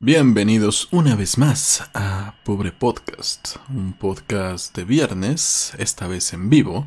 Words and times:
Bienvenidos 0.00 0.86
una 0.92 1.16
vez 1.16 1.38
más 1.38 1.90
a 1.92 2.36
Pobre 2.44 2.70
Podcast, 2.70 3.56
un 3.68 3.94
podcast 3.94 4.76
de 4.76 4.84
viernes, 4.84 5.74
esta 5.76 6.06
vez 6.06 6.32
en 6.32 6.48
vivo. 6.48 6.86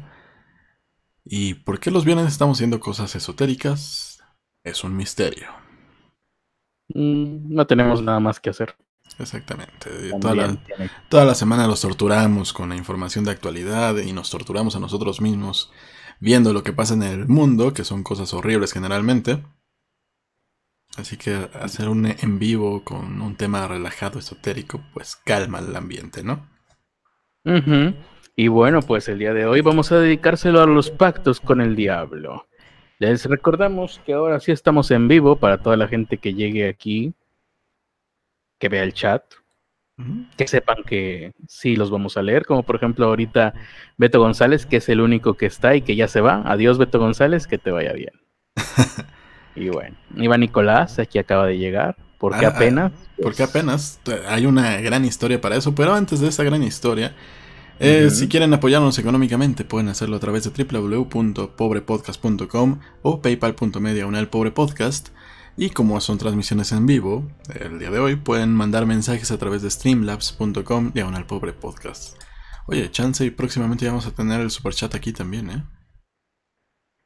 ¿Y 1.26 1.55
por 1.55 1.82
qué 1.82 1.92
los 1.92 2.05
viernes 2.05 2.28
estamos 2.28 2.58
haciendo 2.58 2.79
cosas 2.79 3.13
esotéricas? 3.13 4.24
Es 4.63 4.86
un 4.86 4.96
misterio. 4.96 5.50
Mm, 6.96 7.54
no 7.54 7.68
tenemos 7.68 8.02
nada 8.02 8.21
más 8.21 8.39
que 8.39 8.50
hacer. 8.50 8.78
Exactamente. 9.20 9.89
Toda 10.21 10.34
la, 10.34 10.57
toda 11.09 11.25
la, 11.25 11.36
semana 11.36 11.68
los 11.68 11.82
torturamos 11.82 12.54
con 12.54 12.70
la 12.70 12.78
información 12.78 13.25
de 13.25 13.32
actualidad 13.32 13.98
y 13.98 14.14
nos 14.14 14.30
torturamos 14.30 14.78
a 14.78 14.80
nosotros 14.80 15.20
mismos 15.20 15.70
viendo 16.21 16.54
lo 16.54 16.64
que 16.64 16.71
pasa 16.71 16.93
en 16.93 17.04
el 17.04 17.28
mundo, 17.28 17.73
que 17.73 17.84
son 17.84 18.04
cosas 18.04 18.34
horribles 18.34 18.71
generalmente. 18.71 19.43
Así 20.98 21.18
que 21.18 21.50
hacer 21.54 21.88
un 21.88 22.05
en 22.05 22.39
vivo 22.39 22.84
con 22.84 23.21
un 23.21 23.36
tema 23.36 23.68
relajado, 23.68 24.20
esotérico, 24.20 24.82
pues 24.93 25.15
calma 25.15 25.60
el 25.60 25.75
ambiente, 25.75 26.24
¿no? 26.24 26.48
Y 28.36 28.48
bueno, 28.50 28.82
pues 28.82 29.07
el 29.07 29.20
día 29.20 29.34
de 29.34 29.46
hoy 29.46 29.62
vamos 29.62 29.92
a 29.92 30.00
dedicárselo 30.00 30.62
a 30.62 30.68
los 30.68 30.92
pactos 30.92 31.39
con 31.39 31.62
el 31.62 31.75
diablo. 31.75 32.48
Les 33.00 33.25
recordamos 33.25 34.00
que 34.06 34.14
ahora 34.14 34.39
sí 34.39 34.52
estamos 34.52 34.92
en 34.92 35.08
vivo 35.08 35.38
para 35.38 35.58
toda 35.58 35.75
la 35.78 35.88
gente 35.88 36.17
que 36.17 36.34
llegue 36.34 36.67
aquí, 36.67 37.14
que 38.59 38.70
vea 38.70 38.84
el 38.84 38.94
chat, 38.94 39.23
que 40.38 40.48
sepan 40.48 40.84
que 40.84 41.34
sí 41.48 41.76
los 41.76 41.89
vamos 41.89 42.17
a 42.17 42.22
leer, 42.22 42.45
como 42.45 42.64
por 42.64 42.76
ejemplo 42.76 43.06
ahorita 43.08 43.53
Beto 43.98 44.20
González, 44.20 44.66
que 44.66 44.78
es 44.78 44.89
el 44.89 45.02
único 45.02 45.36
que 45.36 45.45
está 45.45 45.76
y 45.76 45.81
que 45.81 45.95
ya 45.95 46.08
se 46.08 46.22
va. 46.22 46.44
Adiós 46.45 46.78
Beto 46.78 47.00
González, 47.00 47.48
que 47.48 47.58
te 47.58 47.72
vaya 47.72 47.94
bien. 47.94 48.14
Y 49.55 49.69
bueno, 49.69 49.95
Iván 50.16 50.41
Nicolás, 50.41 51.00
aquí 51.00 51.17
acaba 51.19 51.45
de 51.45 51.58
llegar. 51.58 51.95
¿Por 52.17 52.38
qué 52.38 52.45
ah, 52.45 52.50
apenas? 52.50 52.92
Porque 53.22 53.44
apenas. 53.44 54.02
Hay 54.28 54.45
una 54.45 54.81
gran 54.81 55.05
historia 55.05 55.39
para 55.42 55.55
eso, 55.55 55.73
pero 55.73 55.94
antes 55.94 56.20
de 56.20 56.28
esa 56.28 56.44
gran 56.44 56.62
historia, 56.64 57.16
eh, 57.80 58.09
si 58.11 58.28
quieren 58.28 58.53
apoyarnos 58.53 59.00
económicamente, 59.00 59.64
pueden 59.66 59.89
hacerlo 59.89 60.17
a 60.17 60.20
través 60.20 60.44
de 60.44 60.52
www.pobrepodcast.com 60.64 62.80
o 63.02 63.22
paypal.media 63.22 64.08
pobrepodcast. 64.30 65.09
Y 65.58 65.72
como 65.72 66.00
son 66.00 66.20
transmisiones 66.20 66.72
en 66.72 66.86
vivo, 66.86 67.28
el 67.59 67.80
día 67.80 67.89
de 67.89 68.00
hoy 68.00 68.16
pueden 68.16 68.54
mandar 68.54 68.86
mensajes 68.86 69.31
a 69.31 69.38
través 69.38 69.64
de 69.64 69.72
streamlabs.com 69.72 70.92
diagonal 70.94 71.26
pobrepodcast. 71.26 72.22
Oye, 72.67 72.92
chance 72.92 73.26
y 73.26 73.31
próximamente 73.31 73.88
vamos 73.88 74.06
a 74.06 74.11
tener 74.11 74.39
el 74.42 74.52
superchat 74.52 74.94
aquí 74.95 75.11
también, 75.11 75.50
¿eh? 75.50 75.64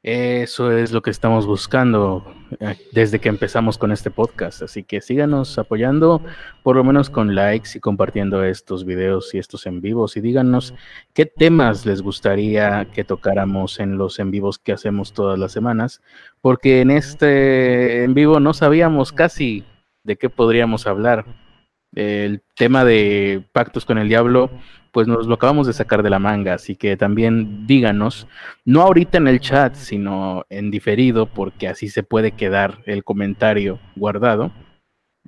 Eso 0.06 0.70
es 0.70 0.92
lo 0.92 1.02
que 1.02 1.10
estamos 1.10 1.48
buscando 1.48 2.24
eh, 2.60 2.76
desde 2.92 3.18
que 3.18 3.28
empezamos 3.28 3.76
con 3.76 3.90
este 3.90 4.08
podcast. 4.08 4.62
Así 4.62 4.84
que 4.84 5.00
síganos 5.00 5.58
apoyando, 5.58 6.22
por 6.62 6.76
lo 6.76 6.84
menos 6.84 7.10
con 7.10 7.34
likes 7.34 7.70
y 7.74 7.80
compartiendo 7.80 8.44
estos 8.44 8.84
videos 8.84 9.34
y 9.34 9.38
estos 9.38 9.66
en 9.66 9.80
vivos. 9.80 10.16
Y 10.16 10.20
díganos 10.20 10.74
qué 11.12 11.26
temas 11.26 11.86
les 11.86 12.02
gustaría 12.02 12.86
que 12.94 13.02
tocáramos 13.02 13.80
en 13.80 13.98
los 13.98 14.20
en 14.20 14.30
vivos 14.30 14.60
que 14.60 14.70
hacemos 14.70 15.12
todas 15.12 15.40
las 15.40 15.50
semanas. 15.50 16.00
Porque 16.40 16.82
en 16.82 16.92
este 16.92 18.04
en 18.04 18.14
vivo 18.14 18.38
no 18.38 18.54
sabíamos 18.54 19.10
casi 19.10 19.64
de 20.04 20.14
qué 20.14 20.30
podríamos 20.30 20.86
hablar. 20.86 21.24
El 21.96 22.42
tema 22.54 22.84
de 22.84 23.42
pactos 23.52 23.84
con 23.84 23.98
el 23.98 24.08
diablo 24.08 24.52
pues 24.96 25.06
nos 25.06 25.26
lo 25.26 25.34
acabamos 25.34 25.66
de 25.66 25.74
sacar 25.74 26.02
de 26.02 26.08
la 26.08 26.18
manga, 26.18 26.54
así 26.54 26.74
que 26.74 26.96
también 26.96 27.66
díganos, 27.66 28.26
no 28.64 28.80
ahorita 28.80 29.18
en 29.18 29.28
el 29.28 29.40
chat, 29.40 29.74
sino 29.74 30.46
en 30.48 30.70
diferido, 30.70 31.26
porque 31.26 31.68
así 31.68 31.90
se 31.90 32.02
puede 32.02 32.32
quedar 32.32 32.78
el 32.86 33.04
comentario 33.04 33.78
guardado. 33.94 34.52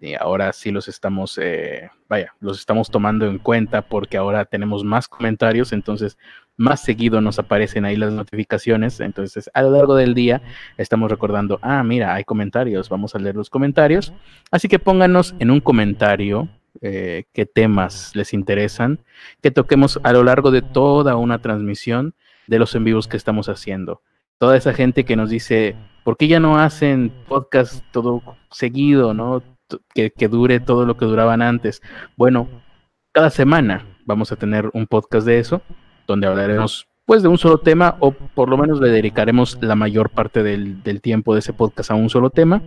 Y 0.01 0.15
ahora 0.15 0.55
sí 0.55 0.71
los 0.71 0.89
estamos, 0.89 1.37
eh, 1.37 1.91
vaya, 2.09 2.33
los 2.41 2.59
estamos 2.59 2.91
tomando 2.91 3.27
en 3.27 3.37
cuenta 3.37 3.83
porque 3.83 4.17
ahora 4.17 4.47
tenemos 4.47 4.85
más 4.85 5.07
comentarios, 5.07 5.75
entonces 5.75 6.17
más 6.57 6.81
seguido 6.81 7.21
nos 7.21 7.39
aparecen 7.39 7.85
ahí 7.85 7.97
las 7.97 8.15
notificaciones. 8.15 9.01
Entonces, 9.01 9.51
a 9.53 9.61
lo 9.61 9.71
largo 9.73 9.97
del 9.97 10.15
día 10.15 10.41
estamos 10.79 11.11
recordando, 11.11 11.59
ah, 11.61 11.83
mira, 11.83 12.15
hay 12.15 12.25
comentarios, 12.25 12.89
vamos 12.89 13.15
a 13.15 13.19
leer 13.19 13.37
los 13.37 13.51
comentarios. 13.51 14.15
Así 14.51 14.67
que 14.67 14.79
pónganos 14.79 15.35
en 15.41 15.51
un 15.51 15.61
comentario 15.61 16.49
eh, 16.81 17.25
qué 17.33 17.47
temas 17.47 18.15
les 18.15 18.33
interesan, 18.33 19.01
que 19.43 19.51
toquemos 19.51 19.99
a 20.03 20.13
lo 20.13 20.23
largo 20.25 20.51
de 20.51 20.63
toda 20.63 21.17
una 21.17 21.41
transmisión 21.41 22.15
de 22.47 22.59
los 22.59 22.75
en 22.75 22.85
vivos 22.85 23.09
que 23.09 23.17
estamos 23.17 23.49
haciendo. 23.49 24.03
Toda 24.39 24.57
esa 24.57 24.73
gente 24.73 25.05
que 25.05 25.17
nos 25.17 25.31
dice, 25.31 25.77
¿por 26.05 26.17
qué 26.17 26.29
ya 26.29 26.41
no 26.41 26.59
hacen 26.59 27.13
podcast 27.27 27.85
todo 27.91 28.23
seguido, 28.51 29.15
no? 29.15 29.43
Que, 29.95 30.11
que 30.11 30.29
dure 30.29 30.61
todo 30.61 30.87
lo 30.87 30.97
que 30.97 31.05
duraban 31.05 31.43
antes. 31.43 31.83
Bueno, 32.17 32.49
cada 33.13 33.31
semana 33.31 33.85
vamos 34.07 34.33
a 34.33 34.37
tener 34.37 34.71
un 34.73 34.87
podcast 34.87 35.27
de 35.27 35.39
eso, 35.39 35.61
donde 36.07 36.27
hablaremos 36.27 36.87
pues 37.05 37.23
de 37.23 37.29
un 37.29 37.39
solo 37.39 37.57
tema 37.57 37.97
o 38.01 38.11
por 38.11 38.51
lo 38.51 38.59
menos 38.59 38.83
le 38.83 38.91
dedicaremos 38.91 39.57
la 39.63 39.75
mayor 39.75 40.11
parte 40.11 40.43
del, 40.43 40.83
del 40.83 41.01
tiempo 41.01 41.33
de 41.33 41.39
ese 41.39 41.55
podcast 41.55 41.91
a 41.91 41.95
un 41.95 42.11
solo 42.11 42.29
tema 42.29 42.61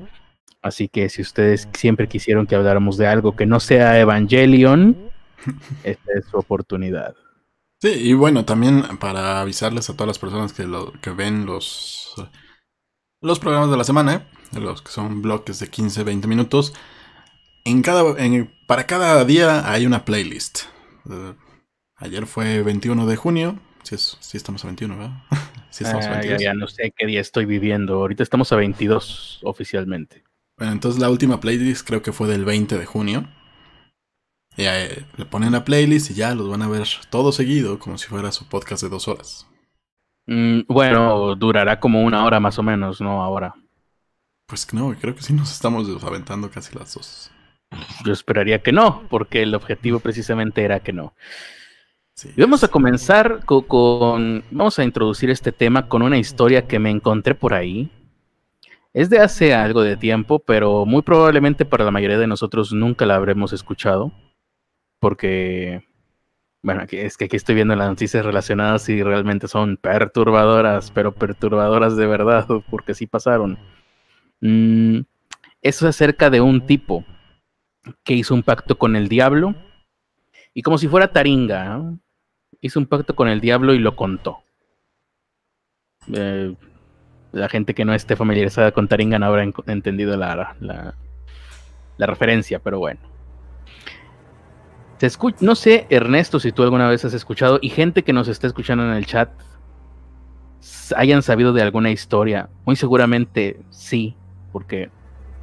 Así 0.61 0.87
que 0.87 1.09
si 1.09 1.21
ustedes 1.21 1.67
siempre 1.73 2.07
quisieron 2.07 2.45
que 2.45 2.55
habláramos 2.55 2.97
de 2.97 3.07
algo 3.07 3.35
que 3.35 3.45
no 3.45 3.59
sea 3.59 3.99
Evangelion, 3.99 4.95
esta 5.83 6.13
es 6.13 6.25
su 6.25 6.37
oportunidad. 6.37 7.15
Sí, 7.81 7.89
y 7.89 8.13
bueno, 8.13 8.45
también 8.45 8.83
para 8.99 9.41
avisarles 9.41 9.89
a 9.89 9.93
todas 9.93 10.07
las 10.07 10.19
personas 10.19 10.53
que, 10.53 10.65
lo, 10.65 10.93
que 11.01 11.09
ven 11.09 11.47
los, 11.47 12.13
los 13.21 13.39
programas 13.39 13.71
de 13.71 13.77
la 13.77 13.83
semana, 13.83 14.13
¿eh? 14.13 14.59
los 14.59 14.83
que 14.83 14.91
son 14.91 15.23
bloques 15.23 15.59
de 15.59 15.67
15, 15.67 16.03
20 16.03 16.27
minutos, 16.27 16.75
en 17.65 17.81
cada, 17.81 18.23
en, 18.23 18.53
para 18.67 18.85
cada 18.85 19.25
día 19.25 19.71
hay 19.71 19.87
una 19.87 20.05
playlist. 20.05 20.63
Uh, 21.05 21.33
ayer 21.95 22.27
fue 22.27 22.61
21 22.61 23.07
de 23.07 23.15
junio, 23.15 23.59
si, 23.81 23.97
si 23.97 24.37
estamos 24.37 24.63
a 24.63 24.67
21, 24.67 24.97
¿verdad? 24.97 25.23
si 25.71 25.83
estamos 25.83 26.05
a 26.05 26.11
22. 26.11 26.39
Ah, 26.39 26.43
ya 26.43 26.53
no 26.53 26.67
sé 26.67 26.93
qué 26.95 27.07
día 27.07 27.21
estoy 27.21 27.45
viviendo, 27.45 27.95
ahorita 27.95 28.21
estamos 28.21 28.51
a 28.51 28.57
22 28.57 29.39
oficialmente. 29.41 30.23
Bueno, 30.61 30.73
entonces 30.73 31.01
la 31.01 31.09
última 31.09 31.39
playlist 31.39 31.87
creo 31.87 32.03
que 32.03 32.11
fue 32.11 32.27
del 32.27 32.45
20 32.45 32.77
de 32.77 32.85
junio. 32.85 33.25
Y 34.55 34.65
eh, 34.65 35.05
le 35.17 35.25
ponen 35.25 35.53
la 35.53 35.65
playlist 35.65 36.11
y 36.11 36.13
ya 36.13 36.35
los 36.35 36.47
van 36.47 36.61
a 36.61 36.67
ver 36.67 36.83
todo 37.09 37.31
seguido, 37.31 37.79
como 37.79 37.97
si 37.97 38.07
fuera 38.07 38.31
su 38.31 38.47
podcast 38.47 38.83
de 38.83 38.89
dos 38.89 39.07
horas. 39.07 39.47
Mm, 40.27 40.59
bueno, 40.67 41.35
durará 41.35 41.79
como 41.79 42.03
una 42.03 42.23
hora 42.25 42.39
más 42.39 42.59
o 42.59 42.61
menos, 42.61 43.01
¿no? 43.01 43.23
Ahora. 43.23 43.55
Pues 44.45 44.71
no, 44.71 44.95
creo 45.01 45.15
que 45.15 45.23
sí 45.23 45.33
nos 45.33 45.51
estamos 45.51 45.87
aventando 46.03 46.51
casi 46.51 46.77
las 46.77 46.93
dos. 46.93 47.31
Yo 48.05 48.13
esperaría 48.13 48.61
que 48.61 48.71
no, 48.71 49.01
porque 49.09 49.41
el 49.41 49.55
objetivo 49.55 49.99
precisamente 49.99 50.63
era 50.63 50.79
que 50.79 50.93
no. 50.93 51.15
y 52.23 52.39
vamos 52.39 52.63
a 52.63 52.67
comenzar 52.67 53.43
con, 53.45 54.43
Vamos 54.51 54.77
a 54.77 54.83
introducir 54.83 55.31
este 55.31 55.51
tema 55.51 55.87
con 55.87 56.03
una 56.03 56.19
historia 56.19 56.67
que 56.67 56.77
me 56.77 56.91
encontré 56.91 57.33
por 57.33 57.55
ahí. 57.55 57.89
Es 58.93 59.09
de 59.09 59.19
hace 59.19 59.53
algo 59.53 59.83
de 59.83 59.95
tiempo, 59.95 60.39
pero 60.39 60.85
muy 60.85 61.01
probablemente 61.01 61.65
para 61.65 61.85
la 61.85 61.91
mayoría 61.91 62.17
de 62.17 62.27
nosotros 62.27 62.73
nunca 62.73 63.05
la 63.05 63.15
habremos 63.15 63.53
escuchado, 63.53 64.11
porque, 64.99 65.87
bueno, 66.61 66.83
es 66.89 67.17
que 67.17 67.25
aquí 67.25 67.37
estoy 67.37 67.55
viendo 67.55 67.75
las 67.75 67.87
noticias 67.87 68.25
relacionadas 68.25 68.89
y 68.89 69.01
realmente 69.01 69.47
son 69.47 69.77
perturbadoras, 69.77 70.91
pero 70.91 71.13
perturbadoras 71.13 71.95
de 71.95 72.07
verdad, 72.07 72.47
porque 72.69 72.93
sí 72.93 73.07
pasaron. 73.07 73.57
Mm, 74.41 75.01
eso 75.61 75.87
es 75.87 75.95
acerca 75.95 76.29
de 76.29 76.41
un 76.41 76.65
tipo 76.65 77.05
que 78.03 78.13
hizo 78.13 78.33
un 78.33 78.43
pacto 78.43 78.77
con 78.77 78.95
el 78.95 79.07
diablo 79.07 79.55
y 80.53 80.63
como 80.63 80.77
si 80.77 80.87
fuera 80.87 81.11
Taringa, 81.11 81.81
hizo 82.59 82.79
un 82.79 82.85
pacto 82.85 83.15
con 83.15 83.27
el 83.27 83.39
diablo 83.39 83.73
y 83.73 83.79
lo 83.79 83.95
contó. 83.95 84.39
Eh, 86.13 86.55
la 87.31 87.49
gente 87.49 87.73
que 87.73 87.85
no 87.85 87.93
esté 87.93 88.15
familiarizada 88.15 88.71
con 88.71 88.87
Taringan 88.87 89.23
habrá 89.23 89.43
entendido 89.67 90.17
la, 90.17 90.55
la, 90.59 90.95
referencia, 92.05 92.59
pero 92.59 92.79
bueno. 92.79 92.99
Se 94.97 95.09
no 95.39 95.55
sé, 95.55 95.87
Ernesto, 95.89 96.39
si 96.39 96.51
tú 96.51 96.63
alguna 96.63 96.87
vez 96.87 97.03
has 97.05 97.13
escuchado, 97.13 97.59
y 97.61 97.69
gente 97.69 98.03
que 98.03 98.13
nos 98.13 98.27
está 98.27 98.47
escuchando 98.47 98.83
en 98.83 98.93
el 98.93 99.05
chat, 99.05 99.29
hayan 100.95 101.23
sabido 101.23 101.53
de 101.53 101.61
alguna 101.61 101.89
historia. 101.91 102.49
Muy 102.65 102.75
seguramente 102.75 103.59
sí, 103.69 104.15
porque 104.51 104.89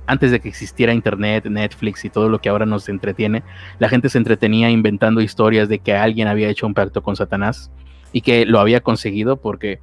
antes 0.07 0.31
de 0.31 0.41
que 0.41 0.49
existiera 0.49 0.93
Internet, 0.93 1.47
Netflix 1.47 2.05
y 2.05 2.11
todo 2.11 2.29
lo 2.29 2.41
que 2.41 2.49
ahora 2.49 2.67
nos 2.67 2.89
entretiene, 2.89 3.43
la 3.79 3.89
gente 3.89 4.09
se 4.09 4.19
entretenía 4.19 4.71
inventando 4.71 5.21
historias 5.21 5.69
de 5.69 5.81
que 5.81 5.95
alguien 5.95 6.29
había 6.29 6.49
hecho 6.49 6.67
un 6.67 6.75
pacto 6.75 7.03
con 7.03 7.17
Satanás 7.17 7.71
y 8.13 8.23
que 8.23 8.47
lo 8.47 8.59
había 8.59 8.81
conseguido 8.81 9.37
porque 9.37 9.81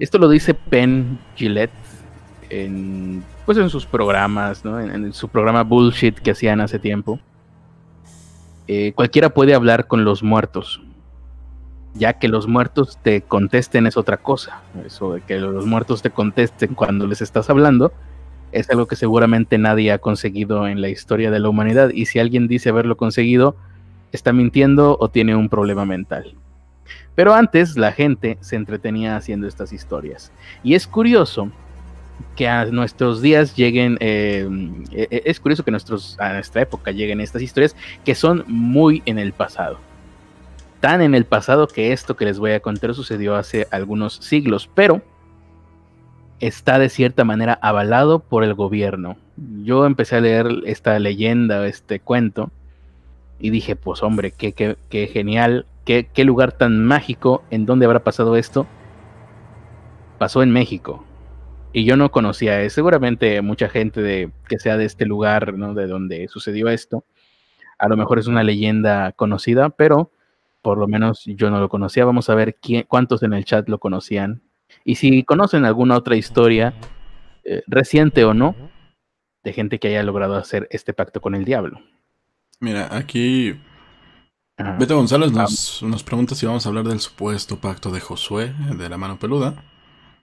esto 0.00 0.18
lo 0.18 0.28
dice 0.28 0.54
Penn 0.54 1.18
Gillette 1.36 1.70
en, 2.48 3.22
pues 3.46 3.58
en 3.58 3.70
sus 3.70 3.86
programas, 3.86 4.64
¿no? 4.64 4.80
en, 4.80 5.12
su 5.12 5.28
programa 5.28 5.62
Bullshit 5.62 6.18
que 6.18 6.32
hacían 6.32 6.60
hace 6.60 6.78
tiempo. 6.78 7.20
Eh, 8.66 8.92
cualquiera 8.94 9.30
puede 9.30 9.54
hablar 9.54 9.86
con 9.86 10.04
los 10.04 10.22
muertos. 10.22 10.82
Ya 11.94 12.14
que 12.14 12.28
los 12.28 12.46
muertos 12.46 12.98
te 13.02 13.20
contesten 13.22 13.86
es 13.86 13.96
otra 13.96 14.16
cosa. 14.16 14.62
Eso 14.86 15.14
de 15.14 15.20
que 15.20 15.38
los 15.38 15.66
muertos 15.66 16.02
te 16.02 16.10
contesten 16.10 16.74
cuando 16.74 17.06
les 17.06 17.20
estás 17.20 17.50
hablando 17.50 17.92
es 18.52 18.68
algo 18.70 18.86
que 18.86 18.96
seguramente 18.96 19.58
nadie 19.58 19.92
ha 19.92 19.98
conseguido 19.98 20.66
en 20.66 20.80
la 20.80 20.88
historia 20.88 21.30
de 21.30 21.38
la 21.38 21.48
humanidad 21.48 21.90
y 21.92 22.06
si 22.06 22.18
alguien 22.18 22.48
dice 22.48 22.70
haberlo 22.70 22.96
conseguido, 22.96 23.54
está 24.12 24.32
mintiendo 24.32 24.96
o 24.98 25.08
tiene 25.08 25.36
un 25.36 25.48
problema 25.48 25.84
mental. 25.84 26.34
Pero 27.14 27.34
antes 27.34 27.76
la 27.76 27.92
gente 27.92 28.38
se 28.40 28.56
entretenía 28.56 29.16
haciendo 29.16 29.46
estas 29.46 29.72
historias. 29.72 30.32
Y 30.62 30.74
es 30.74 30.86
curioso 30.86 31.50
que 32.36 32.48
a 32.48 32.66
nuestros 32.66 33.22
días 33.22 33.56
lleguen, 33.56 33.96
eh, 34.00 34.48
e-, 34.92 35.22
es 35.24 35.40
curioso 35.40 35.64
que 35.64 35.70
a 35.70 36.32
nuestra 36.32 36.62
época 36.62 36.90
lleguen 36.92 37.20
estas 37.20 37.42
historias 37.42 37.76
que 38.04 38.14
son 38.14 38.44
muy 38.46 39.02
en 39.06 39.18
el 39.18 39.32
pasado. 39.32 39.78
Tan 40.80 41.02
en 41.02 41.14
el 41.14 41.26
pasado 41.26 41.68
que 41.68 41.92
esto 41.92 42.16
que 42.16 42.24
les 42.24 42.38
voy 42.38 42.52
a 42.52 42.60
contar 42.60 42.94
sucedió 42.94 43.36
hace 43.36 43.66
algunos 43.70 44.14
siglos, 44.14 44.70
pero 44.74 45.02
está 46.40 46.78
de 46.78 46.88
cierta 46.88 47.24
manera 47.24 47.58
avalado 47.60 48.18
por 48.18 48.44
el 48.44 48.54
gobierno. 48.54 49.16
Yo 49.62 49.84
empecé 49.84 50.16
a 50.16 50.20
leer 50.20 50.48
esta 50.64 50.98
leyenda, 50.98 51.66
este 51.66 52.00
cuento, 52.00 52.50
y 53.38 53.50
dije, 53.50 53.76
pues 53.76 54.02
hombre, 54.02 54.32
qué, 54.32 54.52
qué, 54.52 55.06
genial, 55.06 55.66
qué, 55.84 56.24
lugar 56.24 56.52
tan 56.52 56.84
mágico, 56.84 57.42
en 57.50 57.66
dónde 57.66 57.86
habrá 57.86 58.04
pasado 58.04 58.36
esto. 58.36 58.66
Pasó 60.18 60.42
en 60.42 60.50
México. 60.50 61.04
Y 61.72 61.84
yo 61.84 61.96
no 61.96 62.10
conocía, 62.10 62.68
seguramente 62.68 63.40
mucha 63.42 63.68
gente 63.68 64.02
de, 64.02 64.32
que 64.48 64.58
sea 64.58 64.76
de 64.76 64.84
este 64.84 65.06
lugar, 65.06 65.54
¿no? 65.54 65.74
De 65.74 65.86
donde 65.86 66.28
sucedió 66.28 66.68
esto. 66.68 67.04
A 67.78 67.88
lo 67.88 67.96
mejor 67.96 68.18
es 68.18 68.26
una 68.26 68.42
leyenda 68.42 69.12
conocida, 69.12 69.70
pero 69.70 70.10
por 70.62 70.78
lo 70.78 70.88
menos 70.88 71.24
yo 71.24 71.50
no 71.50 71.60
lo 71.60 71.68
conocía. 71.68 72.04
Vamos 72.04 72.28
a 72.28 72.34
ver 72.34 72.56
quién, 72.56 72.84
cuántos 72.88 73.22
en 73.22 73.32
el 73.32 73.44
chat 73.44 73.68
lo 73.68 73.78
conocían 73.78 74.42
y 74.84 74.96
si 74.96 75.22
conocen 75.24 75.64
alguna 75.64 75.96
otra 75.96 76.16
historia, 76.16 76.74
eh, 77.44 77.62
reciente 77.66 78.24
o 78.24 78.34
no, 78.34 78.54
de 79.42 79.52
gente 79.52 79.78
que 79.78 79.88
haya 79.88 80.02
logrado 80.02 80.36
hacer 80.36 80.68
este 80.70 80.92
pacto 80.92 81.20
con 81.20 81.34
el 81.34 81.44
diablo. 81.44 81.80
Mira, 82.60 82.94
aquí 82.94 83.58
Beto 84.78 84.96
González 84.96 85.32
nos, 85.32 85.82
nos, 85.82 86.02
pregunta 86.02 86.34
si 86.34 86.46
vamos 86.46 86.66
a 86.66 86.68
hablar 86.68 86.86
del 86.86 87.00
supuesto 87.00 87.58
pacto 87.58 87.90
de 87.90 88.00
Josué, 88.00 88.52
de 88.76 88.88
la 88.88 88.96
mano 88.96 89.18
peluda. 89.18 89.62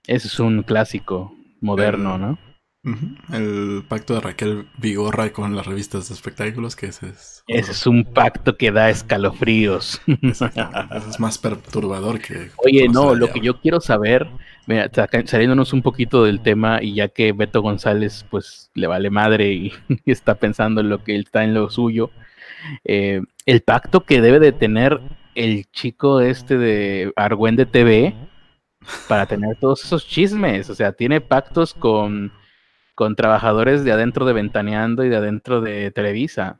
Ese 0.05 0.27
es 0.27 0.39
un 0.39 0.63
clásico 0.63 1.35
moderno, 1.61 2.17
¿no? 2.17 2.37
El 3.33 3.83
pacto 3.87 4.13
de 4.13 4.21
Raquel 4.21 4.67
Vigorra 4.77 5.33
con 5.33 5.55
las 5.55 5.65
revistas 5.65 6.07
de 6.07 6.15
espectáculos, 6.15 6.75
que 6.75 6.87
ese 6.87 7.09
es... 7.09 7.43
Ese 7.47 7.71
es 7.71 7.85
un 7.85 8.05
pacto 8.05 8.55
que 8.55 8.71
da 8.71 8.89
escalofríos. 8.89 10.01
es 10.21 11.19
más 11.19 11.37
perturbador 11.37 12.19
que... 12.19 12.51
Oye, 12.57 12.87
no, 12.87 13.13
lo 13.13 13.31
que 13.31 13.41
yo 13.41 13.59
quiero 13.59 13.81
saber, 13.81 14.27
mira, 14.67 14.89
saliéndonos 15.25 15.73
un 15.73 15.81
poquito 15.81 16.23
del 16.23 16.39
tema 16.39 16.81
y 16.81 16.93
ya 16.93 17.09
que 17.09 17.33
Beto 17.33 17.61
González 17.61 18.25
pues 18.29 18.71
le 18.73 18.87
vale 18.87 19.09
madre 19.09 19.51
y, 19.51 19.73
está 20.05 20.35
pensando 20.35 20.79
en 20.79 20.89
lo 20.89 21.03
que 21.03 21.15
él 21.15 21.23
está 21.25 21.43
en 21.43 21.53
lo 21.53 21.69
suyo, 21.69 22.09
eh, 22.83 23.21
el 23.45 23.61
pacto 23.61 24.01
que 24.01 24.21
debe 24.21 24.39
de 24.39 24.51
tener 24.51 24.99
el 25.35 25.69
chico 25.71 26.21
este 26.21 26.57
de 26.57 27.13
Argüende 27.15 27.65
TV 27.65 28.15
para 29.07 29.25
tener 29.25 29.57
todos 29.57 29.83
esos 29.83 30.07
chismes, 30.07 30.69
o 30.69 30.75
sea, 30.75 30.91
tiene 30.93 31.21
pactos 31.21 31.73
con 31.73 32.31
con 32.97 33.15
trabajadores 33.15 33.83
de 33.83 33.91
adentro 33.91 34.25
de 34.25 34.33
Ventaneando 34.33 35.05
y 35.05 35.09
de 35.09 35.17
adentro 35.17 35.61
de 35.61 35.91
Televisa. 35.91 36.59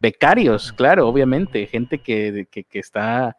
Becarios, 0.00 0.72
claro, 0.72 1.06
obviamente, 1.06 1.66
gente 1.66 1.98
que, 1.98 2.48
que, 2.50 2.78
está, 2.78 3.36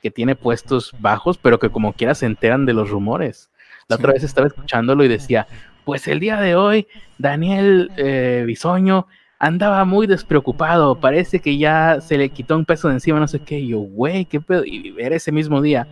que 0.00 0.12
tiene 0.12 0.36
puestos 0.36 0.94
bajos, 1.00 1.36
pero 1.36 1.58
que 1.58 1.68
como 1.68 1.92
quiera 1.92 2.14
se 2.14 2.26
enteran 2.26 2.64
de 2.64 2.74
los 2.74 2.90
rumores. 2.90 3.50
La 3.88 3.96
otra 3.96 4.12
vez 4.12 4.22
estaba 4.22 4.46
escuchándolo 4.46 5.02
y 5.02 5.08
decía, 5.08 5.48
pues 5.84 6.06
el 6.06 6.20
día 6.20 6.40
de 6.40 6.54
hoy 6.54 6.86
Daniel 7.18 7.90
eh, 7.96 8.44
Bisoño 8.46 9.08
andaba 9.40 9.84
muy 9.84 10.06
despreocupado, 10.06 11.00
parece 11.00 11.40
que 11.40 11.58
ya 11.58 12.00
se 12.00 12.16
le 12.16 12.28
quitó 12.28 12.56
un 12.56 12.64
peso 12.64 12.86
de 12.86 12.94
encima, 12.94 13.18
no 13.18 13.26
sé 13.26 13.40
qué, 13.40 13.58
y 13.58 13.68
yo, 13.68 13.78
güey, 13.78 14.26
qué 14.26 14.40
pedo, 14.40 14.64
y 14.64 14.94
era 14.98 15.16
ese 15.16 15.32
mismo 15.32 15.60
día 15.60 15.88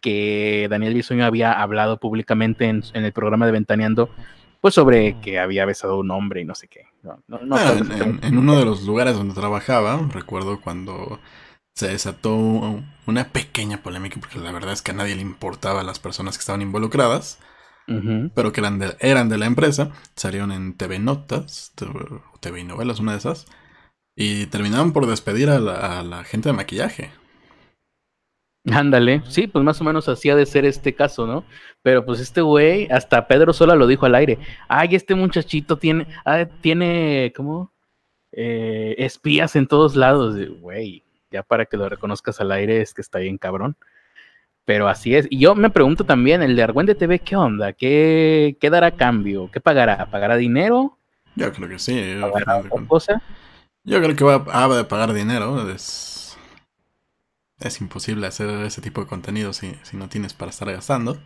que 0.00 0.68
Daniel 0.70 0.94
Bisoño 0.94 1.24
había 1.24 1.52
hablado 1.52 1.98
públicamente 1.98 2.66
en, 2.66 2.84
en 2.92 3.04
el 3.04 3.12
programa 3.12 3.46
de 3.46 3.52
Ventaneando 3.52 4.08
pues 4.62 4.74
sobre 4.74 5.20
que 5.20 5.40
había 5.40 5.66
besado 5.66 5.94
a 5.94 5.98
un 5.98 6.10
hombre 6.12 6.40
y 6.40 6.44
no 6.44 6.54
sé 6.54 6.68
qué. 6.68 6.86
Ah, 7.04 7.16
en, 8.22 8.38
uno 8.38 8.56
de 8.56 8.64
los 8.64 8.84
lugares 8.84 9.16
donde 9.16 9.34
trabajaba, 9.34 10.00
recuerdo 10.12 10.60
cuando 10.60 11.18
se 11.74 11.88
desató 11.88 12.36
una 13.06 13.24
pequeña 13.24 13.82
polémica, 13.82 14.20
porque 14.20 14.38
la 14.38 14.52
verdad 14.52 14.72
es 14.72 14.80
que 14.80 14.92
a 14.92 14.94
nadie 14.94 15.16
le 15.16 15.22
importaba 15.22 15.82
las 15.82 15.98
personas 15.98 16.38
que 16.38 16.42
estaban 16.42 16.62
involucradas, 16.62 17.40
pero 18.34 18.52
que 18.52 18.60
eran 18.60 18.78
de, 18.78 18.96
eran 19.00 19.28
de 19.28 19.38
la 19.38 19.46
empresa, 19.46 19.90
salieron 20.14 20.52
en 20.52 20.76
TV 20.76 20.98
Notas, 20.98 21.72
TV 22.40 22.64
Novelas, 22.64 23.00
una 23.00 23.12
de 23.12 23.18
esas, 23.18 23.46
y 24.16 24.46
terminaron 24.46 24.92
por 24.92 25.06
despedir 25.06 25.50
a 25.50 25.58
la 26.02 26.24
gente 26.24 26.48
de 26.48 26.54
maquillaje. 26.54 27.10
Ándale, 28.70 29.22
sí, 29.28 29.48
pues 29.48 29.64
más 29.64 29.80
o 29.80 29.84
menos 29.84 30.08
hacía 30.08 30.36
de 30.36 30.46
ser 30.46 30.64
este 30.64 30.94
caso, 30.94 31.26
¿no? 31.26 31.44
Pero 31.82 32.04
pues 32.04 32.20
este 32.20 32.42
güey, 32.42 32.86
hasta 32.92 33.26
Pedro 33.26 33.52
Sola 33.52 33.74
lo 33.74 33.88
dijo 33.88 34.06
al 34.06 34.14
aire. 34.14 34.38
Ay, 34.68 34.94
este 34.94 35.16
muchachito 35.16 35.78
tiene, 35.78 36.06
ah, 36.24 36.46
tiene, 36.60 37.32
¿cómo? 37.34 37.72
Eh, 38.30 38.94
espías 38.98 39.56
en 39.56 39.66
todos 39.66 39.96
lados. 39.96 40.36
Güey, 40.60 41.02
ya 41.30 41.42
para 41.42 41.66
que 41.66 41.76
lo 41.76 41.88
reconozcas 41.88 42.40
al 42.40 42.52
aire 42.52 42.80
es 42.80 42.94
que 42.94 43.00
está 43.02 43.18
bien 43.18 43.36
cabrón. 43.36 43.76
Pero 44.64 44.88
así 44.88 45.14
es. 45.14 45.26
Y 45.30 45.38
yo 45.38 45.54
me 45.54 45.70
pregunto 45.70 46.04
también, 46.04 46.42
el 46.42 46.54
de 46.54 46.62
Argüende 46.62 46.94
TV, 46.94 47.18
¿qué 47.18 47.36
onda? 47.36 47.72
¿Qué, 47.72 48.56
qué 48.60 48.70
dará 48.70 48.92
cambio? 48.92 49.50
¿Qué 49.52 49.60
pagará? 49.60 50.06
¿Pagará 50.06 50.36
dinero? 50.36 50.98
Yo 51.34 51.52
creo 51.52 51.68
que 51.68 51.78
sí. 51.78 52.16
¿Pagará 52.20 52.62
cosa? 52.86 53.22
Yo 53.84 54.00
creo 54.00 54.14
que 54.14 54.24
va 54.24 54.34
a, 54.36 54.88
pagar 54.88 55.12
dinero. 55.12 55.68
Es 55.70 56.12
es 57.64 57.80
imposible 57.80 58.26
hacer 58.26 58.48
ese 58.64 58.80
tipo 58.80 59.00
de 59.00 59.06
contenido 59.06 59.52
si, 59.52 59.72
no 59.92 60.08
tienes 60.08 60.34
para 60.34 60.50
estar 60.50 60.70
gastando. 60.70 61.18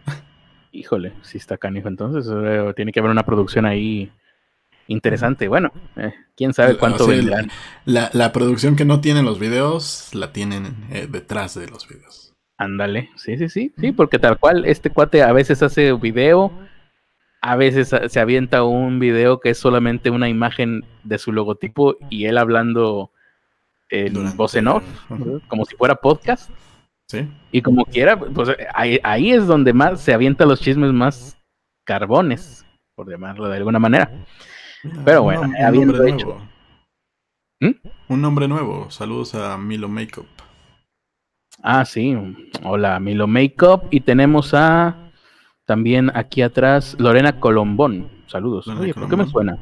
Híjole, 0.73 1.15
si 1.23 1.39
está 1.39 1.56
canijo 1.56 1.89
entonces. 1.89 2.31
Eh, 2.31 2.73
tiene 2.77 2.93
que 2.93 3.00
haber 3.00 3.11
una 3.11 3.25
producción 3.25 3.65
ahí 3.65 4.12
interesante. 4.89 5.49
Bueno, 5.49 5.73
eh, 5.97 6.12
quién 6.37 6.53
sabe 6.53 6.77
cuánto 6.77 7.06
vendrán. 7.06 7.50
La, 7.85 8.32
producción 8.32 8.77
que 8.77 8.85
no 8.85 9.00
tienen 9.00 9.25
los 9.25 9.39
videos, 9.39 10.15
la 10.15 10.32
tienen 10.32 10.77
eh, 10.91 11.09
detrás 11.11 11.55
de 11.55 11.69
los 11.69 11.89
videos. 11.89 12.25
Ándale, 12.58 13.11
sí, 13.17 13.37
sí, 13.37 13.50
sí, 13.50 13.75
sí, 13.79 13.93
porque 13.93 14.19
tal 14.19 14.38
cual 14.38 14.64
este 14.64 14.88
cuate 14.88 15.23
a 15.23 15.32
veces 15.32 15.62
hace 15.62 15.93
video, 15.93 16.50
a 17.43 17.55
veces 17.55 17.94
se 18.08 18.20
avienta 18.20 18.64
un 18.64 18.99
video 18.99 19.41
que 19.41 19.50
es 19.50 19.58
solamente 19.58 20.08
una 20.08 20.29
imagen 20.31 20.82
de 21.05 21.19
su 21.19 21.32
logotipo 21.32 21.97
y 22.08 22.25
él 22.25 22.38
hablando 22.38 23.10
en 23.91 24.36
voz 24.36 24.55
en 24.55 24.69
off, 24.69 24.84
como 25.48 25.65
si 25.67 25.77
fuera 25.77 25.96
podcast. 25.96 26.51
Sí. 27.08 27.29
Y 27.53 27.63
como 27.63 27.84
quiera, 27.84 28.19
pues 28.19 28.51
ahí, 28.75 29.32
es 29.32 29.46
donde 29.46 29.72
más 29.72 30.01
se 30.01 30.15
avienta 30.15 30.46
los 30.46 30.60
chismes 30.60 30.93
más 30.93 31.36
carbones, 31.84 32.67
por 32.94 33.08
llamarlo 33.08 33.48
de 33.48 33.58
alguna 33.58 33.79
manera. 33.79 34.10
Pero 35.05 35.22
bueno, 35.22 35.53
habiendo 35.63 36.05
hecho. 36.05 36.41
¿Mm? 37.60 37.72
Un 38.08 38.20
nombre 38.20 38.48
nuevo. 38.48 38.91
Saludos 38.91 39.34
a 39.34 39.56
Milo 39.56 39.89
Makeup. 39.89 40.27
Ah, 41.69 41.85
sí. 41.85 42.17
Hola, 42.63 43.01
Milo 43.01 43.27
Makeup. 43.27 43.89
Y 43.91 43.99
tenemos 43.99 44.55
a 44.55 45.11
también 45.65 46.13
aquí 46.15 46.43
atrás 46.43 46.94
Lorena 46.96 47.41
Colombón. 47.41 48.08
Saludos. 48.29 48.69
Oye, 48.69 48.94
¿por 48.94 49.08
qué 49.08 49.17
me 49.17 49.27
suena? 49.27 49.58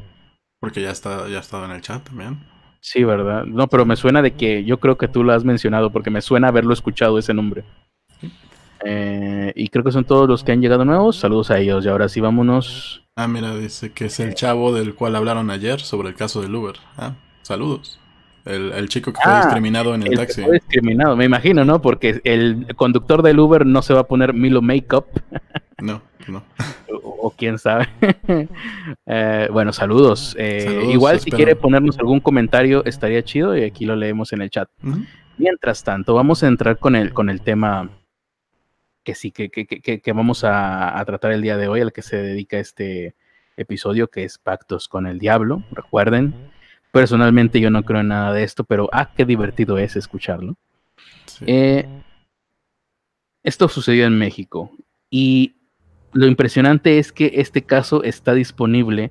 Porque 0.61 0.83
ya 0.83 0.91
está, 0.91 1.27
ya 1.31 1.39
ha 1.39 1.41
estado 1.41 1.65
en 1.65 1.71
el 1.71 1.81
chat 1.81 2.05
también. 2.05 2.45
Sí, 2.81 3.05
¿verdad? 3.05 3.47
No, 3.47 3.69
pero 3.69 3.87
me 3.87 3.97
suena 3.97 4.21
de 4.21 4.35
que 4.35 4.65
yo 4.65 4.81
creo 4.81 4.99
que 4.99 5.09
tú 5.09 5.25
lo 5.25 5.33
has 5.33 5.47
mencionado 5.47 5.93
porque 5.93 6.11
me 6.11 6.21
suena 6.21 6.49
haberlo 6.49 6.75
escuchado 6.75 7.19
ese 7.19 7.33
nombre. 7.33 7.65
Eh, 8.85 9.55
y 9.57 9.69
creo 9.69 9.83
que 9.83 9.93
son 9.93 10.05
todos 10.05 10.29
los 10.29 10.45
que 10.45 10.53
han 10.53 10.61
llegado 10.61 10.85
nuevos. 10.85 11.17
Saludos 11.17 11.51
a 11.51 11.59
ellos. 11.59 11.87
Y 11.87 11.89
ahora 11.89 12.11
sí, 12.11 12.21
vámonos. 12.21 13.03
Ah, 13.17 13.29
mira, 13.29 13.57
dice 13.57 13.93
que 13.93 14.07
es 14.07 14.21
el 14.21 14.35
chavo 14.35 14.75
del 14.75 14.95
cual 14.95 15.17
hablaron 15.17 15.49
ayer 15.49 15.81
sobre 15.81 16.11
el 16.11 16.17
caso 16.17 16.43
del 16.43 16.55
Uber. 16.55 16.77
Ah, 16.99 17.15
saludos. 17.41 17.99
El, 18.45 18.89
chico 18.89 19.13
que 19.13 19.21
fue 19.23 19.33
ah, 19.33 19.43
discriminado 19.45 19.95
en 19.95 20.03
el, 20.03 20.17
taxi. 20.17 20.43
fue 20.43 20.55
discriminado, 20.55 21.17
me 21.17 21.25
imagino, 21.25 21.65
¿no? 21.65 21.81
Porque 21.81 22.21
el 22.25 22.67
conductor 22.77 23.23
del 23.23 23.39
Uber 23.39 23.65
no 23.65 23.81
se 23.81 23.95
va 23.95 24.01
a 24.01 24.05
poner 24.05 24.35
Milo 24.35 24.61
Makeup. 24.61 25.07
No, 25.81 26.03
no. 26.29 26.43
O, 27.07 27.31
quién 27.31 27.59
sabe. 27.59 27.89
Eh, 29.07 29.49
bueno, 29.51 29.73
saludos. 29.73 30.37
Eh, 30.39 30.89
igual 30.91 31.21
si 31.21 31.31
quiere 31.31 31.57
ponernos 31.57 31.99
algún 31.99 32.21
comentario 32.21 32.85
estaría 32.85 33.23
chido 33.23 33.57
y 33.57 33.65
aquí 33.65 33.85
lo 33.85 33.97
leemos 33.97 34.33
en 34.33 34.43
el 34.43 34.51
chat. 34.51 34.69
Mientras 35.39 35.83
tanto, 35.83 36.15
vamos 36.15 36.43
a 36.43 36.49
entrar 36.49 36.79
con 36.79 36.97
el, 36.97 37.13
con 37.13 37.31
el 37.31 37.41
tema 37.41 37.91
que 39.03 39.15
sí, 39.15 39.31
que, 39.31 39.51
que, 39.51 39.67
que, 39.67 40.13
vamos 40.13 40.45
a, 40.45 40.99
a, 40.99 41.05
tratar 41.05 41.33
el 41.33 41.43
día 41.43 41.57
de 41.57 41.69
hoy, 41.69 41.81
al 41.81 41.93
que 41.93 42.03
se 42.03 42.17
dedica 42.17 42.59
este 42.59 43.15
episodio, 43.57 44.09
que 44.09 44.25
es 44.25 44.39
Pactos 44.39 44.89
con 44.89 45.07
el 45.07 45.19
Diablo. 45.19 45.63
Recuerden, 45.73 46.35
personalmente 46.95 47.61
yo 47.61 47.71
no 47.71 47.83
creo 47.83 48.03
en 48.03 48.09
nada 48.09 48.33
de 48.33 48.45
esto, 48.45 48.63
pero 48.63 48.89
ah, 48.93 49.11
qué 49.17 49.25
divertido 49.25 49.79
es 49.79 49.97
escucharlo. 49.97 50.55
Eh, 51.45 51.89
esto 53.43 53.69
sucedió 53.69 54.07
en 54.07 54.17
México 54.17 54.71
y 55.11 55.57
lo 56.13 56.29
impresionante 56.29 57.01
es 57.01 57.11
que 57.11 57.33
este 57.35 57.65
caso 57.65 58.05
está 58.05 58.33
disponible 58.33 59.11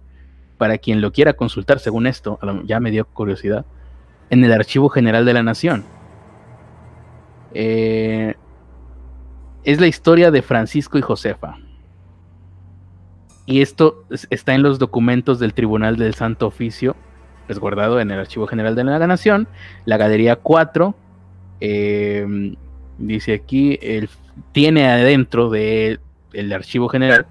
para 0.57 0.77
quien 0.77 1.01
lo 1.01 1.11
quiera 1.11 1.33
consultar, 1.33 1.79
según 1.79 2.07
esto, 2.07 2.39
ya 2.63 2.79
me 2.79 2.89
dio 2.89 3.03
curiosidad, 3.03 3.65
en 4.29 4.45
el 4.45 4.53
Archivo 4.53 4.87
General 4.87 5.25
de 5.25 5.33
la 5.33 5.43
Nación. 5.43 5.83
Eh, 7.53 8.35
es 9.65 9.81
la 9.81 9.87
historia 9.87 10.31
de 10.31 10.41
Francisco 10.41 10.97
y 10.97 11.01
Josefa. 11.01 11.57
Y 13.45 13.61
esto 13.61 14.05
está 14.29 14.55
en 14.55 14.63
los 14.63 14.79
documentos 14.79 15.37
del 15.37 15.53
Tribunal 15.53 15.97
del 15.97 16.13
Santo 16.13 16.47
Oficio, 16.47 16.95
resguardado 17.47 17.99
en 17.99 18.11
el 18.11 18.19
Archivo 18.19 18.47
General 18.47 18.75
de 18.75 18.83
la 18.83 19.07
Nación, 19.07 19.47
la 19.85 19.97
Galería 19.97 20.35
4. 20.35 20.95
Eh, 21.61 22.55
dice 22.97 23.33
aquí, 23.33 23.79
el, 23.81 24.09
tiene 24.51 24.87
adentro 24.87 25.49
del 25.49 25.99
Archivo 26.51 26.89
General 26.89 27.25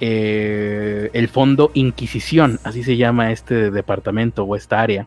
eh, 0.00 1.10
el 1.12 1.28
Fondo 1.28 1.70
Inquisición, 1.74 2.58
así 2.64 2.82
se 2.82 2.96
llama 2.96 3.32
este 3.32 3.70
departamento 3.70 4.44
o 4.44 4.56
esta 4.56 4.80
área. 4.80 5.06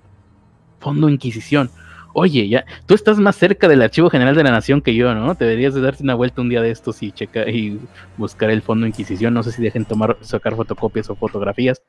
Fondo 0.80 1.10
Inquisición. 1.10 1.72
Oye, 2.16 2.48
ya, 2.48 2.64
tú 2.86 2.94
estás 2.94 3.18
más 3.18 3.36
cerca 3.36 3.68
del 3.68 3.82
Archivo 3.82 4.12
General 4.12 4.36
de 4.36 4.44
la 4.44 4.52
Nación 4.52 4.82
que 4.82 4.94
yo, 4.94 5.16
¿no? 5.16 5.34
Deberías 5.34 5.74
de 5.74 5.82
darte 5.82 6.04
una 6.04 6.14
vuelta 6.14 6.42
un 6.42 6.50
día 6.50 6.62
de 6.62 6.70
estos 6.70 7.02
y 7.02 7.12
checar 7.12 7.50
y 7.50 7.80
buscar 8.18 8.52
el 8.52 8.62
Fondo 8.62 8.86
Inquisición. 8.86 9.34
No 9.34 9.42
sé 9.42 9.52
si 9.52 9.64
dejen 9.64 9.86
tomar, 9.86 10.18
sacar 10.22 10.56
fotocopias 10.56 11.10
o 11.10 11.16
fotografías. 11.16 11.82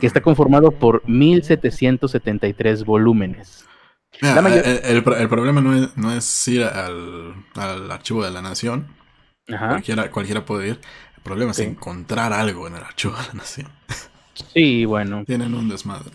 Que 0.00 0.06
está 0.06 0.20
conformado 0.20 0.72
por 0.72 1.02
1773 1.08 2.84
volúmenes. 2.84 3.64
el, 4.20 5.02
problema 5.02 5.60
no 5.60 6.12
es, 6.12 6.48
ir 6.48 6.64
al, 6.64 7.34
Archivo 7.90 8.24
de 8.24 8.30
la 8.30 8.42
Nación. 8.42 8.88
Cualquiera, 9.46 10.10
cualquiera 10.10 10.44
puede 10.44 10.68
ir. 10.68 10.80
El 11.16 11.22
problema 11.22 11.52
es 11.52 11.58
encontrar 11.60 12.32
algo 12.32 12.66
en 12.66 12.76
el 12.76 12.82
Archivo 12.82 13.14
de 13.14 13.22
la 13.28 13.34
Nación. 13.34 13.68
Sí, 14.52 14.84
bueno. 14.84 15.24
Tienen 15.24 15.54
un 15.54 15.68
desmadre. 15.68 16.10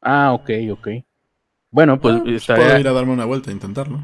Ah, 0.00 0.32
ok, 0.32 0.50
ok. 0.72 0.88
Bueno, 1.72 2.00
pues, 2.00 2.20
pues 2.22 2.46
puedo 2.46 2.78
ir 2.78 2.88
a 2.88 2.92
darme 2.92 3.12
una 3.12 3.24
vuelta 3.24 3.50
a 3.50 3.52
intentarlo. 3.52 4.00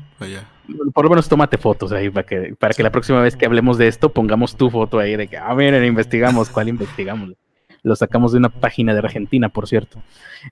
Por 0.94 1.04
lo 1.04 1.10
menos 1.10 1.28
tómate 1.28 1.58
fotos 1.58 1.90
ahí 1.92 2.10
para 2.10 2.24
que, 2.24 2.54
para 2.58 2.74
que 2.74 2.82
la 2.82 2.90
próxima 2.90 3.20
vez 3.20 3.36
que 3.36 3.46
hablemos 3.46 3.76
de 3.76 3.88
esto 3.88 4.12
pongamos 4.12 4.56
tu 4.56 4.70
foto 4.70 5.00
ahí 5.00 5.16
de 5.16 5.26
que, 5.26 5.36
ah, 5.36 5.52
miren, 5.54 5.84
investigamos, 5.84 6.48
¿cuál 6.48 6.68
investigamos? 6.68 7.32
Lo 7.86 7.94
sacamos 7.94 8.32
de 8.32 8.38
una 8.38 8.48
página 8.48 8.94
de 8.94 8.98
Argentina, 8.98 9.48
por 9.48 9.68
cierto. 9.68 10.02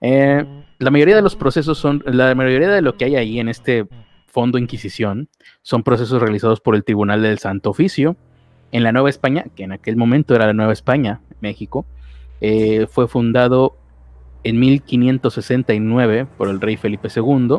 Eh, 0.00 0.45
la 0.79 0.91
mayoría 0.93 1.17
de 1.17 1.23
los 1.23 1.35
procesos 1.35 1.79
son, 1.79 2.00
la 2.07 2.33
mayoría 2.37 2.69
de 2.69 2.81
lo 2.81 2.97
que 2.97 3.07
hay 3.07 3.17
ahí 3.17 3.41
en 3.41 3.49
este 3.49 3.88
Fondo 4.29 4.57
Inquisición 4.57 5.29
son 5.61 5.83
procesos 5.83 6.23
realizados 6.23 6.61
por 6.61 6.76
el 6.76 6.85
Tribunal 6.85 7.23
del 7.23 7.41
Santo 7.41 7.71
Oficio. 7.71 8.17
En 8.71 8.85
la 8.85 8.93
Nueva 8.93 9.11
España, 9.11 9.47
que 9.57 9.64
en 9.64 9.73
aquel 9.73 9.97
momento 9.97 10.37
era 10.37 10.47
la 10.47 10.53
Nueva 10.53 10.73
España, 10.73 11.23
México, 11.41 11.87
eh, 12.41 12.87
fue 12.88 13.09
fundado 13.09 13.79
en 14.45 14.61
1569 14.61 16.29
por 16.38 16.49
el 16.49 16.61
rey 16.61 16.76
Felipe 16.76 17.09
II 17.12 17.59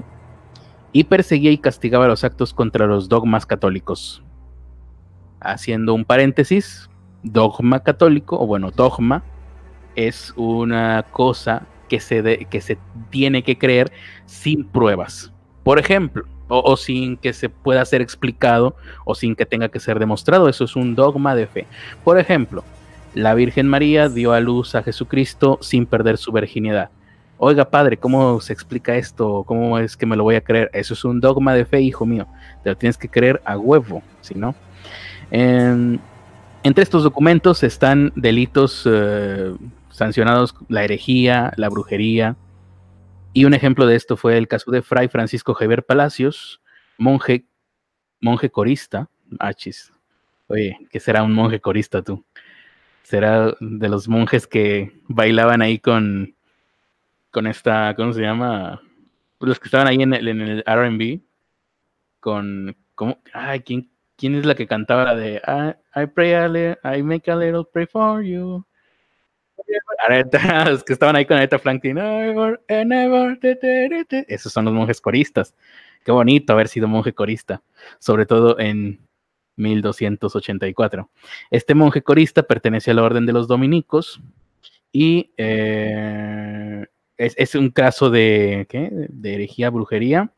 y 0.94 1.04
perseguía 1.04 1.52
y 1.52 1.58
castigaba 1.58 2.08
los 2.08 2.24
actos 2.24 2.54
contra 2.54 2.88
los 2.88 3.10
dogmas 3.10 3.46
católicos. 3.46 4.24
Haciendo 5.42 5.94
un 5.94 6.06
paréntesis, 6.06 6.90
dogma 7.24 7.84
católico, 7.84 8.40
o 8.40 8.48
bueno, 8.48 8.72
dogma, 8.72 9.26
es 9.96 10.34
una 10.36 11.04
cosa 11.12 11.64
que 11.90 12.00
se, 12.00 12.46
que 12.50 12.62
se 12.62 12.78
tiene 13.10 13.44
que 13.44 13.58
creer 13.58 13.92
sin 14.26 14.66
pruebas. 14.66 15.32
Por 15.64 15.80
ejemplo, 15.80 16.26
o, 16.48 16.78
sin 16.78 17.18
que 17.18 17.34
se 17.34 17.50
pueda 17.50 17.84
ser 17.86 18.02
explicado 18.02 18.76
o 19.04 19.16
sin 19.16 19.36
que 19.36 19.46
tenga 19.46 19.70
que 19.70 19.80
ser 19.80 20.00
demostrado. 20.00 20.50
Eso 20.50 20.66
es 20.66 20.76
un 20.76 20.96
dogma 20.96 21.36
de 21.36 21.48
fe. 21.48 21.66
Por 22.04 22.20
ejemplo, 22.20 22.64
la 23.14 23.34
Virgen 23.34 23.68
María 23.68 24.10
dio 24.10 24.34
a 24.34 24.40
luz 24.40 24.76
a 24.76 24.84
Jesucristo 24.84 25.58
sin 25.62 25.86
perder 25.86 26.18
su 26.18 26.32
virginidad. 26.32 26.90
Oiga, 27.38 27.70
padre, 27.70 27.98
¿cómo 27.98 28.40
se 28.40 28.54
explica 28.54 28.96
esto? 28.96 29.44
¿Cómo 29.46 29.78
es 29.78 29.98
que 29.98 30.06
me 30.06 30.16
lo 30.16 30.24
voy 30.24 30.36
a 30.36 30.42
creer? 30.42 30.70
Eso 30.74 30.94
es 30.94 31.04
un 31.04 31.20
dogma 31.20 31.54
de 31.54 31.66
fe, 31.66 31.82
hijo 31.82 32.06
mío. 32.06 32.28
Te 32.64 32.70
lo 32.70 32.78
tienes 32.78 32.98
que 32.98 33.10
creer 33.10 33.42
a 33.44 33.58
huevo, 33.58 34.02
si 34.22 34.36
no. 34.36 34.56
entre 35.32 36.84
estos 36.84 37.04
documentos 37.04 37.64
están 37.64 38.14
delitos 38.16 38.88
eh, 38.90 39.54
sancionados, 39.96 40.56
la 40.70 40.84
herejía, 40.84 41.54
la 41.58 41.70
brujería. 41.70 42.38
Y 43.34 43.46
un 43.46 43.54
ejemplo 43.54 43.86
de 43.86 43.96
esto 43.96 44.18
fue 44.18 44.38
el 44.38 44.48
caso 44.48 44.72
de 44.72 44.82
Fray 44.82 45.08
Francisco 45.08 45.54
Javier 45.54 45.84
Palacios, 45.86 46.62
monje, 46.98 47.46
monje 48.22 48.50
corista. 48.50 49.10
Achis. 49.40 49.92
Oye, 50.48 50.78
¿qué 50.92 51.00
será 51.00 51.24
un 51.24 51.34
monje 51.34 51.60
corista 51.60 52.02
tú? 52.02 52.24
será 53.06 53.56
de 53.60 53.88
los 53.88 54.08
monjes 54.08 54.48
que 54.48 54.92
bailaban 55.08 55.62
ahí 55.62 55.78
con, 55.78 56.36
con 57.30 57.46
esta, 57.46 57.94
¿cómo 57.96 58.14
se 58.14 58.22
llama? 58.22 58.82
Los 59.40 59.60
que 59.60 59.68
estaban 59.68 59.88
ahí 59.88 60.02
en 60.02 60.16
el, 60.16 60.28
en 60.28 60.42
el 60.42 60.64
RB, 60.66 61.22
con, 62.20 62.76
¿cómo? 62.96 63.22
Ay, 63.32 63.60
¿quién, 63.60 63.92
¿quién 64.18 64.34
es 64.34 64.46
la 64.48 64.56
que 64.56 64.66
cantaba 64.66 65.04
la 65.04 65.16
de 65.16 65.40
I, 65.96 66.08
pray 66.08 66.34
a 66.34 66.48
little, 66.48 66.80
I 66.84 67.04
make 67.04 67.30
a 67.30 67.36
little 67.36 67.64
pray 67.72 67.86
for 67.86 68.24
you? 68.24 68.66
los 70.66 70.84
que 70.84 70.94
estaban 70.94 71.16
ahí 71.16 71.26
con 71.26 71.38
Aretha 71.38 71.60
Franklin, 71.60 71.98
esos 74.28 74.54
son 74.54 74.66
los 74.66 74.74
monjes 74.74 75.02
coristas. 75.02 75.56
Qué 76.04 76.12
bonito 76.12 76.54
haber 76.54 76.68
sido 76.68 76.88
monje 76.88 77.14
corista, 77.14 77.64
sobre 78.00 78.26
todo 78.26 78.60
en 78.60 79.00
1284. 79.56 81.10
Este 81.50 81.74
monje 81.74 82.04
corista 82.04 82.44
pertenece 82.44 82.92
a 82.92 82.94
la 82.94 83.04
orden 83.04 83.26
de 83.26 83.34
los 83.34 83.48
dominicos 83.48 84.22
y 84.92 85.32
eh, 85.38 86.86
es, 87.18 87.56
un 87.56 87.72
caso 87.72 88.10
de, 88.10 88.68
de 89.10 89.34
herejía, 89.34 89.70
brujería. 89.70 90.32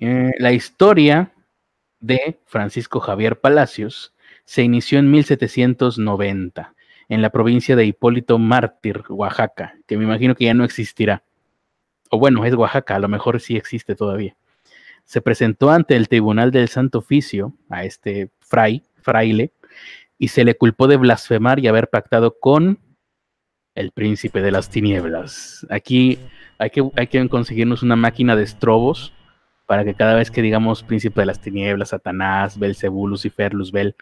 Eh, 0.00 0.32
la 0.38 0.52
historia 0.52 1.32
de 2.00 2.38
Francisco 2.46 3.00
Javier 3.00 3.40
Palacios 3.40 4.14
se 4.44 4.62
inició 4.62 4.98
en 4.98 5.10
1790 5.10 6.74
en 7.08 7.22
la 7.22 7.30
provincia 7.30 7.76
de 7.76 7.86
Hipólito 7.86 8.38
Mártir, 8.38 9.02
Oaxaca, 9.08 9.74
que 9.86 9.96
me 9.96 10.04
imagino 10.04 10.34
que 10.34 10.44
ya 10.44 10.54
no 10.54 10.64
existirá. 10.64 11.22
O 12.10 12.18
bueno, 12.18 12.44
es 12.44 12.54
Oaxaca, 12.54 12.96
a 12.96 12.98
lo 12.98 13.08
mejor 13.08 13.40
sí 13.40 13.56
existe 13.56 13.94
todavía 13.94 14.36
se 15.08 15.22
presentó 15.22 15.70
ante 15.70 15.96
el 15.96 16.06
tribunal 16.06 16.50
del 16.50 16.68
Santo 16.68 16.98
Oficio 16.98 17.54
a 17.70 17.84
este 17.84 18.28
fray, 18.40 18.82
fraile, 19.00 19.52
y 20.18 20.28
se 20.28 20.44
le 20.44 20.54
culpó 20.54 20.86
de 20.86 20.98
blasfemar 20.98 21.60
y 21.60 21.66
haber 21.66 21.88
pactado 21.88 22.38
con 22.38 22.78
el 23.74 23.90
príncipe 23.90 24.42
de 24.42 24.50
las 24.50 24.68
tinieblas. 24.68 25.66
Aquí 25.70 26.18
hay 26.58 26.68
que, 26.68 26.86
hay 26.94 27.06
que 27.06 27.26
conseguirnos 27.30 27.82
una 27.82 27.96
máquina 27.96 28.36
de 28.36 28.42
estrobos 28.42 29.14
para 29.64 29.82
que 29.82 29.94
cada 29.94 30.14
vez 30.14 30.30
que 30.30 30.42
digamos 30.42 30.82
príncipe 30.82 31.22
de 31.22 31.26
las 31.26 31.40
tinieblas, 31.40 31.88
Satanás, 31.88 32.58
Belcebú, 32.58 33.08
Lucifer, 33.08 33.54
Luzbel, 33.54 33.96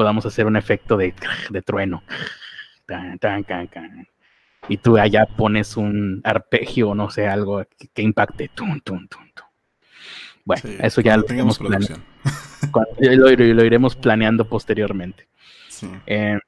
podamos 0.00 0.24
hacer 0.24 0.46
un 0.46 0.56
efecto 0.56 0.96
de, 0.96 1.12
de 1.50 1.60
trueno. 1.60 2.02
y 4.66 4.78
tú 4.78 4.96
allá 4.96 5.26
pones 5.26 5.76
un 5.76 6.22
arpegio, 6.24 6.94
no 6.94 7.10
sé, 7.10 7.28
algo 7.28 7.62
que, 7.92 8.00
impacte. 8.00 8.48
Tum, 8.48 8.80
tum, 8.80 9.06
tum, 9.08 9.20
bueno, 10.42 10.62
eso 10.80 11.02
ya 11.02 11.18
lo, 11.18 11.26
iremos 13.62 13.94
planeando 13.94 14.46
posteriormente. 14.46 15.28
Eh, 16.06 16.38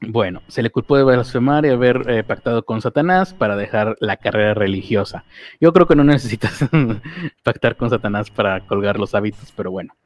bueno, 0.00 0.42
se 0.46 0.62
le 0.62 0.70
culpó 0.70 0.96
de 0.96 1.02
blasfemar 1.02 1.66
y 1.66 1.70
haber 1.70 2.08
eh, 2.08 2.22
pactado 2.22 2.64
con 2.64 2.80
Satanás 2.80 3.34
para 3.34 3.56
dejar 3.56 3.96
la 3.98 4.18
carrera 4.18 4.54
religiosa. 4.54 5.24
Yo 5.60 5.72
creo 5.72 5.88
que 5.88 5.96
no 5.96 6.04
necesitas 6.04 6.60
pactar 7.42 7.76
con 7.76 7.90
Satanás 7.90 8.30
para 8.30 8.60
colgar 8.60 9.00
los 9.00 9.16
hábitos, 9.16 9.52
pero 9.56 9.72
bueno. 9.72 9.96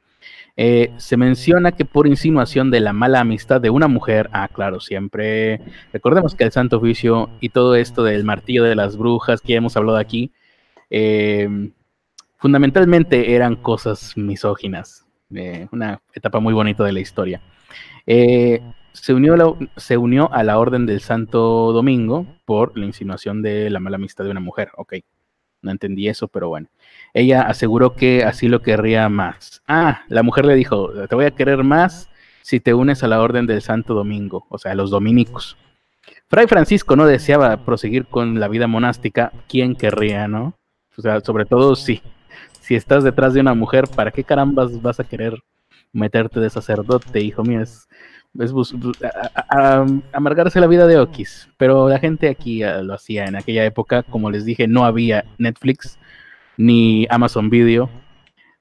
Eh, 0.57 0.91
se 0.97 1.15
menciona 1.15 1.71
que 1.71 1.85
por 1.85 2.07
insinuación 2.07 2.69
de 2.71 2.81
la 2.81 2.93
mala 2.93 3.21
amistad 3.21 3.61
de 3.61 3.69
una 3.69 3.87
mujer, 3.87 4.29
ah, 4.33 4.49
claro, 4.49 4.79
siempre 4.79 5.61
recordemos 5.93 6.35
que 6.35 6.43
el 6.43 6.51
Santo 6.51 6.77
Oficio 6.77 7.29
y 7.39 7.49
todo 7.49 7.75
esto 7.75 8.03
del 8.03 8.25
martillo 8.25 8.63
de 8.63 8.75
las 8.75 8.97
brujas 8.97 9.41
que 9.41 9.53
ya 9.53 9.57
hemos 9.57 9.77
hablado 9.77 9.97
aquí, 9.97 10.31
eh, 10.89 11.47
fundamentalmente 12.37 13.35
eran 13.35 13.55
cosas 13.55 14.17
misóginas. 14.17 15.05
Eh, 15.35 15.67
una 15.71 16.01
etapa 16.13 16.39
muy 16.39 16.53
bonita 16.53 16.83
de 16.83 16.93
la 16.93 16.99
historia. 16.99 17.41
Eh, 18.07 18.61
se, 18.93 19.13
unió 19.13 19.57
se 19.77 19.97
unió 19.97 20.31
a 20.33 20.43
la 20.43 20.57
Orden 20.57 20.85
del 20.85 21.01
Santo 21.01 21.71
Domingo 21.71 22.25
por 22.45 22.77
la 22.77 22.85
insinuación 22.85 23.41
de 23.43 23.69
la 23.69 23.79
mala 23.79 23.97
amistad 23.97 24.23
de 24.23 24.31
una 24.31 24.39
mujer. 24.39 24.69
Ok, 24.77 24.95
no 25.61 25.71
entendí 25.71 26.07
eso, 26.07 26.27
pero 26.27 26.49
bueno. 26.49 26.67
Ella 27.13 27.41
aseguró 27.41 27.95
que 27.95 28.23
así 28.23 28.47
lo 28.47 28.61
querría 28.61 29.09
más. 29.09 29.61
Ah, 29.67 30.01
la 30.09 30.23
mujer 30.23 30.45
le 30.45 30.55
dijo, 30.55 30.91
te 31.07 31.15
voy 31.15 31.25
a 31.25 31.31
querer 31.31 31.63
más 31.63 32.09
si 32.41 32.59
te 32.59 32.73
unes 32.73 33.03
a 33.03 33.07
la 33.07 33.21
Orden 33.21 33.45
del 33.45 33.61
Santo 33.61 33.93
Domingo, 33.93 34.45
o 34.49 34.57
sea, 34.57 34.71
a 34.71 34.75
los 34.75 34.89
dominicos. 34.89 35.57
Fray 36.27 36.47
Francisco 36.47 36.95
no 36.95 37.05
deseaba 37.05 37.57
proseguir 37.65 38.05
con 38.05 38.39
la 38.39 38.47
vida 38.47 38.67
monástica, 38.67 39.31
¿quién 39.47 39.75
querría, 39.75 40.27
no? 40.27 40.53
O 40.97 41.01
sea, 41.01 41.21
sobre 41.21 41.45
todo 41.45 41.75
sí, 41.75 42.01
si 42.61 42.75
estás 42.75 43.03
detrás 43.03 43.33
de 43.33 43.41
una 43.41 43.53
mujer, 43.53 43.85
¿para 43.95 44.11
qué 44.11 44.23
carambas 44.23 44.81
vas 44.81 44.99
a 44.99 45.03
querer 45.03 45.35
meterte 45.91 46.39
de 46.39 46.49
sacerdote, 46.49 47.19
hijo 47.21 47.43
mío? 47.43 47.61
Es 47.61 47.87
es 48.37 48.53
amargarse 50.13 50.59
la 50.59 50.67
vida 50.67 50.85
de 50.85 50.99
Okis. 50.99 51.49
Pero 51.57 51.89
la 51.89 51.99
gente 51.99 52.29
aquí 52.29 52.63
ah, 52.63 52.81
lo 52.81 52.93
hacía 52.93 53.25
en 53.25 53.35
aquella 53.35 53.65
época. 53.65 54.03
Como 54.03 54.29
les 54.29 54.45
dije, 54.45 54.67
no 54.67 54.85
había 54.85 55.25
Netflix, 55.37 55.97
ni 56.59 57.07
Amazon 57.09 57.49
Video, 57.49 57.89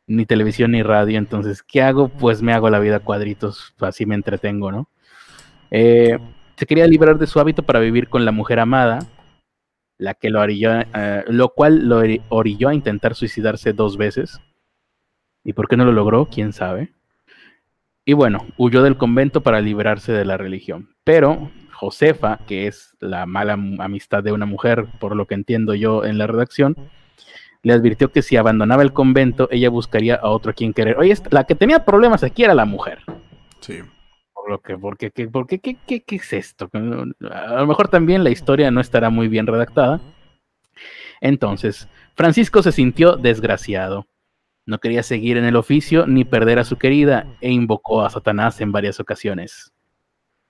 ni 0.06 0.24
televisión, 0.24 0.70
ni 0.70 0.84
radio. 0.84 1.18
Entonces, 1.18 1.64
¿qué 1.64 1.82
hago? 1.82 2.08
Pues 2.08 2.42
me 2.42 2.52
hago 2.52 2.70
la 2.70 2.78
vida 2.78 3.00
cuadritos, 3.00 3.74
así 3.80 4.06
me 4.06 4.14
entretengo, 4.14 4.70
¿no? 4.70 4.88
Eh, 5.72 6.16
se 6.56 6.64
quería 6.64 6.86
librar 6.86 7.18
de 7.18 7.26
su 7.26 7.40
hábito 7.40 7.64
para 7.64 7.80
vivir 7.80 8.08
con 8.08 8.24
la 8.24 8.30
mujer 8.30 8.60
amada, 8.60 9.00
la 9.98 10.14
que 10.14 10.30
lo 10.30 10.40
orilló, 10.40 10.78
eh, 10.94 11.24
lo 11.26 11.48
cual 11.48 11.88
lo 11.88 12.00
orilló 12.28 12.68
a 12.68 12.74
intentar 12.74 13.16
suicidarse 13.16 13.72
dos 13.72 13.96
veces. 13.96 14.40
¿Y 15.42 15.52
por 15.52 15.66
qué 15.66 15.76
no 15.76 15.84
lo 15.84 15.90
logró? 15.90 16.26
¿Quién 16.26 16.52
sabe? 16.52 16.92
Y 18.04 18.12
bueno, 18.12 18.46
huyó 18.58 18.84
del 18.84 18.96
convento 18.96 19.40
para 19.42 19.60
librarse 19.60 20.12
de 20.12 20.24
la 20.24 20.36
religión. 20.36 20.90
Pero 21.02 21.50
Josefa, 21.72 22.38
que 22.46 22.68
es 22.68 22.96
la 23.00 23.26
mala 23.26 23.54
amistad 23.54 24.22
de 24.22 24.30
una 24.30 24.46
mujer, 24.46 24.86
por 25.00 25.16
lo 25.16 25.26
que 25.26 25.34
entiendo 25.34 25.74
yo 25.74 26.04
en 26.04 26.16
la 26.16 26.28
redacción, 26.28 26.76
le 27.62 27.72
advirtió 27.72 28.10
que 28.10 28.22
si 28.22 28.36
abandonaba 28.36 28.82
el 28.82 28.92
convento, 28.92 29.48
ella 29.50 29.70
buscaría 29.70 30.16
a 30.16 30.28
otro 30.28 30.50
a 30.50 30.54
quien 30.54 30.72
querer. 30.72 30.98
Oye, 30.98 31.14
la 31.30 31.44
que 31.44 31.54
tenía 31.54 31.84
problemas 31.84 32.22
aquí 32.22 32.44
era 32.44 32.54
la 32.54 32.64
mujer. 32.64 33.00
Sí. 33.60 33.80
Por 34.32 34.50
lo 34.50 34.60
que, 34.60 34.76
porque, 34.78 35.10
¿qué, 35.10 35.28
porque, 35.28 35.58
¿qué, 35.58 35.76
qué, 35.86 36.02
qué 36.02 36.16
es 36.16 36.32
esto? 36.32 36.70
A 36.72 37.60
lo 37.60 37.66
mejor 37.66 37.88
también 37.88 38.24
la 38.24 38.30
historia 38.30 38.70
no 38.70 38.80
estará 38.80 39.10
muy 39.10 39.28
bien 39.28 39.46
redactada. 39.46 40.00
Entonces, 41.20 41.88
Francisco 42.14 42.62
se 42.62 42.72
sintió 42.72 43.16
desgraciado 43.16 44.06
no 44.68 44.80
quería 44.80 45.02
seguir 45.02 45.38
en 45.38 45.46
el 45.46 45.56
oficio 45.56 46.06
ni 46.06 46.26
perder 46.26 46.58
a 46.58 46.64
su 46.64 46.76
querida 46.76 47.26
e 47.40 47.50
invocó 47.50 48.02
a 48.02 48.10
Satanás 48.10 48.60
en 48.60 48.70
varias 48.70 49.00
ocasiones. 49.00 49.72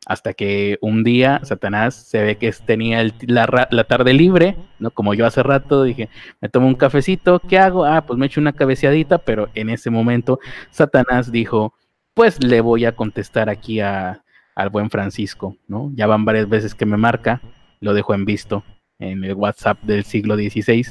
Hasta 0.08 0.32
que 0.32 0.78
un 0.80 1.04
día 1.04 1.40
Satanás 1.44 1.94
se 1.94 2.22
ve 2.22 2.36
que 2.36 2.50
tenía 2.64 3.04
la, 3.20 3.84
tarde 3.84 4.14
libre, 4.14 4.56
¿no? 4.78 4.90
Como 4.90 5.12
yo 5.12 5.26
hace 5.26 5.42
rato 5.42 5.84
dije, 5.84 6.08
me 6.40 6.48
tomo 6.48 6.66
un 6.66 6.74
cafecito, 6.74 7.40
¿qué 7.40 7.58
hago? 7.58 7.84
Ah, 7.84 8.04
pues 8.06 8.18
me 8.18 8.26
echo 8.26 8.40
una 8.40 8.54
cabeceadita, 8.54 9.18
pero 9.18 9.50
en 9.54 9.68
ese 9.68 9.90
momento 9.90 10.40
Satanás 10.70 11.30
dijo, 11.30 11.74
pues 12.14 12.42
le 12.42 12.60
voy 12.62 12.86
a 12.86 12.96
contestar 12.96 13.50
aquí 13.50 13.80
a, 13.80 14.24
al 14.54 14.70
buen 14.70 14.88
Francisco, 14.88 15.56
¿no? 15.68 15.92
Ya 15.94 16.06
van 16.06 16.24
varias 16.24 16.48
veces 16.48 16.74
que 16.74 16.86
me 16.86 16.96
marca, 16.96 17.42
lo 17.80 17.92
dejo 17.92 18.14
en 18.14 18.24
visto 18.24 18.64
en 18.98 19.22
el 19.24 19.34
WhatsApp 19.34 19.78
del 19.82 20.04
siglo 20.04 20.36
XVI. 20.36 20.86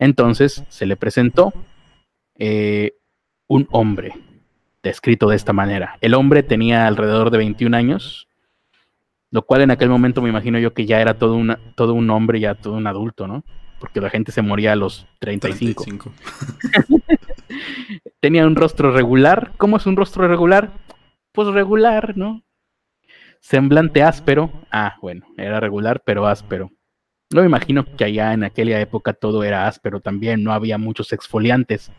Entonces 0.00 0.64
se 0.68 0.86
le 0.86 0.96
presentó, 0.96 1.52
eh, 2.36 2.94
un 3.46 3.68
hombre, 3.70 4.14
descrito 4.82 5.28
de 5.28 5.36
esta 5.36 5.52
manera. 5.52 5.98
El 6.00 6.14
hombre 6.14 6.42
tenía 6.42 6.86
alrededor 6.86 7.30
de 7.30 7.38
21 7.38 7.76
años, 7.76 8.28
lo 9.30 9.42
cual 9.42 9.62
en 9.62 9.70
aquel 9.70 9.88
momento 9.88 10.22
me 10.22 10.28
imagino 10.28 10.58
yo 10.58 10.74
que 10.74 10.86
ya 10.86 11.00
era 11.00 11.14
todo, 11.14 11.34
una, 11.34 11.58
todo 11.74 11.94
un 11.94 12.10
hombre, 12.10 12.40
ya 12.40 12.54
todo 12.54 12.74
un 12.74 12.86
adulto, 12.86 13.26
¿no? 13.26 13.44
Porque 13.78 14.00
la 14.00 14.10
gente 14.10 14.32
se 14.32 14.42
moría 14.42 14.72
a 14.72 14.76
los 14.76 15.06
35. 15.20 15.84
tenía 18.20 18.46
un 18.46 18.56
rostro 18.56 18.92
regular. 18.92 19.52
¿Cómo 19.56 19.76
es 19.76 19.86
un 19.86 19.96
rostro 19.96 20.28
regular? 20.28 20.70
Pues 21.32 21.48
regular, 21.48 22.16
¿no? 22.16 22.42
Semblante 23.40 24.02
áspero. 24.02 24.52
Ah, 24.70 24.96
bueno, 25.00 25.26
era 25.36 25.60
regular, 25.60 26.02
pero 26.04 26.26
áspero. 26.26 26.70
No 27.32 27.40
me 27.40 27.46
imagino 27.46 27.84
que 27.84 28.04
allá 28.04 28.34
en 28.34 28.44
aquella 28.44 28.80
época 28.80 29.12
todo 29.12 29.44
era 29.44 29.66
áspero 29.66 30.00
también, 30.00 30.42
no 30.42 30.52
había 30.52 30.78
muchos 30.78 31.12
exfoliantes. 31.12 31.90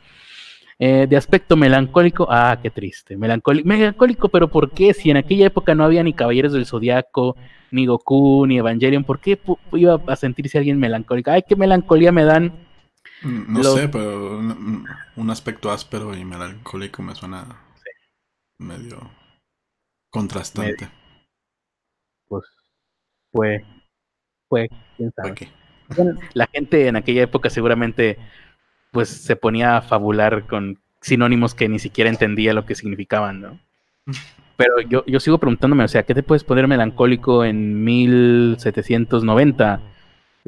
Eh, 0.84 1.06
de 1.08 1.16
aspecto 1.16 1.56
melancólico, 1.56 2.26
ah, 2.28 2.58
qué 2.60 2.72
triste. 2.72 3.16
Melancólico, 3.16 3.68
melancólico, 3.68 4.30
pero 4.30 4.48
¿por 4.48 4.72
qué? 4.72 4.96
Si 4.96 5.12
en 5.12 5.18
aquella 5.18 5.46
época 5.46 5.76
no 5.76 5.84
había 5.84 6.02
ni 6.02 6.12
Caballeros 6.12 6.54
del 6.54 6.66
Zodiaco, 6.66 7.38
ni 7.70 7.86
Goku, 7.86 8.48
ni 8.48 8.58
Evangelion, 8.58 9.04
¿por 9.04 9.20
qué 9.20 9.40
iba 9.74 10.02
a 10.08 10.16
sentirse 10.16 10.58
alguien 10.58 10.80
melancólico? 10.80 11.30
Ay, 11.30 11.44
qué 11.48 11.56
melancolía 11.56 12.12
me 12.12 12.24
dan. 12.26 12.48
Mm, 13.22 13.54
no 13.54 13.64
sé, 13.64 13.90
pero 13.90 14.40
un, 14.40 15.30
aspecto 15.30 15.70
áspero 15.70 16.18
y 16.18 16.26
melancólico 16.26 17.04
me 17.04 17.14
suena 17.14 17.62
medio 18.58 19.12
contrastante. 20.10 20.90
Pues 22.28 22.46
fue, 23.32 23.64
fue, 24.50 24.68
quién 24.98 25.12
sabe. 25.16 25.52
la 26.34 26.48
gente 26.48 26.88
en 26.88 26.96
aquella 26.96 27.22
época 27.22 27.52
seguramente 27.52 28.18
pues 28.92 29.10
se 29.10 29.36
ponía 29.36 29.78
a 29.78 29.82
fabular 29.82 30.46
con 30.46 30.80
sinónimos 31.02 31.56
que 31.56 31.68
ni 31.68 31.80
siquiera 31.80 32.10
entendía 32.10 32.54
lo 32.54 32.66
que 32.66 32.76
significaban, 32.76 33.42
¿no? 33.42 33.60
Pero 34.58 34.82
yo, 34.82 35.04
yo 35.08 35.20
sigo 35.20 35.40
preguntándome, 35.40 35.84
o 35.84 35.88
sea, 35.88 36.04
¿qué 36.04 36.14
te 36.14 36.24
puedes 36.24 36.44
poner 36.44 36.68
melancólico 36.68 37.44
en 37.44 37.84
1790? 37.84 39.82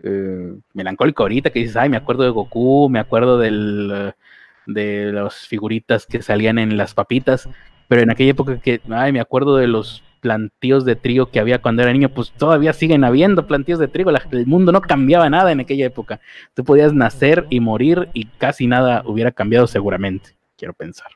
Eh, 0.03 0.53
melancólico 0.73 1.23
ahorita 1.23 1.49
que 1.49 1.59
dices, 1.59 1.75
ay, 1.77 1.89
me 1.89 1.97
acuerdo 1.97 2.23
de 2.23 2.29
Goku, 2.29 2.89
me 2.89 2.99
acuerdo 2.99 3.39
del, 3.39 4.13
de 4.67 5.11
las 5.11 5.47
figuritas 5.47 6.05
que 6.05 6.21
salían 6.21 6.59
en 6.59 6.77
las 6.77 6.93
papitas, 6.93 7.49
pero 7.87 8.01
en 8.01 8.11
aquella 8.11 8.31
época 8.31 8.59
que, 8.59 8.81
ay, 8.89 9.11
me 9.11 9.19
acuerdo 9.19 9.57
de 9.57 9.67
los 9.67 10.03
plantíos 10.23 10.85
de 10.85 10.95
trigo 10.95 11.25
que 11.25 11.41
había 11.41 11.61
cuando 11.61 11.81
era 11.81 11.91
niño, 11.91 12.07
pues 12.07 12.31
todavía 12.31 12.71
siguen 12.71 13.03
habiendo 13.03 13.45
plantíos 13.45 13.77
de 13.77 13.89
trigo. 13.89 14.09
el 14.09 14.47
mundo 14.47 14.71
no 14.71 14.79
cambiaba 14.79 15.29
nada 15.29 15.51
en 15.51 15.59
aquella 15.59 15.85
época. 15.85 16.21
Tú 16.53 16.63
podías 16.63 16.93
nacer 16.93 17.45
y 17.49 17.59
morir 17.59 18.07
y 18.13 18.27
casi 18.27 18.65
nada 18.65 19.03
hubiera 19.05 19.33
cambiado 19.33 19.67
seguramente, 19.67 20.37
quiero 20.57 20.73
pensar. 20.73 21.11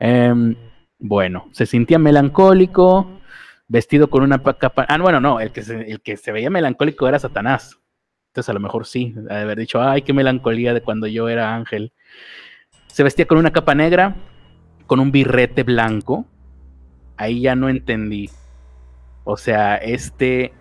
Em, 0.00 0.56
bueno, 0.98 1.50
se 1.52 1.66
sentía 1.66 1.98
melancólico, 1.98 3.20
vestido 3.68 4.08
con 4.08 4.22
una 4.22 4.42
capa. 4.42 4.86
Ah, 4.88 4.96
bueno, 4.98 5.20
no, 5.20 5.38
el 5.38 5.52
que, 5.52 5.62
se, 5.62 5.78
el 5.90 6.00
que 6.00 6.16
se 6.16 6.32
veía 6.32 6.48
melancólico 6.48 7.06
era 7.06 7.18
Satanás. 7.18 7.78
Entonces 8.28 8.48
a 8.48 8.54
lo 8.54 8.60
mejor 8.60 8.86
sí, 8.86 9.14
haber 9.28 9.58
dicho, 9.58 9.82
ay, 9.82 10.00
qué 10.00 10.14
melancolía 10.14 10.72
de 10.72 10.80
cuando 10.80 11.06
yo 11.06 11.28
era 11.28 11.54
ángel. 11.54 11.92
Se 12.86 13.02
vestía 13.02 13.26
con 13.26 13.36
una 13.36 13.52
capa 13.52 13.74
negra, 13.74 14.16
con 14.86 15.00
un 15.00 15.12
birrete 15.12 15.64
blanco, 15.64 16.24
ahí 17.16 17.42
ya 17.42 17.54
no 17.54 17.68
entendí. 17.68 18.30
O 19.24 19.36
sea, 19.36 19.76
este 19.76 20.52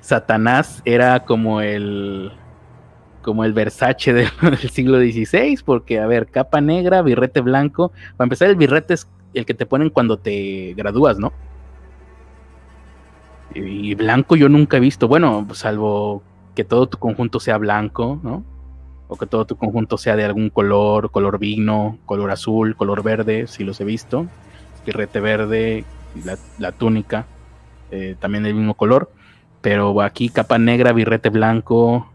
Satanás 0.00 0.82
era 0.84 1.24
como 1.24 1.60
el 1.60 2.32
como 3.22 3.44
el 3.44 3.52
Versace 3.52 4.12
del, 4.14 4.30
siglo 4.70 4.98
XVI, 4.98 5.58
porque 5.64 5.98
a 5.98 6.06
ver, 6.06 6.28
capa 6.28 6.60
negra, 6.60 7.02
birrete 7.02 7.40
blanco. 7.40 7.90
Para 8.16 8.26
empezar, 8.26 8.48
el 8.48 8.56
birrete 8.56 8.94
es 8.94 9.08
el 9.34 9.44
que 9.44 9.52
te 9.52 9.66
ponen 9.66 9.90
cuando 9.90 10.16
te 10.16 10.74
gradúas, 10.76 11.18
¿no? 11.18 11.32
Y 13.52 13.94
blanco 13.96 14.36
yo 14.36 14.48
nunca 14.48 14.76
he 14.76 14.80
visto, 14.80 15.08
bueno, 15.08 15.46
salvo 15.52 16.22
que 16.54 16.62
todo 16.62 16.88
tu 16.88 16.98
conjunto 16.98 17.40
sea 17.40 17.58
blanco, 17.58 18.20
¿no? 18.22 18.44
O 19.08 19.16
que 19.16 19.26
todo 19.26 19.44
tu 19.44 19.56
conjunto 19.56 19.98
sea 19.98 20.14
de 20.14 20.24
algún 20.24 20.48
color, 20.48 21.10
color 21.10 21.38
vino, 21.38 21.98
color 22.06 22.30
azul, 22.30 22.76
color 22.76 23.02
verde, 23.02 23.48
si 23.48 23.64
los 23.64 23.80
he 23.80 23.84
visto. 23.84 24.26
Birrete 24.84 25.18
verde, 25.18 25.84
la, 26.58 26.72
túnica, 26.72 27.26
eh, 27.90 28.16
también 28.18 28.44
del 28.44 28.54
mismo 28.54 28.74
color, 28.74 29.12
pero 29.60 30.00
aquí 30.00 30.28
capa 30.28 30.58
negra, 30.58 30.92
birrete 30.92 31.30
blanco, 31.30 32.12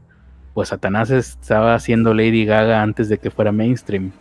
pues 0.54 0.70
Satanás 0.70 1.10
estaba 1.12 1.76
haciendo 1.76 2.14
Lady 2.14 2.46
Gaga 2.46 2.82
antes 2.82 3.10
de 3.10 3.18
que 3.18 3.32
fuera 3.32 3.52
mainstream. 3.52 4.12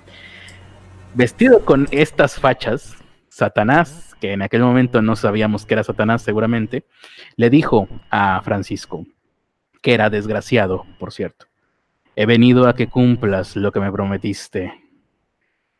Vestido 1.15 1.65
con 1.65 1.89
estas 1.91 2.39
fachas, 2.39 2.97
Satanás, 3.29 4.15
que 4.21 4.33
en 4.33 4.43
aquel 4.43 4.63
momento 4.63 5.03
no 5.03 5.17
sabíamos 5.17 5.67
que 5.67 5.75
era 5.75 5.85
Satanás 5.85 6.23
seguramente, 6.23 6.85
le 7.37 7.51
dijo 7.51 7.89
a 8.11 8.41
Francisco, 8.45 9.07
que 9.83 9.95
era 9.95 10.11
desgraciado, 10.11 10.87
por 10.99 11.13
cierto, 11.13 11.47
he 12.17 12.27
venido 12.27 12.69
a 12.69 12.75
que 12.75 12.89
cumplas 12.89 13.57
lo 13.57 13.73
que 13.73 13.81
me 13.81 13.91
prometiste. 13.91 14.73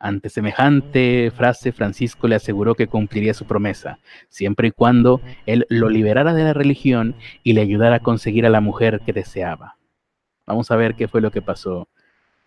Ante 0.03 0.31
semejante 0.31 1.31
frase, 1.31 1.73
Francisco 1.73 2.27
le 2.27 2.37
aseguró 2.37 2.75
que 2.75 2.87
cumpliría 2.87 3.35
su 3.35 3.45
promesa, 3.45 3.99
siempre 4.31 4.69
y 4.69 4.71
cuando 4.71 5.21
él 5.45 5.67
lo 5.69 5.91
liberara 5.91 6.33
de 6.33 6.43
la 6.43 6.55
religión 6.55 7.15
y 7.45 7.53
le 7.53 7.61
ayudara 7.61 7.97
a 7.97 8.01
conseguir 8.01 8.47
a 8.47 8.51
la 8.51 8.63
mujer 8.63 9.03
que 9.05 9.13
deseaba. 9.13 9.77
Vamos 10.47 10.71
a 10.71 10.77
ver 10.77 10.95
qué 10.95 11.07
fue 11.07 11.21
lo 11.21 11.31
que 11.31 11.43
pasó. 11.43 11.87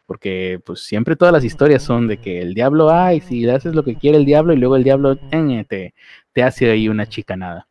Porque 0.07 0.59
pues 0.65 0.81
siempre 0.81 1.15
todas 1.15 1.31
las 1.31 1.45
historias 1.45 1.83
son 1.83 2.07
de 2.07 2.17
que 2.17 2.41
el 2.41 2.55
diablo, 2.55 2.89
ay, 2.89 3.21
si 3.21 3.41
le 3.41 3.53
haces 3.53 3.73
lo 3.73 3.83
que 3.83 3.95
quiere 3.95 4.17
el 4.17 4.25
diablo 4.25 4.51
y 4.51 4.57
luego 4.57 4.75
el 4.75 4.83
diablo 4.83 5.17
eh, 5.31 5.65
te, 5.69 5.93
te 6.33 6.43
hace 6.43 6.69
ahí 6.71 6.89
una 6.89 7.05
chica 7.07 7.37
nada. 7.37 7.67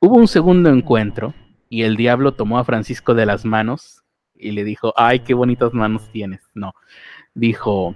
Hubo 0.00 0.14
un 0.16 0.28
segundo 0.28 0.70
encuentro 0.70 1.34
y 1.68 1.82
el 1.82 1.96
diablo 1.96 2.32
tomó 2.32 2.58
a 2.58 2.64
Francisco 2.64 3.14
de 3.14 3.26
las 3.26 3.44
manos 3.44 4.04
y 4.34 4.52
le 4.52 4.62
dijo, 4.62 4.94
ay, 4.96 5.20
qué 5.20 5.34
bonitas 5.34 5.74
manos 5.74 6.08
tienes. 6.12 6.40
No, 6.54 6.74
dijo, 7.34 7.94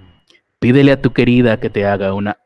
Pídele 0.63 0.93
a 0.93 1.01
tu 1.01 1.11
querida 1.11 1.59
que 1.59 1.69
te 1.69 1.85
haga 1.85 2.13
una. 2.13 2.37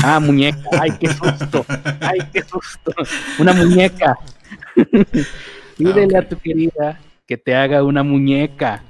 Ah, 0.00 0.20
muñeca. 0.20 0.62
Ay, 0.80 0.92
qué 0.92 1.08
susto. 1.08 1.66
Ay, 2.00 2.20
qué 2.32 2.40
susto. 2.42 2.92
Una 3.40 3.52
muñeca. 3.52 4.16
Pídele 5.76 6.16
a 6.16 6.28
tu 6.28 6.38
querida 6.38 7.00
que 7.26 7.36
te 7.36 7.56
haga 7.56 7.82
una 7.82 8.04
muñeca. 8.04 8.84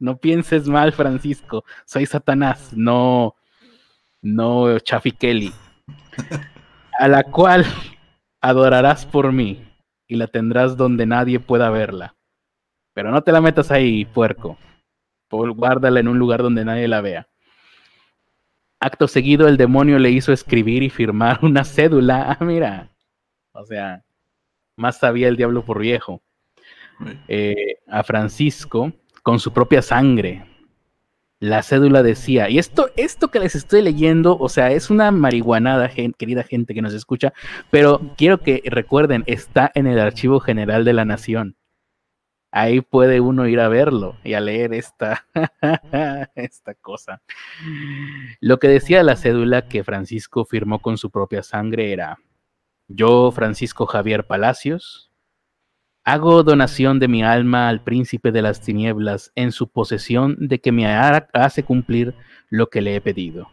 No 0.00 0.16
pienses 0.16 0.66
mal, 0.66 0.92
Francisco. 0.92 1.64
Soy 1.84 2.04
Satanás, 2.04 2.72
no, 2.72 3.36
no 4.20 4.80
Chaffy 4.80 5.12
Kelly. 5.12 5.52
a 6.98 7.06
la 7.06 7.22
cual 7.22 7.64
adorarás 8.40 9.06
por 9.06 9.30
mí 9.30 9.62
y 10.08 10.16
la 10.16 10.26
tendrás 10.26 10.76
donde 10.76 11.06
nadie 11.06 11.38
pueda 11.38 11.70
verla. 11.70 12.16
Pero 12.92 13.12
no 13.12 13.22
te 13.22 13.30
la 13.30 13.40
metas 13.40 13.70
ahí, 13.70 14.04
puerco. 14.04 14.58
Guárdala 15.36 16.00
en 16.00 16.08
un 16.08 16.18
lugar 16.18 16.42
donde 16.42 16.64
nadie 16.64 16.88
la 16.88 17.00
vea. 17.00 17.28
Acto 18.80 19.08
seguido, 19.08 19.48
el 19.48 19.56
demonio 19.56 19.98
le 19.98 20.10
hizo 20.10 20.32
escribir 20.32 20.82
y 20.82 20.90
firmar 20.90 21.38
una 21.42 21.64
cédula. 21.64 22.36
Ah, 22.38 22.44
mira. 22.44 22.90
O 23.52 23.64
sea, 23.64 24.04
más 24.76 24.98
sabía 24.98 25.28
el 25.28 25.36
diablo 25.36 25.64
por 25.64 25.78
viejo. 25.78 26.22
Eh, 27.28 27.76
a 27.88 28.02
Francisco 28.02 28.92
con 29.22 29.40
su 29.40 29.52
propia 29.52 29.82
sangre. 29.82 30.46
La 31.40 31.62
cédula 31.62 32.02
decía, 32.02 32.48
y 32.48 32.58
esto, 32.58 32.90
esto 32.96 33.28
que 33.28 33.40
les 33.40 33.54
estoy 33.54 33.82
leyendo, 33.82 34.38
o 34.38 34.48
sea, 34.48 34.70
es 34.70 34.88
una 34.88 35.10
marihuanada, 35.10 35.90
querida 36.16 36.42
gente 36.42 36.72
que 36.74 36.82
nos 36.82 36.94
escucha, 36.94 37.32
pero 37.70 38.00
quiero 38.16 38.38
que 38.38 38.62
recuerden, 38.64 39.24
está 39.26 39.70
en 39.74 39.86
el 39.86 39.98
Archivo 39.98 40.40
General 40.40 40.84
de 40.84 40.92
la 40.92 41.04
Nación. 41.04 41.56
Ahí 42.56 42.80
puede 42.82 43.20
uno 43.20 43.48
ir 43.48 43.58
a 43.58 43.66
verlo 43.66 44.16
y 44.22 44.34
a 44.34 44.40
leer 44.40 44.74
esta, 44.74 45.26
esta 46.36 46.74
cosa. 46.74 47.20
Lo 48.40 48.60
que 48.60 48.68
decía 48.68 49.02
la 49.02 49.16
cédula 49.16 49.66
que 49.66 49.82
Francisco 49.82 50.44
firmó 50.44 50.80
con 50.80 50.96
su 50.96 51.10
propia 51.10 51.42
sangre 51.42 51.92
era, 51.92 52.20
yo, 52.86 53.32
Francisco 53.32 53.86
Javier 53.86 54.24
Palacios, 54.24 55.10
Hago 56.06 56.42
donación 56.42 57.00
de 57.00 57.08
mi 57.08 57.24
alma 57.24 57.68
al 57.70 57.82
príncipe 57.82 58.30
de 58.30 58.42
las 58.42 58.60
tinieblas 58.60 59.32
en 59.34 59.52
su 59.52 59.68
posesión 59.68 60.36
de 60.38 60.60
que 60.60 60.70
me 60.70 60.86
hace 60.86 61.64
cumplir 61.64 62.14
lo 62.50 62.68
que 62.68 62.82
le 62.82 62.94
he 62.94 63.00
pedido. 63.00 63.50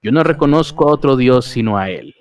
Yo 0.00 0.10
no 0.10 0.24
reconozco 0.24 0.88
a 0.88 0.92
otro 0.92 1.16
Dios 1.16 1.44
sino 1.44 1.76
a 1.76 1.90
él. 1.90 2.16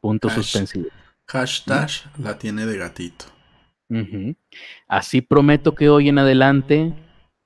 Punto 0.00 0.28
suspensivo. 0.28 0.88
Hashtag 1.28 1.88
la 2.18 2.36
tiene 2.36 2.66
de 2.66 2.76
gatito. 2.76 3.26
Así 4.88 5.20
prometo 5.20 5.74
que 5.74 5.88
hoy 5.88 6.08
en 6.08 6.18
adelante 6.18 6.92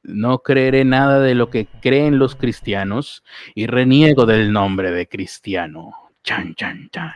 no 0.02 0.38
creeré 0.38 0.85
nada 0.85 1.20
de 1.20 1.35
lo 1.35 1.50
que 1.50 1.66
creen 1.80 2.18
los 2.18 2.37
cristianos 2.37 3.24
y 3.54 3.66
reniego 3.66 4.26
del 4.26 4.52
nombre 4.52 4.90
de 4.90 5.09
cristiano. 5.09 5.92
Chan, 6.22 6.54
chan, 6.54 6.88
chan. 6.90 7.12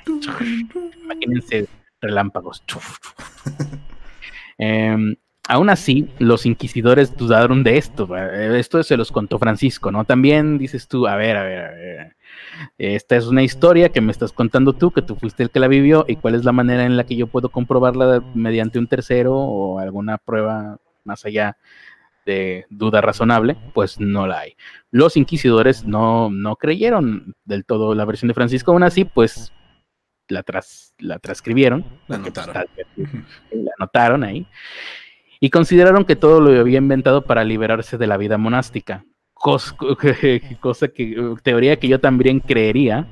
Imagínense 1.04 1.68
relámpagos. 2.00 2.62
Em, 4.62 5.16
aún 5.48 5.70
así, 5.70 6.06
los 6.18 6.44
inquisidores 6.44 7.16
dudaron 7.16 7.62
de 7.64 7.78
esto. 7.78 8.14
Esto 8.14 8.82
se 8.82 8.98
los 8.98 9.10
contó 9.10 9.38
Francisco, 9.38 9.90
¿no? 9.90 10.04
También 10.04 10.58
dices 10.58 10.86
tú, 10.86 11.06
a 11.06 11.16
ver, 11.16 11.38
a 11.38 11.42
ver, 11.44 11.64
a 11.64 11.70
ver. 11.70 12.16
Esta 12.78 13.16
es 13.16 13.26
una 13.26 13.42
historia 13.42 13.90
que 13.90 14.00
me 14.00 14.12
estás 14.12 14.32
contando 14.32 14.72
tú, 14.72 14.90
que 14.90 15.02
tú 15.02 15.16
fuiste 15.16 15.42
el 15.42 15.50
que 15.50 15.60
la 15.60 15.68
vivió, 15.68 16.04
y 16.08 16.16
cuál 16.16 16.34
es 16.34 16.44
la 16.44 16.52
manera 16.52 16.84
en 16.84 16.96
la 16.96 17.04
que 17.04 17.16
yo 17.16 17.26
puedo 17.26 17.50
comprobarla 17.50 18.22
mediante 18.34 18.78
un 18.78 18.86
tercero 18.86 19.36
o 19.36 19.78
alguna 19.78 20.18
prueba 20.18 20.78
más 21.04 21.24
allá 21.24 21.56
de 22.26 22.66
duda 22.70 23.00
razonable, 23.00 23.56
pues 23.74 23.98
no 23.98 24.26
la 24.26 24.40
hay. 24.40 24.56
Los 24.90 25.16
inquisidores 25.16 25.84
no, 25.84 26.30
no 26.30 26.56
creyeron 26.56 27.34
del 27.44 27.64
todo 27.64 27.94
la 27.94 28.04
versión 28.04 28.28
de 28.28 28.34
Francisco, 28.34 28.72
aún 28.72 28.82
así, 28.82 29.04
pues 29.04 29.52
la, 30.28 30.44
la 30.98 31.18
transcribieron. 31.18 31.84
La 32.08 32.16
anotaron. 32.16 32.66
la 33.52 33.70
anotaron 33.78 34.24
ahí. 34.24 34.46
Y 35.40 35.50
consideraron 35.50 36.04
que 36.04 36.16
todo 36.16 36.40
lo 36.40 36.60
había 36.60 36.78
inventado 36.78 37.24
para 37.24 37.44
liberarse 37.44 37.96
de 37.96 38.06
la 38.06 38.16
vida 38.16 38.36
monástica. 38.36 39.04
Cosa, 40.60 40.88
que, 40.88 41.34
teoría 41.42 41.78
que 41.78 41.88
yo 41.88 41.98
también 41.98 42.40
creería. 42.40 43.06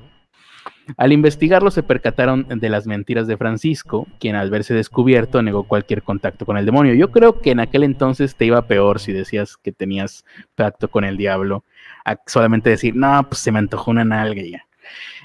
Al 0.97 1.13
investigarlo 1.13 1.71
se 1.71 1.83
percataron 1.83 2.47
de 2.49 2.69
las 2.69 2.87
mentiras 2.87 3.27
de 3.27 3.37
Francisco, 3.37 4.07
quien 4.19 4.37
al 4.37 4.51
verse 4.51 4.75
descubierto 4.75 5.43
negó 5.43 5.65
cualquier 5.65 6.03
contacto 6.03 6.47
con 6.47 6.57
el 6.57 6.67
demonio. 6.67 6.95
Yo 6.95 7.11
creo 7.11 7.41
que 7.41 7.51
en 7.51 7.61
aquel 7.61 7.83
entonces 7.83 8.37
te 8.37 8.47
iba 8.47 8.67
peor 8.67 9.01
si 9.01 9.13
decías 9.13 9.57
que 9.57 9.73
tenías 9.73 10.25
pacto 10.55 10.89
con 10.89 11.05
el 11.05 11.17
diablo, 11.17 11.65
a 12.05 12.17
solamente 12.27 12.71
decir, 12.71 12.95
no, 12.95 13.27
pues 13.29 13.41
se 13.41 13.53
me 13.53 13.59
antojó 13.59 13.91
una 13.91 14.05
nalga. 14.05 14.43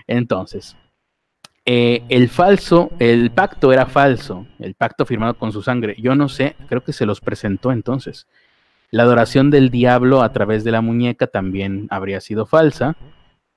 Entonces, 0.08 0.76
eh, 1.66 2.04
el 2.10 2.28
falso, 2.30 2.92
el 3.00 3.32
pacto 3.32 3.72
era 3.72 3.86
falso, 3.86 4.46
el 4.60 4.76
pacto 4.76 5.06
firmado 5.06 5.38
con 5.38 5.52
su 5.52 5.62
sangre. 5.62 5.96
Yo 5.98 6.16
no 6.16 6.28
sé, 6.28 6.56
creo 6.68 6.84
que 6.84 6.92
se 6.92 7.06
los 7.06 7.22
presentó 7.22 7.72
entonces. 7.72 8.28
La 8.94 9.02
adoración 9.02 9.50
del 9.50 9.72
diablo 9.72 10.22
a 10.22 10.32
través 10.34 10.64
de 10.64 10.70
la 10.70 10.82
muñeca 10.82 11.26
también 11.26 11.88
habría 11.90 12.22
sido 12.22 12.46
falsa. 12.46 12.96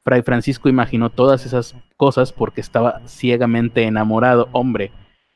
Fray 0.03 0.23
Francisco 0.23 0.71
imaginó 0.71 1.11
todas 1.11 1.45
esas 1.45 1.77
cosas 1.99 2.33
porque 2.33 2.63
estaba 2.63 3.03
ciegamente 3.07 3.83
enamorado. 3.83 4.49
Hombre, 4.53 4.93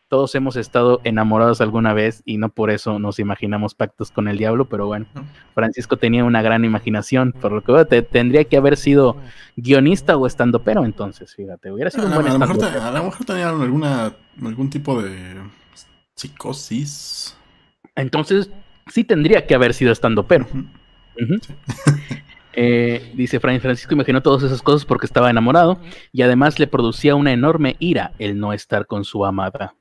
todos 0.09 0.35
hemos 0.35 0.57
estado 0.57 1.03
enamorados 1.05 1.61
alguna 1.61 1.93
vez 1.93 2.23
y 2.25 2.39
no 2.39 2.49
por 2.49 2.71
eso 2.71 2.99
nos 2.99 3.19
imaginamos 3.19 3.75
pactos 3.75 4.11
con 4.11 4.27
el 4.27 4.39
diablo, 4.39 4.71
pero 4.71 4.87
bueno, 4.87 5.05
Francisco 5.53 5.99
tenía 5.99 6.25
una 6.25 6.41
gran 6.41 6.65
imaginación, 6.65 7.33
por 7.33 7.53
lo 7.53 7.63
que 7.63 8.01
tendría 8.01 8.45
que 8.45 8.57
haber 8.57 8.79
sido 8.79 9.19
guionista 9.55 10.17
o 10.17 10.27
estando 10.27 10.63
pero 10.63 10.87
entonces, 10.87 11.35
fíjate, 11.35 11.71
hubiera 11.71 11.91
sido 11.91 12.05
a, 12.05 12.07
un 12.09 12.15
buen 12.15 12.27
a, 12.27 12.33
lo 12.33 12.39
mejor, 12.39 12.65
a 12.65 12.91
lo 12.91 13.05
mejor 13.05 13.27
tenía 13.27 13.51
alguna, 13.51 14.15
algún 14.43 14.71
tipo 14.71 15.03
de 15.03 15.43
psicosis. 16.15 17.37
Entonces, 17.97 18.51
sí 18.91 19.05
tendría 19.05 19.47
que 19.47 19.55
haber 19.55 19.75
sido 19.75 19.93
estando 19.93 20.27
pero. 20.27 20.47
Eh, 22.53 23.13
dice 23.15 23.39
Fray 23.39 23.61
Francisco 23.61 23.95
imaginó 23.95 24.23
todas 24.23 24.43
esas 24.43 24.61
cosas 24.61 24.85
porque 24.85 25.07
estaba 25.07 25.31
enamorado 25.31 25.79
y 26.13 26.23
además 26.23 26.59
le 26.59 26.67
producía 26.67 27.15
una 27.15 27.33
enorme 27.33 27.77
ira 27.79 28.11
el 28.19 28.41
no 28.41 28.53
estar 28.53 28.87
con 28.87 29.05
su 29.05 29.25
amada 29.25 29.77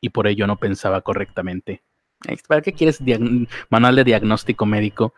y 0.00 0.08
por 0.08 0.26
ello 0.26 0.48
no 0.48 0.56
pensaba 0.56 1.00
correctamente. 1.02 1.80
¿Para 2.48 2.60
qué 2.60 2.72
quieres 2.72 3.00
manual 3.70 3.94
de 3.94 4.04
diagnóstico 4.04 4.66
médico 4.66 5.14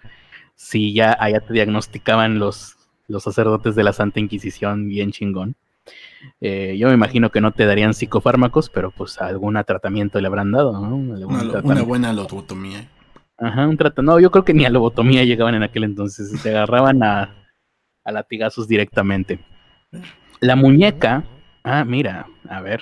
si 0.55 0.93
ya 0.93 1.17
allá 1.19 1.41
te 1.41 1.55
diagnosticaban 1.55 2.39
los, 2.39 2.77
los 3.09 3.23
sacerdotes 3.23 3.75
de 3.75 3.83
la 3.83 3.95
Santa 3.95 4.21
Inquisición 4.21 4.87
bien 4.87 5.11
chingón? 5.11 5.57
Eh, 6.41 6.77
yo 6.79 6.89
me 6.89 6.95
imagino 6.95 7.31
que 7.31 7.41
no 7.41 7.53
te 7.53 7.67
darían 7.67 7.95
psicofármacos, 7.95 8.71
pero 8.71 8.91
pues 8.91 9.21
algún 9.21 9.61
tratamiento 9.67 10.21
le 10.21 10.27
habrán 10.27 10.53
dado, 10.53 10.73
¿no? 10.73 10.97
Una, 10.97 11.83
buena 11.83 12.13
lobotomía. 12.13 12.89
Ajá, 13.45 13.69
un 13.69 13.77
tratamiento. 13.77 14.13
No, 14.13 14.21
yo 14.21 14.31
creo 14.31 14.45
que 14.45 14.55
ni 14.55 14.65
a 14.65 14.71
lobotomía 14.71 15.25
llegaban 15.25 15.55
en 15.55 15.63
aquel 15.63 15.85
entonces, 15.85 16.31
se 16.41 16.51
agarraban 16.51 17.03
a, 17.03 17.35
a 18.05 18.13
latigazos 18.13 18.67
directamente. 18.69 19.39
La 20.41 20.57
muñeca, 20.57 21.25
ah, 21.63 21.85
mira, 21.85 22.27
a 22.49 22.61
ver, 22.61 22.81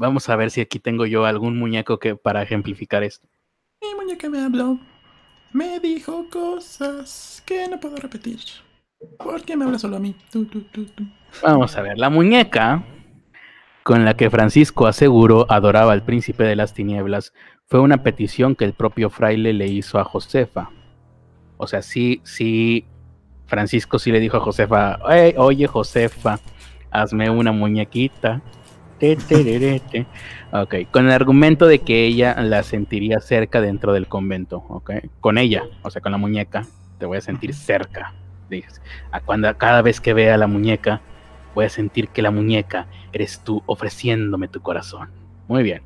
Vamos 0.00 0.30
a 0.30 0.36
ver 0.36 0.50
si 0.50 0.62
aquí 0.62 0.78
tengo 0.78 1.04
yo 1.04 1.26
algún 1.26 1.58
muñeco 1.58 1.98
que 1.98 2.16
para 2.16 2.42
ejemplificar 2.42 3.02
esto. 3.02 3.28
Mi 3.82 3.94
muñeca 3.94 4.30
me 4.30 4.42
habló. 4.42 4.78
Me 5.52 5.78
dijo 5.78 6.26
cosas 6.30 7.42
que 7.44 7.68
no 7.68 7.78
puedo 7.78 7.96
repetir. 7.96 8.38
¿Por 9.18 9.42
qué 9.42 9.58
me 9.58 9.66
habla 9.66 9.78
solo 9.78 9.98
a 9.98 10.00
mí? 10.00 10.16
Vamos 11.42 11.76
a 11.76 11.82
ver, 11.82 11.98
la 11.98 12.08
muñeca 12.08 12.82
con 13.90 14.04
la 14.04 14.14
que 14.14 14.30
Francisco 14.30 14.86
aseguró 14.86 15.46
adoraba 15.48 15.92
al 15.92 16.04
príncipe 16.04 16.44
de 16.44 16.54
las 16.54 16.74
tinieblas 16.74 17.32
fue 17.66 17.80
una 17.80 18.04
petición 18.04 18.54
que 18.54 18.64
el 18.64 18.72
propio 18.72 19.10
fraile 19.10 19.52
le 19.52 19.66
hizo 19.66 19.98
a 19.98 20.04
Josefa. 20.04 20.70
O 21.56 21.66
sea, 21.66 21.82
sí, 21.82 22.20
sí, 22.22 22.84
Francisco 23.46 23.98
sí 23.98 24.12
le 24.12 24.20
dijo 24.20 24.36
a 24.36 24.40
Josefa, 24.42 25.00
oye 25.38 25.66
Josefa, 25.66 26.38
hazme 26.92 27.30
una 27.30 27.50
muñequita 27.50 28.40
Ok, 30.52 30.74
con 30.92 31.06
el 31.06 31.10
argumento 31.10 31.66
de 31.66 31.80
que 31.80 32.04
ella 32.04 32.40
la 32.40 32.62
sentiría 32.62 33.18
cerca 33.18 33.60
dentro 33.60 33.92
del 33.92 34.06
convento, 34.06 34.58
ok, 34.68 34.92
con 35.18 35.36
ella, 35.36 35.64
o 35.82 35.90
sea, 35.90 36.00
con 36.00 36.12
la 36.12 36.18
muñeca, 36.18 36.64
te 37.00 37.06
voy 37.06 37.18
a 37.18 37.22
sentir 37.22 37.54
cerca. 37.54 38.14
Cuando, 39.24 39.52
cada 39.58 39.82
vez 39.82 40.00
que 40.00 40.14
vea 40.14 40.36
la 40.36 40.46
muñeca, 40.46 41.00
voy 41.54 41.64
a 41.64 41.68
sentir 41.68 42.08
que 42.08 42.22
la 42.22 42.30
muñeca 42.30 42.86
eres 43.12 43.40
tú 43.40 43.62
ofreciéndome 43.66 44.48
tu 44.48 44.60
corazón. 44.60 45.10
Muy 45.48 45.62
bien. 45.62 45.82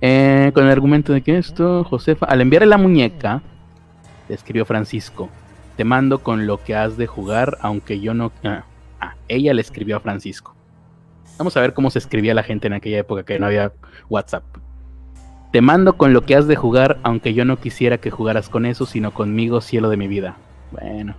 Eh, 0.00 0.50
con 0.54 0.64
el 0.64 0.70
argumento 0.70 1.12
de 1.12 1.22
que 1.22 1.38
esto, 1.38 1.84
Josefa, 1.84 2.26
al 2.26 2.40
enviarle 2.40 2.66
la 2.66 2.78
muñeca, 2.78 3.42
le 4.28 4.34
escribió 4.34 4.64
Francisco, 4.64 5.28
te 5.76 5.84
mando 5.84 6.22
con 6.22 6.46
lo 6.46 6.62
que 6.62 6.74
has 6.74 6.96
de 6.96 7.06
jugar, 7.06 7.58
aunque 7.60 8.00
yo 8.00 8.14
no... 8.14 8.32
ah, 8.44 8.64
ah 9.00 9.14
ella 9.28 9.54
le 9.54 9.60
escribió 9.60 9.96
a 9.96 10.00
Francisco. 10.00 10.54
Vamos 11.38 11.56
a 11.56 11.60
ver 11.60 11.74
cómo 11.74 11.90
se 11.90 11.98
escribía 11.98 12.34
la 12.34 12.42
gente 12.42 12.66
en 12.68 12.74
aquella 12.74 12.98
época 12.98 13.24
que 13.24 13.38
no 13.38 13.46
había 13.46 13.72
WhatsApp. 14.08 14.44
Te 15.52 15.60
mando 15.60 15.96
con 15.96 16.12
lo 16.12 16.22
que 16.22 16.36
has 16.36 16.46
de 16.46 16.56
jugar, 16.56 16.98
aunque 17.02 17.34
yo 17.34 17.44
no 17.44 17.58
quisiera 17.58 17.98
que 17.98 18.10
jugaras 18.10 18.48
con 18.48 18.66
eso, 18.66 18.86
sino 18.86 19.12
conmigo, 19.12 19.60
cielo 19.60 19.88
de 19.88 19.96
mi 19.96 20.08
vida. 20.08 20.36
Bueno, 20.70 21.14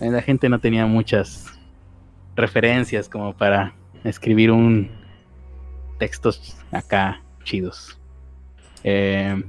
la 0.00 0.22
gente 0.22 0.48
no 0.48 0.58
tenía 0.58 0.86
muchas 0.86 1.58
referencias 2.36 3.08
como 3.08 3.34
para 3.34 3.74
escribir 4.04 4.50
un 4.50 4.90
textos 5.98 6.56
acá 6.72 7.22
chidos. 7.44 7.98
Eh, 8.82 9.42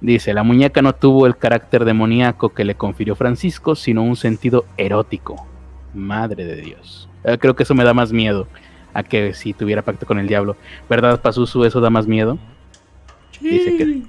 dice, 0.00 0.34
la 0.34 0.42
muñeca 0.42 0.82
no 0.82 0.94
tuvo 0.94 1.26
el 1.26 1.36
carácter 1.36 1.84
demoníaco 1.84 2.50
que 2.50 2.64
le 2.64 2.74
confirió 2.74 3.14
Francisco, 3.16 3.74
sino 3.74 4.02
un 4.02 4.16
sentido 4.16 4.64
erótico. 4.76 5.46
Madre 5.94 6.44
de 6.44 6.56
Dios. 6.56 7.08
Eh, 7.24 7.38
creo 7.38 7.56
que 7.56 7.62
eso 7.62 7.74
me 7.74 7.84
da 7.84 7.94
más 7.94 8.12
miedo 8.12 8.46
a 8.94 9.02
que 9.02 9.34
si 9.34 9.52
tuviera 9.52 9.82
pacto 9.82 10.06
con 10.06 10.18
el 10.18 10.28
diablo. 10.28 10.56
¿Verdad, 10.88 11.20
Pazuzu? 11.20 11.64
¿Eso 11.64 11.80
da 11.80 11.90
más 11.90 12.06
miedo? 12.06 12.38
Sí. 13.32 13.48
Dice 13.48 13.76
que 13.76 14.02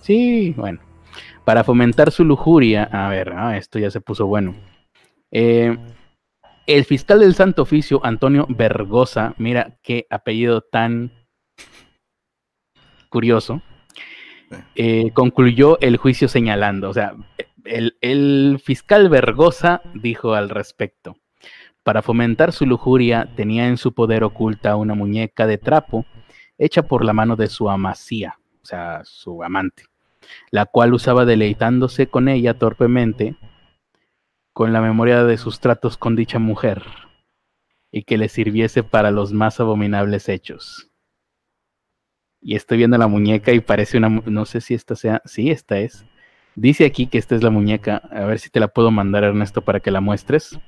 sí, 0.00 0.54
bueno. 0.56 0.80
Para 1.44 1.64
fomentar 1.64 2.12
su 2.12 2.24
lujuria, 2.24 2.84
a 2.84 3.08
ver, 3.08 3.32
ah, 3.36 3.56
esto 3.56 3.78
ya 3.78 3.90
se 3.90 4.00
puso 4.00 4.26
bueno. 4.26 4.54
Eh, 5.32 5.76
el 6.66 6.84
fiscal 6.84 7.20
del 7.20 7.34
Santo 7.34 7.62
Oficio, 7.62 8.00
Antonio 8.04 8.46
Vergosa, 8.48 9.34
mira 9.38 9.78
qué 9.82 10.06
apellido 10.10 10.60
tan 10.60 11.12
curioso, 13.08 13.62
eh, 14.74 15.10
concluyó 15.12 15.78
el 15.80 15.96
juicio 15.96 16.28
señalando, 16.28 16.90
o 16.90 16.94
sea, 16.94 17.14
el, 17.64 17.96
el 18.00 18.60
fiscal 18.62 19.08
Vergosa 19.08 19.82
dijo 19.94 20.34
al 20.34 20.50
respecto, 20.50 21.16
para 21.82 22.02
fomentar 22.02 22.52
su 22.52 22.66
lujuria 22.66 23.28
tenía 23.34 23.66
en 23.66 23.76
su 23.76 23.92
poder 23.92 24.22
oculta 24.24 24.76
una 24.76 24.94
muñeca 24.94 25.46
de 25.46 25.58
trapo 25.58 26.06
hecha 26.58 26.82
por 26.82 27.04
la 27.04 27.12
mano 27.12 27.34
de 27.34 27.48
su 27.48 27.68
amasía, 27.68 28.38
o 28.62 28.64
sea, 28.64 29.00
su 29.04 29.42
amante, 29.42 29.84
la 30.50 30.66
cual 30.66 30.94
usaba 30.94 31.24
deleitándose 31.24 32.06
con 32.06 32.28
ella 32.28 32.54
torpemente 32.54 33.34
con 34.52 34.72
la 34.72 34.80
memoria 34.80 35.24
de 35.24 35.38
sus 35.38 35.60
tratos 35.60 35.96
con 35.96 36.16
dicha 36.16 36.38
mujer 36.38 36.82
y 37.90 38.04
que 38.04 38.18
le 38.18 38.28
sirviese 38.28 38.82
para 38.82 39.10
los 39.10 39.32
más 39.32 39.60
abominables 39.60 40.28
hechos. 40.28 40.90
Y 42.40 42.56
estoy 42.56 42.78
viendo 42.78 42.98
la 42.98 43.06
muñeca 43.06 43.52
y 43.52 43.60
parece 43.60 43.98
una, 43.98 44.08
no 44.08 44.44
sé 44.46 44.60
si 44.60 44.74
esta 44.74 44.96
sea, 44.96 45.22
sí, 45.24 45.50
esta 45.50 45.78
es. 45.78 46.04
Dice 46.54 46.84
aquí 46.84 47.06
que 47.06 47.18
esta 47.18 47.34
es 47.34 47.42
la 47.42 47.50
muñeca, 47.50 48.02
a 48.10 48.24
ver 48.24 48.38
si 48.38 48.50
te 48.50 48.60
la 48.60 48.68
puedo 48.68 48.90
mandar 48.90 49.24
Ernesto 49.24 49.62
para 49.62 49.80
que 49.80 49.90
la 49.90 50.00
muestres. 50.00 50.58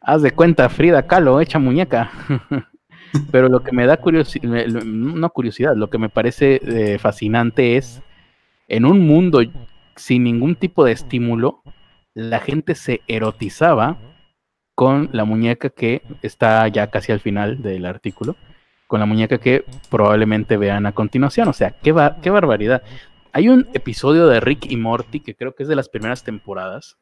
Haz 0.00 0.22
de 0.22 0.32
cuenta, 0.32 0.68
Frida 0.68 1.06
Kahlo, 1.06 1.40
hecha 1.40 1.58
muñeca. 1.58 2.10
Pero 3.30 3.48
lo 3.48 3.62
que 3.62 3.72
me 3.72 3.86
da 3.86 3.98
curiosidad, 3.98 4.66
no 4.66 5.30
curiosidad, 5.30 5.76
lo 5.76 5.90
que 5.90 5.98
me 5.98 6.08
parece 6.08 6.60
eh, 6.64 6.98
fascinante 6.98 7.76
es, 7.76 8.02
en 8.68 8.86
un 8.86 9.06
mundo 9.06 9.42
sin 9.96 10.24
ningún 10.24 10.56
tipo 10.56 10.84
de 10.84 10.92
estímulo, 10.92 11.61
la 12.14 12.40
gente 12.40 12.74
se 12.74 13.02
erotizaba 13.08 13.98
con 14.74 15.10
la 15.12 15.24
muñeca 15.24 15.70
que 15.70 16.02
está 16.22 16.66
ya 16.68 16.88
casi 16.88 17.12
al 17.12 17.20
final 17.20 17.62
del 17.62 17.86
artículo, 17.86 18.36
con 18.86 19.00
la 19.00 19.06
muñeca 19.06 19.38
que 19.38 19.64
probablemente 19.90 20.56
vean 20.56 20.86
a 20.86 20.92
continuación. 20.92 21.48
O 21.48 21.52
sea, 21.52 21.70
qué, 21.70 21.94
qué 22.22 22.30
barbaridad. 22.30 22.82
Hay 23.32 23.48
un 23.48 23.68
episodio 23.72 24.26
de 24.26 24.40
Rick 24.40 24.70
y 24.70 24.76
Morty 24.76 25.20
que 25.20 25.34
creo 25.34 25.54
que 25.54 25.62
es 25.62 25.68
de 25.68 25.76
las 25.76 25.88
primeras 25.88 26.22
temporadas, 26.24 26.98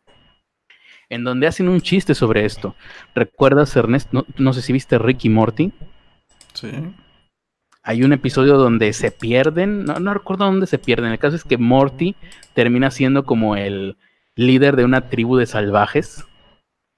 en 1.08 1.24
donde 1.24 1.48
hacen 1.48 1.68
un 1.68 1.80
chiste 1.80 2.14
sobre 2.14 2.44
esto. 2.44 2.76
¿Recuerdas, 3.14 3.74
Ernesto? 3.74 4.26
No, 4.36 4.52
sé 4.52 4.62
si 4.62 4.72
viste 4.72 4.98
Rick 4.98 5.24
y 5.24 5.28
Morty. 5.28 5.72
Sí. 6.52 6.70
Hay 7.82 8.04
un 8.04 8.12
episodio 8.12 8.58
donde 8.58 8.92
se 8.92 9.10
pierden, 9.10 9.84
no, 9.84 9.98
no 9.98 10.14
recuerdo 10.14 10.44
dónde 10.44 10.66
se 10.66 10.78
pierden. 10.78 11.10
El 11.10 11.18
caso 11.18 11.34
es 11.34 11.44
que 11.44 11.56
Morty 11.56 12.14
termina 12.54 12.90
siendo 12.90 13.24
como 13.24 13.56
el 13.56 13.96
líder 14.46 14.76
de 14.76 14.85
una 14.85 15.09
tribu 15.09 15.37
de 15.37 15.46
salvajes, 15.46 16.24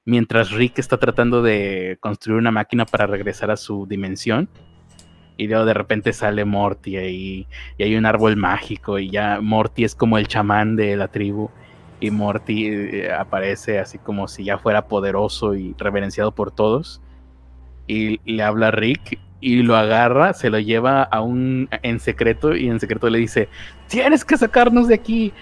mientras 0.05 0.51
Rick 0.51 0.79
está 0.79 0.99
tratando 0.99 1.43
de 1.43 1.99
construir 2.01 2.39
una 2.39 2.51
máquina 2.51 2.87
para 2.87 3.07
regresar 3.07 3.51
a 3.51 3.57
su 3.57 3.87
dimensión. 3.87 4.49
Y 5.37 5.49
luego 5.49 5.65
de 5.65 5.75
repente 5.75 6.13
sale 6.13 6.45
Morty 6.45 6.97
ahí, 6.97 7.47
y 7.79 7.83
hay 7.83 7.97
un 7.97 8.07
árbol 8.07 8.37
mágico, 8.37 8.99
y 8.99 9.11
ya 9.11 9.41
Morty 9.41 9.85
es 9.85 9.95
como 9.95 10.19
el 10.19 10.29
chamán 10.29 10.77
de 10.77 10.97
la 10.97 11.09
tribu 11.09 11.51
y 12.03 12.11
Morty 12.11 12.67
eh, 12.67 13.13
aparece 13.13 13.79
así 13.79 13.97
como 13.97 14.27
si 14.27 14.45
ya 14.45 14.59
fuera 14.59 14.89
poderoso 14.89 15.55
y 15.55 15.75
reverenciado 15.79 16.33
por 16.33 16.51
todos. 16.51 17.01
Y 17.87 18.19
le 18.31 18.43
habla 18.43 18.69
a 18.69 18.71
Rick 18.73 19.21
y 19.41 19.63
lo 19.63 19.77
agarra, 19.77 20.35
se 20.35 20.51
lo 20.51 20.59
lleva 20.59 21.05
a 21.05 21.21
un 21.21 21.69
en 21.83 22.01
secreto 22.01 22.57
y 22.57 22.69
en 22.69 22.81
secreto 22.81 23.09
le 23.09 23.19
dice, 23.19 23.49
tienes 23.89 24.25
que 24.25 24.37
sacarnos 24.37 24.89
de 24.89 24.95
aquí, 24.95 25.33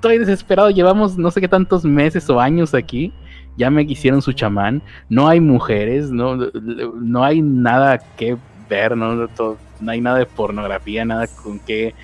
estoy 0.00 0.18
desesperado, 0.18 0.70
llevamos 0.70 1.18
no 1.18 1.30
sé 1.30 1.40
qué 1.40 1.48
tantos 1.48 1.84
meses 1.84 2.28
o 2.30 2.40
años 2.40 2.74
aquí, 2.74 3.12
ya 3.56 3.70
me 3.70 3.86
quisieron 3.86 4.22
su 4.22 4.32
chamán, 4.32 4.82
no 5.08 5.28
hay 5.28 5.40
mujeres, 5.40 6.10
no, 6.10 6.36
no 6.36 7.24
hay 7.24 7.42
nada 7.42 7.98
que 8.16 8.36
ver, 8.68 8.96
no, 8.96 9.14
no 9.14 9.90
hay 9.90 10.00
nada 10.00 10.18
de 10.18 10.26
pornografía, 10.26 11.04
nada 11.04 11.26
con 11.42 11.58
que 11.58 11.94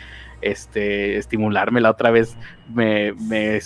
este, 0.43 1.17
estimularme. 1.17 1.81
La 1.81 1.91
otra 1.91 2.11
vez 2.11 2.37
me, 2.75 3.13
me 3.15 3.61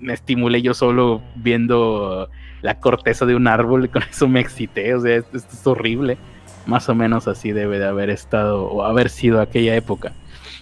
me 0.00 0.14
estimulé 0.14 0.62
yo 0.62 0.74
solo 0.74 1.22
viendo 1.36 2.28
la 2.62 2.80
corteza 2.80 3.26
de 3.26 3.36
un 3.36 3.46
árbol 3.46 3.84
y 3.84 3.88
con 3.88 4.02
eso 4.10 4.26
me 4.26 4.40
excité. 4.40 4.94
O 4.94 5.00
sea, 5.00 5.16
esto, 5.16 5.36
es 5.36 5.66
horrible. 5.66 6.18
Más 6.66 6.88
o 6.88 6.94
menos 6.94 7.28
así 7.28 7.52
debe 7.52 7.78
de 7.78 7.86
haber 7.86 8.10
estado 8.10 8.64
o 8.64 8.82
haber 8.82 9.10
sido 9.10 9.40
aquella 9.40 9.76
época. 9.76 10.12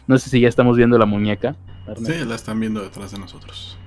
No 0.07 0.19
sé 0.19 0.31
si 0.31 0.41
ya 0.41 0.49
estamos 0.49 0.77
viendo 0.77 0.99
la 0.99 1.07
muñeca. 1.07 1.57
Sí, 1.97 2.25
la 2.25 2.35
están 2.35 2.61
viendo 2.61 2.83
detrás 2.83 3.13
de 3.13 3.19
nosotros. 3.19 3.79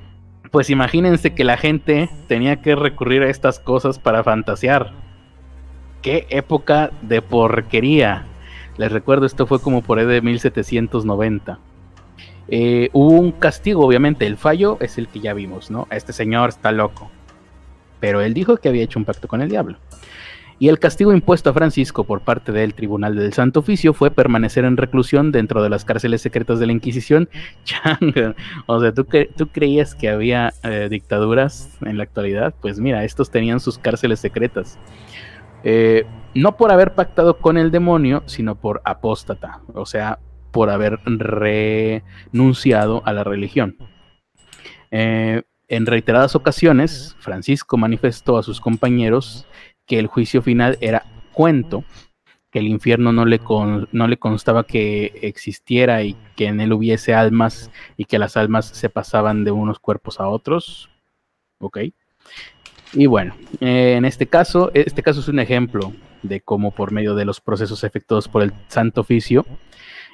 Pues 0.52 0.70
imagínense 0.70 1.34
que 1.34 1.44
la 1.44 1.58
gente 1.58 2.10
tenía 2.28 2.62
que 2.62 2.76
recurrir 2.76 3.24
a 3.24 3.30
estas 3.30 3.60
cosas 3.60 4.00
para 4.00 4.24
fantasear. 4.24 4.92
Qué 6.02 6.28
época 6.30 6.92
de 7.02 7.22
porquería. 7.22 8.26
Les 8.78 8.92
recuerdo, 8.92 9.26
esto 9.26 9.48
fue 9.48 9.62
como 9.62 9.82
por 9.82 10.00
ahí 10.00 10.06
de 10.06 10.22
1790. 10.22 11.60
Eh, 12.48 12.90
hubo 12.92 13.12
un 13.12 13.32
castigo, 13.32 13.86
obviamente. 13.86 14.26
El 14.26 14.36
fallo 14.36 14.78
es 14.82 14.98
el 14.98 15.08
que 15.08 15.20
ya 15.22 15.34
vimos, 15.34 15.72
¿no? 15.72 15.88
Este 15.90 16.12
señor 16.12 16.50
está 16.50 16.72
loco. 16.72 17.10
Pero 18.00 18.20
él 18.22 18.34
dijo 18.34 18.58
que 18.58 18.68
había 18.68 18.84
hecho 18.84 19.00
un 19.00 19.06
pacto 19.06 19.28
con 19.28 19.42
el 19.42 19.50
diablo. 19.50 19.78
Y 20.62 20.70
el 20.70 20.78
castigo 20.78 21.12
impuesto 21.12 21.50
a 21.50 21.54
Francisco 21.54 22.04
por 22.04 22.22
parte 22.22 22.52
del 22.52 22.76
Tribunal 22.76 23.16
del 23.16 23.34
Santo 23.34 23.62
Oficio 23.62 23.96
fue 23.96 24.12
permanecer 24.12 24.64
en 24.64 24.78
reclusión 24.78 25.32
dentro 25.32 25.64
de 25.64 25.72
las 25.72 25.86
cárceles 25.86 26.22
secretas 26.22 26.60
de 26.60 26.68
la 26.68 26.72
Inquisición. 26.72 27.30
o 28.68 28.80
sea, 28.80 28.94
¿tú, 28.94 29.08
¿tú, 29.36 29.48
creías 29.48 29.96
que 29.96 30.08
había 30.08 30.54
eh, 30.62 30.88
dictaduras 30.88 31.76
en 31.82 31.98
la 31.98 32.04
actualidad? 32.04 32.54
Pues 32.62 32.80
mira, 32.80 33.04
estos 33.04 33.32
tenían 33.32 33.60
sus 33.60 33.80
cárceles 33.80 34.20
secretas. 34.20 34.78
Eh, 35.64 36.06
no 36.36 36.56
por 36.58 36.72
haber 36.72 36.94
pactado 36.94 37.40
con 37.40 37.58
el 37.58 37.72
demonio, 37.72 38.22
sino 38.28 38.54
por 38.54 38.84
apóstata. 38.86 39.62
O 39.74 39.88
sea, 39.88 40.20
por 40.52 40.70
haber 40.70 41.00
renunciado 41.06 43.02
a 43.08 43.14
la 43.14 43.24
religión. 43.24 43.78
Eh, 44.92 45.42
en 45.70 45.86
reiteradas 45.86 46.36
ocasiones, 46.36 47.16
Francisco 47.20 47.78
manifestó 47.78 48.38
a 48.38 48.44
sus 48.44 48.60
compañeros 48.60 49.48
que 49.92 50.00
el 50.00 50.08
juicio 50.08 50.42
final 50.42 50.78
era 50.80 51.04
cuento, 51.34 51.84
que 52.50 52.60
el 52.60 52.68
infierno 52.68 53.12
no 53.12 53.26
le, 53.26 53.42
no 53.92 54.08
le 54.08 54.16
constaba 54.16 54.64
que 54.64 55.20
existiera 55.22 56.02
y 56.02 56.16
que 56.38 56.46
en 56.46 56.62
él 56.62 56.72
hubiese 56.72 57.14
almas 57.14 57.70
y 57.98 58.06
que 58.06 58.18
las 58.18 58.38
almas 58.38 58.68
se 58.68 58.88
pasaban 58.88 59.44
de 59.44 59.52
unos 59.52 59.80
cuerpos 59.80 60.22
a 60.22 60.30
otros. 60.30 60.90
Ok. 61.60 61.80
Y 62.94 63.06
bueno, 63.06 63.36
eh, 63.60 63.96
en 63.98 64.06
este 64.06 64.28
caso, 64.28 64.72
este 64.74 65.04
caso 65.04 65.20
es 65.20 65.28
un 65.28 65.40
ejemplo 65.40 65.92
de 66.22 66.40
cómo 66.40 66.72
por 66.72 66.94
medio 66.94 67.14
de 67.14 67.26
los 67.26 67.42
procesos 67.42 67.84
efectuados 67.84 68.30
por 68.30 68.44
el 68.44 68.54
Santo 68.70 69.02
Oficio, 69.02 69.46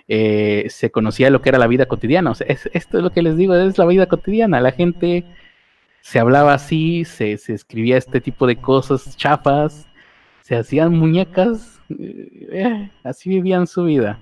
eh, 0.08 0.66
se 0.72 0.90
conocía 0.90 1.30
lo 1.30 1.44
que 1.44 1.50
era 1.50 1.60
la 1.60 1.68
vida 1.68 1.86
cotidiana. 1.86 2.32
Esto 2.32 2.98
es 2.98 3.04
lo 3.04 3.12
que 3.12 3.22
les 3.22 3.38
digo, 3.38 3.54
es 3.54 3.78
la 3.78 3.86
vida 3.86 4.08
cotidiana. 4.08 4.60
La 4.60 4.72
gente 4.72 5.24
se 6.02 6.20
hablaba 6.20 6.54
así, 6.54 7.06
se, 7.06 7.34
escribía 7.34 7.98
este 7.98 8.22
tipo 8.22 8.48
de 8.48 8.56
cosas 8.56 9.18
chafas, 9.18 9.88
se 10.42 10.56
hacían 10.56 10.94
muñecas, 10.94 11.82
eh, 11.90 12.90
así 13.04 13.30
vivían 13.30 13.68
su 13.68 13.84
vida. 13.84 14.20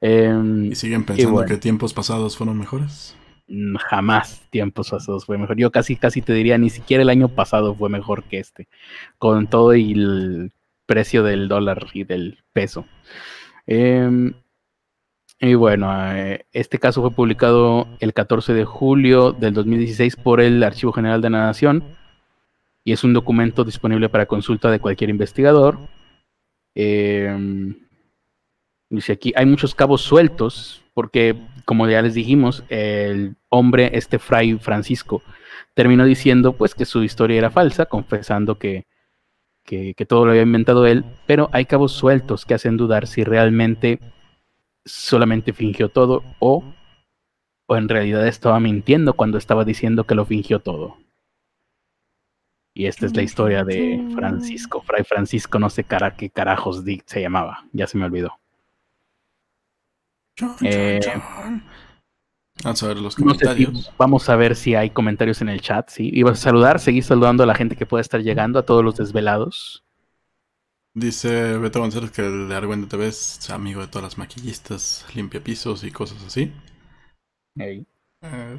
Em, 0.00 0.66
¿Y 0.66 0.74
siguen 0.74 1.04
pensando 1.04 1.44
que 1.44 1.56
tiempos 1.56 1.92
pasados 1.92 2.36
fueron 2.36 2.58
mejores? 2.58 3.16
Mm, 3.48 3.76
jamás 3.76 4.42
tiempos 4.50 4.90
pasados 4.90 5.26
fue 5.26 5.38
mejor. 5.38 5.56
Yo 5.56 5.70
casi, 5.70 5.96
casi 5.96 6.22
te 6.22 6.32
diría, 6.32 6.56
ni 6.58 6.70
siquiera 6.70 7.02
el 7.02 7.10
año 7.10 7.28
pasado 7.28 7.74
fue 7.74 7.90
mejor 7.90 8.24
que 8.24 8.38
este, 8.38 8.68
con 9.18 9.48
todo 9.48 9.72
el 9.72 10.52
precio 10.86 11.22
del 11.22 11.48
dólar 11.48 11.86
y 11.92 12.04
del 12.04 12.38
peso. 12.52 12.86
Eh, 13.66 14.32
y 15.42 15.54
bueno, 15.54 15.90
eh, 16.14 16.46
este 16.52 16.78
caso 16.78 17.00
fue 17.00 17.10
publicado 17.10 17.88
el 17.98 18.14
14 18.14 18.54
de 18.54 18.64
julio 18.64 19.32
del 19.32 19.52
2016 19.54 20.14
por 20.14 20.40
el 20.40 20.62
Archivo 20.62 20.92
General 20.92 21.20
de 21.20 21.30
la 21.30 21.46
Nación 21.46 21.82
y 22.84 22.92
es 22.92 23.02
un 23.02 23.12
documento 23.12 23.64
disponible 23.64 24.08
para 24.08 24.26
consulta 24.26 24.70
de 24.70 24.78
cualquier 24.78 25.10
investigador. 25.10 25.80
Em, 26.76 27.76
dice 28.88 29.14
aquí, 29.14 29.32
hay 29.34 29.44
muchos 29.46 29.74
cabos 29.74 30.02
sueltos 30.02 30.84
porque, 30.94 31.34
como 31.64 31.88
ya 31.88 32.02
les 32.02 32.14
dijimos, 32.14 32.62
el 32.68 33.34
hombre, 33.48 33.90
este 33.94 34.20
fray 34.20 34.54
Francisco, 34.58 35.24
terminó 35.74 36.04
diciendo 36.04 36.52
pues 36.52 36.76
que 36.76 36.84
su 36.84 37.02
historia 37.02 37.38
era 37.38 37.50
falsa, 37.50 37.86
confesando 37.86 38.58
que, 38.60 38.86
que 39.64 40.06
todo 40.06 40.24
lo 40.24 40.30
había 40.30 40.42
inventado 40.42 40.86
él, 40.86 41.04
pero 41.26 41.50
hay 41.52 41.64
cabos 41.64 41.90
sueltos 41.90 42.46
que 42.46 42.54
hacen 42.54 42.76
dudar 42.76 43.08
si 43.08 43.24
realmente 43.24 43.98
solamente 44.84 45.52
fingió 45.52 45.88
todo 45.88 46.22
o, 46.38 46.64
o 47.66 47.76
en 47.76 47.88
realidad 47.88 48.26
estaba 48.26 48.60
mintiendo 48.60 49.14
cuando 49.14 49.38
estaba 49.38 49.64
diciendo 49.64 50.04
que 50.04 50.14
lo 50.14 50.24
fingió 50.24 50.60
todo. 50.60 50.96
Y 52.74 52.86
esta 52.86 53.04
es 53.04 53.14
la 53.14 53.22
historia 53.22 53.64
de 53.64 54.02
Francisco, 54.14 54.80
Fray 54.80 55.04
Francisco, 55.04 55.58
no 55.58 55.68
sé 55.68 55.84
cara, 55.84 56.16
qué 56.16 56.30
carajos 56.30 56.82
se 57.04 57.20
llamaba, 57.20 57.66
ya 57.72 57.86
se 57.86 57.98
me 57.98 58.06
olvidó. 58.06 58.38
Eh, 60.62 61.00
vamos 62.64 62.82
a 62.82 62.88
ver 62.88 62.96
los 62.96 63.16
comentarios. 63.16 63.92
vamos 63.98 64.28
a 64.30 64.36
ver 64.36 64.56
si 64.56 64.74
hay 64.74 64.88
comentarios 64.88 65.42
en 65.42 65.50
el 65.50 65.60
chat, 65.60 65.90
sí. 65.90 66.10
Iba 66.14 66.30
a 66.30 66.34
saludar, 66.34 66.80
seguir 66.80 67.04
saludando 67.04 67.42
a 67.42 67.46
la 67.46 67.54
gente 67.54 67.76
que 67.76 67.84
pueda 67.84 68.00
estar 68.00 68.22
llegando, 68.22 68.58
a 68.58 68.64
todos 68.64 68.82
los 68.82 68.96
desvelados. 68.96 69.81
Dice 70.94 71.56
Beto 71.56 71.80
González 71.80 72.10
que 72.10 72.20
el 72.22 72.48
de 72.48 72.54
Argüende 72.54 72.86
TV 72.86 73.08
es 73.08 73.48
amigo 73.48 73.80
de 73.80 73.88
todas 73.88 74.04
las 74.04 74.18
maquillistas, 74.18 75.06
limpia 75.14 75.42
pisos 75.42 75.84
y 75.84 75.90
cosas 75.90 76.22
así. 76.22 76.52
Eh, 77.58 78.58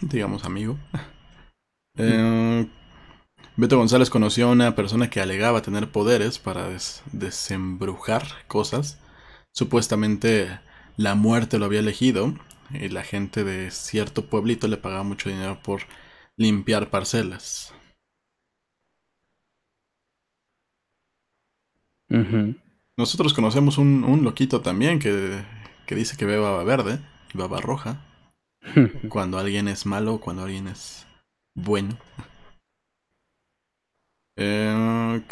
digamos 0.00 0.44
amigo. 0.44 0.78
Eh, 1.96 2.68
Beto 3.56 3.78
González 3.78 4.10
conoció 4.10 4.48
a 4.48 4.50
una 4.50 4.74
persona 4.74 5.10
que 5.10 5.20
alegaba 5.20 5.62
tener 5.62 5.92
poderes 5.92 6.40
para 6.40 6.68
desembrujar 7.12 8.24
cosas. 8.48 8.98
Supuestamente 9.52 10.58
la 10.96 11.14
muerte 11.14 11.60
lo 11.60 11.66
había 11.66 11.78
elegido 11.78 12.34
y 12.70 12.88
la 12.88 13.04
gente 13.04 13.44
de 13.44 13.70
cierto 13.70 14.26
pueblito 14.26 14.66
le 14.66 14.76
pagaba 14.76 15.04
mucho 15.04 15.28
dinero 15.28 15.62
por 15.62 15.82
limpiar 16.36 16.90
parcelas. 16.90 17.72
Nosotros 22.96 23.34
conocemos 23.34 23.78
un, 23.78 24.04
un 24.04 24.22
loquito 24.22 24.60
también 24.60 24.98
que, 24.98 25.42
que, 25.86 25.94
dice 25.94 26.16
que 26.16 26.24
ve 26.24 26.38
baba 26.38 26.62
verde 26.64 27.00
y 27.32 27.38
baba 27.38 27.60
roja. 27.60 28.00
cuando 29.08 29.38
alguien 29.38 29.68
es 29.68 29.84
malo, 29.86 30.18
cuando 30.18 30.44
alguien 30.44 30.68
es 30.68 31.06
bueno. 31.54 31.98
Eh, 34.36 35.22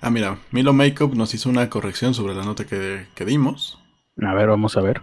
ah, 0.00 0.10
mira, 0.10 0.38
Milo 0.50 0.72
Makeup 0.72 1.14
nos 1.14 1.34
hizo 1.34 1.48
una 1.48 1.68
corrección 1.70 2.14
sobre 2.14 2.34
la 2.34 2.44
nota 2.44 2.66
que, 2.66 3.06
que 3.14 3.24
dimos. 3.24 3.78
A 4.20 4.34
ver, 4.34 4.48
vamos 4.48 4.76
a 4.76 4.82
ver. 4.82 5.02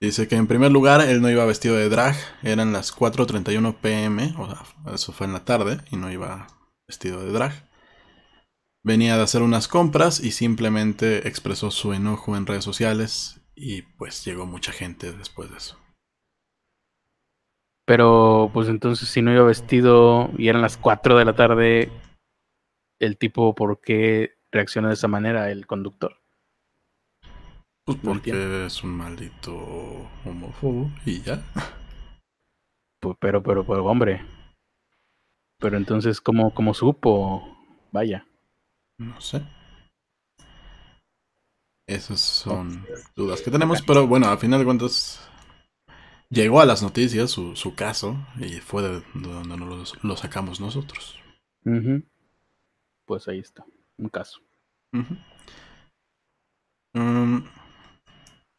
Dice 0.00 0.26
que 0.26 0.34
en 0.34 0.48
primer 0.48 0.72
lugar 0.72 1.00
él 1.00 1.22
no 1.22 1.30
iba 1.30 1.44
vestido 1.44 1.76
de 1.76 1.88
drag, 1.88 2.16
eran 2.42 2.72
las 2.72 2.92
4.31 2.92 3.76
pm, 3.76 4.34
o 4.36 4.46
sea, 4.48 4.94
eso 4.94 5.12
fue 5.12 5.28
en 5.28 5.32
la 5.32 5.44
tarde 5.44 5.78
y 5.92 5.96
no 5.96 6.10
iba 6.10 6.48
vestido 6.88 7.24
de 7.24 7.30
drag. 7.30 7.71
Venía 8.84 9.16
de 9.16 9.22
hacer 9.22 9.42
unas 9.42 9.68
compras 9.68 10.18
y 10.18 10.32
simplemente 10.32 11.28
expresó 11.28 11.70
su 11.70 11.92
enojo 11.92 12.36
en 12.36 12.46
redes 12.46 12.64
sociales 12.64 13.40
y 13.54 13.82
pues 13.82 14.24
llegó 14.24 14.44
mucha 14.44 14.72
gente 14.72 15.12
después 15.12 15.50
de 15.50 15.58
eso. 15.58 15.78
Pero 17.86 18.50
pues 18.52 18.68
entonces 18.68 19.08
si 19.08 19.22
no 19.22 19.32
iba 19.32 19.44
vestido 19.44 20.30
y 20.36 20.48
eran 20.48 20.62
las 20.62 20.76
4 20.76 21.16
de 21.16 21.24
la 21.24 21.34
tarde, 21.34 21.92
el 22.98 23.18
tipo, 23.18 23.54
¿por 23.54 23.80
qué 23.80 24.34
reacciona 24.50 24.88
de 24.88 24.94
esa 24.94 25.08
manera 25.08 25.50
el 25.50 25.66
conductor? 25.66 26.22
Pues 27.84 27.98
porque 28.02 28.66
es 28.66 28.84
un 28.84 28.96
maldito 28.96 29.52
homófobo 30.24 30.90
y 31.04 31.20
ya. 31.22 31.42
Pues, 33.00 33.16
pero, 33.18 33.42
pero, 33.42 33.66
pero, 33.66 33.84
hombre. 33.84 34.24
Pero 35.58 35.76
entonces, 35.76 36.20
¿cómo, 36.20 36.54
cómo 36.54 36.74
supo? 36.74 37.42
Vaya. 37.90 38.24
No 38.98 39.20
sé. 39.20 39.42
Esas 41.86 42.20
son 42.20 42.86
dudas 43.16 43.42
que 43.42 43.50
tenemos, 43.50 43.82
pero 43.82 44.06
bueno, 44.06 44.28
al 44.28 44.38
final 44.38 44.60
de 44.60 44.64
cuentas 44.64 45.28
llegó 46.30 46.60
a 46.60 46.66
las 46.66 46.82
noticias 46.82 47.30
su, 47.30 47.54
su 47.56 47.74
caso 47.74 48.16
y 48.38 48.60
fue 48.60 48.82
de 48.82 49.02
donde 49.14 49.56
lo, 50.02 50.16
sacamos 50.16 50.60
nosotros. 50.60 51.18
Pues 53.04 53.28
ahí 53.28 53.40
está, 53.40 53.64
un 53.98 54.08
caso. 54.08 54.40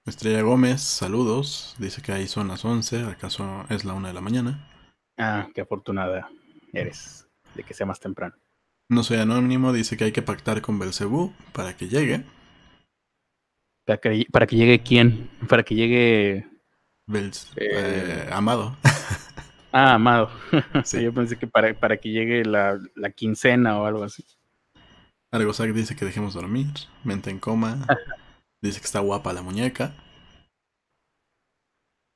Estrella 0.06 0.42
Gómez, 0.42 0.82
saludos. 0.82 1.76
Dice 1.80 2.02
que 2.02 2.12
ahí 2.12 2.28
son 2.28 2.50
las 2.50 2.66
11, 2.66 3.04
acaso 3.04 3.66
es 3.70 3.86
la 3.86 3.94
1 3.94 4.10
de 4.10 4.14
la 4.14 4.22
mañana. 4.22 4.70
Ah, 5.18 5.48
qué 5.56 5.62
afortunada 5.62 6.30
eres 6.74 7.28
de 7.56 7.64
que 7.64 7.74
sea 7.74 7.86
más 7.86 8.00
temprano. 8.00 8.36
No 8.94 9.02
soy 9.02 9.18
anónimo, 9.18 9.74
dice 9.74 9.98
que 9.98 10.04
hay 10.04 10.12
que 10.12 10.22
pactar 10.22 10.62
con 10.62 10.78
Belcebú 10.78 11.34
para 11.52 11.76
que 11.76 11.88
llegue. 11.88 12.24
¿Para 13.86 14.00
que, 14.00 14.28
para 14.32 14.46
que 14.46 14.56
llegue 14.56 14.84
quién? 14.84 15.32
Para 15.50 15.64
que 15.64 15.74
llegue... 15.74 16.48
Bels, 17.08 17.52
eh, 17.56 18.28
eh, 18.28 18.30
amado. 18.32 18.78
Ah, 19.76 19.96
Amado. 19.96 20.30
Sí. 20.84 21.02
Yo 21.02 21.12
pensé 21.12 21.40
que 21.40 21.48
para, 21.48 21.74
para 21.74 21.98
que 21.98 22.12
llegue 22.12 22.46
la, 22.46 22.80
la, 22.94 23.10
quincena 23.10 23.80
o 23.80 23.88
algo 23.88 24.04
así. 24.04 24.24
Argosac 25.32 25.74
dice 25.74 25.96
que 25.96 26.06
dejemos 26.06 26.36
dormir. 26.36 26.68
Mente 27.04 27.32
en 27.32 27.40
coma. 27.40 27.88
Dice 28.62 28.80
que 28.80 28.86
está 28.86 29.00
guapa 29.00 29.34
la 29.34 29.42
muñeca. 29.42 29.96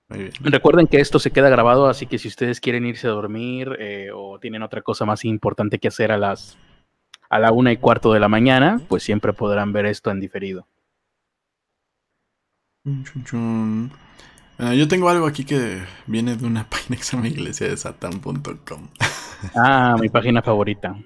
Recuerden 0.08 0.88
que 0.88 1.02
esto 1.02 1.20
se 1.20 1.32
queda 1.32 1.50
grabado, 1.50 1.88
así 1.88 2.06
que 2.06 2.18
si 2.18 2.30
ustedes 2.30 2.62
quieren 2.62 2.86
irse 2.86 3.08
a 3.08 3.12
dormir 3.12 3.76
eh, 3.80 4.12
o 4.14 4.40
tienen 4.40 4.62
otra 4.62 4.82
cosa 4.82 5.04
más 5.04 5.26
importante 5.26 5.80
que 5.80 5.90
hacer 5.90 6.14
a 6.14 6.18
las 6.18 6.58
a 7.30 7.40
la 7.40 7.52
una 7.52 7.72
y 7.72 7.78
cuarto 7.78 8.14
de 8.14 8.20
la 8.20 8.30
mañana, 8.30 8.80
pues 8.88 9.04
siempre 9.04 9.34
podrán 9.34 9.74
ver 9.74 9.86
esto 9.86 10.12
en 10.12 10.20
diferido. 10.20 10.68
Ah, 14.60 14.74
yo 14.74 14.88
tengo 14.88 15.10
algo 15.10 15.28
aquí 15.28 15.44
que 15.44 15.82
viene 16.06 16.36
de 16.36 16.46
una 16.46 16.64
página 16.70 16.98
que 16.98 17.04
se 17.04 17.16
llama 17.16 17.28
iglesia 17.28 17.68
de 17.68 17.78
satan.com. 17.78 18.90
Ah, 19.56 19.96
mi 20.02 20.10
página 20.10 20.42
favorita. 20.42 20.98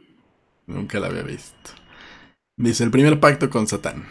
Nunca 0.65 1.01
la 1.01 1.07
había 1.07 1.23
visto. 1.23 1.71
Dice 2.55 2.85
el 2.85 2.89
primer 2.89 3.19
pacto 3.19 3.49
con 3.49 3.67
Satán. 3.67 4.05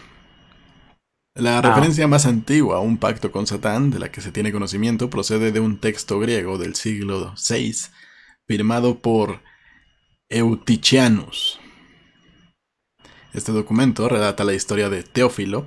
La 1.35 1.59
ah. 1.59 1.63
referencia 1.63 2.07
más 2.07 2.27
antigua 2.27 2.77
a 2.77 2.81
un 2.81 2.99
pacto 2.99 3.33
con 3.33 3.47
Satán, 3.47 3.91
de 3.91 3.99
la 3.99 4.11
que 4.11 4.21
se 4.21 4.33
tiene 4.33 4.53
conocimiento, 4.53 5.09
procede 5.09 5.53
de 5.53 5.61
un 5.61 5.79
texto 5.79 6.19
griego 6.19 6.59
del 6.59 6.75
siglo 6.75 7.35
VI, 7.49 7.75
firmado 8.47 8.99
por 8.99 9.41
Euticianus. 10.29 11.60
Este 13.33 13.53
documento 13.53 14.09
relata 14.09 14.43
la 14.43 14.55
historia 14.55 14.89
de 14.89 15.05
Teófilo, 15.05 15.67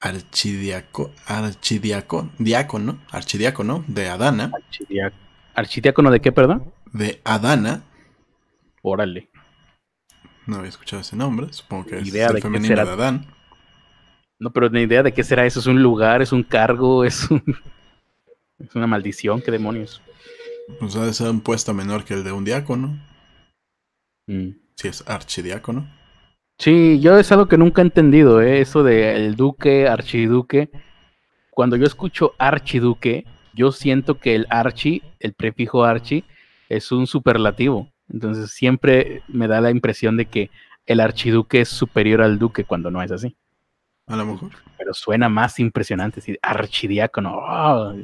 archidiaco, 0.00 1.12
archidiácono, 1.26 2.98
archidiácono 3.10 3.84
de 3.86 4.08
Adana. 4.08 4.50
¿Archidiácono 5.54 6.10
de 6.10 6.20
qué, 6.20 6.32
perdón? 6.32 6.72
De 6.92 7.20
Adana. 7.24 7.82
Órale. 8.80 9.28
No 10.46 10.56
había 10.56 10.70
escuchado 10.70 11.02
ese 11.02 11.14
nombre, 11.14 11.52
supongo 11.52 11.86
que 11.86 11.98
es 11.98 12.14
el 12.14 12.40
femenino 12.40 12.74
de 12.74 12.90
Adán. 12.90 13.26
No, 14.38 14.50
pero 14.50 14.70
ni 14.70 14.80
idea 14.80 15.02
de 15.02 15.12
qué 15.12 15.22
será 15.22 15.44
eso. 15.44 15.60
¿Es 15.60 15.66
un 15.66 15.82
lugar? 15.82 16.22
¿Es 16.22 16.32
un 16.32 16.42
cargo? 16.42 17.04
¿Es, 17.04 17.28
es 18.58 18.74
una 18.74 18.86
maldición? 18.86 19.42
¿Qué 19.42 19.50
demonios? 19.50 20.00
Pues 20.78 20.96
ha 20.96 21.04
de 21.04 21.12
ser 21.12 21.28
un 21.28 21.42
puesto 21.42 21.74
menor 21.74 22.04
que 22.04 22.14
el 22.14 22.24
de 22.24 22.32
un 22.32 22.44
diácono. 22.44 22.98
Mm. 24.26 24.52
Si 24.76 24.88
es 24.88 25.06
archidiácono. 25.06 25.99
Sí, 26.60 27.00
yo 27.00 27.16
es 27.18 27.32
algo 27.32 27.46
que 27.46 27.56
nunca 27.56 27.80
he 27.80 27.86
entendido, 27.86 28.42
¿eh? 28.42 28.60
eso 28.60 28.82
de 28.82 29.16
el 29.16 29.34
duque, 29.34 29.88
archiduque. 29.88 30.68
Cuando 31.50 31.74
yo 31.76 31.86
escucho 31.86 32.34
archiduque, 32.36 33.24
yo 33.54 33.72
siento 33.72 34.18
que 34.18 34.34
el 34.34 34.46
archi, 34.50 35.02
el 35.20 35.32
prefijo 35.32 35.84
archi, 35.84 36.22
es 36.68 36.92
un 36.92 37.06
superlativo. 37.06 37.88
Entonces 38.12 38.50
siempre 38.50 39.22
me 39.26 39.48
da 39.48 39.62
la 39.62 39.70
impresión 39.70 40.18
de 40.18 40.26
que 40.26 40.50
el 40.84 41.00
archiduque 41.00 41.62
es 41.62 41.70
superior 41.70 42.20
al 42.20 42.38
duque 42.38 42.64
cuando 42.64 42.90
no 42.90 43.02
es 43.02 43.10
así. 43.10 43.34
A 44.06 44.16
lo 44.16 44.26
mejor. 44.26 44.50
Pero 44.76 44.92
suena 44.92 45.30
más 45.30 45.58
impresionante, 45.60 46.20
sí, 46.20 46.36
archidiácono. 46.42 47.38
Oh, 47.38 47.94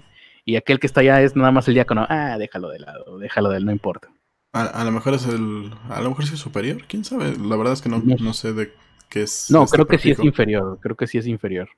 y 0.46 0.56
aquel 0.56 0.80
que 0.80 0.86
está 0.86 1.02
allá 1.02 1.20
es 1.20 1.36
nada 1.36 1.50
más 1.50 1.68
el 1.68 1.74
diácono. 1.74 2.06
Ah, 2.08 2.38
déjalo 2.38 2.70
de 2.70 2.78
lado, 2.78 3.18
déjalo 3.18 3.50
de 3.50 3.58
él, 3.58 3.66
no 3.66 3.72
importa. 3.72 4.08
A, 4.56 4.84
lo 4.84 4.90
mejor 4.90 5.14
es 5.14 5.26
el. 5.26 5.70
A 5.90 6.00
lo 6.00 6.10
mejor 6.10 6.24
es 6.24 6.30
superior, 6.30 6.84
quién 6.88 7.04
sabe. 7.04 7.36
La 7.36 7.56
verdad 7.56 7.74
es 7.74 7.82
que 7.82 7.88
no, 7.88 7.98
no 7.98 8.32
sé 8.32 8.52
de 8.52 8.72
qué 9.10 9.22
es. 9.22 9.50
No, 9.50 9.64
este 9.64 9.76
creo 9.76 9.86
que 9.86 9.98
sí 9.98 10.10
es 10.12 10.18
inferior. 10.18 10.78
Creo 10.80 10.96
que 10.96 11.06
sí 11.06 11.18
es 11.18 11.26
inferior. 11.26 11.68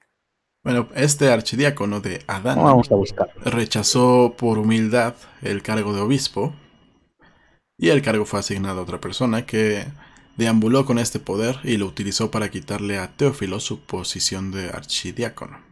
Bueno, 0.63 0.89
este 0.95 1.31
archidiácono 1.31 2.01
de 2.01 2.23
Adán 2.27 2.59
vamos 2.59 2.91
a 2.93 2.95
buscar. 2.95 3.31
rechazó 3.45 4.35
por 4.37 4.59
humildad 4.59 5.15
el 5.43 5.63
cargo 5.63 5.95
de 5.95 6.01
obispo 6.01 6.53
y 7.79 7.89
el 7.89 8.03
cargo 8.03 8.25
fue 8.25 8.41
asignado 8.41 8.81
a 8.81 8.83
otra 8.83 9.01
persona 9.01 9.47
que 9.47 9.87
deambuló 10.37 10.85
con 10.85 10.99
este 10.99 11.21
poder 11.21 11.59
y 11.65 11.77
lo 11.77 11.87
utilizó 11.87 12.31
para 12.31 12.51
quitarle 12.51 12.99
a 12.99 13.17
Teófilo 13.17 13.61
su 13.61 13.81
posición 13.81 14.51
de 14.51 14.69
archidiácono. 14.69 15.68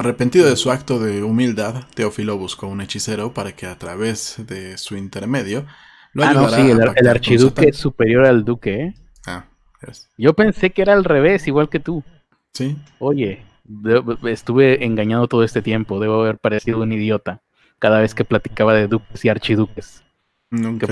Arrepentido 0.00 0.48
de 0.48 0.56
su 0.56 0.70
acto 0.70 0.98
de 0.98 1.22
humildad, 1.22 1.84
Teófilo 1.94 2.38
buscó 2.38 2.66
un 2.66 2.80
hechicero 2.80 3.34
para 3.34 3.52
que 3.52 3.66
a 3.66 3.76
través 3.76 4.36
de 4.46 4.78
su 4.78 4.96
intermedio 4.96 5.66
lo 6.14 6.24
ah, 6.24 6.30
ayudara 6.30 6.56
no, 6.56 6.64
sí, 6.64 6.96
el, 6.96 7.06
archiduque 7.06 7.68
es 7.68 7.76
superior 7.76 8.24
al 8.24 8.42
duque, 8.42 8.80
¿eh? 8.80 8.94
Ah, 9.26 9.44
Yo 10.16 10.32
pensé 10.32 10.70
que 10.70 10.80
era 10.80 10.94
al 10.94 11.04
revés, 11.04 11.46
igual 11.46 11.68
que 11.68 11.80
tú. 11.80 12.02
Sí. 12.54 12.78
Oye, 12.98 13.42
estuve 14.24 14.86
engañado 14.86 15.28
todo 15.28 15.44
este 15.44 15.60
tiempo, 15.60 16.00
debo 16.00 16.22
haber 16.22 16.38
parecido 16.38 16.80
un 16.80 16.92
idiota 16.92 17.42
cada 17.78 18.00
vez 18.00 18.14
que 18.14 18.24
platicaba 18.24 18.72
de 18.72 18.86
duques 18.86 19.22
y 19.22 19.28
archiduques. 19.28 20.02
Nunca, 20.48 20.86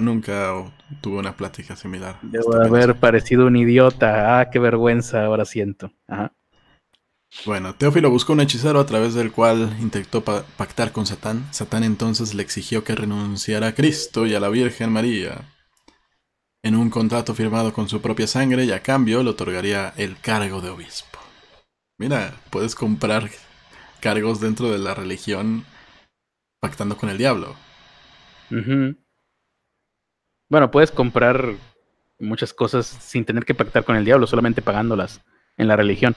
nunca 0.00 0.52
tuve 1.00 1.18
una 1.18 1.36
plática 1.36 1.76
similar. 1.76 2.16
Debo 2.22 2.56
haber 2.56 2.96
parecido 2.96 3.46
un 3.46 3.54
idiota. 3.54 4.40
Ah, 4.40 4.50
qué 4.50 4.58
vergüenza 4.58 5.24
ahora 5.24 5.44
siento. 5.44 5.92
Ajá. 6.08 6.32
Bueno, 7.44 7.74
Teófilo 7.74 8.10
buscó 8.10 8.32
un 8.32 8.40
hechicero 8.40 8.80
a 8.80 8.86
través 8.86 9.14
del 9.14 9.32
cual 9.32 9.76
intentó 9.80 10.24
pa- 10.24 10.44
pactar 10.56 10.92
con 10.92 11.06
Satán. 11.06 11.52
Satán 11.52 11.84
entonces 11.84 12.34
le 12.34 12.42
exigió 12.42 12.84
que 12.84 12.94
renunciara 12.94 13.68
a 13.68 13.74
Cristo 13.74 14.26
y 14.26 14.34
a 14.34 14.40
la 14.40 14.48
Virgen 14.48 14.90
María 14.92 15.52
en 16.62 16.74
un 16.74 16.90
contrato 16.90 17.34
firmado 17.34 17.72
con 17.72 17.88
su 17.88 18.00
propia 18.00 18.26
sangre 18.26 18.64
y 18.64 18.72
a 18.72 18.82
cambio 18.82 19.22
le 19.22 19.30
otorgaría 19.30 19.92
el 19.96 20.18
cargo 20.20 20.60
de 20.60 20.70
obispo. 20.70 21.18
Mira, 21.98 22.34
puedes 22.50 22.74
comprar 22.74 23.30
cargos 24.00 24.40
dentro 24.40 24.70
de 24.70 24.78
la 24.78 24.94
religión 24.94 25.64
pactando 26.60 26.96
con 26.96 27.10
el 27.10 27.18
diablo. 27.18 27.54
Bueno, 30.48 30.70
puedes 30.70 30.90
comprar 30.90 31.54
muchas 32.18 32.52
cosas 32.52 32.86
sin 32.86 33.24
tener 33.24 33.44
que 33.44 33.54
pactar 33.54 33.84
con 33.84 33.96
el 33.96 34.04
diablo, 34.04 34.26
solamente 34.26 34.62
pagándolas 34.62 35.20
en 35.56 35.68
la 35.68 35.76
religión. 35.76 36.16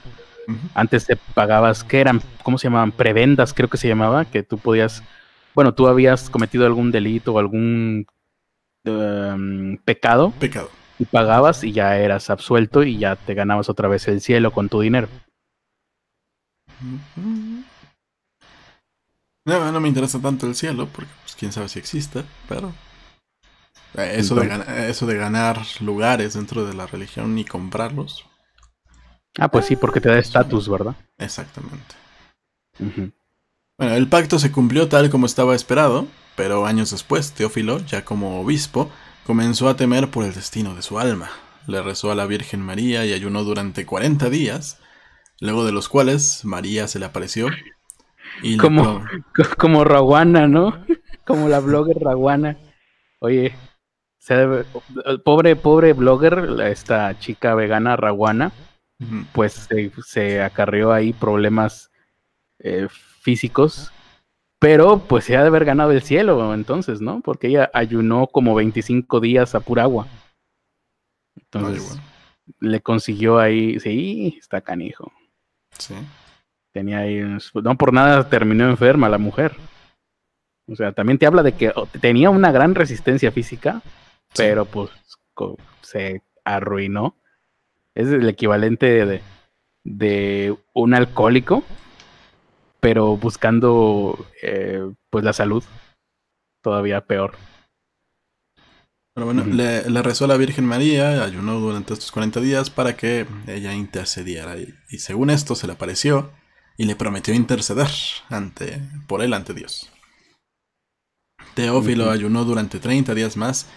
Antes 0.74 1.06
te 1.06 1.16
pagabas, 1.34 1.84
¿qué 1.84 2.00
eran? 2.00 2.20
¿Cómo 2.42 2.58
se 2.58 2.64
llamaban? 2.68 2.92
Prebendas, 2.92 3.52
creo 3.54 3.68
que 3.68 3.76
se 3.76 3.88
llamaba, 3.88 4.24
que 4.24 4.42
tú 4.42 4.58
podías, 4.58 5.02
bueno, 5.54 5.74
tú 5.74 5.86
habías 5.86 6.30
cometido 6.30 6.66
algún 6.66 6.90
delito 6.90 7.34
o 7.34 7.38
algún 7.38 8.06
em, 8.84 9.78
pecado 9.78 10.32
Pecado. 10.38 10.70
y 10.98 11.04
pagabas 11.06 11.64
y 11.64 11.72
ya 11.72 11.98
eras 11.98 12.30
absuelto 12.30 12.82
y 12.84 12.98
ya 12.98 13.16
te 13.16 13.34
ganabas 13.34 13.68
otra 13.70 13.88
vez 13.88 14.08
el 14.08 14.20
cielo 14.20 14.52
con 14.52 14.68
tu 14.68 14.80
dinero. 14.80 15.08
No, 19.44 19.70
no 19.72 19.80
me 19.80 19.88
interesa 19.88 20.20
tanto 20.20 20.46
el 20.46 20.54
cielo, 20.54 20.88
porque 20.88 21.10
pues, 21.22 21.34
quién 21.36 21.52
sabe 21.52 21.68
si 21.68 21.78
existe, 21.78 22.24
pero... 22.48 22.72
eh, 23.96 24.14
Eso 24.18 24.34
de, 24.34 24.46
gana- 24.48 24.86
eso 24.86 25.06
de 25.06 25.16
ganar 25.16 25.62
lugares 25.80 26.34
dentro 26.34 26.64
de 26.66 26.74
la 26.74 26.86
religión 26.86 27.38
y 27.38 27.44
comprarlos, 27.44 28.26
Ah, 29.38 29.48
pues 29.50 29.64
sí, 29.66 29.76
porque 29.76 30.00
te 30.00 30.08
da 30.08 30.18
estatus, 30.18 30.68
¿verdad? 30.68 30.94
exactamente. 31.18 31.94
Bueno, 33.78 33.94
el 33.94 34.08
pacto 34.08 34.38
se 34.38 34.52
cumplió 34.52 34.88
tal 34.88 35.10
como 35.10 35.26
estaba 35.26 35.54
esperado, 35.54 36.06
pero 36.36 36.66
años 36.66 36.90
después, 36.90 37.32
Teófilo, 37.32 37.78
ya 37.78 38.04
como 38.04 38.40
obispo, 38.40 38.90
comenzó 39.26 39.68
a 39.68 39.76
temer 39.76 40.08
por 40.10 40.24
el 40.24 40.34
destino 40.34 40.74
de 40.74 40.82
su 40.82 40.98
alma. 40.98 41.30
Le 41.66 41.82
rezó 41.82 42.10
a 42.10 42.14
la 42.14 42.26
Virgen 42.26 42.60
María 42.60 43.04
y 43.06 43.12
ayunó 43.12 43.44
durante 43.44 43.86
40 43.86 44.28
días, 44.30 44.78
luego 45.40 45.64
de 45.64 45.72
los 45.72 45.88
cuales 45.88 46.44
María 46.44 46.88
se 46.88 46.98
le 46.98 47.06
apareció 47.06 47.48
y 48.42 48.56
le 48.56 48.62
¿Cómo? 48.62 48.82
pro- 48.82 49.22
Co- 49.34 49.56
Como 49.58 49.84
Raguana, 49.84 50.46
¿no? 50.48 50.84
Como 51.26 51.48
la 51.48 51.60
blogger 51.60 51.96
Raguana. 52.00 52.56
Oye, 53.20 53.54
se 54.18 54.34
debe- 54.34 54.64
pobre, 55.24 55.54
pobre 55.56 55.92
blogger, 55.92 56.60
esta 56.66 57.16
chica 57.18 57.54
vegana 57.54 57.96
Raguana, 57.96 58.50
Pues 59.32 59.52
se, 59.52 59.90
se 60.04 60.42
acarreó 60.42 60.92
ahí 60.92 61.12
problemas 61.12 61.90
eh, 62.58 62.88
físicos, 62.90 63.92
pero 64.58 64.98
pues 65.00 65.24
se 65.24 65.36
ha 65.36 65.42
de 65.42 65.48
haber 65.48 65.64
ganado 65.64 65.90
el 65.92 66.02
cielo 66.02 66.54
entonces, 66.54 67.00
¿no? 67.00 67.20
Porque 67.20 67.48
ella 67.48 67.70
ayunó 67.74 68.26
como 68.26 68.54
25 68.54 69.20
días 69.20 69.54
a 69.54 69.60
pura 69.60 69.82
agua. 69.84 70.06
Ay, 70.10 71.42
Entonces 71.44 71.88
bueno, 71.88 72.02
le 72.60 72.80
consiguió 72.80 73.38
ahí, 73.38 73.78
sí, 73.80 74.36
está 74.38 74.60
canijo. 74.60 75.12
sí. 75.78 75.94
Tenía 76.72 77.00
ahí, 77.00 77.20
no 77.54 77.76
por 77.76 77.92
nada 77.92 78.26
terminó 78.30 78.66
enferma 78.70 79.08
la 79.10 79.18
mujer. 79.18 79.54
O 80.66 80.74
sea, 80.74 80.92
también 80.92 81.18
te 81.18 81.26
habla 81.26 81.42
de 81.42 81.52
que 81.52 81.70
tenía 82.00 82.30
una 82.30 82.50
gran 82.50 82.74
resistencia 82.74 83.30
física, 83.30 83.82
Sí. 84.32 84.44
pero 84.44 84.64
pues 84.64 84.90
se 85.82 86.22
arruinó. 86.44 87.14
Es 87.94 88.08
el 88.08 88.28
equivalente 88.28 89.06
de, 89.06 89.22
de 89.84 90.56
un 90.74 90.94
alcohólico, 90.94 91.62
pero 92.80 93.16
buscando 93.16 94.26
eh, 94.42 94.80
pues 95.10 95.24
la 95.24 95.32
salud. 95.32 95.64
Todavía 96.62 97.00
peor. 97.00 97.36
Pero 99.14 99.26
bueno, 99.26 99.44
le, 99.44 99.90
le 99.90 100.02
rezó 100.02 100.24
a 100.24 100.28
la 100.28 100.36
Virgen 100.36 100.64
María, 100.64 101.22
ayunó 101.22 101.60
durante 101.60 101.92
estos 101.92 102.12
40 102.12 102.40
días 102.40 102.70
para 102.70 102.96
que 102.96 103.26
ella 103.46 103.74
intercediera. 103.74 104.56
Y, 104.56 104.72
y 104.90 104.98
según 104.98 105.28
esto 105.30 105.54
se 105.54 105.66
le 105.66 105.74
apareció 105.74 106.30
y 106.76 106.84
le 106.84 106.96
prometió 106.96 107.34
interceder 107.34 107.88
ante, 108.28 108.80
por 109.06 109.22
él 109.22 109.34
ante 109.34 109.54
Dios. 109.54 109.90
Teófilo 111.54 112.10
ayunó 112.10 112.44
durante 112.44 112.78
30 112.78 113.14
días 113.14 113.36
más 113.36 113.68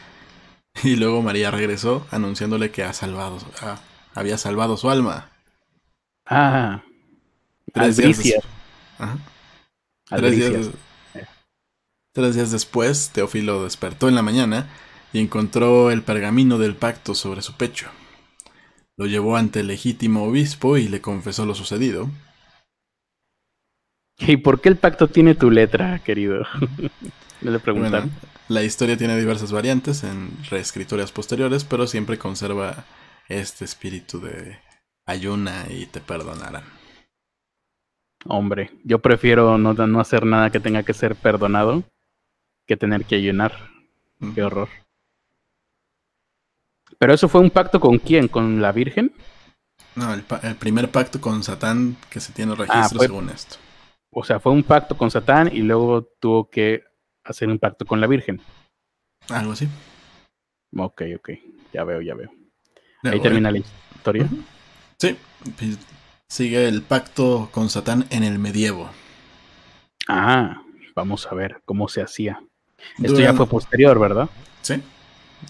y 0.84 0.96
luego 0.96 1.22
María 1.22 1.52
regresó 1.52 2.06
anunciándole 2.12 2.72
que 2.72 2.84
ha 2.84 2.94
salvado, 2.94 3.38
ah, 3.62 3.80
había 4.16 4.38
salvado 4.38 4.78
su 4.78 4.90
alma. 4.90 5.30
Ah, 6.26 6.82
Tres 7.74 7.98
días 7.98 8.42
Ajá. 8.98 9.18
Tres 10.10 10.36
días, 10.38 10.70
tres 12.14 12.36
días 12.36 12.52
después, 12.52 13.10
Teófilo 13.12 13.64
despertó 13.64 14.08
en 14.08 14.16
la 14.16 14.22
mañana 14.22 14.70
y 15.12 15.20
encontró 15.20 15.92
el 15.92 16.02
pergamino 16.04 16.58
del 16.58 16.76
pacto 16.76 17.16
sobre 17.16 17.42
su 17.42 17.54
pecho. 17.58 17.90
Lo 18.98 19.06
llevó 19.08 19.36
ante 19.36 19.60
el 19.60 19.68
legítimo 19.68 20.24
obispo 20.24 20.78
y 20.78 20.88
le 20.88 21.02
confesó 21.02 21.46
lo 21.46 21.56
sucedido. 21.56 22.10
¿Y 24.18 24.38
por 24.38 24.62
qué 24.62 24.70
el 24.70 24.78
pacto 24.78 25.08
tiene 25.08 25.36
tu 25.36 25.52
letra, 25.52 26.00
querido? 26.00 26.46
No 27.42 27.52
le 27.52 27.60
preguntaron. 27.60 28.10
Bueno, 28.10 28.20
la 28.48 28.64
historia 28.64 28.98
tiene 28.98 29.18
diversas 29.20 29.52
variantes 29.52 30.04
en 30.04 30.32
reescrituras 30.50 31.12
posteriores, 31.12 31.64
pero 31.66 31.86
siempre 31.86 32.18
conserva 32.18 32.86
este 33.28 33.66
espíritu 33.66 34.20
de 34.20 34.60
ayuna 35.06 35.66
y 35.70 35.86
te 35.88 36.00
perdonarán. 36.02 36.64
Hombre, 38.28 38.72
yo 38.84 39.00
prefiero 39.00 39.58
no, 39.58 39.74
no 39.74 40.00
hacer 40.00 40.26
nada 40.26 40.50
que 40.50 40.60
tenga 40.60 40.84
que 40.84 40.94
ser 40.94 41.16
perdonado 41.16 41.84
que 42.68 42.76
tener 42.78 43.06
que 43.06 43.16
ayunar. 43.16 43.54
Qué 44.34 44.42
horror. 44.42 44.70
Pero 46.98 47.14
eso 47.14 47.30
fue 47.30 47.42
un 47.42 47.52
pacto 47.52 47.80
con 47.80 48.00
quién? 48.00 48.28
¿Con 48.28 48.62
la 48.62 48.72
Virgen? 48.72 49.14
No, 49.96 50.14
el, 50.14 50.24
pa- 50.24 50.40
el 50.44 50.56
primer 50.56 50.90
pacto 50.90 51.22
con 51.22 51.44
Satán 51.44 51.98
que 52.10 52.20
se 52.20 52.34
tiene 52.34 52.56
registro 52.56 52.80
Ah, 52.82 52.90
fue- 52.90 53.08
según 53.08 53.30
esto. 53.30 53.58
O 54.12 54.24
sea, 54.24 54.40
fue 54.40 54.52
un 54.54 54.64
pacto 54.64 54.98
con 54.98 55.12
Satán 55.12 55.50
y 55.54 55.60
luego 55.60 56.04
tuvo 56.20 56.50
que 56.50 56.84
hacer 57.24 57.50
un 57.50 57.60
pacto 57.60 57.86
con 57.86 58.00
la 58.02 58.08
Virgen. 58.08 58.42
Algo 59.30 59.52
así. 59.52 59.68
Ok, 60.78 61.02
ok. 61.18 61.30
Ya 61.74 61.84
veo, 61.84 62.02
ya 62.02 62.16
veo. 62.16 62.32
Ahí 63.12 63.20
termina 63.22 63.52
la 63.52 63.58
historia. 63.60 64.28
Sí, 64.98 65.18
sigue 66.28 66.68
el 66.68 66.82
pacto 66.82 67.50
con 67.52 67.70
Satán 67.70 68.06
en 68.10 68.24
el 68.24 68.40
medievo. 68.40 68.90
Ah, 70.08 70.62
vamos 70.96 71.28
a 71.32 71.36
ver 71.36 71.62
cómo 71.66 71.88
se 71.88 72.02
hacía. 72.02 72.40
Esto 73.02 73.20
ya 73.20 73.34
fue 73.34 73.48
posterior, 73.48 74.00
¿verdad? 74.00 74.30
Sí. 74.62 74.82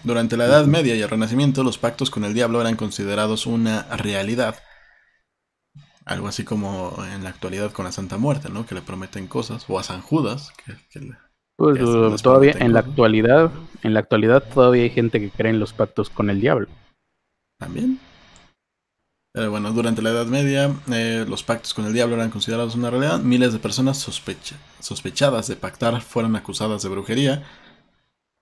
Durante 0.04 0.38
la 0.38 0.46
Edad 0.46 0.66
Media 0.66 0.96
y 0.96 1.02
el 1.02 1.10
Renacimiento, 1.10 1.64
los 1.64 1.78
pactos 1.78 2.10
con 2.10 2.24
el 2.26 2.34
diablo 2.34 2.60
eran 2.62 2.76
considerados 2.76 3.46
una 3.46 3.84
realidad. 3.96 4.56
Algo 6.06 6.28
así 6.28 6.44
como 6.44 6.96
en 7.14 7.24
la 7.24 7.30
actualidad 7.30 7.72
con 7.72 7.86
la 7.86 7.92
Santa 7.92 8.18
Muerte, 8.18 8.50
¿no? 8.50 8.66
Que 8.66 8.76
le 8.76 8.82
prometen 8.82 9.28
cosas. 9.28 9.66
O 9.68 9.80
a 9.80 9.84
San 9.84 10.02
Judas, 10.02 10.52
que, 10.66 10.74
que 10.92 11.00
le- 11.00 11.18
Pues 11.56 11.80
todavía 12.22 12.52
en 12.60 12.74
la 12.74 12.80
actualidad, 12.82 13.52
en 13.84 13.94
la 13.94 14.00
actualidad 14.02 14.44
todavía 14.44 14.84
hay 14.84 14.90
gente 14.92 15.20
que 15.20 15.30
cree 15.32 15.52
en 15.52 15.60
los 15.60 15.74
pactos 15.74 16.10
con 16.10 16.30
el 16.30 16.40
diablo. 16.42 16.68
También. 17.58 18.00
Pero 19.34 19.52
bueno, 19.52 19.74
durante 19.74 20.02
la 20.02 20.12
Edad 20.12 20.28
Media, 20.28 20.74
eh, 20.92 21.26
los 21.28 21.44
pactos 21.44 21.74
con 21.74 21.86
el 21.86 21.94
diablo 21.94 22.16
eran 22.16 22.30
considerados 22.30 22.76
una 22.76 22.90
realidad. 22.90 23.20
Miles 23.20 23.52
de 23.52 23.60
personas 23.60 23.98
sospecha- 23.98 24.56
sospechadas 24.80 25.48
de 25.48 25.58
pactar 25.58 26.02
fueron 26.02 26.36
acusadas 26.38 26.84
de 26.84 26.90
brujería. 26.90 27.44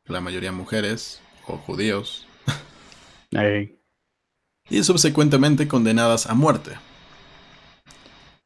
La 0.06 0.22
mayoría 0.22 0.52
mujeres 0.52 1.20
o 1.48 1.58
judíos. 1.58 2.28
Y 4.70 4.84
subsecuentemente 4.84 5.68
condenadas 5.68 6.28
a 6.28 6.36
muerte. 6.36 6.72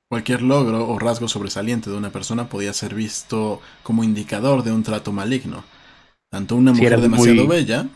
Cualquier 0.10 0.42
logro 0.42 0.88
o 0.88 0.98
rasgo 1.00 1.28
sobresaliente 1.28 1.90
de 1.90 1.98
una 1.98 2.12
persona 2.12 2.48
podía 2.48 2.72
ser 2.72 2.96
visto 2.96 3.62
como 3.84 4.06
indicador 4.06 4.64
de 4.64 4.72
un 4.72 4.84
trato 4.84 5.12
maligno. 5.12 5.66
Tanto 6.30 6.56
una 6.56 6.72
mujer 6.72 7.02
demasiado 7.02 7.46
muy- 7.46 7.48
bella, 7.48 7.88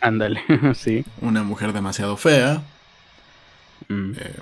ándale, 0.00 0.42
sí. 0.74 1.04
una 1.20 1.42
mujer 1.42 1.72
demasiado 1.72 2.16
fea, 2.16 2.62
Mm. 3.88 4.12
eh, 4.18 4.34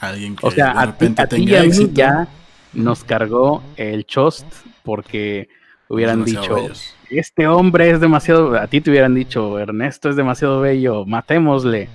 alguien 0.00 0.36
que 0.36 0.46
O 0.46 0.50
sea, 0.50 0.72
de 0.74 0.78
a 0.80 0.80
ti, 0.82 0.86
repente 0.86 1.22
a 1.22 1.26
ti 1.26 1.36
tenga 1.36 1.60
a 1.60 1.64
éxito. 1.64 1.92
ya 1.94 2.28
nos 2.72 3.04
cargó 3.04 3.62
el 3.76 4.04
chost 4.06 4.46
porque 4.82 5.48
hubieran 5.88 6.24
dicho, 6.24 6.54
bellos. 6.54 6.94
este 7.10 7.46
hombre 7.46 7.90
es 7.90 8.00
demasiado, 8.00 8.56
a 8.58 8.66
ti 8.66 8.80
te 8.80 8.90
hubieran 8.90 9.14
dicho, 9.14 9.58
Ernesto 9.58 10.08
es 10.10 10.16
demasiado 10.16 10.60
bello, 10.60 11.04
matémosle. 11.06 11.88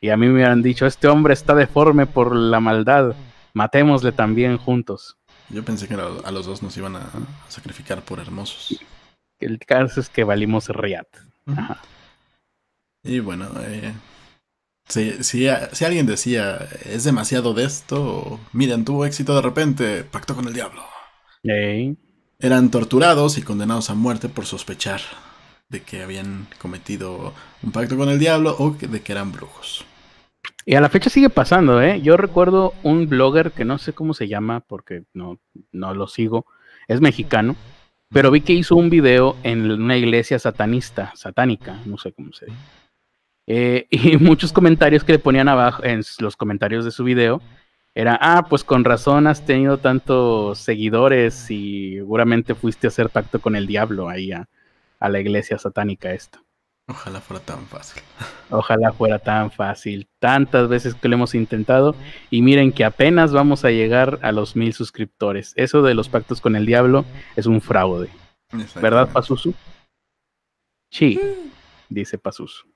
Y 0.00 0.10
a 0.10 0.16
mí 0.18 0.26
me 0.26 0.34
hubieran 0.34 0.62
dicho, 0.62 0.84
este 0.86 1.08
hombre 1.08 1.32
está 1.32 1.54
deforme 1.54 2.04
por 2.06 2.34
la 2.34 2.60
maldad, 2.60 3.14
matémosle 3.54 4.12
también 4.12 4.58
juntos. 4.58 5.16
Yo 5.50 5.64
pensé 5.64 5.86
que 5.88 5.94
a 5.94 6.08
a 6.24 6.30
los 6.32 6.46
dos 6.46 6.62
nos 6.62 6.76
iban 6.76 6.96
a 6.96 7.02
sacrificar 7.48 8.02
por 8.02 8.18
hermosos. 8.18 8.82
el 9.40 9.58
caso 9.60 10.00
es 10.00 10.08
que 10.10 10.24
valimos 10.24 10.68
Riat. 10.68 11.06
Y 13.02 13.20
bueno, 13.20 13.50
eh, 13.60 13.92
si, 14.88 15.22
si, 15.22 15.48
alguien 15.48 16.06
decía, 16.06 16.68
es 16.84 17.04
demasiado 17.04 17.54
de 17.54 17.64
esto, 17.64 18.40
miren, 18.52 18.84
tuvo 18.84 19.04
éxito 19.04 19.34
de 19.34 19.42
repente, 19.42 20.04
pactó 20.04 20.34
con 20.34 20.46
el 20.46 20.54
diablo. 20.54 20.82
Eran 22.38 22.70
torturados 22.70 23.38
y 23.38 23.42
condenados 23.42 23.90
a 23.90 23.94
muerte 23.94 24.28
por 24.28 24.46
sospechar 24.46 25.00
de 25.68 25.82
que 25.82 26.02
habían 26.02 26.46
cometido 26.58 27.34
un 27.62 27.72
pacto 27.72 27.96
con 27.96 28.08
el 28.08 28.18
diablo 28.18 28.54
o 28.58 28.70
de 28.72 29.02
que 29.02 29.12
eran 29.12 29.32
brujos. 29.32 29.84
Y 30.66 30.74
a 30.74 30.80
la 30.80 30.88
fecha 30.88 31.10
sigue 31.10 31.30
pasando, 31.30 31.82
¿eh? 31.82 32.00
Yo 32.00 32.16
recuerdo 32.16 32.72
un 32.82 33.08
blogger 33.08 33.52
que 33.52 33.64
no 33.64 33.78
sé 33.78 33.92
cómo 33.92 34.14
se 34.14 34.28
llama 34.28 34.60
porque 34.60 35.04
no, 35.12 35.38
no 35.72 35.94
lo 35.94 36.06
sigo, 36.06 36.46
es 36.88 37.00
mexicano, 37.00 37.56
pero 38.14 38.30
vi 38.30 38.42
que 38.42 38.52
hizo 38.52 38.76
un 38.76 38.90
video 38.90 39.36
en 39.42 39.68
una 39.68 39.96
iglesia 39.96 40.38
satanista, 40.38 41.12
satánica, 41.16 41.80
no 41.84 41.98
sé 41.98 42.12
cómo 42.12 42.32
se 42.32 42.46
dice. 42.46 42.58
Eh, 43.48 43.86
y 43.90 44.16
muchos 44.18 44.52
comentarios 44.52 45.02
que 45.02 45.12
le 45.12 45.18
ponían 45.18 45.48
abajo 45.48 45.82
en 45.82 46.02
los 46.20 46.36
comentarios 46.36 46.84
de 46.84 46.92
su 46.92 47.02
video 47.02 47.42
era, 47.92 48.16
ah, 48.20 48.46
pues 48.48 48.62
con 48.62 48.84
razón 48.84 49.26
has 49.26 49.44
tenido 49.44 49.78
tantos 49.78 50.60
seguidores 50.60 51.50
y 51.50 51.96
seguramente 51.96 52.54
fuiste 52.54 52.86
a 52.86 52.88
hacer 52.88 53.10
pacto 53.10 53.40
con 53.40 53.56
el 53.56 53.66
diablo 53.66 54.08
ahí 54.08 54.30
a, 54.30 54.48
a 55.00 55.08
la 55.08 55.18
iglesia 55.18 55.58
satánica 55.58 56.12
esta. 56.12 56.43
Ojalá 56.86 57.20
fuera 57.20 57.42
tan 57.42 57.66
fácil. 57.66 58.02
Ojalá 58.50 58.92
fuera 58.92 59.18
tan 59.18 59.50
fácil. 59.50 60.06
Tantas 60.18 60.68
veces 60.68 60.94
que 60.94 61.08
lo 61.08 61.14
hemos 61.14 61.34
intentado 61.34 61.96
y 62.30 62.42
miren 62.42 62.72
que 62.72 62.84
apenas 62.84 63.32
vamos 63.32 63.64
a 63.64 63.70
llegar 63.70 64.18
a 64.22 64.32
los 64.32 64.54
mil 64.54 64.74
suscriptores. 64.74 65.54
Eso 65.56 65.82
de 65.82 65.94
los 65.94 66.10
pactos 66.10 66.42
con 66.42 66.56
el 66.56 66.66
diablo 66.66 67.06
es 67.36 67.46
un 67.46 67.62
fraude. 67.62 68.10
¿Verdad, 68.80 69.08
Pazuzu? 69.10 69.54
Sí, 70.90 71.18
dice 71.88 72.18
Pazuzu. 72.18 72.66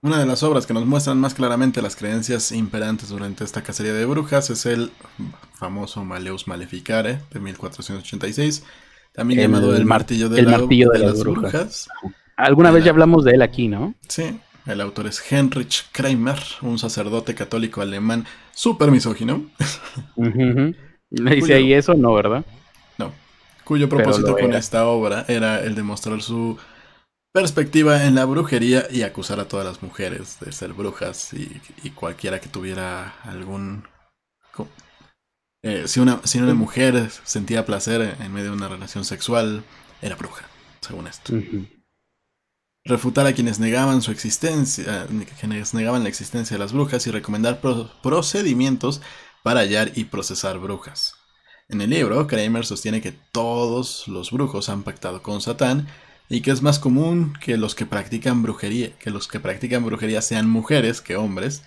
Una 0.00 0.20
de 0.20 0.26
las 0.26 0.44
obras 0.44 0.64
que 0.64 0.74
nos 0.74 0.86
muestran 0.86 1.18
más 1.18 1.34
claramente 1.34 1.82
las 1.82 1.96
creencias 1.96 2.52
imperantes 2.52 3.08
durante 3.08 3.42
esta 3.42 3.62
cacería 3.62 3.94
de 3.94 4.04
brujas 4.04 4.48
es 4.50 4.64
el 4.64 4.92
famoso 5.54 6.04
Maleus 6.04 6.46
Maleficare 6.46 7.20
de 7.32 7.40
1486, 7.40 8.62
también 9.12 9.40
llamado 9.40 9.74
El 9.74 9.86
Martillo 9.86 10.28
de, 10.28 10.42
las, 10.42 11.18
brujas. 11.18 11.88
Alguna 12.38 12.70
vez 12.70 12.84
ya 12.84 12.92
hablamos 12.92 13.24
de 13.24 13.32
él 13.32 13.42
aquí, 13.42 13.66
¿no? 13.66 13.96
Sí, 14.08 14.38
el 14.64 14.80
autor 14.80 15.08
es 15.08 15.20
Heinrich 15.32 15.90
Kramer, 15.90 16.38
un 16.62 16.78
sacerdote 16.78 17.34
católico 17.34 17.80
alemán 17.80 18.26
súper 18.54 18.92
misógino. 18.92 19.46
¿Me 20.16 21.34
dice 21.34 21.54
ahí 21.54 21.72
eso? 21.72 21.94
No, 21.94 22.14
¿verdad? 22.14 22.46
No. 22.96 23.12
Cuyo 23.64 23.88
propósito 23.88 24.36
con 24.36 24.54
esta 24.54 24.86
obra 24.86 25.24
era 25.26 25.60
el 25.64 25.74
demostrar 25.74 26.22
su 26.22 26.56
perspectiva 27.32 28.04
en 28.04 28.14
la 28.14 28.24
brujería 28.24 28.86
y 28.88 29.02
acusar 29.02 29.40
a 29.40 29.48
todas 29.48 29.66
las 29.66 29.82
mujeres 29.82 30.38
de 30.38 30.52
ser 30.52 30.74
brujas 30.74 31.32
y, 31.34 31.90
cualquiera 31.90 32.40
que 32.40 32.48
tuviera 32.48 33.14
algún... 33.24 33.82
Eh, 35.64 35.88
si, 35.88 35.98
una, 35.98 36.20
si 36.22 36.38
una 36.38 36.54
mujer 36.54 37.10
sentía 37.24 37.66
placer 37.66 38.14
en 38.20 38.32
medio 38.32 38.50
de 38.50 38.56
una 38.56 38.68
relación 38.68 39.04
sexual, 39.04 39.64
era 40.00 40.14
bruja, 40.14 40.46
según 40.80 41.08
esto 41.08 41.32
refutar 42.88 43.26
a 43.26 43.34
quienes 43.34 43.60
negaban 43.60 44.02
su 44.02 44.10
existencia, 44.10 45.06
quienes 45.38 45.74
negaban 45.74 46.02
la 46.02 46.08
existencia 46.08 46.56
de 46.56 46.58
las 46.58 46.72
brujas 46.72 47.06
y 47.06 47.10
recomendar 47.10 47.60
procedimientos 48.02 49.00
para 49.42 49.60
hallar 49.60 49.92
y 49.94 50.04
procesar 50.04 50.58
brujas. 50.58 51.14
En 51.68 51.82
el 51.82 51.90
libro, 51.90 52.26
Kramer 52.26 52.64
sostiene 52.64 53.02
que 53.02 53.12
todos 53.12 54.08
los 54.08 54.30
brujos 54.30 54.70
han 54.70 54.82
pactado 54.82 55.22
con 55.22 55.42
Satán 55.42 55.86
y 56.30 56.40
que 56.40 56.50
es 56.50 56.62
más 56.62 56.78
común 56.78 57.34
que 57.40 57.58
los 57.58 57.74
que 57.74 57.84
practican 57.84 58.42
brujería, 58.42 58.96
que 58.98 59.10
los 59.10 59.28
que 59.28 59.38
practican 59.38 59.84
brujería 59.84 60.22
sean 60.22 60.48
mujeres 60.48 61.02
que 61.02 61.16
hombres. 61.16 61.62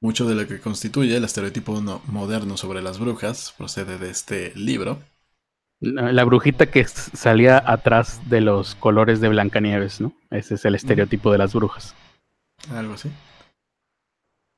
Mucho 0.00 0.26
de 0.26 0.34
lo 0.34 0.46
que 0.46 0.60
constituye 0.60 1.16
el 1.16 1.24
estereotipo 1.24 1.80
moderno 2.06 2.56
sobre 2.56 2.82
las 2.82 2.98
brujas 2.98 3.54
procede 3.56 3.98
de 3.98 4.10
este 4.10 4.52
libro. 4.54 5.02
La, 5.80 6.24
brujita 6.24 6.66
que 6.66 6.84
salía 6.86 7.62
atrás 7.64 8.20
de 8.28 8.40
los 8.40 8.74
colores 8.76 9.20
de 9.20 9.28
Blancanieves, 9.28 10.00
¿no? 10.00 10.14
Ese 10.30 10.54
es 10.54 10.64
el 10.64 10.74
estereotipo 10.74 11.30
de 11.32 11.38
las 11.38 11.52
brujas. 11.52 11.94
Algo 12.70 12.94
así. 12.94 13.10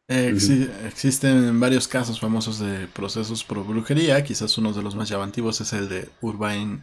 Existen 0.09 1.61
varios 1.61 1.87
casos 1.87 2.21
famosos 2.21 2.59
de 2.61 2.87
procesos 2.87 3.45
por 3.45 3.66
brujería. 3.66 4.23
Quizás 4.25 4.57
uno 4.57 4.73
de 4.73 4.83
los 4.83 4.95
más 4.95 5.09
llamativos 5.09 5.61
es 5.61 5.73
el 5.73 5.89
de 5.89 6.09
Urbain 6.23 6.81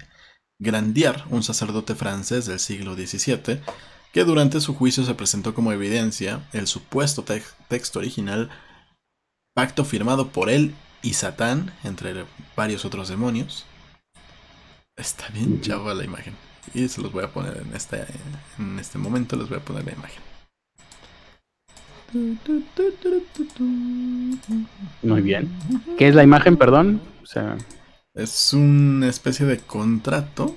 Grandier, 0.60 1.24
un 1.30 1.42
sacerdote 1.42 1.96
francés 1.96 2.46
del 2.46 2.60
siglo 2.60 2.94
XVII, 2.94 3.62
que 4.14 4.24
durante 4.24 4.62
su 4.62 4.76
juicio 4.76 5.04
se 5.04 5.16
presentó 5.16 5.54
como 5.54 5.72
evidencia 5.72 6.48
el 6.54 6.68
supuesto 6.68 7.26
texto 7.68 8.00
original, 8.00 8.50
pacto 9.56 9.86
firmado 9.86 10.30
por 10.30 10.50
él 10.50 10.76
y 11.02 11.14
Satán, 11.14 11.74
entre 11.84 12.26
varios 12.56 12.86
otros 12.86 13.10
demonios, 13.10 13.66
Está 14.98 15.28
bien 15.30 15.60
chava 15.62 15.94
la 15.94 16.06
imagen. 16.06 16.34
Y 16.74 16.88
se 16.88 17.02
los 17.02 17.12
voy 17.12 17.24
a 17.24 17.32
poner 17.32 17.58
en 17.58 17.76
este, 17.76 18.06
en 18.58 18.80
este 18.80 18.98
momento, 18.98 19.36
les 19.36 19.50
voy 19.50 19.58
a 19.58 19.62
poner 19.62 19.86
la 19.86 19.92
imagen. 19.92 20.22
Muy 25.04 25.22
bien. 25.22 25.52
¿Qué 25.98 26.08
es 26.08 26.16
la 26.16 26.24
imagen, 26.24 26.58
perdón? 26.58 27.02
O 27.22 27.26
sea... 27.26 27.58
Es 28.14 28.54
una 28.54 29.10
especie 29.10 29.46
de 29.46 29.58
contrato. 29.60 30.56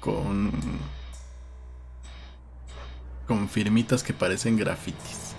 Con. 0.00 0.52
Con 3.28 3.48
firmitas 3.48 4.02
que 4.02 4.12
parecen 4.12 4.56
grafitis. 4.56 5.36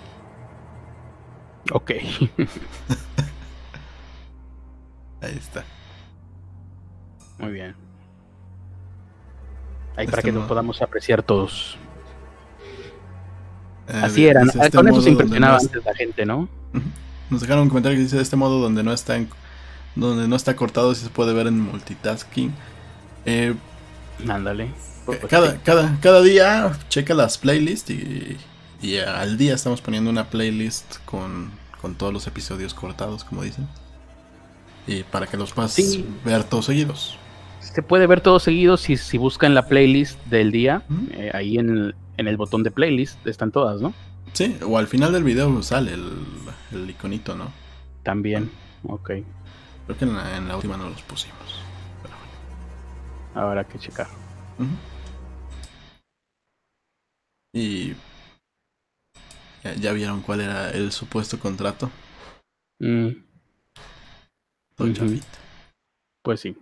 Ok. 1.72 1.92
Ahí 5.28 5.38
está. 5.38 5.64
Muy 7.40 7.52
bien. 7.52 7.76
Ahí 9.98 10.06
para 10.06 10.20
este 10.20 10.30
que 10.30 10.32
lo 10.32 10.48
podamos 10.48 10.82
apreciar 10.82 11.22
todos. 11.22 11.78
Eh, 13.90 14.02
Así 14.04 14.26
era, 14.26 14.42
este 14.44 14.72
con 14.72 14.88
eso 14.88 15.02
se 15.02 15.10
impresionaba 15.12 15.58
antes 15.58 15.84
la 15.84 15.94
gente, 15.94 16.26
¿no? 16.26 16.48
Nos 17.30 17.42
dejaron 17.42 17.64
un 17.64 17.70
comentario 17.70 17.98
que 17.98 18.04
dice 18.04 18.16
de 18.16 18.22
este 18.22 18.36
modo 18.36 18.60
donde 18.60 18.84
no 18.84 18.94
está 18.94 19.20
donde 19.96 20.28
no 20.28 20.36
está 20.36 20.56
cortado 20.56 20.94
si 20.96 21.04
se 21.04 21.10
puede 21.10 21.34
ver 21.34 21.48
en 21.48 21.60
multitasking. 21.60 22.54
Eh, 23.26 23.54
Ándale. 24.28 24.72
Eh, 25.10 25.20
cada, 25.30 25.58
cada, 25.62 26.00
cada 26.00 26.22
día 26.22 26.72
checa 26.90 27.14
las 27.14 27.38
playlists 27.38 27.90
y, 27.90 28.38
y 28.82 28.98
al 28.98 29.38
día 29.38 29.56
estamos 29.56 29.82
poniendo 29.82 30.10
una 30.10 30.30
playlist 30.30 30.98
con, 31.06 31.52
con 31.82 31.96
todos 31.96 32.14
los 32.14 32.28
episodios 32.28 32.74
cortados, 32.74 33.24
como 33.24 33.42
dicen. 33.44 33.68
Y 34.88 35.04
para 35.04 35.28
que 35.28 35.38
los 35.38 35.52
puedas 35.52 35.78
ver 36.24 36.44
todos 36.46 36.66
seguidos. 36.66 37.18
Se 37.60 37.84
puede 37.84 38.08
ver 38.08 38.22
todos 38.22 38.44
seguidos 38.44 38.82
si, 38.82 38.98
si 38.98 39.18
buscan 39.18 39.54
la 39.54 39.68
playlist 39.68 40.20
del 40.26 40.52
día. 40.52 40.84
Eh, 41.12 41.32
ahí 41.34 41.58
en 41.58 41.70
el, 41.70 41.96
en 42.18 42.28
el, 42.28 42.38
botón 42.38 42.64
de 42.64 42.72
playlist 42.72 43.26
están 43.28 43.52
todas, 43.52 43.82
¿no? 43.82 43.94
Sí, 44.34 44.58
o 44.66 44.78
al 44.78 44.88
final 44.88 45.12
del 45.12 45.24
video 45.24 45.62
sale 45.62 45.94
el, 45.94 46.12
el 46.72 46.90
iconito, 46.90 47.36
¿no? 47.36 47.52
También, 48.04 48.50
ok. 48.84 49.12
Creo 49.88 49.98
que 49.98 50.06
en 50.06 50.48
la, 50.48 50.56
última 50.56 50.76
no 50.76 50.90
los 50.90 51.02
pusimos. 51.02 51.62
Pero 52.02 52.14
bueno. 52.16 53.48
Habrá 53.48 53.64
que 53.64 53.80
checar. 53.80 54.08
Y. 57.54 57.94
Ya, 59.80 59.92
vieron 59.92 60.22
cuál 60.22 60.42
era 60.42 60.72
el 60.72 60.92
supuesto 60.92 61.40
contrato? 61.40 61.90
Mm. 62.80 63.27
Pues 64.78 66.40
sí. 66.40 66.56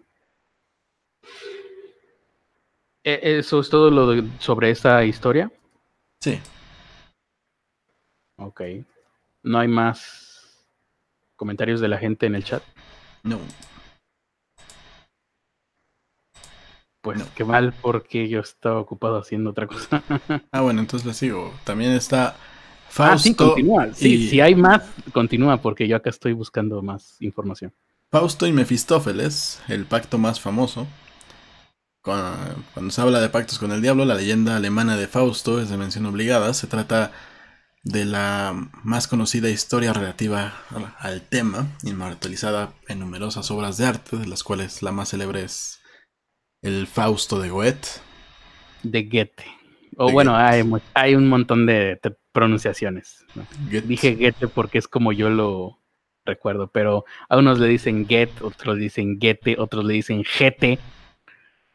¿E-, 3.03 3.37
¿Eso 3.39 3.59
es 3.59 3.69
todo 3.69 3.91
lo 3.91 4.23
sobre 4.39 4.71
esta 4.71 5.03
historia? 5.03 5.51
Sí. 6.21 6.39
Ok. 8.37 8.61
¿No 9.43 9.59
hay 9.59 9.67
más 9.67 10.65
comentarios 11.35 11.81
de 11.81 11.87
la 11.89 11.97
gente 11.97 12.25
en 12.25 12.35
el 12.35 12.43
chat? 12.43 12.63
No. 13.23 13.39
Pues 17.01 17.21
qué 17.35 17.43
mal 17.43 17.73
porque 17.81 18.27
yo 18.27 18.39
estaba 18.39 18.79
ocupado 18.79 19.17
haciendo 19.17 19.51
otra 19.51 19.67
cosa. 19.67 20.03
ah, 20.51 20.61
bueno, 20.61 20.79
entonces 20.79 21.05
le 21.05 21.13
sigo. 21.13 21.53
También 21.63 21.91
está 21.91 22.35
Fausto. 22.89 23.13
Ah, 23.13 23.17
sí, 23.17 23.35
continúa. 23.35 23.93
Sí, 23.93 24.29
si 24.29 24.39
hay 24.39 24.55
más, 24.55 24.89
continúa 25.11 25.61
porque 25.61 25.87
yo 25.87 25.97
acá 25.97 26.09
estoy 26.09 26.33
buscando 26.33 26.81
más 26.81 27.21
información. 27.21 27.73
Fausto 28.15 28.47
y 28.47 28.53
Mefistófeles, 28.53 29.61
el 29.67 29.83
pacto 29.83 30.17
más 30.17 30.39
famoso. 30.39 30.87
Cuando 32.01 32.89
se 32.89 33.01
habla 33.01 33.19
de 33.19 33.27
pactos 33.27 33.59
con 33.59 33.73
el 33.73 33.81
diablo, 33.81 34.05
la 34.05 34.15
leyenda 34.15 34.55
alemana 34.55 34.95
de 34.95 35.09
Fausto 35.09 35.59
es 35.59 35.69
de 35.69 35.75
mención 35.75 36.05
obligada. 36.05 36.53
Se 36.53 36.67
trata 36.67 37.11
de 37.83 38.05
la 38.05 38.55
más 38.85 39.09
conocida 39.09 39.49
historia 39.49 39.91
relativa 39.91 40.53
al 40.97 41.23
tema, 41.23 41.67
inmortalizada 41.83 42.71
en 42.87 43.01
numerosas 43.01 43.51
obras 43.51 43.75
de 43.75 43.87
arte, 43.87 44.15
de 44.15 44.27
las 44.27 44.45
cuales 44.45 44.81
la 44.81 44.93
más 44.93 45.09
célebre 45.09 45.43
es 45.43 45.81
el 46.61 46.87
Fausto 46.87 47.41
de 47.41 47.49
Goethe. 47.49 47.89
De 48.83 49.03
Goethe. 49.03 49.43
O 49.97 50.09
bueno, 50.09 50.37
hay, 50.37 50.63
hay, 50.93 51.15
un 51.15 51.27
montón 51.27 51.65
de, 51.65 51.99
pronunciaciones. 52.31 53.25
Dije 53.69 54.15
Goethe 54.15 54.47
porque 54.47 54.77
es 54.77 54.87
como 54.87 55.11
yo 55.11 55.29
lo 55.29 55.84
recuerdo, 56.25 56.67
pero 56.67 57.05
a 57.29 57.37
unos 57.37 57.59
le 57.59 57.67
dicen 57.67 58.07
Get, 58.07 58.41
otros 58.41 58.75
le 58.77 58.83
dicen 58.83 59.19
Goethe, 59.19 59.57
otros 59.59 59.85
le 59.85 59.93
dicen 59.93 60.23
GT, 60.23 60.79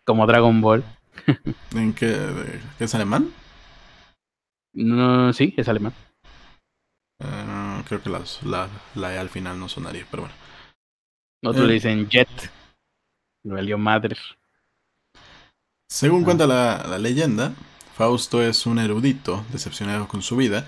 como 0.05 0.27
Dragon 0.27 0.61
Ball. 0.61 0.85
¿En 1.75 1.93
qué? 1.93 2.17
¿Es 2.79 2.95
alemán? 2.95 3.33
No, 4.73 5.33
sí, 5.33 5.55
es 5.57 5.69
alemán. 5.69 5.93
Eh, 7.21 7.83
creo 7.87 8.03
que 8.03 8.11
la, 8.11 8.69
la 8.95 9.15
E 9.15 9.19
al 9.19 9.29
final 9.29 9.59
no 9.59 9.69
sonaría, 9.69 10.07
pero 10.11 10.23
bueno. 10.23 10.35
Otros 11.43 11.67
le 11.67 11.73
eh. 11.73 11.75
dicen 11.75 12.09
Jet. 12.09 12.51
Lo 13.43 13.79
madre. 13.79 14.17
Según 15.89 16.23
ah. 16.23 16.25
cuenta 16.25 16.47
la, 16.47 16.99
leyenda, 16.99 17.53
Fausto 17.95 18.43
es 18.43 18.67
un 18.67 18.79
erudito 18.79 19.45
decepcionado 19.51 20.07
con 20.09 20.23
su 20.23 20.37
vida, 20.37 20.67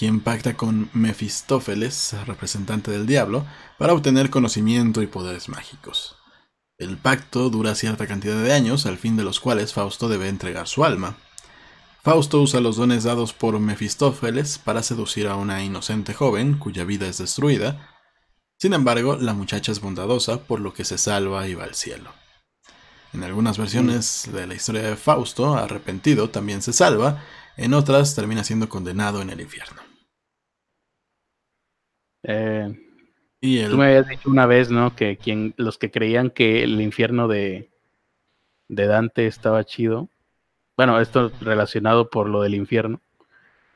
quien 0.00 0.20
pacta 0.20 0.56
con 0.56 0.88
Mefistófeles, 0.94 2.16
representante 2.24 2.90
del 2.90 3.06
diablo, 3.06 3.44
para 3.76 3.92
obtener 3.92 4.30
conocimiento 4.30 5.02
y 5.02 5.06
poderes 5.06 5.50
mágicos. 5.50 6.16
El 6.78 6.96
pacto 6.96 7.50
dura 7.50 7.74
cierta 7.74 8.06
cantidad 8.06 8.42
de 8.42 8.54
años, 8.54 8.86
al 8.86 8.96
fin 8.96 9.18
de 9.18 9.24
los 9.24 9.40
cuales 9.40 9.74
Fausto 9.74 10.08
debe 10.08 10.28
entregar 10.28 10.68
su 10.68 10.86
alma. 10.86 11.18
Fausto 12.02 12.40
usa 12.40 12.60
los 12.60 12.76
dones 12.76 13.04
dados 13.04 13.34
por 13.34 13.60
Mefistófeles 13.60 14.56
para 14.56 14.82
seducir 14.82 15.28
a 15.28 15.36
una 15.36 15.62
inocente 15.62 16.14
joven 16.14 16.56
cuya 16.56 16.84
vida 16.84 17.06
es 17.06 17.18
destruida, 17.18 17.86
sin 18.56 18.72
embargo, 18.72 19.18
la 19.20 19.34
muchacha 19.34 19.70
es 19.70 19.82
bondadosa, 19.82 20.44
por 20.44 20.60
lo 20.60 20.72
que 20.72 20.86
se 20.86 20.96
salva 20.96 21.46
y 21.46 21.52
va 21.52 21.64
al 21.64 21.74
cielo. 21.74 22.10
En 23.12 23.22
algunas 23.22 23.58
versiones 23.58 24.30
de 24.32 24.46
la 24.46 24.54
historia 24.54 24.80
de 24.80 24.96
Fausto, 24.96 25.56
arrepentido 25.56 26.30
también 26.30 26.62
se 26.62 26.72
salva, 26.72 27.22
en 27.58 27.74
otras 27.74 28.14
termina 28.14 28.44
siendo 28.44 28.70
condenado 28.70 29.20
en 29.20 29.28
el 29.28 29.42
infierno. 29.42 29.89
Eh, 32.22 32.74
y 33.40 33.64
Tú 33.64 33.76
me 33.76 33.86
habías 33.86 34.08
dicho 34.08 34.28
una 34.30 34.46
vez, 34.46 34.70
¿no? 34.70 34.94
Que 34.94 35.16
quien, 35.16 35.54
los 35.56 35.78
que 35.78 35.90
creían 35.90 36.30
que 36.30 36.62
el 36.62 36.80
infierno 36.80 37.26
de, 37.28 37.70
de 38.68 38.86
Dante 38.86 39.26
estaba 39.26 39.64
chido, 39.64 40.08
bueno, 40.76 41.00
esto 41.00 41.30
relacionado 41.40 42.10
por 42.10 42.28
lo 42.28 42.42
del 42.42 42.54
infierno, 42.54 43.00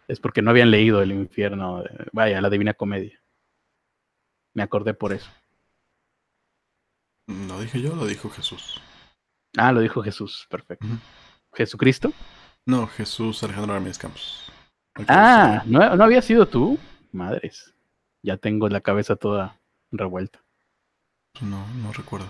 es 0.08 0.20
porque 0.20 0.42
no 0.42 0.50
habían 0.50 0.70
leído 0.70 1.02
el 1.02 1.12
infierno, 1.12 1.82
vaya, 2.12 2.40
la 2.40 2.50
Divina 2.50 2.74
Comedia. 2.74 3.20
Me 4.54 4.62
acordé 4.62 4.94
por 4.94 5.12
eso. 5.12 5.30
Lo 7.26 7.60
dije 7.60 7.80
yo, 7.80 7.94
lo 7.94 8.06
dijo 8.06 8.28
Jesús. 8.30 8.80
Ah, 9.56 9.72
lo 9.72 9.80
dijo 9.80 10.02
Jesús, 10.02 10.46
perfecto. 10.50 10.86
¿Jesucristo? 11.52 12.12
No, 12.66 12.86
Jesús 12.86 13.42
Alejandro 13.42 13.74
Ramírez 13.74 13.98
Campos. 13.98 14.50
Ah, 15.08 15.62
¿no, 15.66 15.80
había 15.82 16.22
sido 16.22 16.46
tú? 16.46 16.78
Madres. 17.12 17.73
Ya 18.24 18.38
tengo 18.38 18.68
la 18.68 18.80
cabeza 18.80 19.14
toda 19.14 19.60
revuelta. 19.92 20.42
No, 21.40 21.64
no 21.74 21.92
recuerdo. 21.92 22.26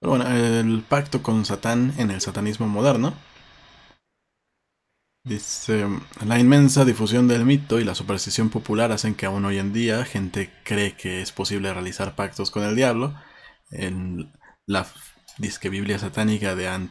Pero 0.00 0.10
bueno, 0.10 0.28
el 0.28 0.82
pacto 0.82 1.22
con 1.22 1.46
Satán 1.46 1.94
en 1.96 2.10
el 2.10 2.20
satanismo 2.20 2.66
moderno 2.66 3.14
Dice, 5.22 5.86
la 6.26 6.38
inmensa 6.38 6.86
difusión 6.86 7.28
del 7.28 7.44
mito 7.44 7.78
y 7.78 7.84
la 7.84 7.94
superstición 7.94 8.48
popular 8.48 8.90
hacen 8.90 9.14
que 9.14 9.26
aún 9.26 9.44
hoy 9.44 9.58
en 9.58 9.74
día 9.74 10.06
gente 10.06 10.50
cree 10.64 10.96
que 10.96 11.20
es 11.20 11.30
posible 11.30 11.72
realizar 11.74 12.14
pactos 12.14 12.50
con 12.50 12.62
el 12.62 12.74
diablo. 12.74 13.14
En 13.70 14.32
la 14.64 14.86
disque 15.36 15.68
Biblia 15.68 15.98
satánica 15.98 16.54
de, 16.54 16.88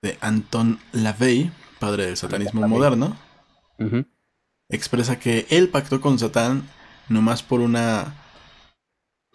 de 0.00 0.18
Anton 0.22 0.78
LaVey, 0.92 1.52
padre 1.78 2.06
del 2.06 2.16
satanismo 2.16 2.66
moderno, 2.66 3.14
expresa 4.70 5.18
que 5.18 5.46
él 5.50 5.68
pactó 5.68 6.00
con 6.00 6.18
Satán 6.18 6.66
nomás 7.10 7.42
por 7.42 7.60
una 7.60 8.14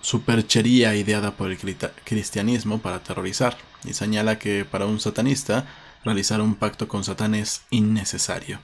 superchería 0.01 0.95
ideada 0.95 1.31
por 1.31 1.51
el 1.51 1.57
cristianismo 2.03 2.79
para 2.79 2.97
aterrorizar, 2.97 3.55
y 3.83 3.93
señala 3.93 4.39
que 4.39 4.65
para 4.65 4.85
un 4.85 4.99
satanista 4.99 5.65
realizar 6.03 6.41
un 6.41 6.55
pacto 6.55 6.87
con 6.87 7.03
Satán 7.03 7.35
es 7.35 7.65
innecesario. 7.69 8.59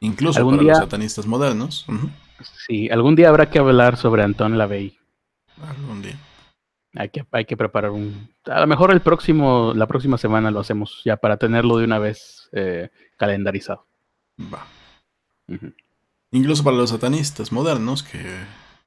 Incluso 0.00 0.44
para 0.48 0.62
los 0.62 0.78
satanistas 0.78 1.26
modernos. 1.26 1.86
Sí, 2.66 2.88
algún 2.90 3.14
día 3.14 3.28
habrá 3.28 3.48
que 3.50 3.60
hablar 3.60 3.96
sobre 3.96 4.22
Antón 4.22 4.58
Lavey. 4.58 4.98
Algún 5.62 6.02
día. 6.02 6.16
Hay 6.94 7.08
que, 7.08 7.24
hay 7.30 7.44
que 7.44 7.56
preparar 7.56 7.92
un. 7.92 8.28
A 8.46 8.60
lo 8.60 8.66
mejor 8.66 8.90
el 8.92 9.00
próximo, 9.00 9.72
la 9.74 9.86
próxima 9.86 10.18
semana 10.18 10.50
lo 10.50 10.60
hacemos 10.60 11.00
ya 11.04 11.16
para 11.16 11.36
tenerlo 11.36 11.78
de 11.78 11.84
una 11.84 11.98
vez 11.98 12.50
eh, 12.52 12.90
calendarizado. 13.16 13.86
Va. 14.52 14.66
Incluso 16.32 16.64
para 16.64 16.78
los 16.78 16.90
satanistas 16.90 17.52
modernos 17.52 18.02
que 18.02 18.18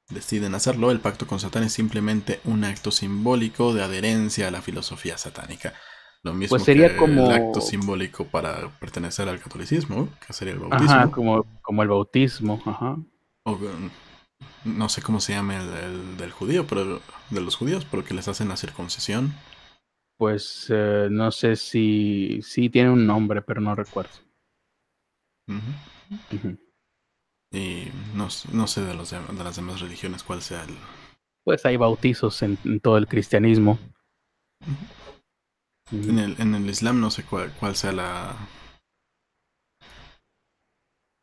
deciden 0.10 0.56
hacerlo, 0.56 0.90
el 0.92 1.00
pacto 1.00 1.28
con 1.28 1.40
Satán 1.40 1.64
es 1.64 1.74
simplemente 1.74 2.40
un 2.44 2.64
acto 2.64 2.92
simbólico 2.92 3.74
de 3.74 3.84
adherencia 3.84 4.48
a 4.48 4.52
la 4.52 4.64
filosofía 4.64 5.18
satánica. 5.18 5.74
Lo 6.24 6.34
mismo 6.34 6.56
pues 6.56 6.64
sería 6.64 6.90
que 6.90 6.98
como... 6.98 7.28
el 7.28 7.32
acto 7.32 7.62
simbólico 7.62 8.26
para 8.26 8.70
pertenecer 8.80 9.30
al 9.30 9.40
catolicismo, 9.40 10.10
que 10.26 10.34
sería 10.34 10.56
el 10.56 10.60
bautismo. 10.60 10.92
Ajá, 10.92 11.12
como, 11.12 11.46
como 11.62 11.84
el 11.84 11.90
bautismo, 11.90 12.60
ajá. 12.66 12.98
no 14.64 14.90
sé 14.90 15.04
cómo 15.04 15.20
se 15.20 15.34
llama 15.34 15.56
el, 15.58 16.18
del 16.18 16.32
judío, 16.32 16.66
pero 16.66 17.00
de 17.30 17.42
los 17.42 17.56
judíos, 17.56 17.86
pero 17.90 18.04
que 18.04 18.16
les 18.16 18.28
hacen 18.28 18.50
la 18.50 18.58
circuncisión. 18.58 19.36
Pues 20.18 20.66
eh, 20.70 21.10
no 21.12 21.30
sé 21.30 21.56
si, 21.56 22.40
si 22.42 22.72
tiene 22.72 22.90
un 22.90 23.06
nombre, 23.06 23.44
pero 23.44 23.62
no 23.62 23.76
recuerdo. 23.76 24.14
Y 27.56 27.90
no, 28.14 28.30
sé 28.30 28.82
de, 28.82 28.94
los, 28.94 29.12
de 29.12 29.44
las 29.44 29.56
demás 29.56 29.80
religiones 29.80 30.24
cuál 30.24 30.42
sea 30.42 30.64
el... 30.64 30.76
Pues 31.46 31.66
hay 31.66 31.78
bautizos 31.78 32.42
en, 32.42 32.58
todo 32.82 32.98
el 32.98 33.08
cristianismo. 33.08 33.80
En 35.92 36.20
el, 36.20 36.36
en 36.40 36.54
el 36.56 36.70
Islam 36.70 37.00
no 37.00 37.12
sé 37.12 37.24
cuál, 37.24 37.54
cuál 37.60 37.76
sea 37.76 37.92
la. 37.92 38.36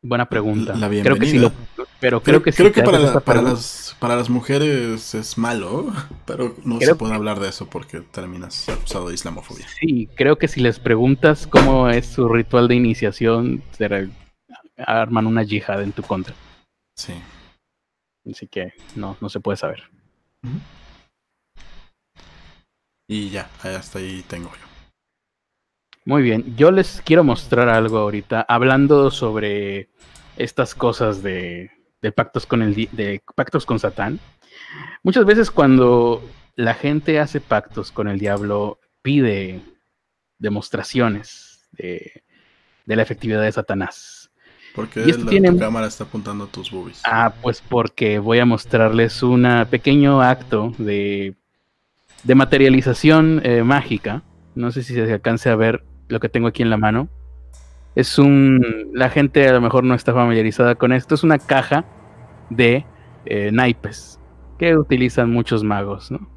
Buena 0.01 0.27
pregunta. 0.29 0.75
La 0.75 0.87
bienvenida. 0.87 1.03
Creo 1.03 1.19
que 1.19 1.25
sí 1.25 1.37
lo, 1.37 1.51
pero 1.99 2.23
creo, 2.23 2.41
que 2.41 2.51
creo 2.51 2.71
que 2.71 2.83
para, 2.83 3.19
para, 3.19 3.41
las, 3.41 3.95
para 3.99 4.15
las 4.15 4.29
mujeres 4.29 5.13
es 5.15 5.37
malo, 5.37 5.93
pero 6.25 6.55
no 6.63 6.79
se 6.79 6.95
puede 6.95 7.13
hablar 7.13 7.39
de 7.39 7.49
eso 7.49 7.69
porque 7.69 7.99
terminas 7.99 8.67
acusado 8.69 9.09
de 9.09 9.13
islamofobia. 9.13 9.67
Sí, 9.79 10.09
creo 10.15 10.37
que 10.37 10.47
si 10.47 10.61
les 10.61 10.79
preguntas 10.79 11.47
cómo 11.47 11.89
es 11.89 12.05
su 12.05 12.27
ritual 12.27 12.67
de 12.67 12.75
iniciación, 12.75 13.61
arman 14.77 15.27
una 15.27 15.43
yihad 15.43 15.81
en 15.81 15.91
tu 15.91 16.03
contra. 16.03 16.33
Sí. 16.95 17.13
Así 18.29 18.47
que 18.47 18.73
no, 18.95 19.17
no 19.19 19.29
se 19.29 19.39
puede 19.39 19.57
saber. 19.57 19.83
Y 23.07 23.29
ya, 23.29 23.49
hasta 23.61 23.99
ahí 23.99 24.23
tengo 24.27 24.49
yo. 24.49 24.67
Muy 26.05 26.21
bien, 26.21 26.55
yo 26.57 26.71
les 26.71 27.01
quiero 27.01 27.23
mostrar 27.23 27.69
algo 27.69 27.97
ahorita, 27.97 28.45
hablando 28.47 29.09
sobre 29.09 29.89
estas 30.35 30.75
cosas 30.75 31.23
de, 31.23 31.71
pactos 32.15 32.45
con 32.45 32.61
el 32.61 32.75
de 32.75 33.21
pactos 33.35 33.65
con 33.65 33.79
Satán. 33.79 34.19
Muchas 35.01 35.25
veces 35.25 35.51
cuando 35.51 36.21
la 36.55 36.73
gente 36.73 37.19
hace 37.19 37.39
pactos 37.39 37.91
con 37.91 38.07
el 38.07 38.19
diablo, 38.19 38.79
pide 39.01 39.61
demostraciones 40.39 41.67
de, 41.71 42.23
la 42.85 43.01
efectividad 43.01 43.41
de 43.41 43.51
Satanás. 43.51 44.22
Porque 44.75 45.05
la, 45.05 45.57
cámara 45.57 45.87
está 45.87 46.05
apuntando 46.05 46.45
a 46.45 46.47
tus 46.47 46.71
boobies. 46.71 47.01
Ah, 47.05 47.33
pues 47.41 47.61
porque 47.61 48.17
voy 48.17 48.39
a 48.39 48.45
mostrarles 48.45 49.21
un 49.21 49.47
pequeño 49.69 50.21
acto 50.21 50.73
de 50.79 51.35
de 52.23 52.35
materialización 52.35 53.41
eh, 53.43 53.63
mágica. 53.63 54.23
No 54.55 54.71
sé 54.71 54.83
si 54.83 54.93
se 54.93 55.13
alcance 55.13 55.49
a 55.49 55.55
ver 55.55 55.83
lo 56.07 56.19
que 56.19 56.29
tengo 56.29 56.47
aquí 56.47 56.63
en 56.63 56.69
la 56.69 56.77
mano. 56.77 57.09
Es 57.95 58.17
un. 58.17 58.89
La 58.93 59.09
gente 59.09 59.47
a 59.47 59.53
lo 59.53 59.61
mejor 59.61 59.83
no 59.83 59.93
está 59.93 60.13
familiarizada 60.13 60.75
con 60.75 60.93
esto. 60.93 61.15
Es 61.15 61.23
una 61.23 61.37
caja 61.37 61.85
de 62.49 62.85
eh, 63.25 63.51
naipes 63.51 64.19
que 64.57 64.75
utilizan 64.77 65.31
muchos 65.31 65.63
magos. 65.63 66.11
¿no? 66.11 66.29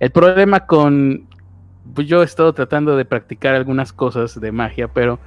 El 0.00 0.10
problema 0.10 0.66
con. 0.66 1.28
Pues 1.94 2.06
yo 2.06 2.22
he 2.22 2.24
estado 2.24 2.52
tratando 2.52 2.96
de 2.96 3.04
practicar 3.04 3.54
algunas 3.54 3.92
cosas 3.92 4.40
de 4.40 4.52
magia, 4.52 4.88
pero 4.88 5.18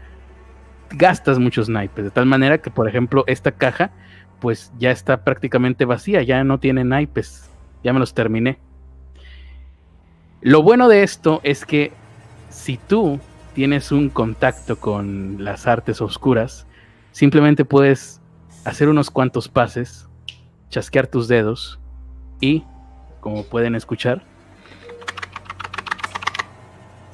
gastas 0.98 1.40
muchos 1.40 1.70
naipes. 1.70 2.06
De 2.06 2.12
tal 2.12 2.26
manera 2.26 2.60
que, 2.60 2.70
por 2.70 2.88
ejemplo, 2.88 3.24
esta 3.28 3.52
caja, 3.52 3.92
pues 4.40 4.72
ya 4.78 4.92
está 4.92 5.24
prácticamente 5.24 5.86
vacía, 5.86 6.22
ya 6.24 6.44
no 6.44 6.60
tiene 6.60 6.84
naipes. 6.84 7.50
Ya 7.84 7.94
me 7.94 8.00
los 8.00 8.14
terminé. 8.14 8.60
Lo 10.42 10.62
bueno 10.62 10.88
de 10.88 11.04
esto 11.04 11.40
es 11.44 11.66
que 11.66 11.92
si 12.50 12.78
tú 12.78 13.20
tienes 13.54 13.92
un 13.92 14.10
contacto 14.10 14.80
con 14.80 15.44
las 15.44 15.66
artes 15.68 16.02
oscuras, 16.02 16.68
simplemente 17.12 17.66
puedes 17.66 18.22
hacer 18.66 18.90
unos 18.90 19.10
cuantos 19.10 19.48
pases, 19.48 20.08
chasquear 20.70 21.08
tus 21.08 21.28
dedos 21.28 21.80
y, 22.42 22.64
como 23.22 23.44
pueden 23.44 23.76
escuchar, 23.76 24.24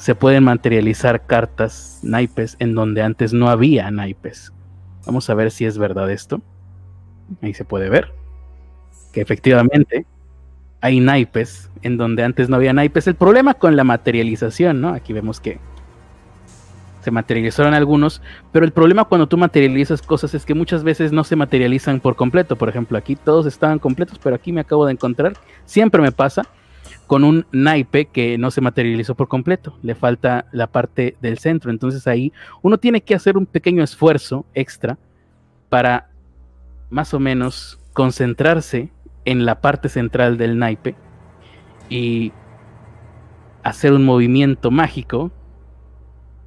se 0.02 0.16
pueden 0.16 0.43
materializar 0.43 1.28
cartas 1.28 1.99
naipes 2.02 2.56
en 2.58 2.74
donde 2.74 3.04
antes 3.04 3.34
no 3.34 3.49
había 3.49 3.91
naipes. 3.91 4.52
Vamos 5.06 5.30
a 5.30 5.36
ver 5.36 5.52
si 5.52 5.66
es 5.66 5.78
verdad 5.78 6.10
esto. 6.10 6.41
Ahí 7.43 7.54
se 7.54 7.66
puede 7.66 7.88
ver 7.88 8.12
que 9.14 9.22
efectivamente 9.22 10.08
hay 10.82 10.99
naipes 10.99 11.70
en 11.84 11.97
donde 11.97 12.24
antes 12.24 12.49
no 12.49 12.56
había 12.56 12.74
naipes. 12.74 13.06
El 13.06 13.14
problema 13.14 13.54
con 13.54 13.76
la 13.76 13.84
materialización, 13.84 14.82
¿no? 14.82 14.89
Aquí 14.89 15.14
vemos 15.14 15.39
que 15.39 15.60
se 17.02 17.12
materializaron 17.12 17.76
algunos, 17.76 18.24
pero 18.52 18.66
el 18.66 18.72
problema 18.72 19.06
cuando 19.06 19.28
tú 19.28 19.38
materializas 19.38 20.02
cosas 20.02 20.34
es 20.34 20.47
que 20.47 20.56
muchas 20.56 20.84
veces 20.84 21.12
no 21.12 21.24
se 21.24 21.36
materializan 21.36 21.99
por 21.99 22.16
completo. 22.16 22.56
Por 22.56 22.70
ejemplo, 22.70 22.97
aquí 22.97 23.16
todos 23.16 23.45
estaban 23.45 23.78
completos, 23.78 24.18
pero 24.18 24.36
aquí 24.36 24.52
me 24.52 24.62
acabo 24.62 24.88
de 24.88 24.93
encontrar, 24.93 25.34
siempre 25.66 26.02
me 26.02 26.12
pasa, 26.12 26.47
con 27.12 27.26
un 27.26 27.45
naipe 27.51 28.05
que 28.05 28.38
no 28.38 28.51
se 28.51 28.62
materializó 28.62 29.16
por 29.16 29.28
completo, 29.28 29.78
le 29.82 29.95
falta 29.95 30.45
la 30.53 30.68
parte 30.68 31.18
del 31.20 31.39
centro. 31.39 31.70
Entonces 31.70 32.07
ahí 32.07 32.32
uno 32.62 32.78
tiene 32.78 33.01
que 33.01 33.14
hacer 33.14 33.36
un 33.36 33.45
pequeño 33.45 33.84
esfuerzo 33.84 34.45
extra 34.53 34.97
para 35.68 36.09
más 36.89 37.14
o 37.14 37.20
menos 37.20 37.82
concentrarse 37.91 38.93
en 39.26 39.45
la 39.45 39.59
parte 39.59 39.89
central 39.89 40.38
del 40.38 40.57
naipe 40.57 40.95
y 41.89 42.32
hacer 43.62 43.91
un 43.91 44.05
movimiento 44.05 44.72
mágico 44.72 45.34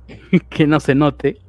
que 0.49 0.67
no 0.67 0.81
se 0.81 0.95
note 0.95 1.43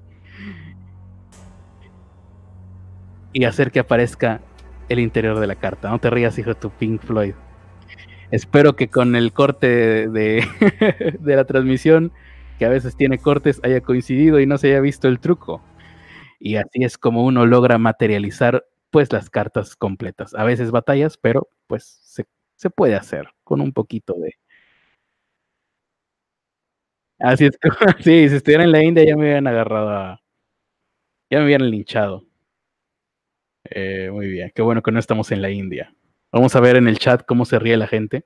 y 3.32 3.46
hacer 3.46 3.72
que 3.72 3.80
aparezca 3.80 4.42
el 4.90 5.00
interior 5.00 5.40
de 5.40 5.48
la 5.48 5.56
carta. 5.56 5.90
No 5.90 6.00
te 6.00 6.10
rías, 6.10 6.38
hijo 6.38 6.50
de 6.50 6.56
tu 6.56 6.70
Pink 6.70 7.02
Floyd. 7.02 7.34
Espero 8.36 8.76
que 8.76 8.90
con 8.90 9.16
el 9.16 9.32
corte 9.32 9.68
de, 10.10 10.46
la 11.22 11.46
transmisión, 11.46 12.12
que 12.60 12.66
a 12.66 12.70
veces 12.70 12.98
tiene 12.98 13.18
cortes, 13.18 13.62
haya 13.64 13.80
coincidido 13.80 14.42
y 14.42 14.46
no 14.46 14.58
se 14.58 14.68
haya 14.68 14.82
visto 14.82 15.08
el 15.08 15.22
truco. 15.22 15.64
Y 16.38 16.58
así 16.58 16.84
es 16.84 16.98
como 16.98 17.24
uno 17.24 17.46
logra 17.46 17.78
materializar 17.78 18.66
pues 18.92 19.14
las 19.14 19.30
cartas 19.30 19.78
completas. 19.78 20.34
A 20.36 20.44
veces 20.44 20.72
batallas, 20.72 21.18
pero 21.18 21.48
pues 21.68 21.86
se, 22.58 22.70
puede 22.72 22.96
hacer 22.96 23.30
con 23.46 23.62
un 23.62 23.72
poquito 23.72 24.16
de... 24.16 24.34
Así 27.20 27.46
es, 27.46 27.58
sí, 28.04 28.28
si 28.28 28.36
estuviera 28.36 28.66
en 28.66 28.74
la 28.74 28.84
India 28.84 29.06
ya 29.06 29.16
me 29.16 29.24
hubieran 29.24 29.48
agarrado 29.48 29.90
a... 29.92 30.22
Ya 31.30 31.40
me 31.40 31.46
hubieran 31.46 31.70
linchado. 31.70 32.26
Eh, 33.70 34.10
muy 34.12 34.28
bien, 34.28 34.52
qué 34.54 34.62
bueno 34.62 34.84
que 34.84 34.92
no 34.92 35.00
estamos 35.00 35.32
en 35.32 35.42
la 35.42 35.50
India. 35.52 35.96
Vamos 36.36 36.54
a 36.54 36.60
ver 36.60 36.76
en 36.76 36.90
el 36.90 37.00
chat 37.00 37.26
cómo 37.26 37.46
se 37.46 37.60
ríe 37.60 37.78
la 37.78 37.88
gente. 37.88 38.26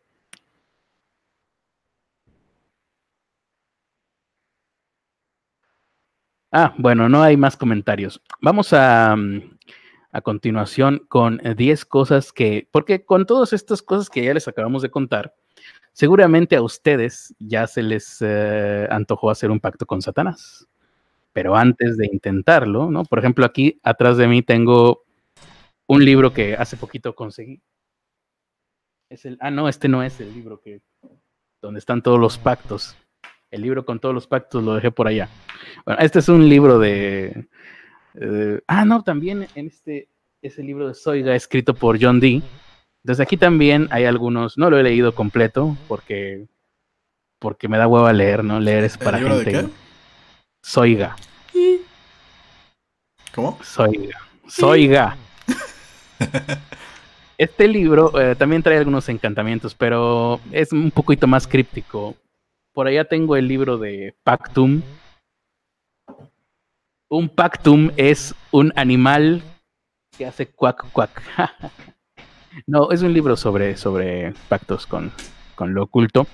Ah, 6.51 6.74
bueno, 6.80 7.07
no 7.07 7.22
hay 7.22 7.38
más 7.38 7.55
comentarios. 7.55 8.20
Vamos 8.41 8.74
a, 8.74 9.16
mm, 9.16 9.60
a 10.12 10.22
continuación 10.22 11.05
con 11.07 11.39
10 11.55 11.86
cosas 11.86 12.34
que, 12.34 12.68
porque 12.72 13.05
con 13.05 13.28
todas 13.28 13.53
estas 13.53 13.84
cosas 13.84 14.10
que 14.10 14.24
ya 14.24 14.34
les 14.34 14.47
acabamos 14.47 14.82
de 14.82 14.89
contar, 14.89 15.36
seguramente 15.93 16.55
a 16.55 16.64
ustedes 16.64 17.36
ya 17.38 17.68
se 17.68 17.84
les 17.84 18.18
eh, 18.22 18.88
antojó 18.89 19.30
hacer 19.30 19.51
un 19.51 19.60
pacto 19.60 19.86
con 19.86 20.01
Satanás. 20.01 20.68
Pero 21.32 21.55
antes 21.55 21.95
de 21.97 22.10
intentarlo, 22.12 22.89
¿no? 22.89 23.05
Por 23.05 23.20
ejemplo, 23.20 23.45
aquí 23.45 23.80
atrás 23.84 24.18
de 24.18 24.28
mí 24.28 24.41
tengo 24.41 25.03
un 25.86 26.03
libro 26.03 26.34
que 26.34 26.55
hace 26.55 26.76
poquito 26.76 27.14
conseguí. 27.14 27.62
Es 29.10 29.26
el, 29.26 29.38
ah, 29.41 29.49
no, 29.49 29.68
este 29.68 29.88
no 29.88 30.03
es 30.03 30.20
el 30.20 30.32
libro 30.34 30.62
que, 30.62 30.82
donde 31.62 31.80
están 31.80 32.03
todos 32.03 32.20
los 32.20 32.38
pactos. 32.38 32.95
El 33.49 33.62
libro 33.64 33.84
con 33.84 33.99
todos 33.99 34.14
los 34.14 34.28
pactos 34.28 34.64
lo 34.64 34.76
dejé 34.76 34.91
por 34.91 35.07
allá. 35.07 35.28
Bueno, 35.84 35.99
este 36.01 36.20
es 36.20 36.30
un 36.30 36.47
libro 36.47 36.78
de, 36.78 37.47
eh, 38.14 38.62
ah, 38.68 38.86
no, 38.86 39.03
también 39.03 39.47
en 39.55 39.68
este 39.68 40.10
es 40.43 40.60
el 40.60 40.68
libro 40.68 40.88
de 40.88 40.93
Soiga 40.93 41.36
escrito 41.36 41.74
por 41.74 41.99
John 41.99 42.20
Dee. 42.20 42.43
Desde 43.03 43.24
aquí 43.24 43.36
también 43.36 43.88
hay 43.89 44.05
algunos, 44.05 44.57
no 44.60 44.70
lo 44.70 44.78
he 44.78 44.84
leído 44.84 45.16
completo 45.16 45.76
porque 45.88 46.47
porque 47.39 47.68
me 47.68 47.78
da 47.78 47.88
hueva 47.88 48.14
leer, 48.14 48.43
¿no? 48.43 48.60
Leer 48.60 48.84
es 48.84 48.97
para 48.97 49.18
gente. 49.18 49.45
De 49.45 49.51
qué? 49.51 49.70
Soiga. 50.62 51.16
¿Cómo? 53.34 53.57
Soiga. 53.64 54.20
Soiga. 54.47 55.18
Este 57.40 57.70
libro 57.70 58.20
eh, 58.20 58.36
también 58.36 58.62
trae 58.62 58.78
algunos 58.78 59.08
encantamientos, 59.08 59.74
pero 59.74 60.42
es 60.52 60.74
un 60.74 60.92
poquito 60.92 61.26
más 61.26 61.48
críptico. 61.48 62.16
Por 62.74 62.88
allá 62.88 63.06
tengo 63.06 63.38
el 63.38 63.48
libro 63.48 63.78
de 63.78 64.14
Pactum, 64.24 64.82
un 67.10 67.28
pactum 67.30 67.92
es 67.98 68.36
un 68.52 68.72
animal 68.76 69.42
que 70.18 70.26
hace 70.26 70.48
cuac 70.48 70.92
cuac. 70.92 71.22
no, 72.68 72.92
es 72.92 73.02
un 73.02 73.14
libro 73.14 73.36
sobre, 73.36 73.78
sobre 73.78 74.34
pactos 74.48 74.86
con, 74.86 75.12
con 75.56 75.74
lo 75.74 75.84
oculto. 75.84 76.28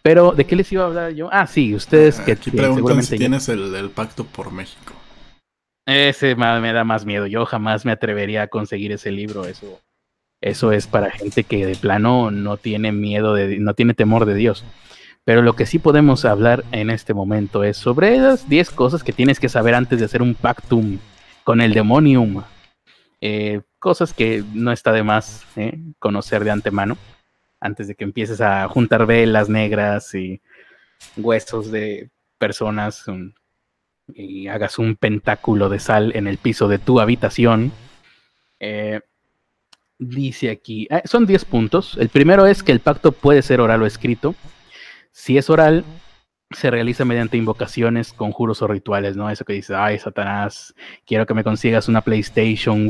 Pero, 0.00 0.32
¿de 0.32 0.46
qué 0.46 0.56
les 0.56 0.72
iba 0.72 0.84
a 0.84 0.86
hablar 0.86 1.12
yo? 1.12 1.28
Ah, 1.32 1.46
sí, 1.46 1.74
ustedes 1.74 2.18
que, 2.20 2.32
Aquí 2.32 2.50
preguntan 2.50 3.02
si 3.02 3.18
tienes 3.18 3.48
el, 3.48 3.90
pacto 3.90 4.24
por 4.24 4.52
México. 4.52 4.94
Ese 5.86 6.34
me, 6.34 6.72
da 6.72 6.84
más 6.84 7.04
miedo. 7.04 7.26
Yo 7.26 7.44
jamás 7.44 7.84
me 7.84 7.92
atrevería 7.92 8.42
a 8.42 8.46
conseguir 8.48 8.92
ese 8.92 9.10
libro. 9.10 9.44
Eso, 9.44 9.80
eso 10.42 10.72
es 10.72 10.88
para 10.88 11.10
gente 11.10 11.44
que 11.44 11.64
de 11.64 11.76
plano 11.76 12.30
no 12.32 12.56
tiene 12.56 12.90
miedo 12.92 13.32
de, 13.34 13.58
no 13.58 13.74
tiene 13.74 13.94
temor 13.94 14.26
de 14.26 14.34
Dios. 14.34 14.64
Pero 15.24 15.40
lo 15.40 15.54
que 15.54 15.66
sí 15.66 15.78
podemos 15.78 16.24
hablar 16.24 16.64
en 16.72 16.90
este 16.90 17.14
momento 17.14 17.62
es 17.62 17.76
sobre 17.76 18.16
esas 18.16 18.48
10 18.48 18.70
cosas 18.70 19.04
que 19.04 19.12
tienes 19.12 19.38
que 19.38 19.48
saber 19.48 19.76
antes 19.76 20.00
de 20.00 20.04
hacer 20.04 20.20
un 20.20 20.34
pactum 20.34 20.98
con 21.44 21.60
el 21.60 21.72
demonium. 21.72 22.42
Eh, 23.20 23.60
cosas 23.78 24.12
que 24.12 24.42
no 24.52 24.72
está 24.72 24.90
de 24.92 25.04
más 25.04 25.44
eh, 25.54 25.78
conocer 26.00 26.42
de 26.42 26.50
antemano, 26.50 26.98
antes 27.60 27.86
de 27.86 27.94
que 27.94 28.02
empieces 28.02 28.40
a 28.40 28.66
juntar 28.68 29.06
velas 29.06 29.48
negras 29.48 30.12
y 30.16 30.42
huesos 31.16 31.70
de 31.70 32.10
personas 32.38 33.04
y 34.08 34.48
hagas 34.48 34.80
un 34.80 34.96
pentáculo 34.96 35.68
de 35.68 35.78
sal 35.78 36.10
en 36.16 36.26
el 36.26 36.38
piso 36.38 36.66
de 36.66 36.80
tu 36.80 36.98
habitación. 36.98 37.70
Eh, 38.58 39.02
dice 40.08 40.50
aquí, 40.50 40.88
son 41.04 41.26
10 41.26 41.44
puntos. 41.44 41.96
El 41.98 42.08
primero 42.08 42.46
es 42.46 42.62
que 42.62 42.72
el 42.72 42.80
pacto 42.80 43.12
puede 43.12 43.42
ser 43.42 43.60
oral 43.60 43.82
o 43.82 43.86
escrito. 43.86 44.34
Si 45.12 45.38
es 45.38 45.50
oral, 45.50 45.84
se 46.50 46.70
realiza 46.70 47.04
mediante 47.04 47.36
invocaciones, 47.36 48.12
conjuros 48.12 48.62
o 48.62 48.66
rituales, 48.66 49.16
¿no? 49.16 49.30
Eso 49.30 49.44
que 49.44 49.54
dice, 49.54 49.74
ay, 49.74 49.98
Satanás, 49.98 50.74
quiero 51.06 51.26
que 51.26 51.34
me 51.34 51.44
consigas 51.44 51.88
una 51.88 52.02
PlayStation. 52.02 52.88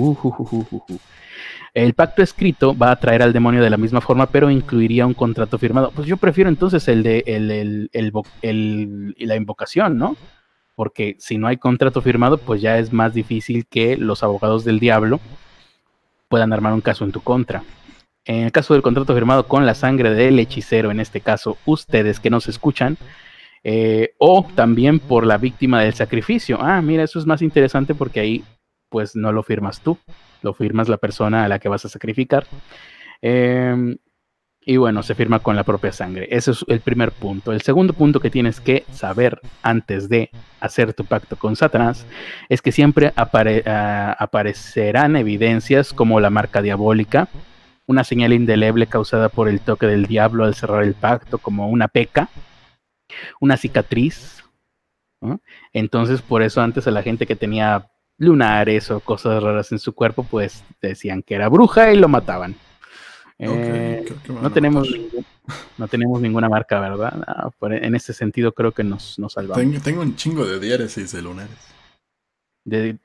el 1.75 1.95
pacto 1.95 2.23
escrito 2.23 2.77
va 2.77 2.89
a 2.89 2.93
atraer 2.93 3.23
al 3.23 3.33
demonio 3.33 3.63
de 3.63 3.71
la 3.71 3.77
misma 3.77 4.01
forma, 4.01 4.27
pero 4.27 4.51
incluiría 4.51 5.07
un 5.07 5.15
contrato 5.15 5.59
firmado. 5.59 5.93
Pues 5.95 6.07
yo 6.07 6.17
prefiero 6.17 6.51
entonces 6.51 6.89
el 6.89 7.03
de 7.03 7.23
el, 7.27 7.91
el, 7.93 9.15
la 9.19 9.37
invocación, 9.37 9.99
¿no? 9.99 10.17
Porque 10.75 11.17
si 11.19 11.39
no 11.39 11.47
hay 11.47 11.59
contrato 11.59 12.01
firmado, 12.01 12.39
pues 12.39 12.63
ya 12.63 12.79
es 12.79 12.93
más 12.93 13.13
difícil 13.15 13.67
que 13.67 13.97
los 13.97 14.23
abogados 14.23 14.65
del 14.65 14.81
diablo 14.81 15.21
puedan 16.33 16.55
armar 16.55 16.73
un 16.73 16.81
caso 16.81 17.05
en 17.05 17.13
tu 17.13 17.21
contra. 17.21 17.63
En 18.25 18.45
el 18.45 18.53
caso 18.53 18.73
del 18.73 18.83
contrato 18.83 19.15
firmado 19.15 19.47
con 19.47 19.67
la 19.67 19.75
sangre 19.75 20.15
del 20.15 20.39
hechicero, 20.39 20.91
en 20.91 20.99
este 20.99 21.21
caso 21.21 21.59
ustedes 21.67 22.21
que 22.21 22.31
nos 22.31 22.49
escuchan, 22.49 22.97
eh, 23.63 24.15
o 24.17 24.47
también 24.55 24.99
por 24.99 25.27
la 25.27 25.37
víctima 25.37 25.83
del 25.83 25.93
sacrificio. 25.93 26.57
Ah, 26.59 26.81
mira, 26.81 27.03
eso 27.03 27.19
es 27.19 27.27
más 27.27 27.43
interesante 27.43 27.95
porque 27.95 28.21
ahí 28.21 28.45
pues 28.89 29.15
no 29.15 29.31
lo 29.31 29.43
firmas 29.43 29.83
tú, 29.83 29.99
lo 30.41 30.55
firmas 30.55 30.89
la 30.89 30.97
persona 30.97 31.45
a 31.45 31.49
la 31.49 31.59
que 31.59 31.69
vas 31.69 31.85
a 31.85 31.91
sacrificar. 31.91 32.47
Em, 33.21 33.99
y 34.65 34.77
bueno, 34.77 35.03
se 35.03 35.15
firma 35.15 35.41
con 35.41 35.57
la 35.57 35.65
propia 35.65 35.93
sangre. 35.93 36.29
Ese 36.31 36.53
es 36.53 36.65
el 36.69 36.81
primer 36.81 37.11
punto. 37.11 37.53
El 37.53 37.63
segundo 37.63 37.95
punto 37.95 38.21
que 38.21 38.31
tienes 38.31 38.61
que 38.61 38.85
saber 38.93 39.41
antes 39.63 40.09
de 40.09 40.31
hacer 40.61 40.95
tu 40.95 41.05
pacto 41.05 41.37
con 41.37 41.57
Satanás 41.57 42.07
es 42.49 42.63
que 42.63 42.71
siempre 42.71 43.13
ah, 43.17 44.17
aparecerán 44.19 45.17
evidencias 45.17 45.93
como 45.93 46.21
la 46.21 46.31
marca 46.31 46.63
diabólica, 46.63 47.29
una 47.87 48.05
señal 48.05 48.33
indeleble 48.33 48.87
causada 48.87 49.29
por 49.29 49.49
el 49.49 49.61
toque 49.61 49.87
del 49.87 50.07
diablo 50.07 50.45
al 50.45 50.55
cerrar 50.55 50.85
el 50.85 50.95
pacto, 50.95 51.39
como 51.39 51.69
una 51.69 51.89
peca, 51.89 52.29
una 53.41 53.57
cicatriz. 53.57 54.45
Entonces, 55.73 56.23
por 56.23 56.43
eso 56.43 56.61
antes 56.61 56.87
a 56.87 56.91
la 56.91 57.03
gente 57.03 57.27
que 57.27 57.37
tenía 57.37 57.89
lunares 58.17 58.91
o 58.91 59.01
cosas 59.01 59.43
raras 59.43 59.73
en 59.73 59.79
su 59.79 59.93
cuerpo, 59.93 60.25
pues 60.25 60.65
decían 60.81 61.23
que 61.23 61.35
era 61.35 61.49
bruja 61.49 61.93
y 61.93 61.97
lo 61.97 62.09
mataban. 62.09 62.57
Eh, 63.45 64.05
no, 64.29 64.53
tenemos 64.53 64.89
no 65.77 65.89
tenemos 65.89 66.21
ninguna 66.21 66.49
marca, 66.49 66.79
¿verdad? 66.79 67.25
en 67.61 67.95
ese 67.97 68.13
sentido 68.13 68.53
creo 68.53 68.71
que 68.71 68.85
nos, 68.85 69.19
nos 69.19 69.33
salvamos. 69.33 69.83
Tengo, 69.83 70.03
un 70.03 70.15
chingo 70.15 70.47
de 70.47 70.61
diéresis 70.61 71.11
de 71.11 71.23
lunares. 71.23 71.59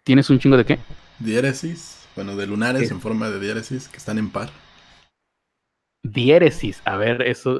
¿Tienes 0.04 0.30
un 0.30 0.38
chingo 0.38 0.56
de 0.56 0.66
qué? 0.66 0.80
Diéresis, 1.18 2.08
bueno, 2.16 2.36
de 2.36 2.46
lunares 2.46 2.92
en 2.92 3.02
forma 3.02 3.32
de 3.32 3.40
diéresis 3.40 3.88
que 3.88 3.98
están 3.98 4.20
en 4.20 4.30
par. 4.30 4.52
Diéresis, 6.04 6.84
a 6.86 6.98
ver, 6.98 7.24
eso. 7.24 7.60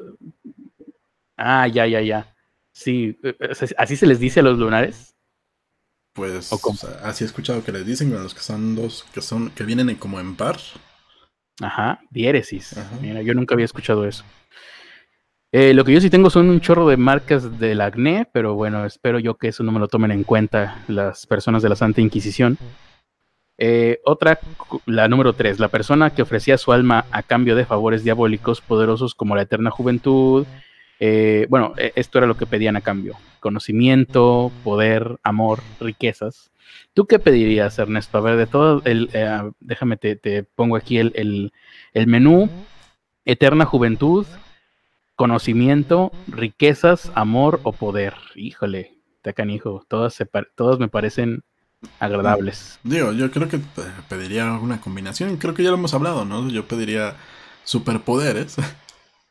Ah, 1.36 1.68
ya, 1.68 1.88
ya, 1.88 2.02
ya. 2.02 2.36
Sí, 2.72 3.18
eh, 3.24 3.36
¿así 3.78 3.96
se 3.96 4.06
les 4.06 4.20
dice 4.20 4.42
a 4.42 4.44
los 4.44 4.60
lunares? 4.60 5.16
Pues 6.14 6.52
así 7.04 7.24
he 7.24 7.28
escuchado 7.28 7.64
que 7.64 7.72
les 7.72 7.88
dicen 7.88 8.14
a 8.14 8.20
los 8.20 8.36
que 8.36 8.42
son 8.42 8.76
dos, 8.76 9.04
que 9.14 9.22
son, 9.22 9.50
que 9.50 9.64
vienen 9.64 9.96
como 9.96 10.20
en 10.20 10.36
par. 10.36 10.58
Ajá, 11.62 12.00
diéresis. 12.12 12.76
Mira, 13.02 13.22
yo 13.22 13.34
nunca 13.34 13.56
había 13.56 13.66
escuchado 13.66 14.06
eso. 14.06 14.24
Eh, 15.52 15.74
lo 15.74 15.86
que 15.86 15.94
yo 15.94 16.02
sí 16.02 16.10
tengo 16.10 16.30
son 16.30 16.50
un 16.50 16.60
chorro 16.60 16.88
de 16.88 16.98
marcas 16.98 17.58
del 17.60 17.82
acné, 17.82 18.28
pero 18.32 18.56
bueno, 18.56 18.86
espero 18.86 19.18
yo 19.18 19.36
que 19.36 19.48
eso 19.48 19.64
no 19.64 19.72
me 19.72 19.80
lo 19.80 19.88
tomen 19.88 20.12
en 20.12 20.24
cuenta 20.24 20.84
las 20.88 21.26
personas 21.26 21.64
de 21.64 21.70
la 21.70 21.76
Santa 21.76 22.02
Inquisición. 22.02 22.58
Eh, 23.58 24.00
otra, 24.06 24.40
la 24.86 25.08
número 25.08 25.34
tres, 25.34 25.60
la 25.60 25.70
persona 25.70 26.12
que 26.12 26.22
ofrecía 26.22 26.58
su 26.58 26.74
alma 26.74 27.06
a 27.12 27.24
cambio 27.24 27.56
de 27.56 27.66
favores 27.66 28.04
diabólicos 28.04 28.62
poderosos 28.62 29.16
como 29.16 29.36
la 29.36 29.44
eterna 29.44 29.72
juventud. 29.72 30.46
Eh, 31.00 31.48
bueno, 31.50 31.74
e, 31.78 31.92
esto 31.96 32.20
era 32.20 32.28
lo 32.28 32.38
que 32.38 32.46
pedían 32.46 32.76
a 32.76 32.82
cambio: 32.82 33.16
conocimiento, 33.40 34.52
poder, 34.64 35.18
amor, 35.24 35.62
riquezas. 35.80 36.52
¿Tú 36.94 37.06
qué 37.06 37.20
pedirías, 37.20 37.78
Ernesto? 37.80 38.18
A 38.18 38.22
ver, 38.22 38.38
de 38.38 38.48
todo 38.48 38.82
el. 38.86 39.10
déjame, 39.60 39.98
te, 39.98 40.16
te, 40.16 40.44
pongo 40.44 40.76
aquí 40.76 40.98
el, 40.98 41.52
el 41.94 42.08
menú: 42.08 42.50
eterna 43.26 43.66
juventud, 43.66 44.26
conocimiento, 45.16 46.12
riquezas, 46.28 47.12
amor 47.16 47.60
o 47.64 47.74
poder. 47.74 48.14
Híjole, 48.36 48.98
te 49.22 49.34
canijo, 49.34 49.84
todas, 49.88 50.14
se 50.14 50.26
todas 50.56 50.80
me 50.80 50.88
parecen 50.88 51.44
agradables. 52.00 52.80
Digo, 52.84 53.12
yo 53.12 53.30
creo 53.32 53.50
que 53.50 53.60
pediría 54.08 54.54
una 54.54 54.80
combinación, 54.80 55.38
creo 55.38 55.54
que 55.54 55.64
ya 55.64 55.70
lo 55.70 55.76
hemos 55.76 55.94
hablado, 55.94 56.24
¿no? 56.24 56.50
Yo 56.50 56.68
pediría 56.68 57.16
superpoderes. 57.64 58.58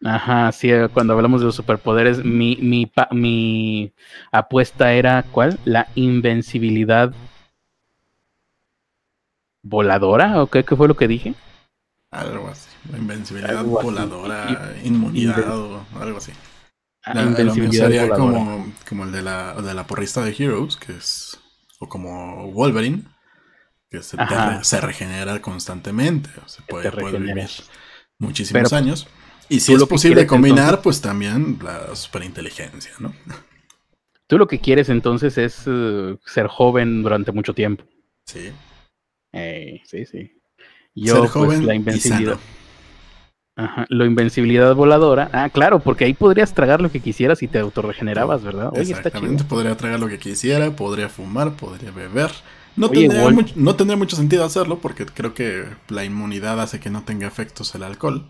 Ajá, 0.05 0.53
sí, 0.53 0.71
eh, 0.71 0.89
cuando 0.93 1.15
hablamos 1.15 1.41
de 1.41 1.47
los 1.47 1.55
superpoderes, 1.55 2.23
mi, 2.23 2.57
mi, 2.61 2.91
mi 3.13 3.93
apuesta 4.31 4.93
era, 4.93 5.25
¿cuál? 5.31 5.59
La 5.65 5.89
invencibilidad 5.95 7.15
voladora, 9.69 10.43
¿o 10.43 10.47
qué, 10.49 10.65
qué 10.65 10.77
fue 10.77 10.89
lo 10.89 10.97
que 10.97 11.09
dije? 11.09 11.35
Algo 12.11 12.49
así. 12.49 12.69
Invencibilidad 12.97 13.65
voladora, 13.65 14.75
inmunidad 14.85 15.59
o 15.59 15.85
algo 16.01 16.19
así. 16.19 16.33
Ah, 17.05 17.23
invencibilidad 17.23 17.85
sería 17.85 18.09
como, 18.09 18.73
como, 18.89 19.05
el 19.05 19.13
de 19.13 19.23
la, 19.23 19.55
de 19.55 19.75
la 19.75 19.87
porrista 19.87 20.25
de 20.25 20.35
Heroes, 20.37 20.77
que 20.77 20.93
es. 20.93 21.39
O 21.79 21.89
como 21.89 22.51
Wolverine, 22.53 23.03
que 23.91 24.03
se, 24.03 24.17
se 24.63 24.81
regenera 24.81 25.41
constantemente. 25.43 26.31
O 26.45 26.49
se 26.49 26.63
puede, 26.63 26.91
vivir 27.19 27.51
muchísimos 28.19 28.73
años. 28.73 29.07
Y 29.49 29.61
si 29.61 29.75
es 29.75 29.85
posible 29.85 30.27
combinar, 30.27 30.81
pues 30.83 31.01
también 31.01 31.59
la 31.63 31.95
superinteligencia, 31.95 32.93
¿no? 32.99 33.15
Tú 34.27 34.39
lo 34.39 34.49
que 34.49 34.59
quieres 34.59 34.89
entonces 34.89 35.39
es 35.39 35.63
eh, 35.67 36.17
ser 36.25 36.49
joven 36.49 37.03
durante 37.03 37.31
mucho 37.31 37.55
tiempo. 37.55 37.85
Sí. 38.25 38.51
Eh, 39.37 39.83
sí, 39.85 40.07
sí. 40.07 40.33
Yo, 40.95 41.21
pues, 41.21 41.33
joven 41.33 41.67
la 41.67 41.75
invencibilidad. 41.75 42.39
Ajá, 43.59 43.87
invencibilidad 43.89 44.75
voladora. 44.75 45.31
Ah, 45.33 45.49
claro, 45.49 45.81
porque 45.81 46.05
ahí 46.05 46.13
podrías 46.13 46.53
tragar 46.53 46.83
lo 46.83 46.91
que 46.91 47.01
quisieras 47.01 47.43
y 47.43 47.49
te 47.49 47.59
autorregenerabas, 47.59 48.43
¿verdad? 48.43 48.71
Exactamente, 48.77 49.45
podría 49.45 49.77
tragar 49.77 49.99
lo 49.99 50.09
que 50.09 50.19
quisiera, 50.19 50.71
podría 50.73 51.09
fumar, 51.09 51.55
podría 51.57 51.91
beber. 51.91 52.31
No, 52.77 52.91
tendría 52.91 53.31
mucho, 53.31 53.55
no 53.57 53.75
tendría 53.75 53.97
mucho 53.97 54.17
sentido 54.17 54.45
hacerlo 54.45 54.79
porque 54.81 55.07
creo 55.07 55.33
que 55.33 55.65
la 55.89 56.05
inmunidad 56.05 56.61
hace 56.61 56.81
que 56.81 56.91
no 56.91 57.05
tenga 57.05 57.27
efectos 57.27 57.75
el 57.75 57.83
alcohol. 57.83 58.27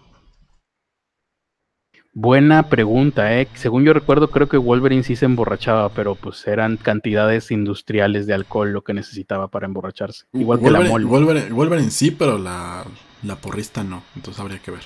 Buena 2.18 2.70
pregunta, 2.70 3.38
¿eh? 3.38 3.46
Según 3.52 3.84
yo 3.84 3.92
recuerdo, 3.92 4.30
creo 4.30 4.48
que 4.48 4.56
Wolverine 4.56 5.02
sí 5.02 5.16
se 5.16 5.26
emborrachaba, 5.26 5.90
pero 5.90 6.14
pues 6.14 6.46
eran 6.46 6.78
cantidades 6.78 7.50
industriales 7.50 8.26
de 8.26 8.32
alcohol 8.32 8.72
lo 8.72 8.80
que 8.80 8.94
necesitaba 8.94 9.48
para 9.48 9.66
emborracharse. 9.66 10.24
Igual 10.32 10.60
que 10.60 10.70
la 10.70 10.80
mole. 10.80 11.04
Wolverine, 11.04 11.52
Wolverine 11.52 11.90
sí, 11.90 12.12
pero 12.12 12.38
la, 12.38 12.86
la 13.22 13.36
porrista 13.36 13.84
no, 13.84 14.02
entonces 14.14 14.40
habría 14.40 14.60
que 14.60 14.70
ver. 14.70 14.80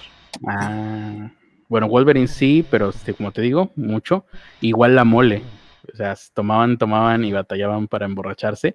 Ah, 0.45 1.31
bueno, 1.69 1.87
Wolverine 1.87 2.27
sí, 2.27 2.67
pero 2.69 2.89
este, 2.89 3.15
como 3.15 3.31
te 3.31 3.43
digo, 3.43 3.71
mucho. 3.77 4.25
Igual 4.61 4.97
la 4.97 5.05
mole. 5.05 5.45
O 5.95 5.97
sea, 5.97 6.17
tomaban, 6.35 6.79
tomaban 6.79 7.25
y 7.25 7.31
batallaban 7.31 7.87
para 7.87 8.07
emborracharse. 8.07 8.75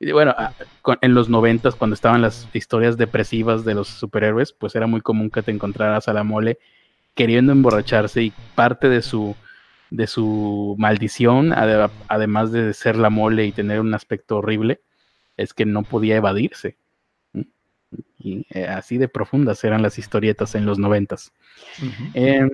Y 0.00 0.10
bueno, 0.10 0.34
ah, 0.36 0.54
en 1.02 1.14
los 1.14 1.28
noventas, 1.28 1.76
cuando 1.76 1.94
estaban 1.94 2.20
las 2.20 2.48
historias 2.52 2.96
depresivas 2.96 3.64
de 3.64 3.74
los 3.74 3.86
superhéroes, 3.86 4.52
pues 4.52 4.74
era 4.74 4.88
muy 4.88 5.02
común 5.02 5.30
que 5.30 5.42
te 5.42 5.52
encontraras 5.52 6.08
a 6.08 6.12
la 6.12 6.24
mole 6.24 6.58
queriendo 7.14 7.52
emborracharse 7.52 8.22
y 8.22 8.32
parte 8.54 8.88
de 8.88 9.02
su, 9.02 9.36
de 9.90 10.06
su 10.06 10.74
maldición, 10.78 11.52
además 11.52 12.52
de 12.52 12.72
ser 12.74 12.96
la 12.96 13.10
mole 13.10 13.46
y 13.46 13.52
tener 13.52 13.80
un 13.80 13.94
aspecto 13.94 14.38
horrible, 14.38 14.80
es 15.36 15.54
que 15.54 15.66
no 15.66 15.82
podía 15.82 16.16
evadirse. 16.16 16.76
Y 18.18 18.46
eh, 18.50 18.66
así 18.66 18.98
de 18.98 19.08
profundas 19.08 19.62
eran 19.64 19.82
las 19.82 19.98
historietas 19.98 20.54
en 20.54 20.64
los 20.64 20.78
noventas. 20.78 21.32
Em, 22.14 22.50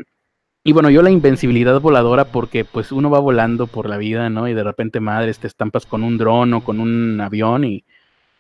y 0.65 0.73
bueno, 0.73 0.91
yo 0.91 1.03
la 1.03 1.11
invencibilidad 1.11 1.81
voladora 1.81 2.25
porque 2.27 2.65
pues 2.65 2.91
uno 2.91 3.11
va 3.11 3.21
volando 3.21 3.67
por 3.67 3.89
la 3.89 3.97
vida, 3.99 4.29
¿no? 4.31 4.49
Y 4.49 4.55
de 4.55 4.65
repente, 4.65 4.99
madre, 5.01 5.33
te 5.35 5.47
estampas 5.47 5.87
con 5.87 6.03
un 6.03 6.19
dron 6.19 6.55
o 6.55 6.65
con 6.65 6.81
un 6.81 7.21
avión 7.21 7.65
y 7.65 7.85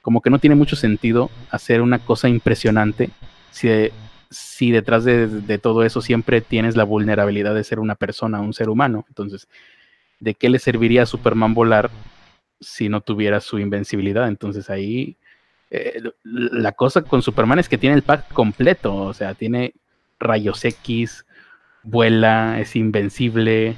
como 0.02 0.20
que 0.22 0.30
no 0.30 0.38
tiene 0.38 0.56
mucho 0.56 0.74
sentido 0.74 1.30
hacer 1.50 1.82
una 1.82 1.98
cosa 1.98 2.28
impresionante 2.28 3.10
si, 3.50 3.68
si 4.30 4.70
detrás 4.70 5.04
de, 5.04 5.58
todo 5.58 5.84
eso 5.84 6.00
siempre 6.00 6.40
tienes 6.40 6.76
la 6.76 6.84
vulnerabilidad 6.84 7.54
de 7.54 7.64
ser 7.64 7.80
una 7.80 7.94
persona, 7.94 8.40
un 8.40 8.52
ser 8.52 8.68
humano. 8.68 9.04
Entonces, 9.08 9.48
¿de 10.20 10.34
qué 10.34 10.48
le 10.48 10.58
serviría 10.58 11.02
a 11.02 11.06
Superman 11.06 11.54
volar 11.54 11.90
si 12.60 12.88
no 12.88 13.00
tuviera 13.00 13.40
su 13.40 13.58
invencibilidad? 13.58 14.28
Entonces 14.28 14.70
ahí 14.70 15.16
eh, 15.70 16.02
la 16.24 16.72
cosa 16.72 17.02
con 17.02 17.22
Superman 17.22 17.58
es 17.58 17.68
que 17.68 17.78
tiene 17.78 17.96
el 17.96 18.02
pack 18.02 18.32
completo, 18.32 18.94
o 18.94 19.14
sea, 19.14 19.34
tiene 19.34 19.74
rayos 20.18 20.64
X, 20.64 21.26
vuela, 21.82 22.58
es 22.60 22.74
invencible 22.76 23.76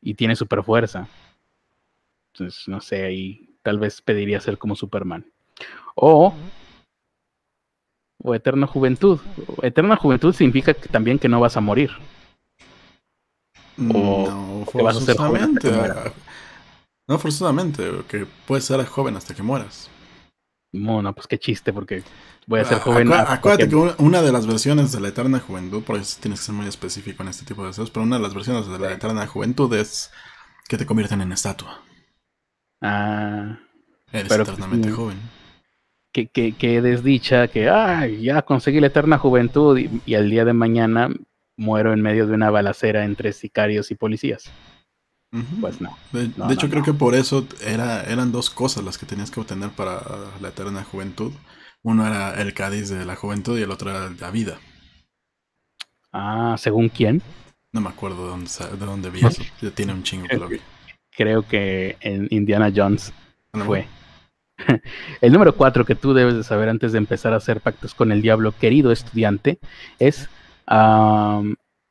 y 0.00 0.14
tiene 0.14 0.36
super 0.36 0.62
fuerza. 0.62 1.08
Entonces, 2.32 2.68
no 2.68 2.80
sé, 2.80 3.04
ahí 3.04 3.48
tal 3.62 3.78
vez 3.78 4.00
pediría 4.02 4.40
ser 4.40 4.58
como 4.58 4.76
Superman. 4.76 5.26
O, 5.94 6.34
o 8.22 8.34
Eterna 8.34 8.66
Juventud. 8.66 9.20
Eterna 9.62 9.96
Juventud 9.96 10.34
significa 10.34 10.74
que, 10.74 10.88
también 10.88 11.18
que 11.18 11.28
no 11.28 11.40
vas 11.40 11.56
a 11.56 11.60
morir. 11.60 11.90
O 13.78 13.82
no, 13.82 14.66
que 14.70 14.82
vas 14.82 14.96
a 14.96 15.00
ser 15.00 15.16
joven. 15.16 15.58
No, 17.08 17.18
forzosamente, 17.18 17.88
que 18.08 18.26
puedes 18.46 18.64
ser 18.64 18.84
joven 18.86 19.16
hasta 19.16 19.34
que 19.34 19.42
mueras. 19.42 19.90
No, 20.72 21.14
pues 21.14 21.26
qué 21.26 21.38
chiste, 21.38 21.72
porque 21.72 22.02
voy 22.46 22.60
a 22.60 22.64
ser 22.64 22.80
joven. 22.80 23.12
acuérdate 23.12 23.68
que 23.68 23.76
una 23.76 24.22
de 24.22 24.32
las 24.32 24.46
versiones 24.46 24.92
de 24.92 25.00
la 25.00 25.08
Eterna 25.08 25.40
Juventud, 25.40 25.82
por 25.82 25.96
eso 25.96 26.18
tienes 26.20 26.40
que 26.40 26.46
ser 26.46 26.54
muy 26.54 26.66
específico 26.66 27.22
en 27.22 27.28
este 27.28 27.44
tipo 27.44 27.62
de 27.62 27.68
deseos, 27.68 27.90
pero 27.90 28.04
una 28.04 28.16
de 28.16 28.22
las 28.22 28.34
versiones 28.34 28.66
de 28.66 28.78
la 28.78 28.92
Eterna 28.92 29.26
Juventud 29.26 29.72
es 29.74 30.10
que 30.68 30.76
te 30.76 30.86
convierten 30.86 31.20
en 31.20 31.32
estatua. 31.32 31.80
Ah. 32.82 33.58
Eres 34.12 34.32
eternamente 34.32 34.90
joven. 34.90 35.18
Que, 36.24 36.52
que, 36.52 36.80
desdicha, 36.80 37.48
que 37.48 37.68
ay, 37.68 38.22
ya 38.22 38.40
conseguí 38.40 38.80
la 38.80 38.86
Eterna 38.86 39.18
Juventud 39.18 39.76
y, 39.76 40.00
y 40.06 40.14
al 40.14 40.30
día 40.30 40.46
de 40.46 40.54
mañana 40.54 41.10
muero 41.58 41.92
en 41.92 42.00
medio 42.00 42.26
de 42.26 42.34
una 42.34 42.50
balacera 42.50 43.04
entre 43.04 43.32
sicarios 43.32 43.90
y 43.90 43.96
policías. 43.96 44.50
Pues 45.60 45.80
no. 45.80 45.96
De, 46.12 46.30
hecho, 46.54 46.70
creo 46.70 46.82
que 46.82 46.94
por 46.94 47.14
eso 47.14 47.46
era, 47.64 48.04
eran 48.04 48.32
dos 48.32 48.48
cosas 48.48 48.84
las 48.84 48.96
que 48.96 49.06
tenías 49.06 49.30
que 49.30 49.40
obtener 49.40 49.70
para 49.70 50.00
la 50.40 50.48
eterna 50.48 50.82
juventud. 50.84 51.32
Uno 51.82 52.06
era 52.06 52.40
el 52.40 52.54
Cádiz 52.54 52.88
de 52.88 53.04
la 53.04 53.16
juventud 53.16 53.58
y 53.58 53.62
el 53.62 53.70
otro 53.70 53.90
era 53.90 54.10
la 54.18 54.30
vida. 54.30 54.58
Ah, 56.12 56.56
¿según 56.58 56.88
quién? 56.88 57.22
No 57.72 57.80
me 57.80 57.90
acuerdo 57.90 58.24
de 58.24 58.30
dónde, 58.30 58.50
de 58.78 58.86
dónde 58.86 59.10
vi 59.10 59.26
eso. 59.26 59.42
Ya 59.60 59.70
tiene 59.70 59.92
un 59.92 60.02
chingo 60.02 60.26
que 60.26 60.36
lo 60.38 60.48
vi. 60.48 60.60
Creo 61.10 61.46
que 61.46 61.96
en 62.00 62.28
Indiana 62.30 62.72
Jones 62.74 63.12
fue. 63.66 63.86
El 65.20 65.32
número 65.32 65.54
cuatro 65.54 65.84
que 65.84 65.94
tú 65.94 66.14
debes 66.14 66.34
de 66.34 66.44
saber 66.44 66.68
antes 66.68 66.92
de 66.92 66.98
empezar 66.98 67.32
a 67.32 67.36
hacer 67.36 67.60
pactos 67.60 67.94
con 67.94 68.12
el 68.12 68.22
diablo, 68.22 68.52
querido 68.52 68.92
estudiante, 68.92 69.58
es, 69.98 70.28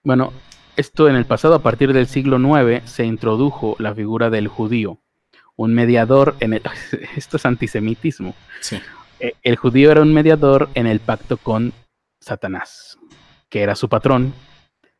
bueno, 0.04 0.34
esto 0.76 1.08
en 1.08 1.16
el 1.16 1.26
pasado, 1.26 1.56
a 1.56 1.64
partir 1.64 1.94
del 1.94 2.08
siglo 2.08 2.38
IX, 2.38 2.90
se 2.90 3.06
introdujo 3.06 3.76
la 3.80 3.94
figura 3.94 4.30
del 4.30 4.48
judío, 4.48 5.00
un 5.56 5.74
mediador 5.74 6.36
en 6.40 6.54
el... 6.54 6.62
Esto 7.16 7.38
es 7.38 7.46
antisemitismo. 7.46 8.36
Sí. 8.60 8.78
Eh, 9.20 9.36
el 9.44 9.56
judío 9.56 9.92
era 9.92 10.02
un 10.02 10.14
mediador 10.14 10.70
en 10.74 10.88
el 10.88 11.00
pacto 11.00 11.38
con 11.38 11.72
Satanás, 12.20 12.98
que 13.50 13.62
era 13.62 13.76
su 13.76 13.88
patrón, 13.88 14.34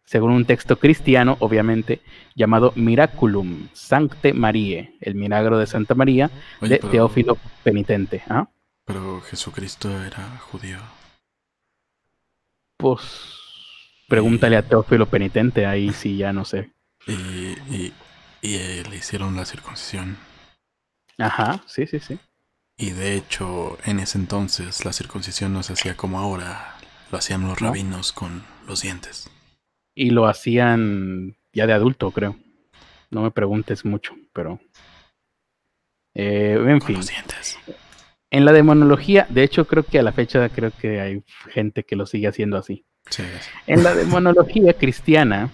según 0.06 0.32
un 0.32 0.46
texto 0.46 0.78
cristiano, 0.78 1.38
obviamente, 1.40 2.02
llamado 2.36 2.74
Miraculum 2.76 3.68
Sancte 3.74 4.34
Marie, 4.34 4.96
el 5.02 5.16
milagro 5.16 5.58
de 5.58 5.68
Santa 5.68 5.96
María, 5.96 6.30
de 6.62 6.78
Teófilo 6.80 7.38
Penitente. 7.64 8.24
¿ah? 8.30 8.48
Pero 8.86 9.22
Jesucristo 9.22 9.90
era 10.04 10.38
judío. 10.38 10.78
Pues 12.78 13.02
Pregúntale 14.08 14.56
a 14.56 14.62
Teófilo 14.62 15.08
Penitente, 15.08 15.66
ahí 15.66 15.92
sí 15.92 16.18
ya 16.18 16.32
no 16.32 16.46
sé. 16.46 16.72
Y, 17.08 17.14
y 17.14 17.94
eh, 18.44 18.84
le 18.88 18.98
hicieron 18.98 19.36
la 19.36 19.46
circuncisión. 19.46 20.18
Ajá, 21.18 21.64
sí, 21.66 21.88
sí, 21.88 22.00
sí. 22.00 22.20
Y 22.78 22.92
de 22.92 23.16
hecho, 23.16 23.78
en 23.86 24.00
ese 24.00 24.18
entonces 24.18 24.86
la 24.86 24.94
circuncisión 24.94 25.54
no 25.54 25.64
se 25.64 25.74
hacía 25.74 25.98
como 25.98 26.20
ahora, 26.20 26.76
lo 27.12 27.18
hacían 27.18 27.48
los 27.48 27.60
rabinos 27.60 28.12
con 28.12 28.44
los 28.68 28.82
dientes. 28.82 29.30
Y 29.96 30.12
lo 30.12 30.28
hacían 30.28 31.36
ya 31.54 31.66
de 31.66 31.74
adulto, 31.74 32.12
creo. 32.12 32.36
No 33.10 33.24
me 33.24 33.32
preguntes 33.32 33.86
mucho, 33.86 34.14
pero... 34.34 34.60
Eh, 36.14 36.58
en 36.66 36.82
fin. 36.82 37.00
En 38.30 38.46
la 38.46 38.52
demonología, 38.52 39.26
de 39.30 39.44
hecho 39.44 39.66
creo 39.66 39.84
que 39.84 40.00
a 40.00 40.04
la 40.04 40.12
fecha 40.12 40.50
creo 40.50 40.72
que 40.72 41.00
hay 41.00 41.24
gente 41.50 41.84
que 41.84 41.96
lo 41.96 42.06
sigue 42.06 42.28
haciendo 42.28 42.58
así. 42.58 42.86
Sí, 43.10 43.24
En 43.68 43.84
la 43.84 43.94
demonología 43.94 44.74
cristiana 44.74 45.52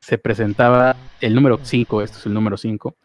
se 0.00 0.18
presentaba 0.18 0.96
el 1.20 1.34
número 1.34 1.58
5, 1.62 2.02
esto 2.02 2.18
es 2.18 2.26
el 2.26 2.34
número 2.34 2.56
5, 2.56 2.96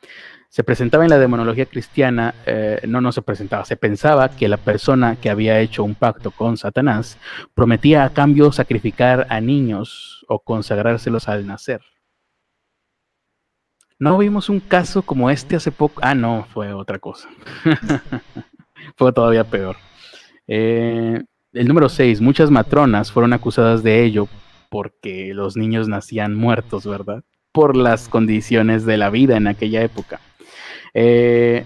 se 0.55 0.63
presentaba 0.63 1.03
en 1.03 1.09
la 1.09 1.19
demonología 1.19 1.65
cristiana, 1.65 2.33
eh, 2.45 2.79
no, 2.87 3.01
no 3.01 3.11
se 3.11 3.21
presentaba, 3.21 3.65
se 3.65 3.75
pensaba 3.75 4.29
que 4.29 4.47
la 4.47 4.55
persona 4.55 5.17
que 5.17 5.29
había 5.29 5.59
hecho 5.59 5.83
un 5.83 5.95
pacto 5.95 6.31
con 6.31 6.55
Satanás 6.55 7.17
prometía 7.53 8.05
a 8.05 8.13
cambio 8.13 8.53
sacrificar 8.53 9.27
a 9.29 9.41
niños 9.41 10.25
o 10.29 10.39
consagrárselos 10.39 11.27
al 11.27 11.45
nacer. 11.45 11.81
No 13.99 14.17
vimos 14.17 14.47
un 14.47 14.61
caso 14.61 15.01
como 15.01 15.29
este 15.29 15.57
hace 15.57 15.73
poco. 15.73 15.99
Ah, 16.01 16.15
no, 16.15 16.47
fue 16.53 16.71
otra 16.71 16.99
cosa. 16.99 17.27
fue 18.95 19.11
todavía 19.11 19.43
peor. 19.43 19.75
Eh, 20.47 21.21
el 21.51 21.67
número 21.67 21.89
6. 21.89 22.21
Muchas 22.21 22.49
matronas 22.49 23.11
fueron 23.11 23.33
acusadas 23.33 23.83
de 23.83 24.05
ello 24.05 24.29
porque 24.69 25.33
los 25.33 25.57
niños 25.57 25.89
nacían 25.89 26.33
muertos, 26.33 26.87
¿verdad? 26.87 27.25
Por 27.51 27.75
las 27.75 28.07
condiciones 28.07 28.85
de 28.85 28.95
la 28.95 29.09
vida 29.09 29.35
en 29.35 29.47
aquella 29.47 29.81
época. 29.83 30.21
Eh, 30.95 31.65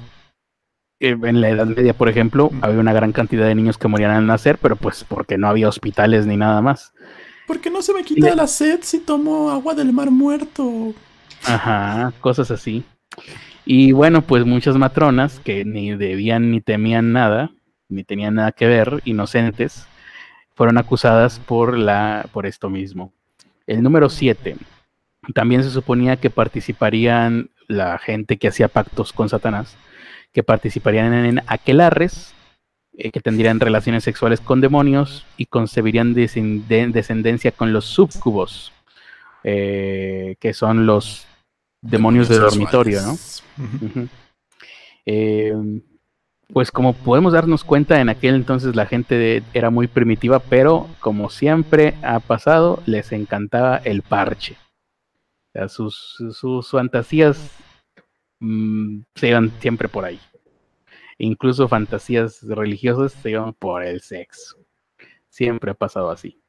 eh, 0.99 1.17
en 1.21 1.39
la 1.39 1.49
Edad 1.49 1.67
Media, 1.67 1.93
por 1.93 2.09
ejemplo, 2.09 2.49
había 2.61 2.79
una 2.79 2.93
gran 2.93 3.11
cantidad 3.11 3.45
de 3.45 3.55
niños 3.55 3.77
que 3.77 3.87
morían 3.87 4.11
al 4.11 4.25
nacer, 4.25 4.57
pero 4.57 4.75
pues 4.75 5.05
porque 5.07 5.37
no 5.37 5.47
había 5.47 5.69
hospitales 5.69 6.25
ni 6.25 6.35
nada 6.35 6.61
más. 6.61 6.91
Porque 7.47 7.69
no 7.69 7.81
se 7.81 7.93
me 7.93 8.03
quita 8.03 8.35
la 8.35 8.47
sed 8.47 8.79
si 8.81 8.99
tomo 8.99 9.49
agua 9.51 9.75
del 9.75 9.93
mar 9.93 10.11
muerto. 10.11 10.93
Ajá, 11.45 12.11
cosas 12.19 12.51
así. 12.51 12.83
Y 13.65 13.91
bueno, 13.91 14.23
pues 14.23 14.45
muchas 14.45 14.75
matronas 14.77 15.39
que 15.39 15.63
ni 15.63 15.95
debían 15.95 16.51
ni 16.51 16.59
temían 16.59 17.13
nada, 17.13 17.51
ni 17.87 18.03
tenían 18.03 18.35
nada 18.35 18.51
que 18.51 18.67
ver, 18.67 19.01
inocentes, 19.05 19.85
fueron 20.55 20.77
acusadas 20.77 21.39
por, 21.39 21.77
la, 21.77 22.27
por 22.33 22.45
esto 22.45 22.69
mismo. 22.69 23.13
El 23.67 23.83
número 23.83 24.09
7. 24.09 24.57
También 25.33 25.63
se 25.63 25.69
suponía 25.69 26.17
que 26.17 26.29
participarían 26.29 27.49
la 27.69 27.99
gente 27.99 28.37
que 28.37 28.49
hacía 28.49 28.67
pactos 28.67 29.13
con 29.13 29.29
Satanás, 29.29 29.77
que 30.33 30.43
participarían 30.43 31.13
en 31.13 31.41
aquelarres, 31.47 32.33
eh, 32.97 33.11
que 33.11 33.21
tendrían 33.21 33.61
relaciones 33.61 34.03
sexuales 34.03 34.41
con 34.41 34.59
demonios 34.59 35.25
y 35.37 35.45
concebirían 35.45 36.13
descendencia 36.13 37.51
con 37.51 37.71
los 37.71 37.85
subcubos, 37.85 38.73
eh, 39.43 40.35
que 40.39 40.53
son 40.53 40.85
los 40.85 41.27
demonios 41.81 42.27
de 42.27 42.39
dormitorio, 42.39 43.01
¿no? 43.03 43.17
Eh, 45.11 45.55
pues 46.53 46.69
como 46.69 46.93
podemos 46.93 47.33
darnos 47.33 47.63
cuenta, 47.63 47.99
en 47.99 48.09
aquel 48.09 48.35
entonces 48.35 48.75
la 48.75 48.85
gente 48.85 49.41
era 49.55 49.71
muy 49.71 49.87
primitiva, 49.87 50.37
pero 50.39 50.87
como 50.99 51.31
siempre 51.31 51.95
ha 52.03 52.19
pasado, 52.19 52.83
les 52.85 53.11
encantaba 53.11 53.77
el 53.77 54.03
parche 54.03 54.55
sus, 55.67 56.17
sus 56.31 56.69
fantasías 56.69 57.51
mm, 58.39 59.01
se 59.15 59.27
iban 59.29 59.51
siempre 59.59 59.87
por 59.87 60.05
ahí. 60.05 60.19
Incluso 61.17 61.67
fantasías 61.67 62.41
religiosas 62.43 63.11
se 63.11 63.31
iban 63.31 63.53
por 63.53 63.83
el 63.83 64.01
sexo. 64.01 64.57
Siempre 65.27 65.71
ha 65.71 65.73
pasado 65.73 66.11
así. 66.11 66.41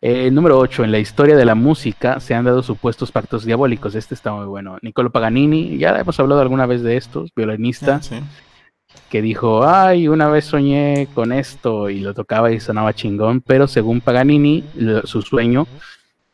Eh, 0.00 0.30
número 0.30 0.58
8. 0.58 0.84
En 0.84 0.92
la 0.92 0.98
historia 0.98 1.36
de 1.36 1.44
la 1.44 1.54
música 1.54 2.20
se 2.20 2.34
han 2.34 2.44
dado 2.44 2.62
supuestos 2.62 3.12
pactos 3.12 3.44
diabólicos. 3.44 3.94
Este 3.94 4.14
está 4.14 4.32
muy 4.32 4.46
bueno. 4.46 4.78
Niccolo 4.82 5.10
Paganini, 5.10 5.78
ya 5.78 5.98
hemos 5.98 6.18
hablado 6.20 6.40
alguna 6.40 6.66
vez 6.66 6.82
de 6.82 6.96
estos, 6.96 7.30
violinista, 7.34 8.00
ah, 8.12 8.20
que 9.08 9.22
dijo, 9.22 9.64
ay, 9.66 10.08
una 10.08 10.28
vez 10.28 10.44
soñé 10.44 11.08
con 11.14 11.32
esto 11.32 11.88
y 11.88 12.00
lo 12.00 12.14
tocaba 12.14 12.52
y 12.52 12.60
sonaba 12.60 12.92
chingón, 12.92 13.40
pero 13.40 13.66
según 13.66 14.00
Paganini, 14.00 14.64
su 15.04 15.22
sueño 15.22 15.66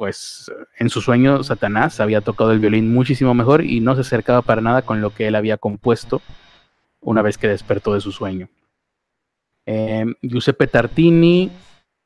pues 0.01 0.51
en 0.78 0.88
su 0.88 1.03
sueño 1.03 1.42
Satanás 1.42 2.01
había 2.01 2.22
tocado 2.22 2.53
el 2.53 2.59
violín 2.59 2.90
muchísimo 2.90 3.34
mejor 3.34 3.62
y 3.62 3.80
no 3.80 3.94
se 3.96 4.01
acercaba 4.01 4.40
para 4.40 4.62
nada 4.62 4.80
con 4.80 5.03
lo 5.03 5.11
que 5.11 5.26
él 5.26 5.34
había 5.34 5.59
compuesto 5.59 6.22
una 7.03 7.20
vez 7.20 7.36
que 7.36 7.48
despertó 7.48 7.92
de 7.92 8.01
su 8.01 8.11
sueño. 8.11 8.48
Eh, 9.66 10.07
Giuseppe 10.22 10.68
Tartini, 10.68 11.51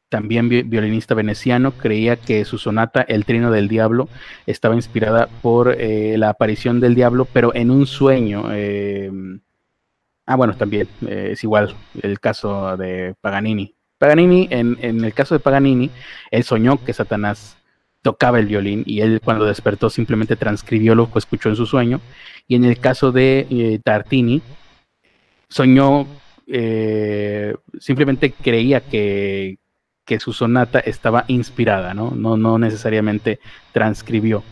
también 0.09 0.49
violinista 0.49 1.15
veneciano, 1.15 1.71
creía 1.71 2.17
que 2.17 2.45
su 2.45 2.59
sonata 2.59 3.01
El 3.03 3.25
Trino 3.27 3.53
del 3.53 3.69
Diablo 3.69 4.09
estaba 4.45 4.75
inspirada 4.75 5.29
por 5.41 5.81
eh, 5.81 6.19
la 6.19 6.31
aparición 6.31 6.81
del 6.81 6.97
diablo, 6.97 7.29
pero 7.33 7.55
en 7.55 7.71
un 7.71 7.87
sueño. 7.87 8.47
Eh, 8.51 9.09
ah, 10.27 10.35
bueno, 10.35 10.57
también 10.57 10.89
es 11.07 11.45
igual 11.45 11.77
el 12.03 12.19
caso 12.19 12.77
de 12.77 13.15
Paganini. 13.21 13.77
Paganini, 13.99 14.49
en, 14.51 14.79
en 14.81 15.05
el 15.05 15.15
caso 15.15 15.37
de 15.37 15.39
Paganini, 15.39 15.93
él 16.33 16.43
soñó 16.43 16.85
que 16.85 16.93
Satanás 16.93 17.57
tocaba 18.05 18.39
el 18.39 18.47
violín 18.47 18.83
y 18.85 19.01
él 19.01 19.23
cuando 19.25 19.47
despertó 19.47 19.89
simplemente 19.89 20.37
transcribió 20.37 20.95
lo 20.95 21.11
que 21.11 21.19
escuchó 21.19 21.49
en 21.49 21.57
su 21.57 21.65
sueño. 21.65 22.03
Y 22.47 22.55
en 22.55 22.65
el 22.65 22.79
caso 22.79 23.13
de 23.13 23.47
eh, 23.49 23.81
Tartini, 23.83 24.43
soñó, 25.49 26.07
eh, 26.47 27.55
simplemente 27.81 28.31
creía 28.31 28.83
que, 28.83 29.59
su 30.19 30.35
sonata 30.35 30.81
estaba 30.81 31.25
inspirada, 31.29 31.95
¿no? 31.95 32.11
¿no? 32.11 32.37
No 32.37 32.59
necesariamente 32.59 33.41
transcribió 33.73 34.45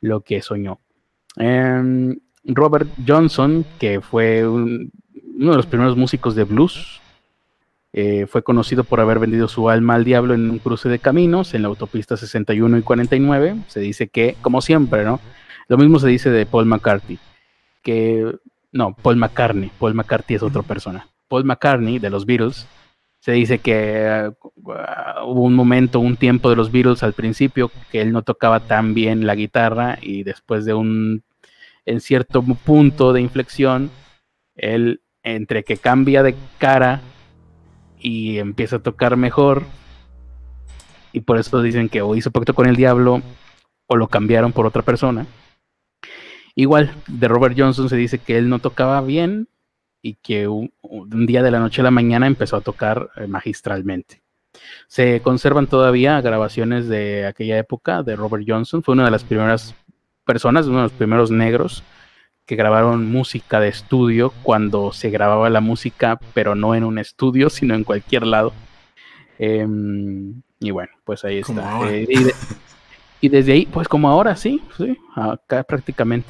lo 0.00 0.20
que 0.20 0.40
soñó. 0.40 0.78
Em, 1.36 2.16
Robert 2.44 2.88
Johnson, 3.06 3.66
que 3.80 4.00
fue 4.00 4.46
uno 4.46 5.50
de 5.50 5.56
los 5.56 5.66
primeros 5.66 5.96
músicos 5.96 6.36
de 6.36 6.44
blues, 6.44 7.00
eh, 7.92 8.26
fue 8.28 8.42
conocido 8.42 8.84
por 8.84 9.00
haber 9.00 9.18
vendido 9.18 9.48
su 9.48 9.68
alma 9.68 9.94
al 9.94 10.04
diablo 10.04 10.34
en 10.34 10.48
un 10.48 10.58
cruce 10.58 10.88
de 10.88 11.00
caminos 11.00 11.54
en 11.54 11.62
la 11.62 11.68
autopista 11.68 12.16
61 12.16 12.78
y 12.78 12.82
49. 12.82 13.56
Se 13.66 13.80
dice 13.80 14.08
que, 14.08 14.36
como 14.40 14.60
siempre, 14.60 15.04
¿no? 15.04 15.20
Lo 15.68 15.76
mismo 15.76 15.98
se 15.98 16.08
dice 16.08 16.30
de 16.30 16.46
Paul 16.46 16.66
McCartney, 16.66 17.18
que 17.82 18.32
no, 18.72 18.94
Paul 18.94 19.16
McCartney, 19.16 19.70
Paul 19.78 19.94
McCartney 19.94 20.36
es 20.36 20.42
otra 20.42 20.62
persona. 20.62 21.08
Paul 21.28 21.44
McCartney 21.44 21.98
de 21.98 22.10
los 22.10 22.26
Beatles, 22.26 22.66
se 23.20 23.32
dice 23.32 23.58
que 23.58 24.32
uh, 24.40 24.70
hubo 25.26 25.42
un 25.42 25.54
momento, 25.54 26.00
un 26.00 26.16
tiempo 26.16 26.48
de 26.50 26.56
los 26.56 26.72
Beatles 26.72 27.02
al 27.02 27.12
principio 27.12 27.70
que 27.92 28.00
él 28.00 28.12
no 28.12 28.22
tocaba 28.22 28.60
tan 28.60 28.94
bien 28.94 29.26
la 29.26 29.34
guitarra 29.34 29.98
y 30.00 30.22
después 30.22 30.64
de 30.64 30.74
un, 30.74 31.22
en 31.86 32.00
cierto 32.00 32.42
punto 32.42 33.12
de 33.12 33.20
inflexión, 33.20 33.90
él 34.56 35.02
entre 35.22 35.64
que 35.64 35.76
cambia 35.76 36.22
de 36.22 36.34
cara 36.58 37.02
y 38.00 38.38
empieza 38.38 38.76
a 38.76 38.82
tocar 38.82 39.16
mejor. 39.16 39.64
Y 41.12 41.20
por 41.20 41.38
eso 41.38 41.62
dicen 41.62 41.88
que 41.88 42.02
o 42.02 42.14
hizo 42.14 42.30
pacto 42.30 42.54
con 42.54 42.66
el 42.66 42.76
diablo 42.76 43.22
o 43.86 43.96
lo 43.96 44.08
cambiaron 44.08 44.52
por 44.52 44.66
otra 44.66 44.82
persona. 44.82 45.26
Igual, 46.54 46.94
de 47.06 47.28
Robert 47.28 47.56
Johnson 47.58 47.88
se 47.88 47.96
dice 47.96 48.18
que 48.18 48.36
él 48.36 48.48
no 48.48 48.58
tocaba 48.58 49.00
bien 49.00 49.48
y 50.02 50.14
que 50.14 50.48
un, 50.48 50.72
día 51.26 51.42
de 51.42 51.50
la 51.50 51.60
noche 51.60 51.80
a 51.80 51.84
la 51.84 51.90
mañana 51.90 52.26
empezó 52.26 52.56
a 52.56 52.60
tocar 52.60 53.10
eh, 53.16 53.26
magistralmente. 53.26 54.22
Se 54.88 55.20
conservan 55.22 55.66
todavía 55.66 56.20
grabaciones 56.20 56.88
de 56.88 57.26
aquella 57.26 57.58
época 57.58 58.02
de 58.02 58.16
Robert 58.16 58.44
Johnson. 58.46 58.82
Fue 58.82 58.94
una 58.94 59.04
de 59.04 59.10
las 59.10 59.24
primeras 59.24 59.74
personas, 60.24 60.66
uno 60.66 60.78
de 60.78 60.82
los 60.84 60.92
primeros 60.92 61.30
negros 61.30 61.82
que 62.50 62.56
grabaron 62.56 63.08
música 63.12 63.60
de 63.60 63.68
estudio 63.68 64.32
cuando 64.42 64.92
se 64.92 65.08
grababa 65.08 65.48
la 65.50 65.60
música, 65.60 66.18
pero 66.34 66.56
no 66.56 66.74
en 66.74 66.82
un 66.82 66.98
estudio, 66.98 67.48
sino 67.48 67.76
en 67.76 67.84
cualquier 67.84 68.26
lado. 68.26 68.52
Em, 69.38 70.42
y 70.58 70.72
bueno, 70.72 70.90
pues 71.04 71.24
ahí 71.24 71.38
está. 71.38 71.88
Eh, 71.88 72.08
y, 73.20 73.28
desde 73.28 73.52
ahí, 73.52 73.66
pues 73.66 73.86
como 73.86 74.08
ahora 74.08 74.34
sí, 74.34 74.60
sí, 74.76 74.98
acá 75.14 75.62
prácticamente 75.62 76.28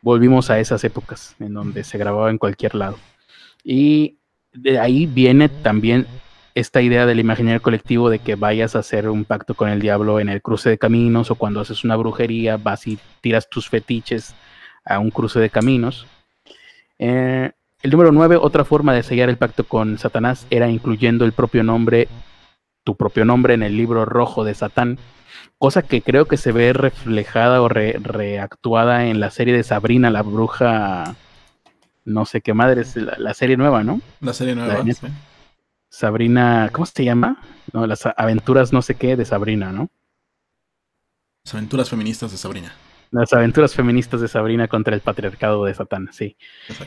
volvimos 0.00 0.48
a 0.48 0.58
esas 0.58 0.84
épocas 0.84 1.36
en 1.38 1.52
donde 1.52 1.84
se 1.84 1.98
grababa 1.98 2.30
en 2.30 2.38
cualquier 2.38 2.74
lado. 2.74 2.96
Y 3.62 4.16
de 4.54 4.78
ahí 4.78 5.04
viene 5.04 5.50
también 5.50 6.06
esta 6.54 6.80
idea 6.80 7.04
del 7.04 7.20
imaginario 7.20 7.60
colectivo 7.60 8.08
de 8.08 8.20
que 8.20 8.36
vayas 8.36 8.74
a 8.74 8.78
hacer 8.78 9.06
un 9.06 9.26
pacto 9.26 9.52
con 9.52 9.68
el 9.68 9.82
diablo 9.82 10.18
en 10.18 10.30
el 10.30 10.40
cruce 10.40 10.70
de 10.70 10.78
caminos 10.78 11.30
o 11.30 11.34
cuando 11.34 11.60
haces 11.60 11.84
una 11.84 11.96
brujería, 11.96 12.56
vas 12.56 12.86
y 12.86 12.98
tiras 13.20 13.50
tus 13.50 13.68
fetiches 13.68 14.34
a 14.84 14.98
un 14.98 15.10
cruce 15.10 15.40
de 15.40 15.50
caminos. 15.50 16.06
Eh, 16.98 17.50
el 17.82 17.90
número 17.90 18.12
9, 18.12 18.36
otra 18.36 18.64
forma 18.64 18.94
de 18.94 19.02
sellar 19.02 19.28
el 19.28 19.36
pacto 19.36 19.64
con 19.64 19.98
Satanás 19.98 20.46
era 20.50 20.68
incluyendo 20.68 21.24
el 21.24 21.32
propio 21.32 21.64
nombre, 21.64 22.08
tu 22.84 22.96
propio 22.96 23.24
nombre 23.24 23.54
en 23.54 23.62
el 23.62 23.76
libro 23.76 24.04
rojo 24.04 24.44
de 24.44 24.54
Satán. 24.54 24.98
cosa 25.58 25.82
que 25.82 26.02
creo 26.02 26.26
que 26.26 26.36
se 26.36 26.52
ve 26.52 26.72
reflejada 26.72 27.60
o 27.62 27.68
reactuada 27.68 29.06
en 29.06 29.20
la 29.20 29.30
serie 29.30 29.54
de 29.54 29.62
Sabrina, 29.62 30.10
la 30.10 30.22
bruja, 30.22 31.16
no 32.04 32.24
sé 32.24 32.40
qué 32.40 32.54
madre 32.54 32.82
es, 32.82 32.96
la, 32.96 33.34
serie 33.34 33.56
nueva, 33.56 33.82
¿no? 33.84 34.00
La 34.20 34.32
serie 34.32 34.54
nueva. 34.54 34.84
Sabrina, 35.88 36.70
¿cómo 36.72 36.86
se 36.86 37.04
llama? 37.04 37.42
No, 37.72 37.86
las 37.86 38.06
aventuras 38.16 38.72
no 38.72 38.80
sé 38.80 38.94
qué 38.94 39.16
de 39.16 39.24
Sabrina, 39.24 39.72
¿no? 39.72 39.90
Las 41.44 41.54
aventuras 41.54 41.90
feministas 41.90 42.30
de 42.30 42.38
Sabrina. 42.38 42.72
Las 43.12 43.34
aventuras 43.34 43.74
feministas 43.74 44.22
de 44.22 44.28
Sabrina 44.28 44.68
contra 44.68 44.94
el 44.94 45.02
patriarcado 45.02 45.66
de 45.66 45.74
Satán, 45.74 46.08
sí. 46.12 46.34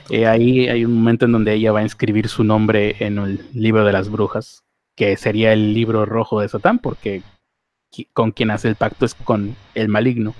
Eh, 0.09 0.25
ahí 0.25 0.67
hay 0.67 0.83
un 0.83 0.95
momento 0.95 1.25
en 1.25 1.31
donde 1.31 1.53
ella 1.53 1.71
va 1.71 1.81
a 1.81 1.83
inscribir 1.83 2.29
su 2.29 2.43
nombre 2.43 2.95
en 2.97 3.19
el 3.19 3.45
libro 3.53 3.85
de 3.85 3.93
las 3.93 4.09
brujas, 4.09 4.63
que 4.95 5.17
sería 5.17 5.53
el 5.53 5.75
libro 5.75 6.03
rojo 6.07 6.41
de 6.41 6.49
Satán, 6.49 6.79
porque 6.79 7.21
con 8.11 8.31
quien 8.31 8.49
hace 8.49 8.69
el 8.69 8.75
pacto 8.75 9.05
es 9.05 9.13
con 9.13 9.55
el 9.75 9.87
maligno. 9.87 10.33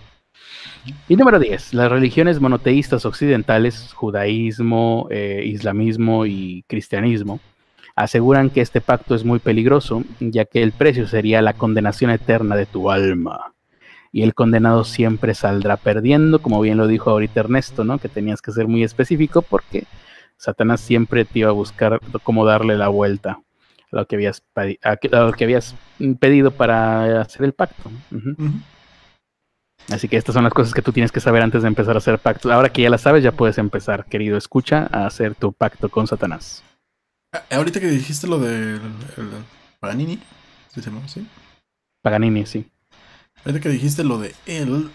Y 1.08 1.18
número 1.18 1.38
10, 1.38 1.76
las 1.76 1.92
religiones 1.92 2.40
monoteístas 2.40 3.06
occidentales, 3.06 3.94
judaísmo, 3.94 5.08
eh, 5.12 5.44
islamismo 5.46 6.26
y 6.26 6.64
cristianismo, 6.68 7.40
aseguran 7.96 8.50
que 8.50 8.62
este 8.62 8.82
pacto 8.82 9.14
es 9.14 9.24
muy 9.24 9.38
peligroso, 9.38 10.04
ya 10.20 10.46
que 10.46 10.64
el 10.64 10.72
precio 10.72 11.08
sería 11.08 11.44
la 11.44 11.54
condenación 11.54 12.10
eterna 12.10 12.56
de 12.56 12.66
tu 12.66 12.90
alma 12.90 13.55
y 14.16 14.24
el 14.24 14.34
condenado 14.34 14.86
siempre 14.86 15.36
saldrá 15.36 15.76
perdiendo, 15.76 16.42
como 16.42 16.62
bien 16.62 16.78
lo 16.78 16.88
dijo 16.88 17.10
ahorita 17.10 17.42
Ernesto, 17.42 17.84
¿no? 17.84 18.00
Que 18.00 18.08
tenías 18.08 18.42
que 18.42 18.54
ser 18.54 18.66
muy 18.66 18.82
específico 18.82 19.42
porque 19.42 19.84
Satanás 20.38 20.80
siempre 20.80 21.26
te 21.26 21.40
iba 21.40 21.50
a 21.50 21.52
buscar 21.52 22.00
cómo 22.24 22.46
darle 22.46 22.78
la 22.78 22.88
vuelta 22.88 23.42
a 23.92 23.96
lo 23.98 24.08
que 24.08 24.16
habías, 24.16 24.42
lo 25.12 25.34
que 25.34 25.44
habías 25.44 25.76
pedido 26.18 26.52
para 26.52 27.20
hacer 27.20 27.44
el 27.44 27.52
pacto. 27.52 27.92
Así 29.90 30.08
que 30.08 30.16
estas 30.16 30.34
son 30.34 30.46
las 30.46 30.54
cosas 30.54 30.74
que 30.74 30.82
tú 30.82 30.94
tienes 30.94 31.12
que 31.12 31.20
saber 31.20 31.42
antes 31.42 31.64
de 31.64 31.68
empezar 31.68 31.96
a 31.96 31.98
hacer 31.98 32.18
pacto. 32.18 32.54
Ahora 32.54 32.70
que 32.70 32.84
ya 32.84 32.90
las 32.90 33.02
sabes, 33.02 33.22
ya 33.22 33.34
puedes 33.34 33.58
empezar, 33.58 34.06
querido 34.06 34.38
escucha, 34.38 34.88
a 34.94 35.08
hacer 35.08 35.36
tu 35.36 35.52
pacto 35.52 35.90
con 35.90 36.08
Satanás. 36.08 36.64
Ah, 37.34 37.44
ahorita 37.52 37.82
que 37.82 37.88
dijiste 37.88 38.28
lo 38.28 38.40
de 38.40 38.80
Paganini, 39.82 40.22
¿sí 40.74 40.82
se 40.82 40.90
llama 40.90 41.04
así? 41.04 41.28
Paganini, 42.02 42.46
sí. 42.46 42.66
Ahorita 43.46 43.62
que 43.62 43.70
dijiste 43.70 44.04
lo 44.04 44.18
de 44.18 44.34
él, 44.48 44.90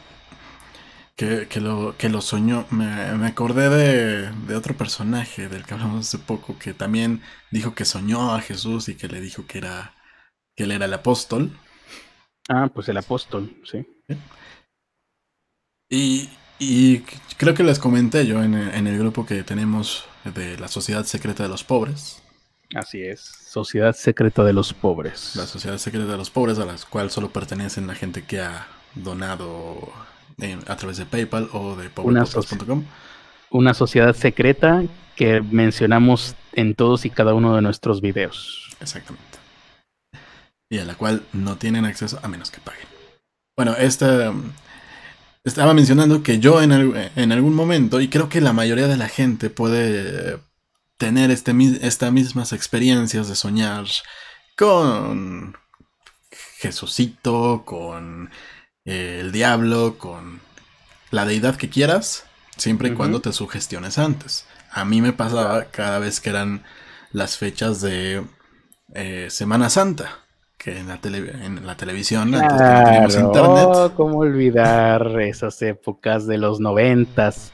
que, 1.15 1.61
lo, 1.61 1.97
que 1.97 2.09
lo 2.09 2.21
soñó, 2.21 2.67
me, 2.71 2.85
acordé 3.27 3.69
de, 3.69 4.57
otro 4.57 4.77
personaje 4.77 5.49
del 5.49 5.65
que 5.65 5.75
hablamos 5.75 6.09
hace 6.09 6.19
poco, 6.19 6.59
que 6.59 6.75
también 6.75 7.23
dijo 7.53 7.75
que 7.75 7.85
soñó 7.85 8.35
a 8.35 8.41
Jesús 8.41 8.89
y 8.89 8.97
que 8.97 9.07
le 9.07 9.21
dijo 9.21 9.47
que 9.47 9.59
era 9.59 9.95
que 10.57 10.65
él 10.65 10.73
era 10.73 10.87
el 10.87 10.95
apóstol. 10.95 11.57
Ah, 12.49 12.69
pues 12.75 12.89
el 12.89 12.97
apóstol, 12.97 13.55
sí. 13.65 13.87
Y, 15.89 16.99
creo 17.37 17.55
que 17.55 17.63
les 17.63 17.79
comenté 17.79 18.27
yo 18.27 18.43
en, 18.43 18.55
en 18.55 18.87
el 18.89 18.99
grupo 18.99 19.27
que 19.27 19.45
tenemos 19.45 20.07
de 20.25 20.59
la 20.59 20.67
Sociedad 20.67 21.05
Secreta 21.05 21.45
de 21.45 21.49
los 21.49 21.63
Pobres. 21.63 22.21
Así 22.75 23.03
es, 23.03 23.21
Sociedad 23.21 23.95
Secreta 23.95 24.45
de 24.45 24.53
los 24.53 24.73
Pobres. 24.73 25.35
La 25.35 25.47
Sociedad 25.47 25.77
Secreta 25.79 26.07
de 26.07 26.17
los 26.17 26.31
Pobres, 26.31 26.59
a 26.59 26.65
la 26.65 26.77
cual 26.89 27.11
solo 27.11 27.31
pertenecen 27.31 27.87
la 27.87 27.95
gente 27.95 28.25
que 28.25 28.41
ha 28.41 28.69
donado 28.95 29.93
a 30.67 30.77
través 30.77 30.97
de 30.97 31.07
PayPal 31.07 31.49
o 31.53 31.77
de 31.77 31.91
pobrecom. 31.91 32.85
Una 33.51 33.75
sociedad 33.75 34.15
secreta 34.15 34.85
que 35.17 35.41
mencionamos 35.41 36.37
en 36.53 36.75
todos 36.75 37.05
y 37.05 37.11
cada 37.11 37.35
uno 37.35 37.57
de 37.57 37.63
nuestros 37.63 38.01
videos. 38.01 38.77
Exactamente. 38.81 39.39
Y 40.71 40.79
a 40.79 40.85
la 40.85 40.95
cual 40.95 41.23
no 41.33 41.57
tienen 41.57 41.85
acceso 41.85 42.21
a 42.23 42.29
menos 42.29 42.51
que 42.51 42.61
paguen. 42.61 42.87
Bueno, 43.57 43.75
esta 43.77 44.33
estaba 45.43 45.75
mencionando 45.75 46.23
que 46.23 46.39
yo 46.39 46.63
en, 46.63 46.73
en, 46.73 47.33
algún 47.33 47.55
momento, 47.55 48.01
y 48.01 48.09
creo 48.09 48.29
que 48.29 48.41
la 48.41 48.53
mayoría 48.53 48.87
de 48.87 48.97
la 48.97 49.09
gente 49.09 49.51
puede 49.51 50.39
tener 51.01 51.31
este, 51.31 51.53
estas 51.81 52.13
mismas 52.13 52.53
experiencias 52.53 53.27
de 53.27 53.35
soñar 53.35 53.87
con 54.55 55.57
Jesucito, 56.59 57.63
con 57.65 58.31
eh, 58.85 59.21
el 59.21 59.33
diablo, 59.33 59.97
con 59.97 60.43
la 61.11 61.25
deidad 61.25 61.57
que 61.57 61.71
quieras, 61.71 62.27
siempre 62.59 62.91
y 62.91 62.93
cuando 62.93 63.23
te 63.23 63.33
sugestiones 63.33 63.97
antes. 63.97 64.45
A 64.71 64.85
mí 64.85 65.01
me 65.01 65.15
pasaba 65.15 65.71
cada 65.71 65.99
vez 66.01 66.21
que 66.21 66.29
eran 66.29 66.65
las 67.13 67.39
fechas 67.39 67.81
de 67.81 68.23
eh, 68.95 69.29
Semana 69.31 69.71
Santa, 69.71 70.27
que 70.63 70.79
en 70.79 70.89
la, 70.89 71.01
en 71.03 71.67
la 71.67 71.75
televisión, 71.75 72.35
antes 72.35 72.53
que 72.53 72.65
no 72.65 72.85
teníamos 72.85 73.15
internet. 73.17 73.93
¿Cómo 73.97 74.19
olvidar 74.19 75.21
esas 75.21 75.61
épocas 75.63 76.27
de 76.27 76.37
los 76.37 76.61
noventas? 76.61 77.53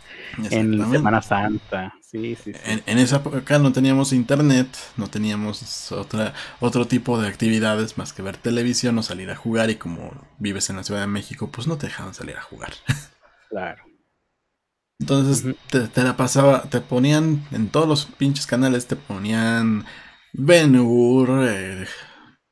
En 0.50 0.90
Semana 0.90 1.22
Santa, 1.22 1.94
sí, 2.02 2.34
sí. 2.34 2.52
En, 2.64 2.98
esa 2.98 3.16
época 3.16 3.58
no 3.58 3.72
teníamos 3.72 4.12
internet, 4.12 4.66
no 4.96 5.06
teníamos 5.06 5.92
otra, 5.92 6.34
otro 6.58 6.86
tipo 6.86 7.18
de 7.20 7.28
actividades 7.28 7.96
más 7.96 8.12
que 8.12 8.22
ver 8.22 8.36
televisión 8.36 8.98
o 8.98 9.02
salir 9.04 9.30
a 9.30 9.36
jugar. 9.36 9.70
Y 9.70 9.76
como 9.76 10.10
vives 10.38 10.68
en 10.68 10.76
la 10.76 10.82
Ciudad 10.82 11.00
de 11.00 11.06
México, 11.06 11.48
pues 11.50 11.68
no 11.68 11.78
te 11.78 11.86
dejaban 11.86 12.12
salir 12.12 12.36
a 12.36 12.42
jugar. 12.42 12.72
Claro. 13.48 13.84
Entonces 14.98 15.54
te, 15.70 16.02
la 16.02 16.16
pasaba, 16.16 16.62
te 16.62 16.80
ponían 16.80 17.46
en 17.52 17.68
todos 17.68 17.86
los 17.86 18.06
pinches 18.06 18.46
canales, 18.46 18.88
te 18.88 18.96
ponían 18.96 19.84
Ben 20.32 20.76
Hur, 20.76 21.46
eh, 21.48 21.86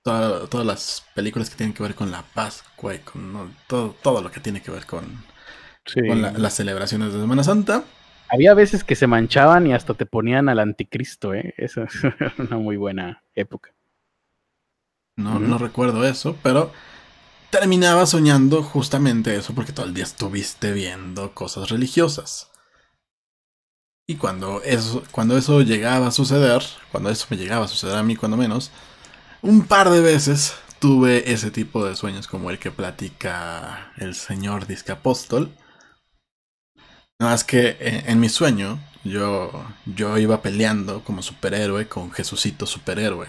todas 0.04 0.66
las 0.66 1.04
películas 1.14 1.48
que 1.48 1.56
tienen 1.56 1.74
que 1.74 1.82
ver 1.82 1.94
con 1.94 2.10
la 2.10 2.22
Pascua 2.22 2.94
y 2.94 2.98
con 2.98 3.56
todo, 3.66 3.96
todo 4.02 4.20
lo 4.20 4.30
que 4.30 4.40
tiene 4.40 4.60
que 4.60 4.70
ver 4.70 4.84
con, 4.84 5.24
con 5.94 6.22
las 6.42 6.54
celebraciones 6.54 7.12
de 7.12 7.20
Semana 7.20 7.42
Santa. 7.42 7.84
Había 8.28 8.54
veces 8.54 8.84
que 8.84 8.96
se 8.96 9.06
manchaban 9.06 9.66
y 9.66 9.72
hasta 9.72 9.94
te 9.94 10.06
ponían 10.06 10.48
al 10.48 10.58
anticristo, 10.58 11.34
¿eh? 11.34 11.54
Esa 11.56 11.84
es 11.84 12.38
una 12.38 12.58
muy 12.58 12.76
buena 12.76 13.22
época. 13.34 13.74
No, 15.16 15.38
no 15.38 15.58
recuerdo 15.58 16.04
eso, 16.04 16.36
pero 16.42 16.72
terminaba 17.50 18.04
soñando 18.04 18.62
justamente 18.62 19.36
eso 19.36 19.54
porque 19.54 19.72
todo 19.72 19.86
el 19.86 19.94
día 19.94 20.04
estuviste 20.04 20.72
viendo 20.72 21.32
cosas 21.32 21.70
religiosas. 21.70 22.50
Y 24.06 24.16
cuando 24.16 24.60
eso, 24.62 25.02
cuando 25.12 25.38
eso 25.38 25.62
llegaba 25.62 26.08
a 26.08 26.10
suceder, 26.10 26.62
cuando 26.90 27.08
eso 27.08 27.26
me 27.30 27.38
llegaba 27.38 27.64
a 27.64 27.68
suceder 27.68 27.96
a 27.96 28.02
mí 28.02 28.16
cuando 28.16 28.36
menos, 28.36 28.70
un 29.44 29.66
par 29.66 29.90
de 29.90 30.00
veces 30.00 30.54
tuve 30.78 31.32
ese 31.32 31.50
tipo 31.50 31.84
de 31.86 31.94
sueños 31.94 32.26
como 32.26 32.50
el 32.50 32.58
que 32.58 32.70
platica 32.70 33.92
el 33.96 34.14
señor 34.14 34.66
Discapóstol 34.66 35.56
no, 37.18 37.32
es 37.32 37.44
que 37.44 37.76
en, 37.80 38.18
mi 38.20 38.28
sueño 38.28 38.80
yo, 39.04 39.64
yo 39.86 40.18
iba 40.18 40.42
peleando 40.42 41.04
como 41.04 41.22
superhéroe 41.22 41.88
con 41.88 42.10
Jesucito 42.10 42.66
superhéroe. 42.66 43.28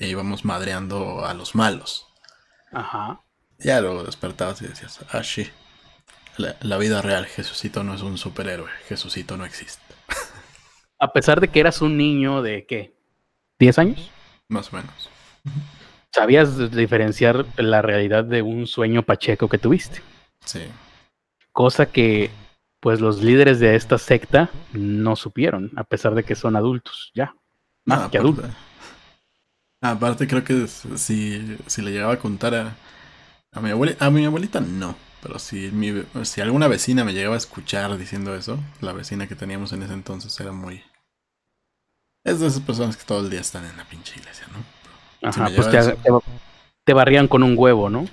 E 0.00 0.08
íbamos 0.08 0.44
madreando 0.44 1.24
a 1.24 1.34
los 1.34 1.54
malos. 1.54 2.08
Ajá. 2.72 3.20
Ya 3.58 3.80
luego 3.80 4.02
despertabas 4.02 4.60
y 4.62 4.66
decías, 4.66 5.00
ah, 5.10 5.22
sí. 5.22 5.48
La, 6.36 6.78
vida 6.78 7.00
real, 7.00 7.26
Jesucito 7.26 7.84
no 7.84 7.94
es 7.94 8.02
un 8.02 8.18
superhéroe. 8.18 8.68
Jesucito 8.88 9.36
no 9.36 9.44
existe. 9.44 9.94
A 10.98 11.12
pesar 11.12 11.40
de 11.40 11.48
que 11.48 11.60
eras 11.60 11.80
un 11.80 11.96
niño 11.96 12.42
de 12.42 12.66
qué? 12.66 12.96
¿10 13.60 13.78
años? 13.78 14.10
Más 14.48 14.72
o 14.72 14.76
menos. 14.76 15.08
¿Sabías 16.10 16.70
diferenciar 16.70 17.44
la 17.56 17.82
realidad 17.82 18.24
de 18.24 18.42
un 18.42 18.66
sueño 18.66 19.02
pacheco 19.02 19.48
que 19.48 19.58
tuviste? 19.58 20.00
Sí. 20.44 20.62
Cosa 21.52 21.86
que 21.86 22.30
pues 22.84 23.00
los 23.00 23.22
líderes 23.22 23.60
de 23.60 23.76
esta 23.76 23.96
secta 23.96 24.50
no 24.74 25.16
supieron, 25.16 25.72
a 25.74 25.84
pesar 25.84 26.14
de 26.14 26.22
que 26.22 26.34
son 26.34 26.54
adultos, 26.54 27.10
ya, 27.14 27.34
más 27.86 28.10
que 28.10 28.18
adultos. 28.18 28.50
Aparte 29.80 30.28
creo 30.28 30.44
que 30.44 30.66
si, 30.66 31.56
si 31.66 31.82
le 31.82 31.92
llegaba 31.92 32.12
a 32.12 32.18
contar 32.18 32.54
a, 32.54 32.76
a, 33.52 33.60
mi 33.60 33.70
abuelita, 33.70 34.04
a 34.04 34.10
mi 34.10 34.24
abuelita 34.26 34.60
no, 34.60 34.96
pero 35.22 35.38
si, 35.38 35.72
si 36.24 36.40
alguna 36.42 36.68
vecina 36.68 37.04
me 37.04 37.14
llegaba 37.14 37.36
a 37.36 37.38
escuchar 37.38 37.96
diciendo 37.96 38.34
eso, 38.34 38.58
la 38.82 38.92
vecina 38.92 39.26
que 39.26 39.34
teníamos 39.34 39.72
en 39.72 39.82
ese 39.82 39.94
entonces 39.94 40.38
era 40.38 40.52
muy... 40.52 40.82
Es 42.22 42.40
de 42.40 42.48
esas 42.48 42.60
personas 42.60 42.98
que 42.98 43.04
todo 43.04 43.20
el 43.20 43.30
día 43.30 43.40
están 43.40 43.64
en 43.64 43.78
la 43.78 43.86
pinche 43.86 44.20
iglesia, 44.20 44.46
¿no? 44.52 44.58
Ajá, 45.24 45.48
pues 45.54 45.70
te, 45.70 45.96
te 46.84 46.92
barrían 46.92 47.28
con 47.28 47.42
un 47.42 47.54
huevo, 47.56 47.88
¿no? 47.88 48.06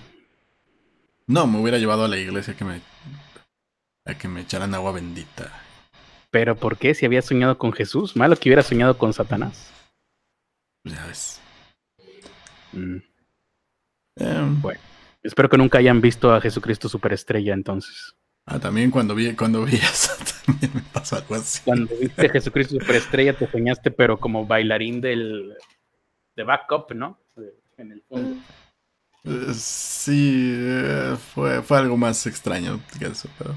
No, 1.27 1.47
me 1.47 1.59
hubiera 1.59 1.77
llevado 1.77 2.05
a 2.05 2.07
la 2.07 2.17
iglesia 2.17 2.55
que 2.55 2.65
me 2.65 2.81
a 4.05 4.15
que 4.15 4.27
me 4.27 4.41
echaran 4.41 4.73
agua 4.73 4.91
bendita. 4.93 5.51
¿Pero 6.31 6.55
por 6.55 6.77
qué? 6.77 6.93
Si 6.93 7.05
había 7.05 7.21
soñado 7.21 7.57
con 7.57 7.73
Jesús, 7.73 8.15
malo 8.15 8.35
que 8.35 8.49
hubiera 8.49 8.63
soñado 8.63 8.97
con 8.97 9.13
Satanás. 9.13 9.71
Ya 10.83 11.05
ves. 11.05 11.39
Mm. 12.73 12.97
Em. 14.17 14.61
bueno, 14.61 14.79
espero 15.23 15.49
que 15.49 15.57
nunca 15.57 15.77
hayan 15.77 16.01
visto 16.01 16.33
a 16.33 16.41
Jesucristo 16.41 16.89
superestrella 16.89 17.53
entonces. 17.53 18.15
Ah, 18.45 18.59
también 18.59 18.89
cuando 18.89 19.13
vi, 19.13 19.35
cuando 19.35 19.63
vi 19.63 19.75
eso, 19.75 20.11
también 20.45 20.71
me 20.73 20.81
pasó 20.81 21.17
algo 21.17 21.35
así. 21.35 21.61
Cuando 21.63 21.95
viste 21.95 22.25
a 22.25 22.29
Jesucristo 22.29 22.79
superestrella 22.79 23.37
te 23.37 23.49
soñaste, 23.49 23.91
pero 23.91 24.19
como 24.19 24.45
bailarín 24.45 25.01
del 25.01 25.55
de 26.35 26.43
backup, 26.43 26.91
¿no? 26.93 27.19
En 27.77 27.91
el 27.91 28.01
fondo. 28.03 28.37
Eh, 29.23 29.53
sí, 29.53 30.53
eh, 30.55 31.15
fue, 31.33 31.61
fue 31.61 31.77
algo 31.77 31.97
más 31.97 32.25
extraño 32.25 32.79
que 32.97 33.05
eso, 33.05 33.29
pero. 33.37 33.55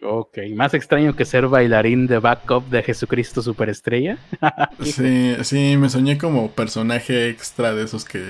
Ok, 0.00 0.38
más 0.54 0.74
extraño 0.74 1.16
que 1.16 1.24
ser 1.24 1.48
bailarín 1.48 2.06
de 2.06 2.20
backup 2.20 2.68
de 2.68 2.84
Jesucristo 2.84 3.42
Superestrella. 3.42 4.18
sí, 4.80 5.36
sí, 5.42 5.76
me 5.76 5.88
soñé 5.88 6.18
como 6.18 6.52
personaje 6.52 7.28
extra 7.28 7.74
de 7.74 7.84
esos 7.84 8.04
que 8.04 8.22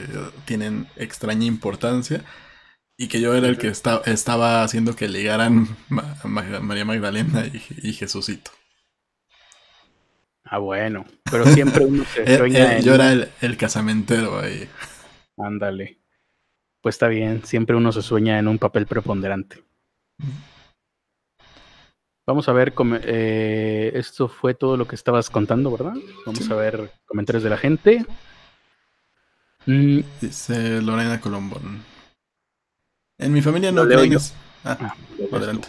tienen 0.47 0.87
extraña 0.97 1.45
importancia 1.45 2.25
y 2.97 3.09
que 3.09 3.21
yo 3.21 3.35
era 3.35 3.49
el 3.49 3.59
que 3.59 3.69
estaba 3.69 4.65
haciendo 4.65 4.97
que 4.97 5.09
ligaran 5.09 5.69
María 6.25 6.85
Magdalena 6.85 7.45
y, 7.47 7.93
Jesucito. 7.93 8.51
Ah, 10.51 10.59
bueno, 10.59 11.05
pero 11.31 11.45
siempre 11.47 11.85
uno 11.85 12.05
se 12.05 12.23
eh, 12.27 12.39
sueña. 12.39 12.79
yo 12.79 12.95
era 12.95 13.13
el, 13.13 13.29
el 13.41 13.57
casamentero 13.57 14.39
ahí. 14.39 14.69
Ándale. 15.37 15.99
Pues 16.81 16.95
está 16.95 17.09
bien, 17.09 17.45
siempre 17.45 17.77
uno 17.77 17.93
se 17.93 18.03
sueña 18.03 18.39
en 18.39 18.49
un 18.49 18.59
papel 18.59 18.87
preponderante. 18.87 19.63
Vamos 22.27 22.49
a 22.49 22.53
ver, 22.53 22.75
eh, 23.05 23.91
esto 23.95 24.29
fue 24.29 24.55
todo 24.55 24.77
lo 24.77 24.87
que 24.87 24.95
estabas 24.95 25.31
contando, 25.31 25.71
¿verdad? 25.71 25.95
Vamos 26.27 26.51
a 26.51 26.55
ver 26.55 26.91
comentarios 27.07 27.43
de 27.43 27.51
la 27.51 27.57
gente. 27.57 28.05
Mm. 29.67 30.01
Dice 30.21 30.83
Lorena 30.83 31.21
Colombón. 31.21 31.83
En 33.19 33.33
mi 33.33 33.43
familia 33.43 33.73
no 33.73 33.87
creen... 33.87 34.19
Ah, 34.65 34.77
ah 34.81 34.95
adelante. 35.33 35.69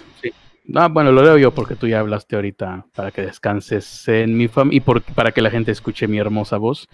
Ah, 0.75 0.87
bueno, 0.87 1.11
lo 1.11 1.23
leo 1.23 1.37
yo 1.37 1.51
porque 1.51 1.75
tú 1.75 1.87
ya 1.87 1.99
hablaste 1.99 2.35
ahorita 2.35 2.85
para 2.95 3.11
que 3.11 3.21
descanses 3.21 4.07
en 4.07 4.37
mi 4.37 4.49
y 4.71 4.79
para 4.79 5.31
que 5.31 5.41
la 5.41 5.49
gente 5.49 5.71
escuche 5.71 6.07
mi 6.07 6.17
hermosa 6.17 6.57
voz. 6.57 6.87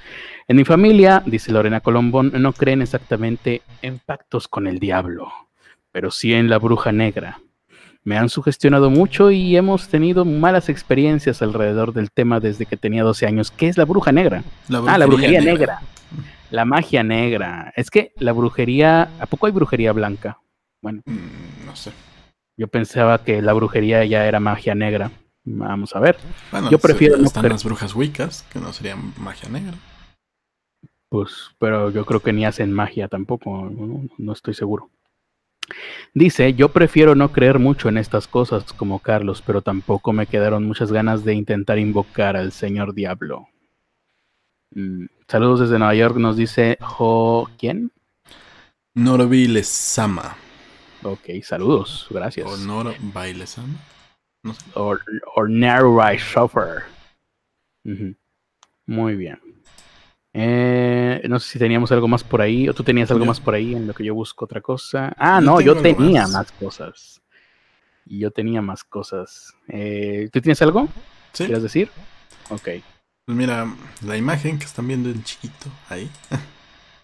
En 0.47 0.57
mi 0.57 0.65
familia, 0.65 1.23
dice 1.25 1.51
Lorena 1.51 1.81
Colombón, 1.81 2.31
no 2.35 2.53
creen 2.53 2.81
exactamente 2.81 3.61
en 3.81 3.99
pactos 3.99 4.47
con 4.47 4.67
el 4.67 4.79
diablo, 4.79 5.31
pero 5.91 6.11
sí 6.11 6.33
en 6.33 6.49
la 6.49 6.59
bruja 6.59 6.91
negra 6.91 7.39
me 8.05 8.17
han 8.17 8.29
sugestionado 8.29 8.91
mucho 8.91 9.31
y 9.31 9.57
hemos 9.57 9.89
tenido 9.89 10.25
malas 10.25 10.69
experiencias 10.69 11.41
alrededor 11.41 11.91
del 11.91 12.11
tema 12.11 12.39
desde 12.39 12.67
que 12.67 12.77
tenía 12.77 13.03
12 13.03 13.25
años. 13.25 13.49
¿Qué 13.49 13.67
es 13.67 13.77
la 13.77 13.85
bruja 13.85 14.11
negra? 14.11 14.43
ah, 14.69 14.97
la 14.97 15.07
brujería 15.07 15.41
negra. 15.41 15.81
La 16.51 16.65
magia 16.65 17.03
negra. 17.03 17.73
Es 17.75 17.89
que 17.89 18.13
la 18.17 18.31
brujería, 18.31 19.09
¿a 19.19 19.25
poco 19.25 19.47
hay 19.47 19.51
brujería 19.51 19.91
blanca? 19.91 20.37
Bueno, 20.81 21.01
mm, 21.05 21.65
no 21.65 21.75
sé. 21.75 21.91
Yo 22.57 22.67
pensaba 22.67 23.23
que 23.23 23.41
la 23.41 23.53
brujería 23.53 24.05
ya 24.05 24.25
era 24.25 24.39
magia 24.39 24.75
negra. 24.75 25.11
Vamos 25.43 25.95
a 25.95 25.99
ver. 25.99 26.17
Bueno, 26.51 26.71
yo 26.71 26.79
prefiero 26.79 27.17
están 27.17 27.49
las 27.49 27.63
brujas 27.63 27.95
wicas, 27.95 28.45
que 28.51 28.59
no 28.59 28.73
serían 28.73 29.13
magia 29.17 29.49
negra. 29.49 29.73
Pues, 31.09 31.51
pero 31.59 31.91
yo 31.91 32.05
creo 32.05 32.19
que 32.19 32.33
ni 32.33 32.45
hacen 32.45 32.73
magia 32.73 33.07
tampoco, 33.07 33.71
no 34.17 34.33
estoy 34.33 34.53
seguro. 34.53 34.89
Dice, 36.13 36.53
yo 36.53 36.69
prefiero 36.69 37.15
no 37.15 37.31
creer 37.31 37.59
mucho 37.59 37.89
en 37.89 37.97
estas 37.97 38.27
cosas 38.27 38.71
como 38.73 38.99
Carlos, 38.99 39.43
pero 39.45 39.61
tampoco 39.61 40.13
me 40.13 40.27
quedaron 40.27 40.65
muchas 40.65 40.91
ganas 40.91 41.25
de 41.25 41.33
intentar 41.33 41.79
invocar 41.79 42.37
al 42.37 42.51
señor 42.51 42.93
diablo. 42.93 43.47
Mm, 44.71 45.05
saludos 45.27 45.61
desde 45.61 45.79
Nueva 45.79 45.95
York, 45.95 46.17
nos 46.17 46.37
dice 46.37 46.77
Jo... 46.81 47.49
¿Quién? 47.57 47.91
Norby 48.93 49.63
Sama. 49.63 50.37
Ok, 51.05 51.43
saludos, 51.43 52.07
gracias. 52.09 52.47
O 52.47 52.57
Nor 52.57 52.95
Bailesama. 52.99 53.77
No 54.41 54.55
sé. 54.55 54.65
O, 54.73 54.97
o 55.35 55.47
Narrow 55.47 56.01
Muy 58.87 59.15
bien. 59.15 59.39
Eh, 60.33 61.21
no 61.29 61.39
sé 61.39 61.51
si 61.51 61.59
teníamos 61.59 61.91
algo 61.91 62.07
más 62.07 62.23
por 62.23 62.41
ahí, 62.41 62.67
o 62.67 62.73
tú 62.73 62.83
tenías 62.83 63.11
algo 63.11 63.23
más 63.23 63.39
por 63.39 63.53
ahí 63.53 63.75
en 63.75 63.85
lo 63.85 63.93
que 63.93 64.03
yo 64.03 64.15
busco 64.15 64.45
otra 64.45 64.61
cosa. 64.61 65.13
Ah, 65.15 65.39
no, 65.39 65.61
yo 65.61 65.79
tenía 65.79 66.27
más. 66.27 66.51
cosas. 66.53 67.21
Y 68.07 68.17
yo 68.17 68.31
tenía 68.31 68.63
más 68.63 68.83
cosas. 68.83 69.53
Eh, 69.67 70.27
¿Tú 70.33 70.41
tienes 70.41 70.59
algo? 70.63 70.87
Sí. 71.33 71.45
¿Quieres 71.45 71.61
decir? 71.61 71.91
Ok. 72.49 72.69
Pues 73.25 73.37
mira, 73.37 73.71
la 74.03 74.17
imagen 74.17 74.57
que 74.57 74.65
están 74.65 74.87
viendo 74.87 75.09
en 75.09 75.23
chiquito, 75.23 75.69
ahí. 75.87 76.09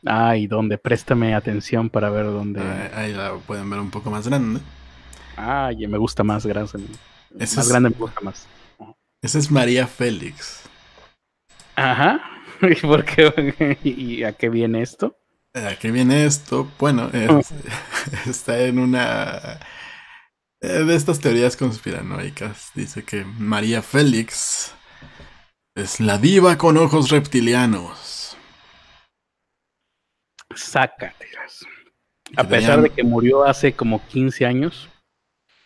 Ah, 0.06 0.36
¿y 0.36 0.48
dónde? 0.48 0.78
Préstame 0.78 1.36
atención 1.36 1.90
para 1.90 2.10
ver 2.10 2.26
dónde. 2.26 2.62
Ahí, 2.96 3.14
la 3.14 3.36
pueden 3.36 3.70
ver 3.70 3.80
un 3.80 3.92
poco 3.92 4.10
más 4.10 4.28
grande. 4.28 4.60
Ah, 5.38 5.72
y 5.78 5.88
me 5.88 5.98
gusta 5.98 6.24
más 6.24 6.46
grande. 6.46 6.72
más 7.38 7.70
grande 7.70 7.90
me 7.90 7.96
gusta 7.96 8.22
más. 8.22 8.48
Esa 9.22 9.38
es 9.38 9.52
María 9.52 9.86
Félix. 9.86 10.64
Ajá. 11.76 12.22
¿Y, 12.62 12.76
por 12.76 13.06
qué? 13.06 13.78
¿Y 13.84 14.24
a 14.24 14.34
qué 14.34 14.50
viene 14.50 14.82
esto? 14.82 15.16
¿A 15.54 15.76
qué 15.76 15.92
viene 15.92 16.26
esto? 16.26 16.72
Bueno, 16.80 17.10
está 18.26 18.60
en 18.62 18.80
una 18.80 19.60
eh, 20.62 20.84
de 20.84 20.96
estas 20.96 21.20
teorías 21.20 21.58
conspiranoicas. 21.58 22.72
Dice 22.74 23.04
que 23.04 23.26
María 23.26 23.82
Félix 23.82 24.74
es 25.76 26.00
la 26.00 26.18
diva 26.18 26.58
con 26.58 26.78
ojos 26.78 27.10
reptilianos. 27.10 28.21
Sácatelas. 30.56 31.66
A 32.36 32.44
pesar 32.44 32.82
de 32.82 32.90
que 32.90 33.04
murió 33.04 33.44
hace 33.44 33.74
como 33.74 34.06
15 34.08 34.46
años 34.46 34.90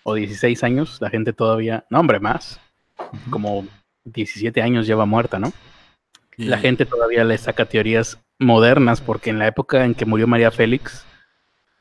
o 0.03 0.15
16 0.15 0.63
años, 0.63 0.97
la 0.99 1.09
gente 1.09 1.33
todavía. 1.33 1.85
No, 1.89 1.99
hombre, 1.99 2.19
más. 2.19 2.59
Como 3.29 3.67
17 4.05 4.61
años 4.61 4.87
lleva 4.87 5.05
muerta, 5.05 5.39
¿no? 5.39 5.51
La 6.37 6.57
gente 6.57 6.85
todavía 6.85 7.23
le 7.23 7.37
saca 7.37 7.65
teorías 7.65 8.19
modernas 8.39 8.99
porque 9.01 9.29
en 9.29 9.39
la 9.39 9.47
época 9.47 9.85
en 9.85 9.95
que 9.95 10.05
murió 10.05 10.27
María 10.27 10.51
Félix, 10.51 11.05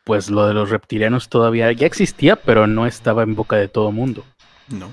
pues 0.04 0.30
lo 0.30 0.46
de 0.46 0.54
los 0.54 0.70
reptilianos 0.70 1.28
todavía 1.28 1.72
ya 1.72 1.86
existía, 1.86 2.36
pero 2.36 2.66
no 2.66 2.86
estaba 2.86 3.22
en 3.22 3.34
boca 3.34 3.56
de 3.56 3.68
todo 3.68 3.90
mundo. 3.90 4.24
No. 4.68 4.88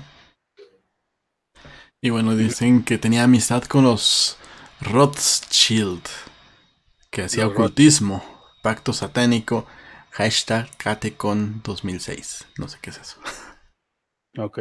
Y 2.00 2.10
bueno, 2.10 2.34
dicen 2.34 2.82
que 2.82 2.98
tenía 2.98 3.22
amistad 3.22 3.62
con 3.64 3.84
los 3.84 4.36
Rothschild, 4.80 6.02
que 7.12 7.22
hacía 7.22 7.46
ocultismo, 7.46 8.24
pacto 8.62 8.94
satánico, 8.94 9.66
hashtag 10.10 10.68
Catecon 10.78 11.60
2006. 11.62 12.46
No 12.58 12.68
sé 12.68 12.78
qué 12.80 12.90
es 12.90 12.98
eso. 12.98 13.18
Ok. 14.38 14.60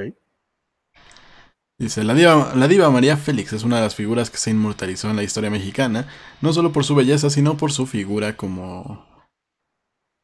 Dice, 1.80 2.04
la 2.04 2.14
diva, 2.14 2.54
la 2.54 2.68
diva 2.68 2.92
María 2.92 3.16
Félix 3.16 3.54
es 3.54 3.64
una 3.64 3.78
de 3.78 3.84
las 3.84 3.96
figuras 3.96 4.30
que 4.30 4.38
se 4.38 4.52
inmortalizó 4.52 5.10
en 5.10 5.16
la 5.16 5.24
historia 5.24 5.50
mexicana, 5.50 6.08
no 6.42 6.52
solo 6.52 6.74
por 6.74 6.84
su 6.84 6.94
belleza, 6.94 7.30
sino 7.30 7.56
por 7.56 7.72
su 7.72 7.88
figura 7.88 8.36
como, 8.36 9.08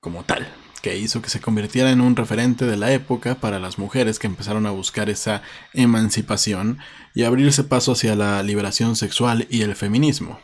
como 0.02 0.24
tal, 0.26 0.54
que 0.82 0.98
hizo 0.98 1.22
que 1.22 1.30
se 1.30 1.40
convirtiera 1.40 1.92
en 1.92 2.02
un 2.02 2.18
referente 2.18 2.66
de 2.66 2.76
la 2.76 2.92
época 2.92 3.36
para 3.36 3.58
las 3.58 3.80
mujeres 3.80 4.20
que 4.20 4.28
empezaron 4.28 4.66
a 4.66 4.72
buscar 4.72 5.10
esa 5.10 5.42
emancipación 5.74 6.78
y 7.16 7.24
abrirse 7.24 7.64
paso 7.64 7.94
hacia 7.94 8.16
la 8.16 8.44
liberación 8.44 8.98
sexual 8.98 9.48
y 9.50 9.62
el 9.62 9.76
feminismo. 9.76 10.40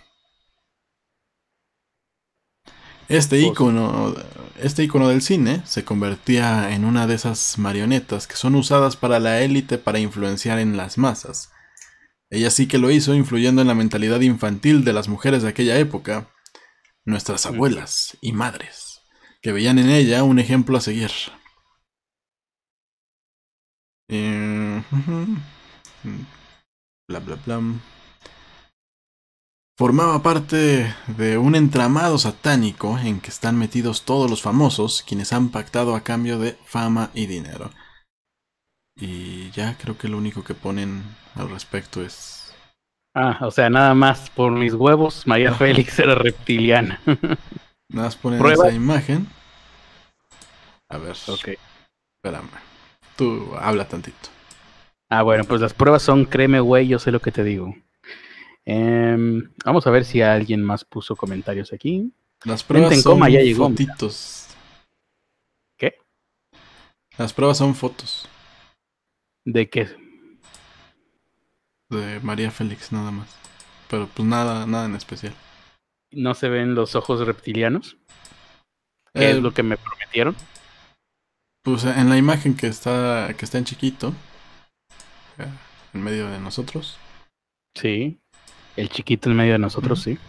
Este 3.10 3.40
icono, 3.40 4.16
este 4.62 4.84
icono 4.84 5.10
del 5.10 5.22
cine 5.22 5.62
se 5.66 5.84
convertía 5.84 6.74
en 6.74 6.86
una 6.86 7.06
de 7.06 7.16
esas 7.16 7.58
marionetas 7.58 8.28
que 8.28 8.36
son 8.36 8.56
usadas 8.56 8.96
para 8.96 9.20
la 9.20 9.42
élite 9.42 9.78
para 9.78 10.00
influenciar 10.00 10.60
en 10.60 10.78
las 10.78 10.98
masas. 10.98 11.52
Ella 12.30 12.50
sí 12.50 12.68
que 12.68 12.78
lo 12.78 12.90
hizo 12.90 13.14
influyendo 13.14 13.62
en 13.62 13.68
la 13.68 13.76
mentalidad 13.76 14.22
infantil 14.22 14.84
de 14.84 14.94
las 14.94 15.08
mujeres 15.08 15.44
de 15.44 15.50
aquella 15.50 15.78
época, 15.78 16.32
nuestras 17.06 17.46
abuelas 17.46 18.18
y 18.22 18.32
madres, 18.32 19.02
que 19.42 19.52
veían 19.52 19.80
en 19.80 19.90
ella 19.90 20.24
un 20.24 20.40
ejemplo 20.40 20.78
a 20.78 20.82
seguir. 20.82 21.12
Eh, 24.10 24.84
bla 27.08 27.20
bla 27.20 27.36
bla 27.46 27.62
formaba 29.78 30.22
parte 30.22 30.94
de 31.08 31.38
un 31.38 31.56
entramado 31.56 32.18
satánico 32.18 32.98
en 33.00 33.20
que 33.20 33.30
están 33.30 33.58
metidos 33.58 34.04
todos 34.04 34.30
los 34.30 34.42
famosos, 34.42 35.04
quienes 35.08 35.34
han 35.34 35.50
pactado 35.50 35.96
a 35.96 36.02
cambio 36.02 36.40
de 36.40 36.58
fama 36.66 37.10
y 37.14 37.26
dinero. 37.26 37.72
Y 38.96 39.50
ya 39.52 39.76
creo 39.78 39.98
que 39.98 40.08
lo 40.08 40.18
único 40.18 40.44
que 40.44 40.54
ponen 40.54 41.04
al 41.36 41.50
respecto 41.50 42.04
es... 42.04 42.54
Ah, 43.16 43.40
o 43.42 43.52
sea, 43.52 43.70
nada 43.70 43.94
más 43.94 44.30
por 44.30 44.52
mis 44.52 44.74
huevos, 44.74 45.28
María 45.28 45.54
Félix 45.54 46.00
era 46.00 46.16
reptiliana. 46.16 47.00
nada 47.06 47.38
más 47.90 48.16
ponen 48.16 48.44
esa 48.46 48.72
imagen. 48.72 49.28
A 50.90 50.98
ver. 50.98 51.16
Ok. 51.28 51.50
Espérame. 52.18 52.50
Tú 53.16 53.52
habla 53.60 53.88
tantito. 53.88 54.30
Ah, 55.10 55.22
bueno, 55.22 55.44
pues 55.44 55.62
las 55.62 55.74
pruebas 55.74 56.02
son, 56.02 56.26
créeme, 56.26 56.60
güey, 56.60 56.88
yo 56.88 56.98
sé 56.98 57.12
lo 57.12 57.20
que 57.20 57.32
te 57.32 57.44
digo. 57.44 57.76
Em, 58.66 59.50
vamos 59.66 59.86
a 59.88 59.92
ver 59.92 60.06
si 60.06 60.22
alguien 60.22 60.64
más 60.64 60.86
puso 60.86 61.16
comentarios 61.16 61.74
aquí. 61.74 62.12
Las 62.46 62.64
pruebas 62.64 63.02
son 63.02 63.20
fotitos. 63.56 64.48
¿Qué? 65.78 65.98
Las 67.18 67.34
pruebas 67.34 67.58
son 67.58 67.76
fotos. 67.76 68.28
¿De 69.46 69.70
qué? 69.70 69.90
De 71.90 72.20
María 72.22 72.52
Félix, 72.52 72.92
nada 72.92 73.12
más. 73.12 73.30
Pero 73.90 74.08
pues 74.08 74.28
nada, 74.28 74.66
nada 74.66 74.86
en 74.86 74.96
especial. 74.96 75.34
¿No 76.12 76.34
se 76.34 76.50
ven 76.50 76.76
los 76.76 76.96
ojos 76.96 77.26
reptilianos? 77.26 77.98
¿Qué 79.14 79.32
es 79.32 79.38
Eh, 79.38 79.42
lo 79.42 79.54
que 79.54 79.64
me 79.64 79.78
prometieron? 79.78 80.36
Pues 81.64 81.86
en 81.86 82.10
la 82.10 82.18
imagen 82.18 82.56
que 82.56 82.68
está, 82.68 83.34
que 83.38 83.46
está 83.46 83.58
en 83.58 83.66
chiquito, 83.66 84.14
eh, 85.38 85.48
en 85.94 86.04
medio 86.04 86.30
de 86.30 86.40
nosotros, 86.40 86.98
Sí. 87.76 88.20
El 88.76 88.90
chiquito 88.90 89.30
en 89.32 89.36
medio 89.38 89.54
de 89.54 89.60
nosotros, 89.60 90.02
sí. 90.02 90.20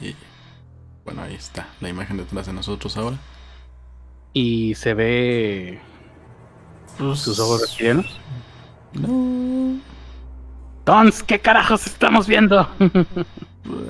y 0.00 0.16
bueno, 1.04 1.22
ahí 1.22 1.34
está 1.36 1.76
la 1.80 1.88
imagen 1.90 2.18
detrás 2.18 2.46
de 2.46 2.52
nosotros 2.54 2.96
ahora. 2.96 3.24
Y 4.32 4.74
se 4.74 4.94
ve 4.94 5.80
Pues, 6.96 7.20
sus 7.20 7.38
ojos 7.38 7.62
reptilianos. 7.62 8.22
No. 8.92 9.82
Tons, 10.84 11.22
¿qué 11.22 11.40
carajos 11.40 11.86
estamos 11.86 12.26
viendo? 12.26 12.68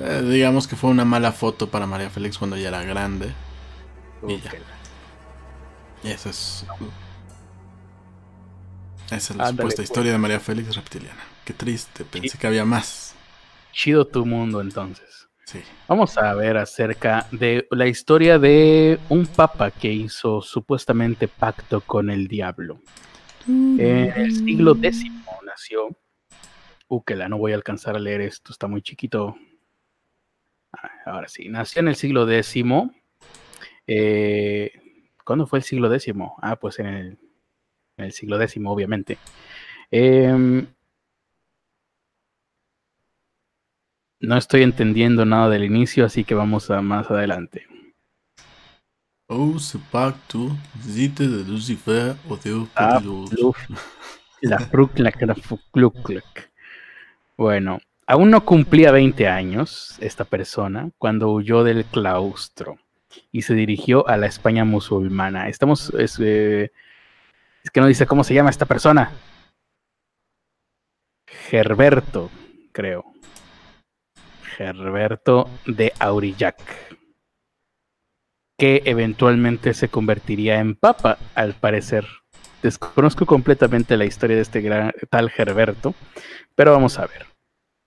Eh, 0.01 0.21
digamos 0.29 0.67
que 0.67 0.75
fue 0.75 0.89
una 0.89 1.05
mala 1.05 1.31
foto 1.31 1.69
para 1.71 1.87
María 1.87 2.09
Félix 2.09 2.37
cuando 2.37 2.57
ya 2.57 2.67
era 2.69 2.83
grande. 2.83 3.35
Y 4.25 4.41
ya. 4.41 4.55
Y 6.01 6.11
esa 6.11 6.29
es. 6.29 6.65
Esa 9.09 9.33
es 9.33 9.39
la 9.39 9.47
Ándale, 9.47 9.47
supuesta 9.47 9.81
pues. 9.83 9.89
historia 9.89 10.11
de 10.11 10.17
María 10.19 10.39
Félix 10.39 10.75
reptiliana. 10.75 11.21
Qué 11.43 11.53
triste, 11.53 12.05
pensé 12.05 12.37
que 12.37 12.47
había 12.47 12.65
más. 12.65 13.08
Chido 13.71 14.05
tu 14.05 14.25
mundo 14.25 14.61
entonces. 14.61 15.27
Sí. 15.45 15.61
Vamos 15.87 16.17
a 16.17 16.33
ver 16.35 16.57
acerca 16.57 17.27
de 17.31 17.67
la 17.71 17.87
historia 17.87 18.37
de 18.37 18.99
un 19.09 19.25
papa 19.25 19.71
que 19.71 19.91
hizo 19.91 20.41
supuestamente 20.41 21.27
pacto 21.27 21.81
con 21.81 22.09
el 22.09 22.27
diablo. 22.27 22.79
En 23.47 24.13
el 24.15 24.35
siglo 24.35 24.75
X 24.75 25.05
nació. 25.43 25.89
Uh, 26.87 27.03
que 27.03 27.15
la 27.15 27.29
no 27.29 27.37
voy 27.37 27.51
a 27.51 27.55
alcanzar 27.55 27.95
a 27.95 27.99
leer 27.99 28.21
esto, 28.21 28.51
está 28.51 28.67
muy 28.67 28.81
chiquito. 28.81 29.35
Ah, 30.71 30.89
Ahora 31.05 31.27
sí, 31.27 31.47
nació 31.49 31.81
en 31.81 31.89
el 31.89 31.95
siglo 31.95 32.29
X. 32.29 32.63
Eh, 33.85 34.71
¿Cuándo 35.23 35.45
fue 35.45 35.59
el 35.59 35.63
siglo 35.63 35.93
X? 35.93 36.13
Ah, 36.41 36.55
pues 36.55 36.79
en 36.79 36.87
el, 36.87 37.19
en 37.97 38.05
el 38.05 38.11
siglo 38.11 38.41
X, 38.41 38.59
obviamente. 38.65 39.17
Em, 39.91 40.65
no 44.19 44.37
estoy 44.37 44.63
entendiendo 44.63 45.25
nada 45.25 45.49
del 45.49 45.63
inicio, 45.63 46.05
así 46.05 46.23
que 46.23 46.35
vamos 46.35 46.69
a 46.71 46.81
más 46.81 47.09
adelante. 47.09 47.65
Oh, 49.27 49.59
ce 49.59 49.77
pacto, 49.91 50.49
visite 50.73 51.27
de 51.27 51.43
Lucifer 51.43 52.15
o 52.27 52.35
Dios 52.35 52.67
Ah. 52.75 52.99
La 54.41 54.59
fruclac, 54.59 55.21
la 55.21 55.35
frucluclac. 55.35 56.51
Bueno, 57.37 57.79
aún 58.07 58.31
no 58.31 58.43
cumplía 58.43 58.91
20 58.91 59.27
años 59.27 59.97
esta 59.99 60.25
persona 60.25 60.89
cuando 60.97 61.29
huyó 61.31 61.63
del 61.63 61.85
claustro 61.85 62.77
y 63.31 63.43
se 63.43 63.53
dirigió 63.53 64.07
a 64.07 64.17
la 64.17 64.25
España 64.27 64.65
musulmana. 64.65 65.47
Estamos. 65.47 65.93
Es, 65.93 66.17
eh, 66.19 66.71
es 67.63 67.69
que 67.71 67.81
no 67.81 67.87
dice 67.87 68.07
cómo 68.07 68.23
se 68.23 68.33
llama 68.33 68.49
esta 68.49 68.65
persona. 68.65 69.11
Gerberto, 71.27 72.29
creo. 72.71 73.05
Gerberto 74.59 75.49
de 75.65 75.93
Aurillac. 75.99 76.57
Que 78.57 78.81
eventualmente 78.83 79.73
se 79.73 79.87
convertiría 79.87 80.59
en 80.59 80.75
papa, 80.75 81.17
al 81.33 81.53
parecer. 81.53 82.05
Desconozco 82.61 83.25
completamente 83.25 83.95
la 83.95 84.03
historia 84.03 84.35
de 84.35 84.41
este 84.41 84.61
tal 85.09 85.29
Gerberto, 85.29 85.95
pero 86.55 86.73
vamos 86.73 86.99
a 86.99 87.07
ver. 87.07 87.25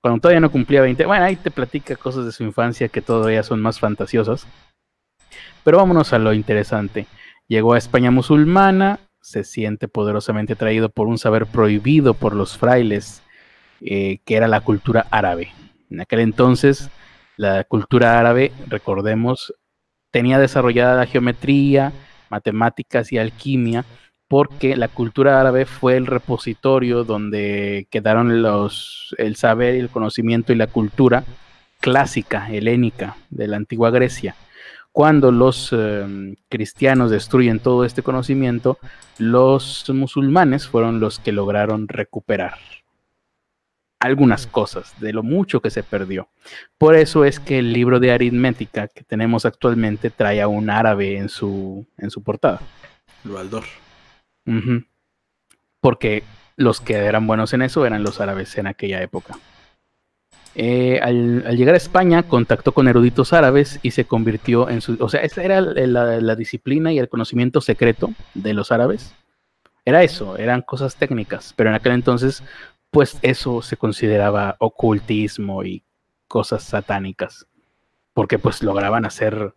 Cuando 0.01 0.23
todavía 0.23 0.41
no 0.41 0.51
cumplía 0.51 0.81
20, 0.81 1.05
bueno, 1.05 1.27
ahí 1.27 1.37
te 1.37 1.51
platica 1.51 1.95
cosas 1.97 2.25
de 2.25 2.33
su 2.33 2.43
infancia 2.43 2.89
que 2.89 3.03
todavía 3.03 3.43
son 3.43 3.61
más 3.61 3.79
fantasiosas. 3.79 4.47
Pero 5.65 5.77
vámonos 5.77 6.15
a 6.15 6.19
lo 6.19 6.33
interesante. 6.33 7.07
Llegó 7.49 7.75
a 7.75 7.79
España 7.79 8.11
musulmana, 8.11 8.99
se 9.21 9.45
siente 9.45 9.89
poderosamente 9.89 10.55
atraído 10.55 10.89
por 10.89 11.07
un 11.07 11.19
saber 11.19 11.45
prohibido 11.45 12.15
por 12.15 12.35
los 12.35 12.57
frailes, 12.57 13.23
eh, 13.83 14.21
que 14.25 14.37
era 14.37 14.49
la 14.49 14.63
cultura 14.63 15.07
árabe. 15.11 15.53
En 15.93 16.01
aquel 16.01 16.21
entonces, 16.21 16.91
la 17.37 17.65
cultura 17.65 18.19
árabe, 18.19 18.51
recordemos, 18.69 19.55
tenía 20.11 20.39
desarrollada 20.39 20.97
la 20.97 21.07
geometría, 21.07 21.93
matemáticas 22.31 23.13
y 23.13 23.19
alquimia, 23.19 23.85
porque 24.27 24.75
la 24.77 24.89
cultura 24.89 25.39
árabe 25.39 25.67
fue 25.67 25.99
el 25.99 26.07
repositorio 26.07 27.05
donde 27.05 27.87
quedaron 27.91 28.41
los, 28.41 29.15
el 29.19 29.37
saber, 29.37 29.75
el 29.75 29.91
conocimiento 29.91 30.55
y 30.55 30.57
la 30.57 30.67
cultura 30.67 31.25
clásica, 31.81 32.51
helénica, 32.51 33.17
de 33.29 33.49
la 33.49 33.59
antigua 33.59 33.91
Grecia. 33.91 34.35
Cuando 34.93 35.31
los 35.31 35.71
eh, 35.73 36.35
cristianos 36.49 37.11
destruyen 37.11 37.61
todo 37.61 37.85
este 37.85 38.03
conocimiento, 38.03 38.79
los 39.19 39.85
musulmanes 39.91 40.67
fueron 40.67 41.01
los 41.01 41.19
que 41.19 41.33
lograron 41.33 41.89
recuperar 41.89 42.55
algunas 44.03 44.49
cosas 44.49 44.93
de 45.01 45.13
lo 45.13 45.23
mucho 45.23 45.61
que 45.61 45.71
se 45.71 45.85
perdió. 45.85 46.29
Por 46.77 46.97
eso 46.97 47.25
es 47.25 47.39
que 47.39 47.61
el 47.61 47.73
libro 47.73 48.01
de 48.01 48.11
aritmética 48.11 48.89
que 48.89 49.05
tenemos 49.05 49.47
actualmente 49.47 50.11
trae 50.11 50.43
a 50.43 50.49
un 50.49 50.71
árabe 50.71 51.17
en 51.17 51.29
su, 51.29 51.87
en 51.99 52.11
su 52.11 52.23
portada. 52.23 52.61
Baldor. 53.23 53.63
Porque 55.81 56.25
los 56.57 56.81
que 56.81 56.95
eran 56.97 57.29
buenos 57.29 57.53
en 57.53 57.63
eso 57.63 57.87
eran 57.87 58.03
los 58.03 58.21
árabes 58.21 58.59
en 58.59 58.67
aquella 58.67 59.01
época. 59.01 59.39
Eh, 60.57 60.99
al, 61.01 61.45
al 61.47 61.57
llegar 61.57 61.75
a 61.75 61.79
España, 61.79 62.25
contactó 62.25 62.73
con 62.73 62.89
eruditos 62.89 63.33
árabes 63.33 63.79
y 63.83 63.93
se 63.93 64.05
convirtió 64.05 64.69
en 64.69 64.81
su. 64.81 64.97
O 65.01 65.09
sea, 65.09 65.23
esa 65.23 65.45
era 65.45 65.61
la, 65.61 66.21
la 66.21 66.37
disciplina 66.37 66.93
y 66.93 66.99
el 66.99 67.09
conocimiento 67.09 67.61
secreto 67.61 68.13
de 68.35 68.53
los 68.53 68.73
árabes. 68.73 69.15
Era 69.85 70.03
eso, 70.05 70.37
eran 70.37 70.63
cosas 70.63 70.95
técnicas, 70.95 71.55
pero 71.57 71.71
en 71.71 71.75
aquel 71.75 71.93
entonces, 71.93 72.45
pues 72.93 73.19
eso 73.23 73.63
se 73.63 73.79
consideraba 73.79 74.55
ocultismo 74.59 75.65
y 75.65 75.83
cosas 76.29 76.63
satánicas, 76.63 77.47
porque 78.13 78.39
pues 78.39 78.63
lograban 78.63 79.07
hacer 79.07 79.55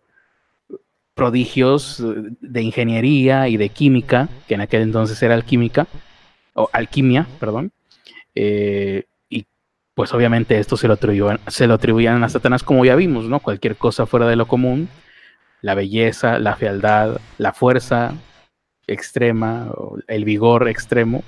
prodigios 1.14 2.00
eh, 2.00 2.06
de 2.40 2.62
ingeniería 2.62 3.50
y 3.50 3.58
de 3.58 3.70
química, 3.70 4.30
que 4.48 4.56
en 4.56 4.62
aquel 4.62 4.84
entonces 4.84 5.22
era 5.22 5.36
alquímica, 5.36 5.86
o 6.54 6.70
alquimia, 6.72 7.28
perdón, 7.38 7.74
eh, 8.36 9.04
y 9.30 9.46
pues 9.94 10.14
obviamente 10.14 10.58
esto 10.58 10.78
se 10.78 10.88
lo, 10.88 10.94
atribuían, 10.94 11.40
se 11.48 11.68
lo 11.68 11.74
atribuían 11.74 12.24
a 12.24 12.30
Satanás 12.30 12.64
como 12.64 12.86
ya 12.86 12.96
vimos, 12.96 13.26
¿no? 13.26 13.42
Cualquier 13.42 13.76
cosa 13.76 14.06
fuera 14.06 14.28
de 14.28 14.38
lo 14.38 14.48
común, 14.48 14.88
la 15.62 15.76
belleza, 15.76 16.40
la 16.40 16.56
fealdad, 16.56 17.18
la 17.38 17.52
fuerza 17.52 18.14
extrema, 18.88 19.74
el 20.08 20.24
vigor 20.24 20.70
extremo, 20.70 21.24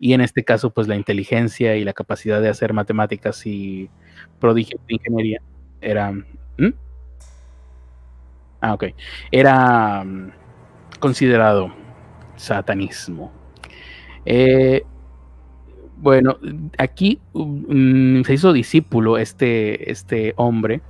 y 0.00 0.14
en 0.14 0.22
este 0.22 0.42
caso 0.42 0.70
pues 0.70 0.88
la 0.88 0.96
inteligencia 0.96 1.76
y 1.76 1.84
la 1.84 1.92
capacidad 1.92 2.40
de 2.40 2.48
hacer 2.48 2.72
matemáticas 2.72 3.46
y 3.46 3.90
prodigios 4.40 4.80
de 4.88 4.94
ingeniería 4.94 5.42
eran... 5.82 6.26
¿Mm? 6.56 6.70
Ah, 8.62 8.74
ok. 8.74 8.84
Era 9.30 10.02
um, 10.02 10.30
considerado 10.98 11.72
satanismo. 12.36 13.30
Eh, 14.24 14.82
bueno, 15.98 16.38
aquí 16.78 17.20
um, 17.34 18.24
se 18.24 18.34
hizo 18.34 18.54
discípulo 18.54 19.18
este, 19.18 19.90
este 19.90 20.32
hombre, 20.36 20.80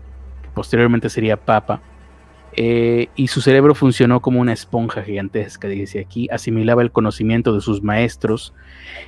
que 0.42 0.48
posteriormente 0.54 1.08
sería 1.08 1.36
papa, 1.36 1.82
eh, 2.52 3.08
y 3.14 3.28
su 3.28 3.40
cerebro 3.40 3.74
funcionó 3.74 4.20
como 4.20 4.40
una 4.40 4.52
esponja 4.52 5.02
gigantesca, 5.02 5.68
dice 5.68 6.00
aquí, 6.00 6.28
asimilaba 6.30 6.82
el 6.82 6.90
conocimiento 6.90 7.54
de 7.54 7.60
sus 7.60 7.82
maestros 7.82 8.52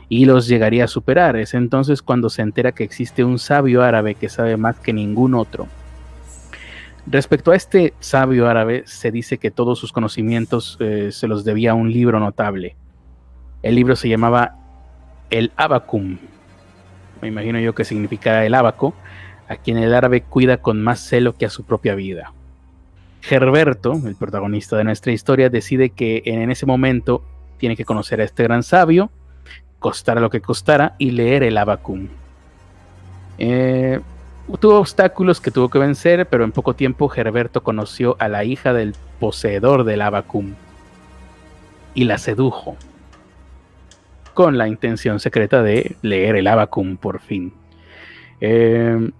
y 0.08 0.26
los 0.26 0.46
llegaría 0.46 0.84
a 0.84 0.88
superar. 0.88 1.36
Es 1.36 1.54
entonces 1.54 2.02
cuando 2.02 2.30
se 2.30 2.42
entera 2.42 2.72
que 2.72 2.84
existe 2.84 3.24
un 3.24 3.38
sabio 3.38 3.82
árabe 3.82 4.14
que 4.14 4.28
sabe 4.28 4.56
más 4.56 4.78
que 4.78 4.92
ningún 4.92 5.34
otro. 5.34 5.66
Respecto 7.06 7.50
a 7.50 7.56
este 7.56 7.94
sabio 7.98 8.48
árabe, 8.48 8.84
se 8.86 9.10
dice 9.10 9.38
que 9.38 9.50
todos 9.50 9.78
sus 9.78 9.92
conocimientos 9.92 10.76
eh, 10.78 11.08
se 11.10 11.26
los 11.26 11.44
debía 11.44 11.72
a 11.72 11.74
un 11.74 11.92
libro 11.92 12.20
notable. 12.20 12.76
El 13.62 13.74
libro 13.74 13.96
se 13.96 14.08
llamaba 14.08 14.56
El 15.30 15.50
Abacum. 15.56 16.18
Me 17.20 17.28
imagino 17.28 17.58
yo 17.58 17.74
que 17.74 17.84
significa 17.84 18.44
el 18.44 18.54
abaco, 18.54 18.94
a 19.48 19.56
quien 19.56 19.78
el 19.78 19.94
árabe 19.94 20.22
cuida 20.22 20.58
con 20.58 20.80
más 20.80 21.00
celo 21.00 21.36
que 21.36 21.44
a 21.44 21.50
su 21.50 21.64
propia 21.64 21.96
vida. 21.96 22.32
Gerberto, 23.22 24.00
el 24.04 24.16
protagonista 24.16 24.76
de 24.76 24.84
nuestra 24.84 25.12
historia, 25.12 25.48
decide 25.48 25.90
que 25.90 26.22
en 26.24 26.50
ese 26.50 26.66
momento 26.66 27.24
tiene 27.56 27.76
que 27.76 27.84
conocer 27.84 28.20
a 28.20 28.24
este 28.24 28.42
gran 28.42 28.64
sabio, 28.64 29.10
costara 29.78 30.20
lo 30.20 30.28
que 30.28 30.40
costara, 30.40 30.96
y 30.98 31.12
leer 31.12 31.44
el 31.44 31.56
Abacum. 31.56 32.08
Eh, 33.38 34.00
tuvo 34.60 34.78
obstáculos 34.78 35.40
que 35.40 35.52
tuvo 35.52 35.68
que 35.68 35.78
vencer, 35.78 36.26
pero 36.26 36.42
en 36.42 36.50
poco 36.50 36.74
tiempo 36.74 37.08
Gerberto 37.08 37.62
conoció 37.62 38.16
a 38.18 38.28
la 38.28 38.44
hija 38.44 38.72
del 38.72 38.94
poseedor 39.20 39.84
del 39.84 40.02
Abacum 40.02 40.54
y 41.94 42.04
la 42.04 42.18
sedujo 42.18 42.76
con 44.34 44.58
la 44.58 44.66
intención 44.66 45.20
secreta 45.20 45.62
de 45.62 45.96
leer 46.02 46.36
el 46.36 46.48
Abacum 46.48 46.96
por 46.96 47.20
fin. 47.20 47.52
Eh, 48.40 49.10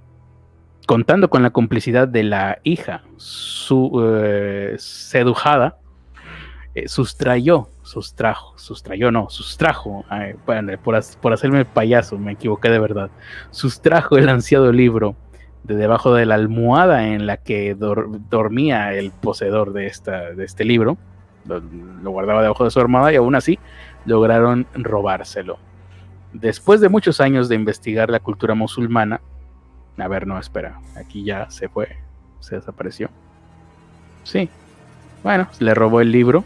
contando 0.87 1.31
con 1.31 1.43
la 1.43 1.51
complicidad 1.51 2.09
de 2.09 2.25
la 2.25 2.59
hija, 2.63 3.03
su 3.17 4.03
eh, 4.05 4.75
sedujada, 4.79 5.79
eh, 6.75 6.89
sustrayó, 6.89 7.69
sustrajo, 7.83 8.59
sustrayó, 8.59 9.11
no, 9.11 9.29
sustrajo, 9.31 10.05
por, 10.45 11.03
por, 11.21 11.33
hacerme 11.33 11.65
payaso, 11.65 12.19
me 12.19 12.33
equivoqué 12.33 12.71
de 12.71 12.79
verdad, 12.79 13.11
sustrajo 13.51 14.17
el 14.17 14.29
ansiado 14.29 14.73
libro 14.73 15.15
de 15.65 15.77
debajo 15.77 16.15
de 16.15 16.27
la 16.27 16.35
almohada 16.35 17.09
en 17.09 17.27
la 17.27 17.37
que 17.37 17.77
dormía 17.77 18.95
el 18.95 19.13
poseedor 19.13 19.73
de, 19.73 19.87
esta, 19.87 20.31
de 20.33 20.45
este 20.45 20.65
libro, 20.65 20.97
lo, 21.47 21.61
lo 21.61 22.11
guardaba 22.11 22.43
debajo 22.43 22.65
de 22.65 22.71
su 22.71 22.81
armada 22.81 23.13
y 23.13 23.17
aún 23.17 23.35
así 23.35 23.59
lograron 24.05 24.67
robárselo. 24.75 25.59
Después 26.33 26.81
de 26.81 26.89
muchos 26.89 27.21
años 27.21 27.49
de 27.49 27.57
investigar 27.57 28.09
la 28.11 28.19
cultura 28.19 28.55
musulmana, 28.55 29.21
a 29.99 30.09
ver, 30.09 30.27
no, 30.27 30.39
espera, 30.39 30.81
aquí 30.97 31.25
ya 31.25 31.51
se 31.51 31.69
fue, 31.69 31.97
se 32.41 32.57
desapareció. 32.57 33.11
Sí, 34.25 34.49
bueno, 35.23 35.49
le 35.59 35.75
robó 35.75 36.01
el 36.01 36.13
libro 36.13 36.45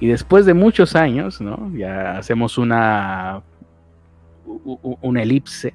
y 0.00 0.08
después 0.08 0.46
de 0.46 0.54
muchos 0.54 0.96
años, 0.96 1.40
¿no? 1.40 1.70
Ya 1.74 2.18
hacemos 2.18 2.58
una, 2.58 3.42
una 4.44 5.22
elipse. 5.22 5.74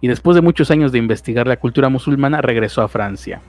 Y 0.00 0.08
después 0.08 0.34
de 0.34 0.42
muchos 0.42 0.70
años 0.70 0.92
de 0.92 0.98
investigar 0.98 1.46
la 1.46 1.56
cultura 1.56 1.88
musulmana, 1.88 2.42
regresó 2.42 2.82
a 2.82 2.88
Francia 2.88 3.40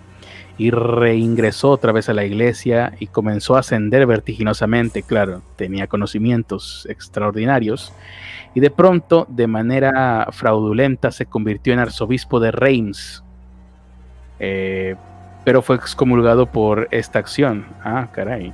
y 0.58 0.72
reingresó 0.72 1.70
otra 1.70 1.92
vez 1.92 2.10
a 2.10 2.14
la 2.14 2.26
iglesia 2.26 2.94
y 3.00 3.08
comenzó 3.08 3.56
a 3.56 3.60
ascender 3.60 4.06
vertiginosamente, 4.08 5.04
claro, 5.04 5.42
tenía 5.56 5.88
conocimientos 5.88 6.88
extraordinarios 6.90 7.94
y 8.58 8.60
de 8.60 8.72
pronto, 8.72 9.28
de 9.30 9.46
manera 9.46 10.30
fraudulenta, 10.32 11.12
se 11.12 11.28
convirtió 11.28 11.74
en 11.74 11.80
arzobispo 11.80 12.40
de 12.40 12.52
Reims, 12.52 13.24
eh, 14.40 14.96
pero 15.44 15.62
fue 15.62 15.76
excomulgado 15.76 16.48
por 16.48 16.88
esta 16.90 17.20
acción. 17.20 17.68
Ah, 17.84 18.08
caray. 18.12 18.52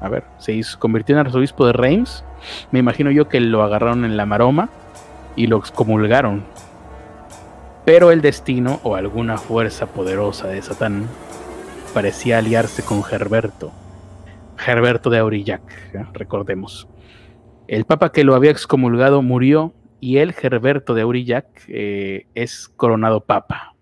A 0.00 0.10
ver, 0.10 0.24
se 0.38 0.60
convirtió 0.78 1.14
en 1.14 1.20
arzobispo 1.20 1.66
de 1.66 1.72
Reims. 1.72 2.22
Me 2.70 2.80
imagino 2.80 3.10
yo 3.10 3.28
que 3.28 3.40
lo 3.40 3.62
agarraron 3.62 4.04
en 4.04 4.18
la 4.18 4.26
maroma 4.26 4.68
y 5.36 5.46
lo 5.46 5.56
excomulgaron. 5.56 6.44
Pero 7.86 8.10
el 8.10 8.20
destino 8.20 8.80
o 8.82 8.94
alguna 8.94 9.38
fuerza 9.38 9.86
poderosa 9.86 10.48
de 10.48 10.60
Satán 10.60 11.08
parecía 11.96 12.36
aliarse 12.36 12.82
con 12.82 13.02
Gerberto. 13.02 13.72
Gerberto 14.58 15.08
de 15.08 15.16
Aurillac, 15.16 15.62
¿eh? 15.94 16.04
recordemos. 16.12 16.86
El 17.68 17.86
papa 17.86 18.12
que 18.12 18.22
lo 18.22 18.34
había 18.34 18.50
excomulgado 18.50 19.22
murió 19.22 19.72
y 19.98 20.18
él, 20.18 20.34
Gerberto 20.34 20.92
de 20.92 21.00
Aurillac, 21.00 21.46
eh, 21.68 22.26
es 22.34 22.68
coronado 22.68 23.24
papa. 23.24 23.76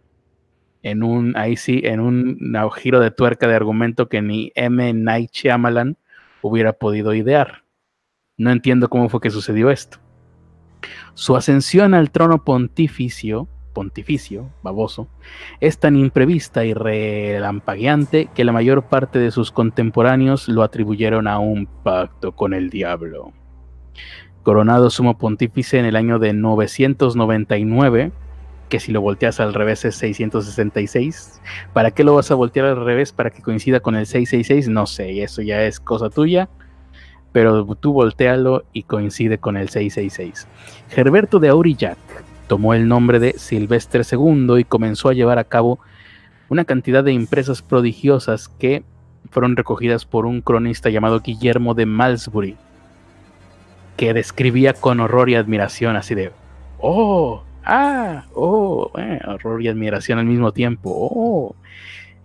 En 0.84 1.02
un, 1.02 1.36
ahí 1.36 1.56
sí, 1.56 1.80
en 1.82 1.98
un 1.98 2.38
giro 2.76 3.00
de 3.00 3.10
tuerca 3.10 3.48
de 3.48 3.56
argumento 3.56 4.08
que 4.08 4.22
ni 4.22 4.52
M. 4.54 4.92
Night 4.92 5.32
Shyamalan 5.32 5.96
hubiera 6.40 6.72
podido 6.72 7.14
idear. 7.14 7.64
No 8.36 8.52
entiendo 8.52 8.88
cómo 8.88 9.08
fue 9.08 9.20
que 9.20 9.30
sucedió 9.30 9.72
esto. 9.72 9.98
Su 11.14 11.34
ascensión 11.34 11.94
al 11.94 12.12
trono 12.12 12.44
pontificio 12.44 13.48
pontificio, 13.74 14.48
baboso, 14.62 15.08
es 15.60 15.78
tan 15.78 15.96
imprevista 15.96 16.64
y 16.64 16.72
relampagueante 16.72 18.30
que 18.34 18.44
la 18.44 18.52
mayor 18.52 18.84
parte 18.84 19.18
de 19.18 19.30
sus 19.30 19.50
contemporáneos 19.50 20.48
lo 20.48 20.62
atribuyeron 20.62 21.28
a 21.28 21.38
un 21.38 21.66
pacto 21.66 22.32
con 22.32 22.54
el 22.54 22.70
diablo. 22.70 23.32
Coronado 24.42 24.88
sumo 24.88 25.18
pontífice 25.18 25.78
en 25.78 25.84
el 25.84 25.96
año 25.96 26.18
de 26.18 26.32
999, 26.32 28.12
que 28.68 28.80
si 28.80 28.92
lo 28.92 29.00
volteas 29.00 29.40
al 29.40 29.54
revés 29.54 29.84
es 29.84 29.96
666. 29.96 31.40
¿Para 31.72 31.90
qué 31.90 32.04
lo 32.04 32.14
vas 32.14 32.30
a 32.30 32.34
voltear 32.34 32.66
al 32.66 32.84
revés? 32.84 33.12
¿Para 33.12 33.30
que 33.30 33.42
coincida 33.42 33.80
con 33.80 33.94
el 33.94 34.06
666? 34.06 34.68
No 34.68 34.86
sé, 34.86 35.22
eso 35.22 35.42
ya 35.42 35.62
es 35.64 35.80
cosa 35.80 36.10
tuya. 36.10 36.48
Pero 37.32 37.64
tú 37.74 37.92
voltealo 37.92 38.64
y 38.72 38.84
coincide 38.84 39.38
con 39.38 39.56
el 39.56 39.68
666. 39.68 40.46
Gerberto 40.90 41.40
de 41.40 41.48
Aurillac 41.48 41.98
tomó 42.46 42.74
el 42.74 42.88
nombre 42.88 43.18
de 43.18 43.34
Silvestre 43.38 44.02
II 44.10 44.58
y 44.58 44.64
comenzó 44.64 45.08
a 45.08 45.14
llevar 45.14 45.38
a 45.38 45.44
cabo 45.44 45.78
una 46.48 46.64
cantidad 46.64 47.02
de 47.02 47.12
empresas 47.12 47.62
prodigiosas 47.62 48.48
que 48.48 48.84
fueron 49.30 49.56
recogidas 49.56 50.04
por 50.04 50.26
un 50.26 50.40
cronista 50.40 50.90
llamado 50.90 51.20
Guillermo 51.20 51.74
de 51.74 51.86
Malsbury, 51.86 52.56
que 53.96 54.12
describía 54.12 54.74
con 54.74 55.00
horror 55.00 55.30
y 55.30 55.34
admiración 55.34 55.96
así 55.96 56.14
de, 56.14 56.32
oh, 56.78 57.42
ah, 57.64 58.24
oh, 58.34 58.90
eh, 58.98 59.20
horror 59.26 59.62
y 59.62 59.68
admiración 59.68 60.18
al 60.18 60.26
mismo 60.26 60.52
tiempo, 60.52 60.90
oh. 60.92 61.56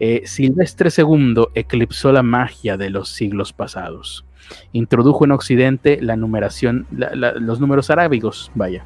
Eh, 0.02 0.22
Silvestre 0.26 0.90
II 0.96 1.48
eclipsó 1.56 2.14
la 2.14 2.24
magia 2.24 2.78
de 2.78 2.90
los 2.90 3.10
siglos 3.10 3.52
pasados. 3.52 4.24
Introdujo 4.72 5.26
en 5.26 5.32
Occidente 5.32 6.00
la 6.02 6.16
numeración, 6.16 6.88
los 6.90 7.60
números 7.60 7.90
arábigos, 7.90 8.50
vaya, 8.56 8.86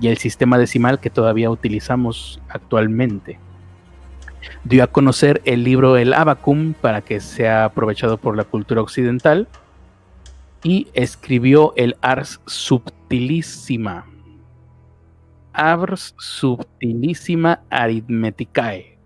y 0.00 0.08
el 0.08 0.18
sistema 0.18 0.58
decimal 0.58 1.00
que 1.00 1.10
todavía 1.10 1.50
utilizamos 1.50 2.40
actualmente. 2.48 3.38
Dio 4.64 4.82
a 4.82 4.86
conocer 4.86 5.42
el 5.44 5.64
libro 5.64 5.96
El 5.96 6.14
Abacum 6.14 6.72
para 6.72 7.02
que 7.02 7.20
sea 7.20 7.66
aprovechado 7.66 8.16
por 8.16 8.36
la 8.36 8.44
cultura 8.44 8.80
occidental 8.80 9.48
y 10.62 10.88
escribió 10.94 11.74
el 11.76 11.96
Ars 12.00 12.40
Subtilissima. 12.46 14.06
Ars 15.52 16.14
Subtilissima 16.18 17.60
Arithmeticae, 17.68 18.98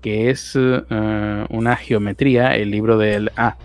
que 0.00 0.30
es 0.30 0.52
eh, 0.56 1.46
una 1.50 1.76
geometría, 1.76 2.54
el 2.56 2.70
libro 2.70 2.98
del... 2.98 3.32
Ah, 3.36 3.56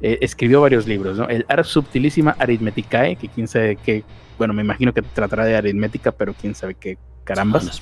eh, 0.00 0.18
escribió 0.20 0.60
varios 0.60 0.86
libros, 0.88 1.16
¿no? 1.16 1.28
El 1.28 1.44
Ars 1.48 1.68
Subtilissima 1.68 2.34
Arithmeticae, 2.38 3.16
que 3.16 3.28
quién 3.28 3.46
sabe 3.46 3.76
qué 3.76 4.02
bueno, 4.42 4.54
me 4.54 4.62
imagino 4.62 4.92
que 4.92 5.02
tratará 5.02 5.44
de 5.44 5.54
aritmética, 5.54 6.10
pero 6.10 6.34
quién 6.34 6.56
sabe 6.56 6.74
qué 6.74 6.98
carambas. 7.22 7.80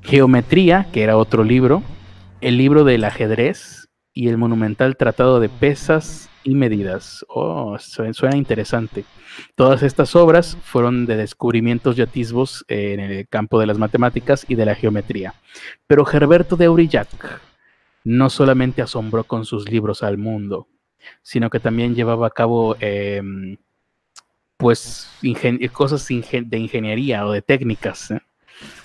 Geometría, 0.00 0.86
que 0.90 1.02
era 1.02 1.18
otro 1.18 1.44
libro, 1.44 1.82
el 2.40 2.56
libro 2.56 2.84
del 2.84 3.04
ajedrez 3.04 3.90
y 4.14 4.28
el 4.28 4.38
monumental 4.38 4.96
tratado 4.96 5.38
de 5.38 5.50
pesas 5.50 6.30
y 6.42 6.54
medidas. 6.54 7.22
Oh, 7.28 7.76
suena 7.78 8.34
interesante. 8.34 9.04
Todas 9.56 9.82
estas 9.82 10.16
obras 10.16 10.56
fueron 10.62 11.04
de 11.04 11.18
descubrimientos 11.18 11.98
y 11.98 12.00
atisbos 12.00 12.64
en 12.68 13.00
el 13.00 13.28
campo 13.28 13.60
de 13.60 13.66
las 13.66 13.76
matemáticas 13.76 14.46
y 14.48 14.54
de 14.54 14.64
la 14.64 14.74
geometría. 14.74 15.34
Pero 15.86 16.06
Gerberto 16.06 16.56
de 16.56 16.64
Aurillac 16.64 17.42
no 18.04 18.30
solamente 18.30 18.80
asombró 18.80 19.24
con 19.24 19.44
sus 19.44 19.70
libros 19.70 20.02
al 20.02 20.16
mundo, 20.16 20.66
sino 21.20 21.50
que 21.50 21.60
también 21.60 21.94
llevaba 21.94 22.28
a 22.28 22.30
cabo 22.30 22.74
em, 22.80 23.58
pues 24.60 25.10
cosas 25.72 26.06
de 26.06 26.58
ingeniería 26.58 27.26
o 27.26 27.32
de 27.32 27.42
técnicas. 27.42 28.10
¿eh? 28.10 28.20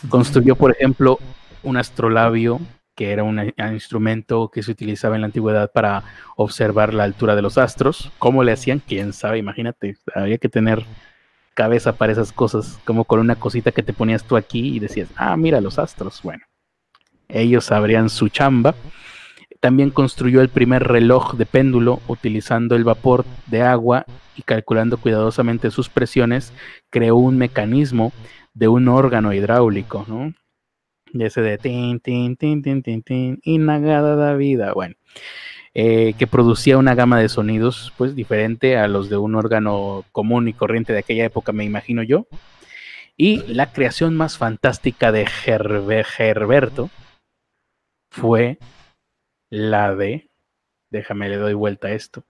Construyó, 0.10 0.56
por 0.56 0.72
ejemplo, 0.72 1.20
un 1.62 1.78
astrolabio, 1.78 2.62
que 2.96 3.12
era 3.12 3.24
un 3.24 3.54
instrumento 3.74 4.50
que 4.50 4.64
se 4.64 4.72
utilizaba 4.72 5.16
en 5.16 5.22
la 5.22 5.28
antigüedad 5.28 5.72
para 5.72 6.04
observar 6.38 6.94
la 6.94 7.04
altura 7.04 7.36
de 7.36 7.42
los 7.42 7.58
astros. 7.58 8.12
¿Cómo 8.20 8.44
le 8.44 8.54
hacían? 8.54 8.80
Quién 8.80 9.12
sabe, 9.12 9.38
imagínate, 9.38 9.98
había 10.16 10.38
que 10.38 10.48
tener 10.48 10.86
cabeza 11.54 11.94
para 11.94 12.14
esas 12.14 12.32
cosas, 12.32 12.80
como 12.86 13.04
con 13.04 13.20
una 13.20 13.36
cosita 13.36 13.72
que 13.72 13.84
te 13.84 13.94
ponías 13.94 14.24
tú 14.24 14.38
aquí 14.38 14.76
y 14.76 14.80
decías, 14.80 15.10
ah, 15.18 15.36
mira 15.36 15.60
los 15.60 15.78
astros. 15.78 16.22
Bueno, 16.24 16.44
ellos 17.28 17.66
sabrían 17.66 18.10
su 18.10 18.30
chamba. 18.30 18.76
También 19.66 19.90
construyó 19.90 20.42
el 20.42 20.50
primer 20.50 20.84
reloj 20.84 21.34
de 21.38 21.48
péndulo 21.48 22.00
utilizando 22.08 22.76
el 22.76 22.84
vapor 22.84 23.26
de 23.48 23.64
agua 23.64 24.06
y 24.38 24.44
calculando 24.44 24.98
cuidadosamente 24.98 25.72
sus 25.72 25.90
presiones, 25.90 26.54
creó 26.92 27.16
un 27.16 27.40
mecanismo 27.40 28.14
de 28.54 28.68
un 28.68 28.88
órgano 28.88 29.34
hidráulico, 29.34 30.06
¿no? 30.08 30.36
Y 31.12 31.24
ese 31.24 31.42
de 31.42 31.58
tin, 31.58 32.00
tin, 32.00 32.36
tin, 32.36 32.62
tin, 32.62 32.84
tin, 32.84 33.02
tin, 33.02 33.40
inagada 33.42 34.36
vida, 34.36 34.72
bueno, 34.72 34.94
eh, 35.74 36.14
que 36.16 36.28
producía 36.28 36.78
una 36.78 36.94
gama 36.94 37.20
de 37.20 37.28
sonidos, 37.28 37.92
pues 37.98 38.14
diferente 38.14 38.78
a 38.78 38.88
los 38.88 39.10
de 39.10 39.18
un 39.18 39.34
órgano 39.34 40.06
común 40.12 40.48
y 40.48 40.54
corriente 40.54 40.94
de 40.94 41.00
aquella 41.00 41.26
época, 41.26 41.54
me 41.54 41.64
imagino 41.64 42.04
yo. 42.04 42.28
Y 43.18 43.42
la 43.52 43.72
creación 43.72 44.16
más 44.16 44.38
fantástica 44.38 45.12
de 45.12 45.26
Gerberto 45.26 46.92
fue 48.12 48.60
la 49.56 49.96
de, 49.96 50.30
déjame 50.90 51.30
le 51.30 51.38
doy 51.38 51.54
vuelta 51.54 51.88
a 51.88 51.94
esto, 51.94 52.24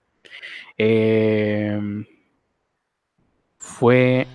em, 0.77 2.05
fue, 3.57 4.27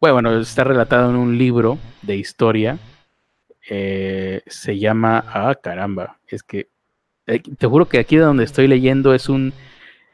bueno, 0.00 0.38
está 0.40 0.64
relatado 0.64 1.10
en 1.10 1.16
un 1.16 1.36
libro 1.36 1.78
de 2.00 2.16
historia, 2.16 2.78
eh, 3.68 4.42
se 4.46 4.78
llama, 4.78 5.24
ah, 5.28 5.54
caramba, 5.54 6.18
es 6.26 6.42
que, 6.42 6.70
eh, 7.26 7.40
te 7.40 7.66
juro 7.66 7.86
que 7.86 7.98
aquí 7.98 8.16
donde 8.16 8.44
estoy 8.44 8.68
leyendo 8.68 9.12
es 9.14 9.28
un, 9.28 9.52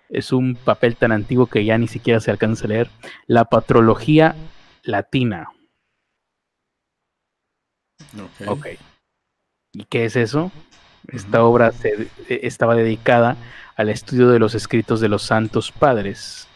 es 0.09 0.33
un 0.33 0.57
papel 0.57 0.97
tan 0.97 1.13
antiguo 1.13 1.47
que 1.47 1.65
ya 1.65 1.79
ni 1.79 1.87
siquiera 1.87 2.19
se 2.19 2.31
alcanza 2.33 2.65
a 2.65 2.69
leer, 2.69 2.91
la 3.27 3.45
patrología 3.45 4.35
latina. 4.83 5.49
Ok. 8.17 8.49
Ok. 8.49 8.67
¿Y 9.73 9.85
qué 9.85 10.07
es 10.07 10.17
eso? 10.17 10.51
Esta 11.09 11.43
obra 11.43 11.73
se, 11.73 12.09
e, 12.29 12.41
estaba 12.43 12.75
dedicada 12.75 13.37
al 13.77 13.89
estudio 13.89 14.29
de 14.29 14.39
los 14.39 14.55
escritos 14.55 15.01
de 15.01 15.09
los 15.09 15.23
santos 15.23 15.73
padres. 15.73 16.49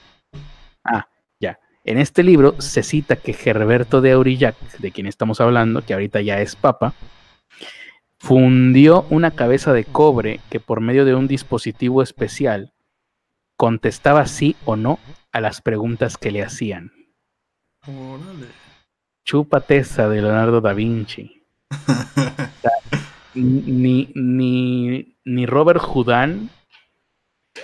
Ah, 0.85 1.09
ya. 1.41 1.59
En 1.85 1.99
este 1.99 2.23
libro 2.23 2.61
se 2.61 2.83
cita 2.83 3.17
que 3.17 3.33
Gerberto 3.33 4.01
de 4.01 4.13
Aurillac, 4.13 4.57
de 4.79 4.91
quien 4.93 5.07
estamos 5.07 5.41
hablando, 5.41 5.83
que 5.83 5.95
ahorita 5.95 6.21
ya 6.21 6.41
es 6.41 6.57
papa, 6.57 6.95
fundió 8.19 9.07
una 9.11 9.33
cabeza 9.33 9.73
de 9.73 9.85
cobre 9.85 10.41
que 10.51 10.61
por 10.61 10.81
medio 10.81 11.05
de 11.05 11.15
un 11.15 11.27
dispositivo 11.27 12.03
especial 12.03 12.73
contestaba 13.57 14.27
sí 14.27 14.55
o 14.65 14.77
no 14.77 14.99
a 15.33 15.41
las 15.41 15.61
preguntas 15.61 16.17
que 16.17 16.31
le 16.31 16.43
hacían. 16.43 16.93
Chúpate 19.25 19.79
esa 19.79 20.09
de 20.09 20.21
Leonardo 20.21 20.61
da 20.61 20.73
Vinci. 20.73 21.43
ni, 23.35 24.11
ni, 24.15 25.17
ni 25.25 25.47
Robert 25.47 25.81
Houdin. 25.81 26.51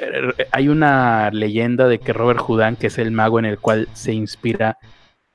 Eh, 0.00 0.48
hay 0.52 0.68
una 0.68 1.30
leyenda 1.30 1.88
de 1.88 1.98
que 1.98 2.12
Robert 2.12 2.40
Houdin, 2.40 2.76
que 2.76 2.88
es 2.88 2.98
el 2.98 3.10
mago 3.10 3.38
en 3.38 3.44
el 3.44 3.58
cual 3.58 3.88
se 3.92 4.12
inspira 4.12 4.78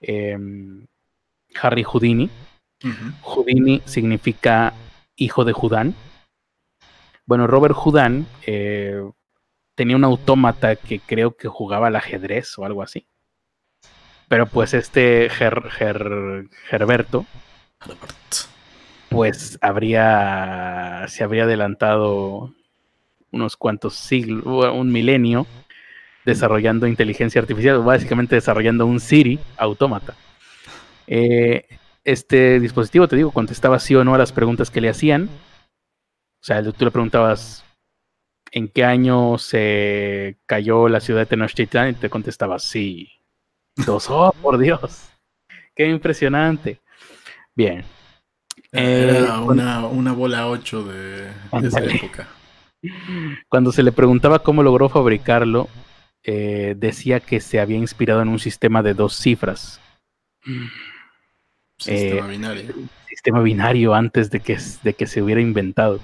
em, 0.01 0.85
Harry 1.61 1.83
Houdini. 1.83 2.29
Houdini 3.21 3.81
significa 3.85 4.73
hijo 5.15 5.45
de 5.45 5.53
Houdin. 5.53 5.95
Bueno, 7.25 7.47
Robert 7.47 7.75
Houdin 7.75 8.27
eh, 8.45 9.01
tenía 9.75 9.95
un 9.95 10.03
autómata 10.03 10.75
que 10.75 10.99
creo 10.99 11.37
que 11.37 11.47
jugaba 11.47 11.87
al 11.87 11.95
ajedrez 11.95 12.57
o 12.59 12.65
algo 12.65 12.83
así. 12.83 13.07
Pero 14.27 14.47
pues 14.47 14.73
este 14.73 15.29
Gerberto, 15.29 17.25
pues 19.13 19.59
habría, 19.61 21.05
se 21.07 21.23
habría 21.23 21.43
adelantado 21.43 22.51
unos 23.31 23.55
cuantos 23.55 23.93
siglos, 23.93 24.43
un 24.73 24.91
milenio, 24.91 25.45
desarrollando 26.25 26.87
inteligencia 26.87 27.39
artificial, 27.39 27.79
básicamente 27.83 28.33
desarrollando 28.33 28.87
un 28.87 28.99
Siri 28.99 29.39
autómata. 29.55 30.15
Eh, 31.05 31.67
este 32.03 32.59
dispositivo, 32.59 33.07
te 33.07 33.15
digo, 33.15 33.31
contestaba 33.31 33.77
sí 33.77 33.93
o 33.93 34.03
no 34.03 34.15
a 34.15 34.17
las 34.17 34.31
preguntas 34.31 34.71
que 34.71 34.81
le 34.81 34.89
hacían. 34.89 35.29
O 36.41 36.45
sea, 36.45 36.63
tú 36.63 36.83
le 36.83 36.91
preguntabas, 36.91 37.63
en 38.51 38.67
qué 38.67 38.83
año 38.83 39.37
se 39.37 40.37
cayó 40.47 40.89
la 40.89 40.99
ciudad 40.99 41.21
de 41.21 41.27
Tenochtitlan 41.27 41.89
y 41.89 41.93
te 41.93 42.09
contestaba 42.09 42.57
sí. 42.57 43.11
Dos, 43.75 44.07
oh, 44.09 44.33
por 44.41 44.57
Dios. 44.57 45.07
Qué 45.75 45.87
impresionante. 45.87 46.81
Bien. 47.55 47.85
Era 48.73 49.37
eh, 49.37 49.41
una, 49.41 50.11
bola 50.13 50.47
8 50.47 50.83
de, 50.83 51.31
esa 51.61 51.83
época. 51.83 52.27
Cuando 53.47 53.71
se 53.71 53.83
le 53.83 53.91
preguntaba 53.91 54.39
cómo 54.39 54.63
logró 54.63 54.89
fabricarlo, 54.89 55.69
eh, 56.23 56.73
decía 56.75 57.19
que 57.19 57.39
se 57.39 57.59
había 57.59 57.77
inspirado 57.77 58.21
en 58.23 58.29
un 58.29 58.39
sistema 58.39 58.81
de 58.81 58.95
dos 58.95 59.15
cifras. 59.15 59.79
Sistema 61.77 62.27
eh, 62.27 62.31
binario. 62.31 62.73
Sistema 63.07 63.41
binario 63.41 63.93
antes 63.93 64.31
de 64.31 64.39
que, 64.39 64.57
de 64.81 64.93
que 64.95 65.05
se 65.05 65.21
hubiera 65.21 65.39
inventado. 65.39 65.99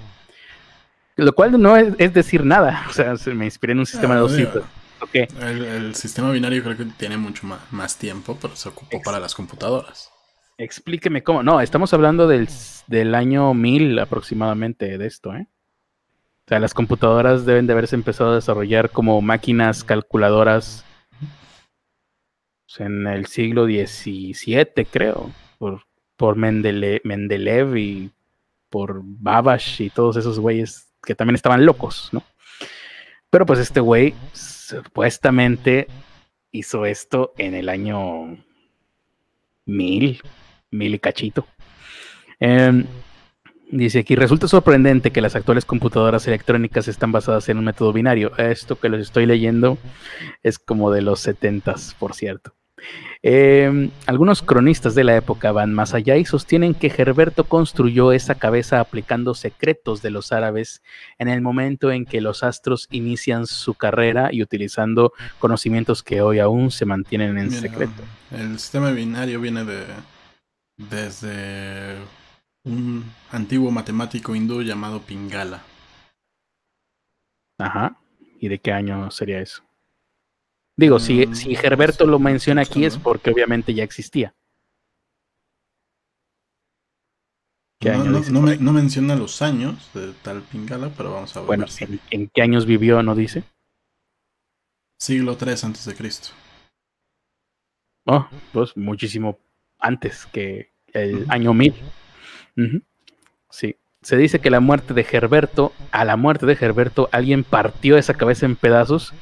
Lo 1.16 1.32
cual 1.34 1.60
no 1.60 1.76
es, 1.76 2.14
decir 2.14 2.44
nada. 2.44 2.86
O 2.88 2.92
sea, 2.92 3.14
me 3.34 3.46
inspiré 3.46 3.72
en 3.72 3.80
un 3.80 3.86
sistema 3.86 4.14
de 4.14 4.20
dos 4.20 4.36
cifras. 4.36 4.64
El, 5.12 5.94
sistema 5.96 6.30
binario 6.30 6.62
creo 6.62 6.76
que 6.76 6.84
tiene 6.84 7.16
mucho 7.16 7.48
más, 7.70 7.96
tiempo, 7.96 8.38
pero 8.40 8.54
se 8.54 8.68
ocupó 8.68 9.02
para 9.02 9.18
las 9.18 9.34
computadoras. 9.34 10.10
Explíqueme 10.60 11.22
cómo. 11.22 11.42
No, 11.42 11.62
estamos 11.62 11.94
hablando 11.94 12.28
del, 12.28 13.14
año 13.14 13.54
1000 13.54 13.98
aproximadamente 13.98 14.98
de 14.98 15.06
esto, 15.06 15.34
¿eh? 15.34 15.46
O 15.48 16.48
sea, 16.48 16.60
las 16.60 16.74
computadoras 16.74 17.46
deben 17.46 17.66
de 17.66 17.72
haberse 17.72 17.96
empezado 17.96 18.32
a 18.32 18.34
desarrollar 18.34 18.90
como 18.90 19.22
máquinas 19.22 19.84
calculadoras 19.84 20.84
en 22.76 23.06
el 23.06 23.24
siglo 23.24 23.64
XVII, 23.64 24.84
creo, 24.90 25.30
por, 25.56 25.86
por 26.18 26.36
Mendeleev 26.36 27.76
y 27.78 28.10
por 28.68 29.00
Babbage 29.02 29.84
y 29.84 29.90
todos 29.90 30.18
esos 30.18 30.38
güeyes 30.38 30.92
que 31.02 31.14
también 31.14 31.36
estaban 31.36 31.64
locos, 31.64 32.10
¿no? 32.12 32.22
Pero 33.30 33.46
pues 33.46 33.60
este 33.60 33.80
güey 33.80 34.14
supuestamente 34.34 35.86
hizo 36.52 36.84
esto 36.84 37.32
en 37.38 37.54
el 37.54 37.70
año 37.70 38.36
mil, 39.64 40.20
mil 40.70 40.94
y 40.94 40.98
cachito. 40.98 41.46
Em, 42.38 42.86
dice 43.70 44.00
aquí, 44.00 44.14
resulta 44.14 44.48
sorprendente 44.48 45.10
que 45.10 45.20
las 45.20 45.36
actuales 45.36 45.64
computadoras 45.64 46.26
electrónicas 46.26 46.88
están 46.88 47.12
basadas 47.12 47.48
en 47.48 47.58
un 47.58 47.64
método 47.64 47.92
binario. 47.92 48.36
Esto 48.38 48.78
que 48.78 48.88
les 48.88 49.02
estoy 49.02 49.26
leyendo 49.26 49.78
es 50.42 50.58
como 50.58 50.90
de 50.90 51.02
los 51.02 51.20
setentas, 51.20 51.94
por 51.98 52.14
cierto. 52.14 52.52
Em, 53.22 53.90
algunos 54.06 54.40
cronistas 54.40 54.94
de 54.94 55.04
la 55.04 55.14
época 55.14 55.52
van 55.52 55.74
más 55.74 55.92
allá 55.92 56.16
y 56.16 56.24
sostienen 56.24 56.72
que 56.72 56.88
Gerberto 56.88 57.44
construyó 57.44 58.12
esa 58.12 58.36
cabeza 58.36 58.80
aplicando 58.80 59.34
secretos 59.34 60.00
de 60.00 60.08
los 60.08 60.32
árabes 60.32 60.82
en 61.18 61.28
el 61.28 61.42
momento 61.42 61.92
en 61.92 62.06
que 62.06 62.22
los 62.22 62.42
astros 62.42 62.88
inician 62.90 63.46
su 63.46 63.74
carrera 63.74 64.30
y 64.32 64.42
utilizando 64.42 65.12
conocimientos 65.38 66.02
que 66.02 66.22
hoy 66.22 66.38
aún 66.38 66.70
se 66.70 66.86
mantienen 66.86 67.36
en 67.36 67.50
secreto. 67.50 68.02
El 68.30 68.58
sistema 68.58 68.90
binario 68.90 69.38
viene 69.38 69.64
de 69.64 69.84
desde 70.88 71.96
un 72.64 73.04
antiguo 73.30 73.70
matemático 73.70 74.34
hindú 74.34 74.62
llamado 74.62 75.02
Pingala. 75.02 75.62
Ajá. 77.58 77.96
¿Y 78.38 78.48
de 78.48 78.58
qué 78.58 78.72
año 78.72 79.10
sería 79.10 79.40
eso? 79.40 79.62
Digo, 80.76 80.98
si, 80.98 81.26
mm, 81.26 81.34
si 81.34 81.54
Gerberto 81.54 82.06
lo 82.06 82.18
menciona 82.18 82.62
aquí 82.62 82.84
es 82.86 82.96
porque 82.96 83.30
obviamente 83.30 83.74
ya 83.74 83.84
existía. 83.84 84.34
no, 87.82 88.72
menciona 88.72 89.14
los 89.16 89.42
años 89.42 89.90
de 89.92 90.12
tal 90.22 90.42
Pingala, 90.42 90.90
pero 90.96 91.12
vamos 91.12 91.36
a 91.36 91.40
ver. 91.40 91.46
Bueno, 91.46 91.66
¿en, 92.10 92.28
qué 92.28 92.42
años 92.42 92.64
vivió? 92.64 93.02
¿No 93.02 93.14
dice? 93.14 93.44
Siglo 94.98 95.36
III 95.38 95.54
antes 95.62 95.84
de 95.84 95.94
Cristo. 95.94 96.28
Oh, 98.06 98.26
pues 98.52 98.76
muchísimo 98.76 99.38
antes 99.80 100.26
que 100.26 100.70
el 100.92 101.26
año 101.28 101.54
1000. 101.54 101.74
Sí. 103.50 103.76
Se 104.02 104.16
dice 104.16 104.38
que 104.38 104.50
la 104.50 104.60
muerte 104.60 104.94
de 104.94 105.04
Gerberto, 105.04 105.72
a 105.90 106.04
la 106.04 106.16
muerte 106.16 106.46
de 106.46 106.56
Gerberto, 106.56 107.08
alguien 107.12 107.44
partió 107.44 107.98
esa 107.98 108.14
cabeza 108.14 108.46
en 108.46 108.56
pedazos 108.56 109.12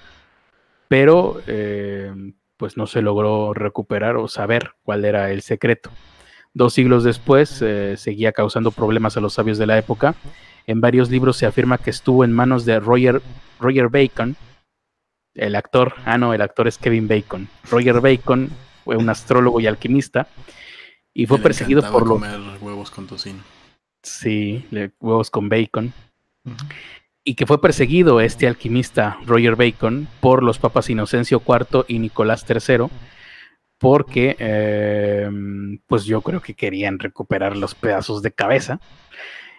pero 0.89 1.41
eh, 1.47 2.13
pues 2.57 2.77
no 2.77 2.87
se 2.87 3.03
logró 3.03 3.55
recuperar 3.55 4.17
o 4.17 4.27
saber 4.27 4.73
cuál 4.83 5.05
era 5.05 5.31
el 5.31 5.43
secreto. 5.43 5.91
Dos 6.55 6.75
siglos 6.75 7.05
después 7.05 7.63
eh, 7.63 7.97
seguía 7.97 8.33
causando 8.33 8.73
problemas 8.73 9.17
a 9.17 9.21
los 9.21 9.35
sabios 9.35 9.59
de 9.59 9.67
la 9.67 9.79
época. 9.79 10.15
En 10.67 10.81
varios 10.81 11.11
libros 11.11 11.37
se 11.37 11.47
afirma 11.47 11.79
que 11.79 11.91
estuvo 11.91 12.25
en 12.25 12.33
manos 12.33 12.65
de 12.65 12.81
Roger, 12.81 13.23
Roger 13.61 13.89
Bacon, 13.89 14.37
el 15.35 15.55
actor, 15.55 15.95
ah 16.05 16.19
no, 16.19 16.35
el 16.35 16.43
actor 16.43 16.67
es 16.67 16.79
Kevin 16.79 17.07
Bacon. 17.07 17.49
Roger 17.71 18.01
Bacon 18.01 18.51
fue 18.89 18.97
un 18.97 19.11
astrólogo 19.11 19.61
y 19.61 19.67
alquimista 19.67 20.29
y 21.13 21.27
fue 21.27 21.39
perseguido 21.41 21.83
por 21.93 22.07
comer 22.07 22.41
huevos 22.59 22.91
con 22.91 23.07
tocino. 23.07 23.43
Sí, 24.03 24.65
huevos 24.99 25.29
con 25.29 25.51
bacon 25.51 25.93
y 27.23 27.35
que 27.35 27.45
fue 27.45 27.61
perseguido 27.61 28.23
este 28.23 28.47
alquimista 28.49 29.19
Roger 29.27 29.57
Bacon 29.57 30.09
por 30.21 30.43
los 30.43 30.59
papas 30.59 30.89
Inocencio 30.89 31.43
IV 31.47 31.85
y 31.87 31.99
Nicolás 31.99 32.47
III, 32.49 32.87
porque 33.77 34.37
eh, 34.39 35.29
pues 35.87 36.07
yo 36.07 36.23
creo 36.23 36.41
que 36.41 36.55
querían 36.55 36.99
recuperar 36.99 37.59
los 37.59 37.75
pedazos 37.75 38.23
de 38.23 38.33
cabeza. 38.33 38.81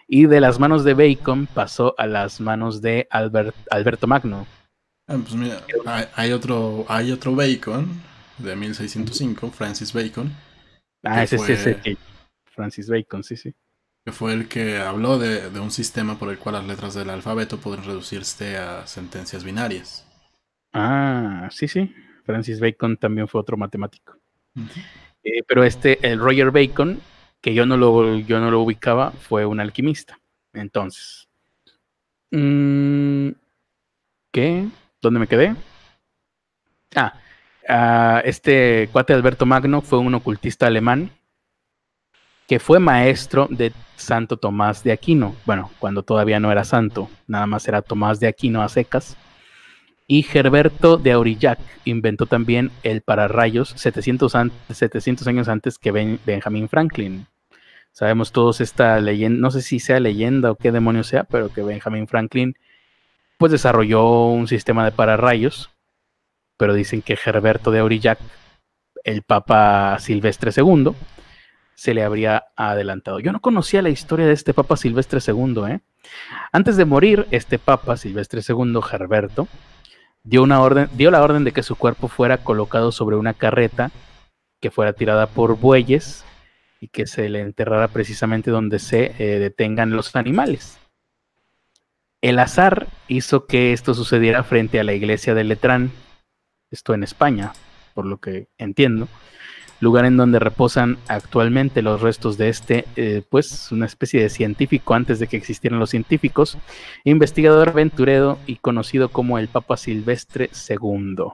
Y 0.08 0.26
de 0.26 0.40
las 0.40 0.58
manos 0.58 0.82
de 0.82 0.94
Bacon 0.94 1.46
pasó 1.46 1.94
a 1.98 2.08
las 2.08 2.40
manos 2.40 2.82
de 2.82 3.06
Alberto 3.12 4.08
Magno. 4.08 4.48
Ah, 5.06 5.16
pues 5.22 5.36
mira, 5.36 5.62
hay, 6.16 6.32
otro, 6.32 6.84
hay 6.88 7.12
otro 7.12 7.36
Bacon 7.36 8.09
de 8.42 8.56
1605, 8.56 9.50
Francis 9.50 9.92
Bacon. 9.92 10.32
Ah, 11.02 11.22
ese 11.22 11.38
sí, 11.38 11.52
ese, 11.52 11.96
Francis 12.44 12.88
Bacon, 12.88 13.22
sí, 13.22 13.36
sí 13.36 13.54
que 14.04 14.12
fue 14.12 14.32
el 14.32 14.48
que 14.48 14.78
habló 14.78 15.18
de, 15.18 15.48
un 15.60 15.70
sistema 15.70 16.18
por 16.18 16.30
el 16.30 16.38
cual 16.38 16.54
las 16.54 16.66
letras 16.66 16.94
del 16.94 17.10
alfabeto 17.10 17.58
pueden 17.58 17.84
reducirse 17.84 18.56
a 18.56 18.86
sentencias 18.86 19.44
binarias. 19.44 20.06
Ah, 20.72 21.48
sí, 21.50 21.68
sí. 21.68 21.94
Francis 22.24 22.60
Bacon 22.60 22.96
también 22.96 23.28
fue 23.28 23.40
otro 23.40 23.56
matemático. 23.56 24.16
Eh, 25.22 25.42
pero 25.46 25.64
este, 25.64 25.98
el 26.06 26.18
Roger 26.18 26.50
Bacon, 26.50 27.00
que 27.40 27.54
yo 27.54 27.66
no 27.66 27.76
lo, 27.76 28.18
yo 28.18 28.40
no 28.40 28.50
lo 28.50 28.60
ubicaba, 28.60 29.10
fue 29.10 29.44
un 29.44 29.60
alquimista. 29.60 30.18
Entonces, 30.52 31.28
mm, 32.30 33.30
¿qué? 34.32 34.68
¿Dónde 35.02 35.20
me 35.20 35.26
quedé? 35.26 35.54
Ah, 36.94 37.14
este 38.24 38.88
cuate 38.92 39.12
Alberto 39.12 39.46
Magno 39.46 39.80
fue 39.80 39.98
un 39.98 40.14
ocultista 40.14 40.66
alemán 40.66 41.10
que 42.48 42.58
fue 42.58 42.80
maestro 42.80 43.46
de 43.48 43.72
Santo 43.96 44.36
Tomás 44.36 44.82
de 44.82 44.90
Aquino. 44.90 45.36
Bueno, 45.46 45.70
cuando 45.78 46.02
todavía 46.02 46.40
no 46.40 46.50
era 46.50 46.64
santo, 46.64 47.08
nada 47.28 47.46
más 47.46 47.68
era 47.68 47.80
Tomás 47.80 48.18
de 48.18 48.26
Aquino 48.26 48.62
a 48.62 48.68
secas. 48.68 49.16
Y 50.08 50.24
Gerberto 50.24 50.96
de 50.96 51.12
Aurillac 51.12 51.60
inventó 51.84 52.26
también 52.26 52.72
el 52.82 53.02
pararrayos 53.02 53.68
700, 53.76 54.32
700 54.68 55.26
años 55.28 55.48
antes 55.48 55.78
que 55.78 55.92
Benjamin 55.92 56.68
Franklin. 56.68 57.28
Sabemos 57.92 58.32
todos 58.32 58.60
esta 58.60 58.98
leyenda, 58.98 59.40
no 59.40 59.52
sé 59.52 59.62
si 59.62 59.78
sea 59.78 60.00
leyenda 60.00 60.50
o 60.50 60.56
qué 60.56 60.72
demonio 60.72 61.04
sea, 61.04 61.22
pero 61.22 61.50
que 61.52 61.62
Benjamin 61.62 62.08
Franklin 62.08 62.56
pues 63.38 63.52
desarrolló 63.52 64.26
un 64.26 64.48
sistema 64.48 64.84
de 64.84 64.90
pararrayos, 64.90 65.70
pero 66.60 66.74
dicen 66.74 67.00
que 67.00 67.16
Gerberto 67.16 67.70
de 67.70 67.78
Aurillac, 67.78 68.18
el 69.02 69.22
Papa 69.22 69.96
Silvestre 69.98 70.52
II, 70.54 70.92
se 71.74 71.94
le 71.94 72.04
habría 72.04 72.48
adelantado. 72.54 73.18
Yo 73.18 73.32
no 73.32 73.40
conocía 73.40 73.80
la 73.80 73.88
historia 73.88 74.26
de 74.26 74.34
este 74.34 74.52
Papa 74.52 74.76
Silvestre 74.76 75.20
II. 75.26 75.62
¿eh? 75.70 75.80
Antes 76.52 76.76
de 76.76 76.84
morir, 76.84 77.26
este 77.30 77.58
Papa 77.58 77.96
Silvestre 77.96 78.42
II, 78.46 78.78
Gerberto, 78.82 79.48
dio, 80.22 80.42
una 80.42 80.60
orden, 80.60 80.90
dio 80.92 81.10
la 81.10 81.22
orden 81.22 81.44
de 81.44 81.52
que 81.52 81.62
su 81.62 81.76
cuerpo 81.76 82.08
fuera 82.08 82.44
colocado 82.44 82.92
sobre 82.92 83.16
una 83.16 83.32
carreta 83.32 83.90
que 84.60 84.70
fuera 84.70 84.92
tirada 84.92 85.28
por 85.28 85.56
bueyes 85.56 86.26
y 86.78 86.88
que 86.88 87.06
se 87.06 87.30
le 87.30 87.40
enterrara 87.40 87.88
precisamente 87.88 88.50
donde 88.50 88.80
se 88.80 89.14
eh, 89.18 89.38
detengan 89.38 89.92
los 89.92 90.14
animales. 90.14 90.78
El 92.20 92.38
azar 92.38 92.86
hizo 93.08 93.46
que 93.46 93.72
esto 93.72 93.94
sucediera 93.94 94.42
frente 94.42 94.78
a 94.78 94.84
la 94.84 94.92
iglesia 94.92 95.34
de 95.34 95.44
Letrán, 95.44 95.90
esto 96.70 96.94
en 96.94 97.02
España, 97.02 97.52
por 97.94 98.06
lo 98.06 98.18
que 98.18 98.48
entiendo, 98.58 99.08
lugar 99.80 100.04
en 100.04 100.16
donde 100.16 100.38
reposan 100.38 100.98
actualmente 101.08 101.82
los 101.82 102.00
restos 102.00 102.36
de 102.36 102.48
este, 102.48 102.84
eh, 102.96 103.22
pues 103.28 103.72
una 103.72 103.86
especie 103.86 104.20
de 104.22 104.28
científico 104.28 104.94
antes 104.94 105.18
de 105.18 105.26
que 105.26 105.36
existieran 105.36 105.80
los 105.80 105.90
científicos, 105.90 106.58
investigador 107.04 107.70
aventurero 107.70 108.38
y 108.46 108.56
conocido 108.56 109.08
como 109.08 109.38
el 109.38 109.48
Papa 109.48 109.76
Silvestre 109.76 110.50
II, 110.68 111.32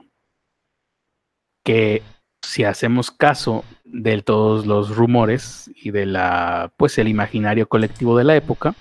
que 1.63 2.01
si 2.41 2.63
hacemos 2.63 3.11
caso 3.11 3.65
de 3.83 4.21
todos 4.21 4.65
los 4.65 4.95
rumores 4.95 5.69
y 5.75 5.91
de 5.91 6.05
la, 6.05 6.71
pues 6.77 6.97
el 6.97 7.09
imaginario 7.09 7.67
colectivo 7.67 8.17
de 8.17 8.23
la 8.23 8.35
época, 8.35 8.75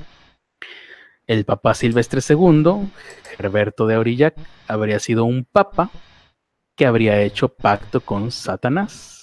el 1.26 1.44
Papa 1.44 1.74
Silvestre 1.74 2.20
II, 2.26 2.88
Gerberto 3.36 3.88
de 3.88 3.96
Aurillac, 3.96 4.36
habría 4.68 5.00
sido 5.00 5.24
un 5.24 5.44
papa 5.44 5.90
que 6.76 6.86
habría 6.86 7.20
hecho 7.22 7.48
pacto 7.48 8.00
con 8.00 8.30
Satanás 8.30 9.16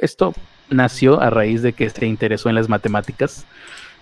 esto 0.00 0.32
nació 0.70 1.20
a 1.20 1.30
raíz 1.30 1.62
de 1.62 1.72
que 1.72 1.88
se 1.90 2.06
interesó 2.06 2.48
en 2.48 2.54
las 2.54 2.68
matemáticas 2.68 3.46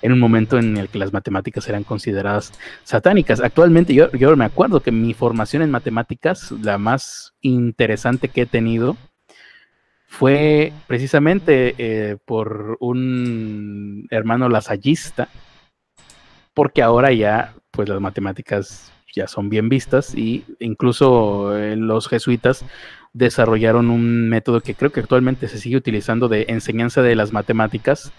en 0.03 0.13
un 0.13 0.21
momento 0.21 0.59
en 0.59 0.77
el 0.77 0.89
que 0.89 0.99
las 0.99 1.15
matemáticas 1.15 1.67
eran 1.69 1.83
consideradas 1.83 2.53
satánicas. 2.83 3.41
Actualmente 3.41 3.95
yo, 3.95 4.11
yo 4.13 4.37
me 4.37 4.45
acuerdo 4.45 4.81
que 4.81 4.93
mi 4.93 5.15
formación 5.15 5.63
en 5.63 5.71
matemáticas, 5.71 6.51
la 6.51 6.77
más 6.77 7.35
interesante 7.41 8.29
que 8.29 8.43
he 8.43 8.47
tenido, 8.47 8.99
fue 10.07 10.73
precisamente 10.87 11.75
eh, 11.79 12.19
por 12.23 12.77
un 12.81 14.07
hermano 14.11 14.51
lasallista, 14.51 15.29
porque 16.53 16.83
ahora 16.83 17.11
ya, 17.13 17.55
pues 17.71 17.89
las 17.89 18.01
matemáticas 18.01 18.93
ya 19.15 19.29
son 19.29 19.49
bien 19.49 19.69
vistas 19.69 20.15
y 20.15 20.45
incluso 20.59 21.57
eh, 21.57 21.77
los 21.77 22.09
jesuitas 22.09 22.65
desarrollaron 23.13 23.91
un 23.91 24.29
método 24.29 24.61
que 24.61 24.75
creo 24.75 24.91
que 24.93 25.01
actualmente 25.01 25.49
se 25.49 25.59
sigue 25.59 25.77
utilizando 25.77 26.29
de 26.29 26.47
enseñanza 26.49 27.01
de 27.01 27.15
las 27.15 27.33
matemáticas, 27.33 28.13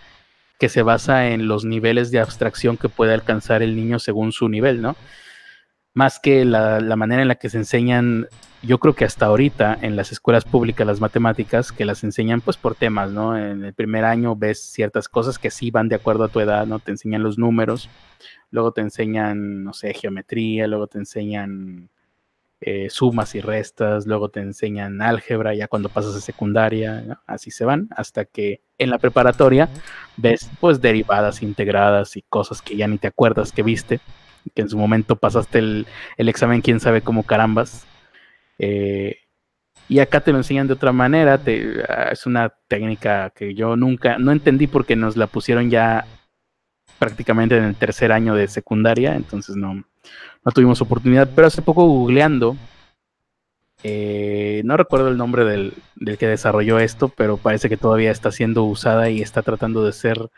que 0.58 0.70
se 0.70 0.84
basa 0.84 1.28
en 1.28 1.48
los 1.48 1.66
niveles 1.66 2.12
de 2.12 2.20
abstracción 2.20 2.78
que 2.78 2.88
puede 2.88 3.14
alcanzar 3.14 3.62
el 3.62 3.76
niño 3.76 4.00
según 4.00 4.32
su 4.32 4.48
nivel, 4.48 4.82
¿no? 4.82 4.96
Más 5.96 6.20
que 6.20 6.44
la, 6.44 6.82
manera 6.98 7.22
en 7.22 7.30
la 7.30 7.36
que 7.36 7.50
se 7.50 7.58
enseñan, 7.58 8.28
yo 8.62 8.80
creo 8.80 8.94
que 8.94 9.06
hasta 9.06 9.28
ahorita 9.28 9.78
en 9.82 9.96
las 9.96 10.12
escuelas 10.12 10.44
públicas 10.44 10.86
las 10.86 11.00
matemáticas, 11.00 11.72
que 11.72 11.86
las 11.86 12.04
enseñan 12.04 12.42
pues 12.42 12.58
por 12.58 12.76
temas, 12.76 13.12
¿no? 13.12 13.38
En 13.38 13.64
el 13.64 13.74
primer 13.74 14.04
año 14.04 14.36
ves 14.36 14.60
ciertas 14.60 15.08
cosas 15.08 15.40
que 15.40 15.50
sí 15.50 15.72
van 15.72 15.88
de 15.88 15.96
acuerdo 15.96 16.26
a 16.26 16.28
tu 16.28 16.42
edad, 16.42 16.68
¿no? 16.68 16.80
Te 16.80 16.92
enseñan 16.92 17.24
los 17.24 17.38
números, 17.38 17.90
luego 18.52 18.74
te 18.74 18.82
enseñan, 18.82 19.64
no 19.64 19.72
sé, 19.72 19.94
geometría, 19.94 20.68
luego 20.68 20.88
te 20.88 20.98
enseñan 20.98 21.90
eh, 22.60 22.90
sumas 22.90 23.34
y 23.34 23.40
restas, 23.40 24.06
luego 24.06 24.28
te 24.28 24.42
enseñan 24.42 25.02
álgebra 25.02 25.56
ya 25.56 25.70
cuando 25.70 25.88
pasas 25.88 26.14
a 26.14 26.20
secundaria, 26.20 27.22
así 27.26 27.52
se 27.52 27.64
van, 27.64 27.88
hasta 27.96 28.26
que 28.26 28.60
en 28.78 28.90
la 28.90 28.98
preparatoria 28.98 29.70
ves 30.18 30.52
pues 30.60 30.82
derivadas 30.82 31.42
integradas 31.42 32.18
y 32.18 32.22
cosas 32.24 32.62
que 32.62 32.76
ya 32.76 32.86
ni 32.90 32.98
te 32.98 33.08
acuerdas 33.08 33.54
que 33.54 33.64
viste, 33.64 34.02
que 34.54 34.62
en 34.62 34.70
su 34.70 34.78
momento 34.78 35.16
pasaste 35.16 35.60
el, 35.60 35.88
examen 36.18 36.62
quién 36.62 36.80
sabe 36.80 37.02
cómo 37.02 37.24
carambas. 37.24 37.86
Eh, 38.60 39.18
y 39.88 40.00
acá 40.00 40.22
te 40.22 40.32
lo 40.32 40.38
enseñan 40.38 40.68
de 40.68 40.74
otra 40.74 40.92
manera, 40.92 41.40
ah, 41.90 42.10
es 42.12 42.26
una 42.26 42.54
técnica 42.68 43.32
que 43.32 43.54
yo 43.54 43.76
nunca, 43.76 44.18
no 44.18 44.32
entendí 44.32 44.68
porque 44.68 44.96
nos 44.96 45.16
la 45.16 45.28
pusieron 45.28 45.70
ya 45.70 46.06
prácticamente 46.98 47.58
en 47.58 47.66
el 47.66 47.76
tercer 47.76 48.12
año 48.12 48.34
de 48.36 48.48
secundaria, 48.48 49.16
entonces 49.16 49.56
no, 49.56 49.74
no 49.76 50.52
tuvimos 50.52 50.82
oportunidad, 50.82 51.30
pero 51.36 51.48
hace 51.48 51.62
poco 51.62 51.86
googleando, 51.86 52.56
eh, 53.84 54.64
no 54.66 54.78
recuerdo 54.78 55.10
el 55.10 55.18
nombre 55.18 55.46
del, 55.46 55.74
que 56.18 56.28
desarrolló 56.28 56.80
esto, 56.80 57.10
pero 57.10 57.38
parece 57.38 57.70
que 57.70 57.78
todavía 57.78 58.10
está 58.10 58.32
siendo 58.32 58.64
usada 58.64 59.12
y 59.12 59.22
está 59.22 59.44
tratando 59.44 59.86
de 59.86 59.94
ser, 59.94 60.30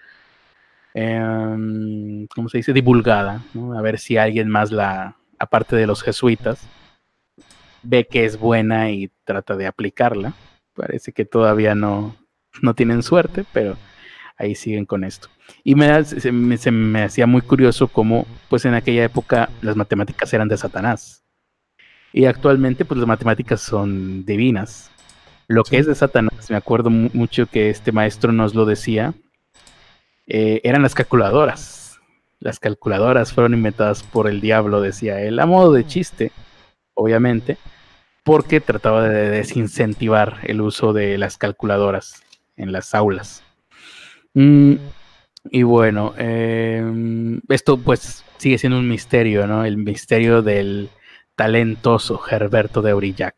em, 0.97 2.25
¿cómo 2.33 2.49
se 2.49 2.57
dice?, 2.57 2.73
divulgada, 2.73 3.43
a 3.75 3.81
ver 3.81 3.99
si 3.99 4.17
alguien 4.17 4.49
más 4.49 4.71
la, 4.71 5.15
aparte 5.37 5.75
de 5.75 5.85
los 5.85 6.01
jesuitas, 6.01 6.67
ve 7.83 8.07
que 8.07 8.25
es 8.25 8.39
buena 8.39 8.89
y 8.89 9.11
trata 9.23 9.55
de 9.55 9.67
aplicarla. 9.67 10.33
Parece 10.73 11.11
que 11.11 11.25
todavía 11.25 11.75
no, 11.75 12.15
no 12.61 12.73
tienen 12.73 13.03
suerte, 13.03 13.45
pero 13.53 13.77
ahí 14.37 14.55
siguen 14.55 14.85
con 14.85 15.03
esto. 15.03 15.29
Y 15.63 15.75
me, 15.75 16.03
se, 16.03 16.31
me, 16.31 17.03
hacía 17.03 17.27
muy 17.27 17.41
curioso 17.41 17.87
cómo, 17.87 18.25
pues 18.49 18.65
en 18.65 18.73
aquella 18.73 19.03
época 19.03 19.49
las 19.61 19.75
matemáticas 19.75 20.33
eran 20.33 20.47
de 20.47 20.57
Satanás. 20.57 21.23
Y 22.11 22.25
actualmente, 22.25 22.85
pues 22.85 22.99
las 22.99 23.07
matemáticas 23.07 23.61
son 23.61 24.25
divinas. 24.25 24.89
Lo 25.47 25.63
que 25.63 25.77
es 25.77 25.85
de 25.85 25.95
Satanás, 25.95 26.49
me 26.49 26.55
acuerdo 26.55 26.89
mucho 26.89 27.45
que 27.45 27.69
este 27.69 27.91
maestro 27.91 28.31
nos 28.31 28.55
lo 28.55 28.65
decía, 28.65 29.13
eh, 30.27 30.61
eran 30.63 30.83
las 30.83 30.93
calculadoras. 30.93 31.99
Las 32.39 32.59
calculadoras 32.59 33.33
fueron 33.33 33.53
inventadas 33.53 34.03
por 34.03 34.27
el 34.27 34.41
diablo, 34.41 34.81
decía 34.81 35.21
él, 35.21 35.39
a 35.39 35.45
modo 35.45 35.73
de 35.73 35.87
chiste, 35.87 36.31
obviamente, 36.93 37.57
porque 38.23 38.61
trataba 38.61 39.07
de 39.07 39.29
desincentivar 39.29 40.39
el 40.43 40.61
uso 40.61 40.93
de 40.93 41.17
las 41.17 41.37
calculadoras 41.37 42.21
en 42.57 42.71
las 42.71 42.93
aulas. 42.93 43.43
Mm, 44.33 44.75
y 45.49 45.63
bueno, 45.63 46.13
em, 46.17 47.41
esto 47.49 47.77
pues 47.77 48.23
sigue 48.37 48.57
siendo 48.57 48.77
un 48.77 48.87
misterio, 48.87 49.47
¿no? 49.47 49.65
El 49.65 49.77
misterio 49.77 50.41
del 50.41 50.89
talentoso 51.35 52.21
Herberto 52.29 52.81
de 52.81 52.91
Aurillac. 52.91 53.35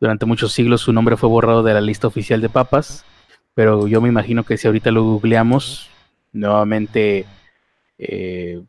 Durante 0.00 0.26
muchos 0.26 0.52
siglos 0.52 0.80
su 0.82 0.92
nombre 0.92 1.16
fue 1.16 1.28
borrado 1.28 1.62
de 1.62 1.74
la 1.74 1.80
lista 1.80 2.06
oficial 2.06 2.40
de 2.40 2.48
papas, 2.48 3.04
pero 3.54 3.86
yo 3.88 4.00
me 4.00 4.08
imagino 4.08 4.44
que 4.44 4.56
si 4.56 4.66
ahorita 4.66 4.90
lo 4.90 5.02
googleamos, 5.02 5.90
nuevamente 6.32 7.26
eh, 7.98 8.62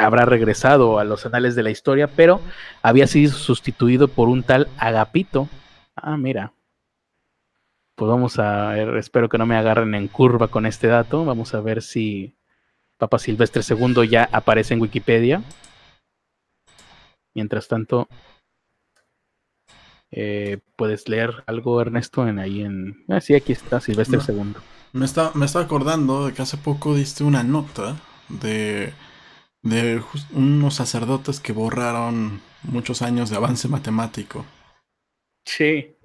habrá 0.00 0.24
regresado 0.24 0.98
a 0.98 1.04
los 1.04 1.26
anales 1.26 1.54
de 1.54 1.62
la 1.62 1.70
historia, 1.70 2.08
pero 2.08 2.40
había 2.82 3.06
sido 3.06 3.32
sustituido 3.32 4.08
por 4.08 4.28
un 4.28 4.42
tal 4.42 4.68
Agapito. 4.78 5.48
Ah, 5.96 6.16
mira, 6.16 6.52
pues 7.94 8.08
vamos 8.08 8.38
a 8.38 8.70
ver, 8.70 8.96
espero 8.96 9.28
que 9.28 9.38
no 9.38 9.46
me 9.46 9.56
agarren 9.56 9.94
en 9.94 10.08
curva 10.08 10.48
con 10.48 10.66
este 10.66 10.88
dato. 10.88 11.24
Vamos 11.24 11.54
a 11.54 11.60
ver 11.60 11.82
si 11.82 12.36
Papa 12.98 13.18
Silvestre 13.18 13.62
II 13.68 14.08
ya 14.08 14.28
aparece 14.32 14.74
en 14.74 14.80
Wikipedia. 14.80 15.42
Mientras 17.34 17.68
tanto, 17.68 18.08
eh, 20.16 20.60
puedes 20.76 21.08
leer 21.08 21.42
algo, 21.46 21.80
Ernesto, 21.80 22.28
en 22.28 22.38
ahí 22.38 22.62
en. 22.62 23.04
Ah, 23.08 23.20
sí, 23.20 23.34
aquí 23.34 23.52
está, 23.52 23.80
Silvestre 23.80 24.20
II. 24.28 24.54
Me 24.92 25.04
está, 25.04 25.32
me 25.34 25.44
está 25.44 25.58
acordando 25.58 26.26
de 26.26 26.32
que 26.32 26.42
hace 26.42 26.56
poco 26.56 26.94
diste 26.94 27.24
una 27.24 27.42
nota 27.42 27.96
de, 28.28 28.92
de 29.62 30.00
unos 30.32 30.74
sacerdotes 30.76 31.40
que 31.40 31.52
borraron 31.52 32.40
muchos 32.62 33.02
años 33.02 33.28
de 33.28 33.36
avance 33.36 33.66
matemático. 33.66 34.46
Sí. 35.44 35.96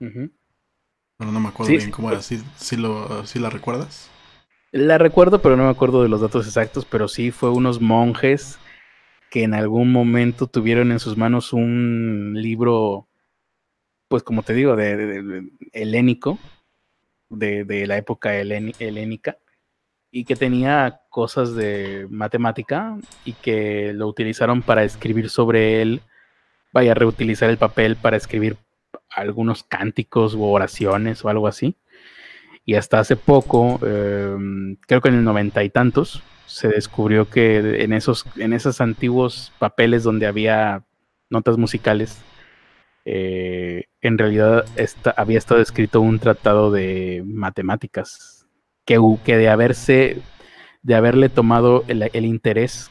Pero 0.00 1.32
no 1.32 1.38
me 1.38 1.50
acuerdo 1.50 1.70
bien 1.70 1.92
cómo 1.92 2.10
era. 2.10 2.22
¿Sí, 2.22 2.76
lo, 2.76 3.22
la 3.34 3.50
recuerdas? 3.50 4.10
La 4.72 4.98
recuerdo, 4.98 5.40
pero 5.40 5.56
no 5.56 5.62
me 5.62 5.70
acuerdo 5.70 6.02
de 6.02 6.08
los 6.08 6.20
datos 6.20 6.44
exactos. 6.44 6.84
Pero 6.84 7.06
sí 7.06 7.30
fue 7.30 7.50
unos 7.50 7.80
monjes 7.80 8.58
que 9.30 9.42
en 9.42 9.54
algún 9.54 9.92
momento 9.92 10.46
tuvieron 10.46 10.92
en 10.92 11.00
sus 11.00 11.16
manos 11.16 11.52
un 11.52 12.34
libro, 12.36 13.08
pues 14.08 14.22
como 14.22 14.42
te 14.42 14.54
digo, 14.54 14.76
de, 14.76 15.50
helénico, 15.72 16.38
de, 17.28 17.86
la 17.86 17.96
época 17.96 18.36
helénica 18.36 19.38
y 20.10 20.24
que 20.24 20.36
tenía 20.36 21.02
cosas 21.10 21.54
de 21.54 22.06
matemática 22.10 22.96
y 23.24 23.34
que 23.34 23.92
lo 23.92 24.06
utilizaron 24.06 24.62
para 24.62 24.84
escribir 24.84 25.28
sobre 25.28 25.82
él, 25.82 26.00
vaya 26.72 26.94
reutilizar 26.94 27.50
el 27.50 27.58
papel 27.58 27.96
para 27.96 28.16
escribir 28.16 28.56
algunos 29.10 29.62
cánticos 29.64 30.34
u 30.34 30.44
oraciones 30.44 31.24
o 31.24 31.28
algo 31.28 31.46
así. 31.46 31.76
Y 32.64 32.74
hasta 32.74 33.00
hace 33.00 33.16
poco, 33.16 33.80
em, 33.86 34.76
creo 34.86 35.00
que 35.00 35.08
en 35.08 35.16
el 35.16 35.24
noventa 35.24 35.64
y 35.64 35.70
tantos, 35.70 36.22
se 36.48 36.68
descubrió 36.68 37.28
que 37.28 37.84
en 37.84 37.92
esos, 37.92 38.24
en 38.36 38.52
esos 38.52 38.80
antiguos 38.80 39.52
papeles 39.58 40.02
donde 40.02 40.26
había 40.26 40.84
notas 41.30 41.58
musicales, 41.58 42.20
eh, 43.04 43.84
en 44.00 44.18
realidad 44.18 44.64
había 45.16 45.38
estado 45.38 45.60
escrito 45.60 46.00
un 46.00 46.18
tratado 46.18 46.70
de 46.70 47.22
matemáticas 47.26 48.46
que, 48.84 48.98
que 49.24 49.36
de 49.36 49.48
haberse, 49.48 50.18
de 50.82 50.94
haberle 50.94 51.28
tomado 51.28 51.84
el, 51.88 52.24
interés 52.24 52.90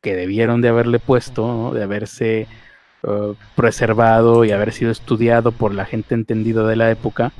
que 0.00 0.14
debieron 0.14 0.60
de 0.60 0.68
haberle 0.68 1.00
puesto, 1.00 1.72
de 1.74 1.82
haberse 1.82 2.46
uh, 3.02 3.34
preservado 3.56 4.44
y 4.44 4.52
haber 4.52 4.72
sido 4.72 4.92
estudiado 4.92 5.50
por 5.50 5.74
la 5.74 5.84
gente 5.84 6.14
entendida 6.14 6.66
de 6.66 6.76
la 6.76 6.90
época, 6.90 7.32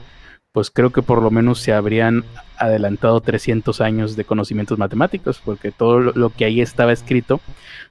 pues 0.53 0.71
creo 0.71 0.91
que 0.91 1.03
por 1.03 1.23
lo 1.23 1.31
menos 1.31 1.61
se 1.61 1.73
habrían 1.73 2.25
adelantado 2.57 3.21
300 3.21 3.81
años 3.81 4.17
de 4.17 4.25
conocimientos 4.25 4.79
matemáticos, 4.79 5.41
porque 5.45 5.73
todo 5.73 6.01
lo 6.01 6.31
que 6.31 6.45
ahí 6.45 6.61
estaba 6.61 6.93
escrito 6.93 7.41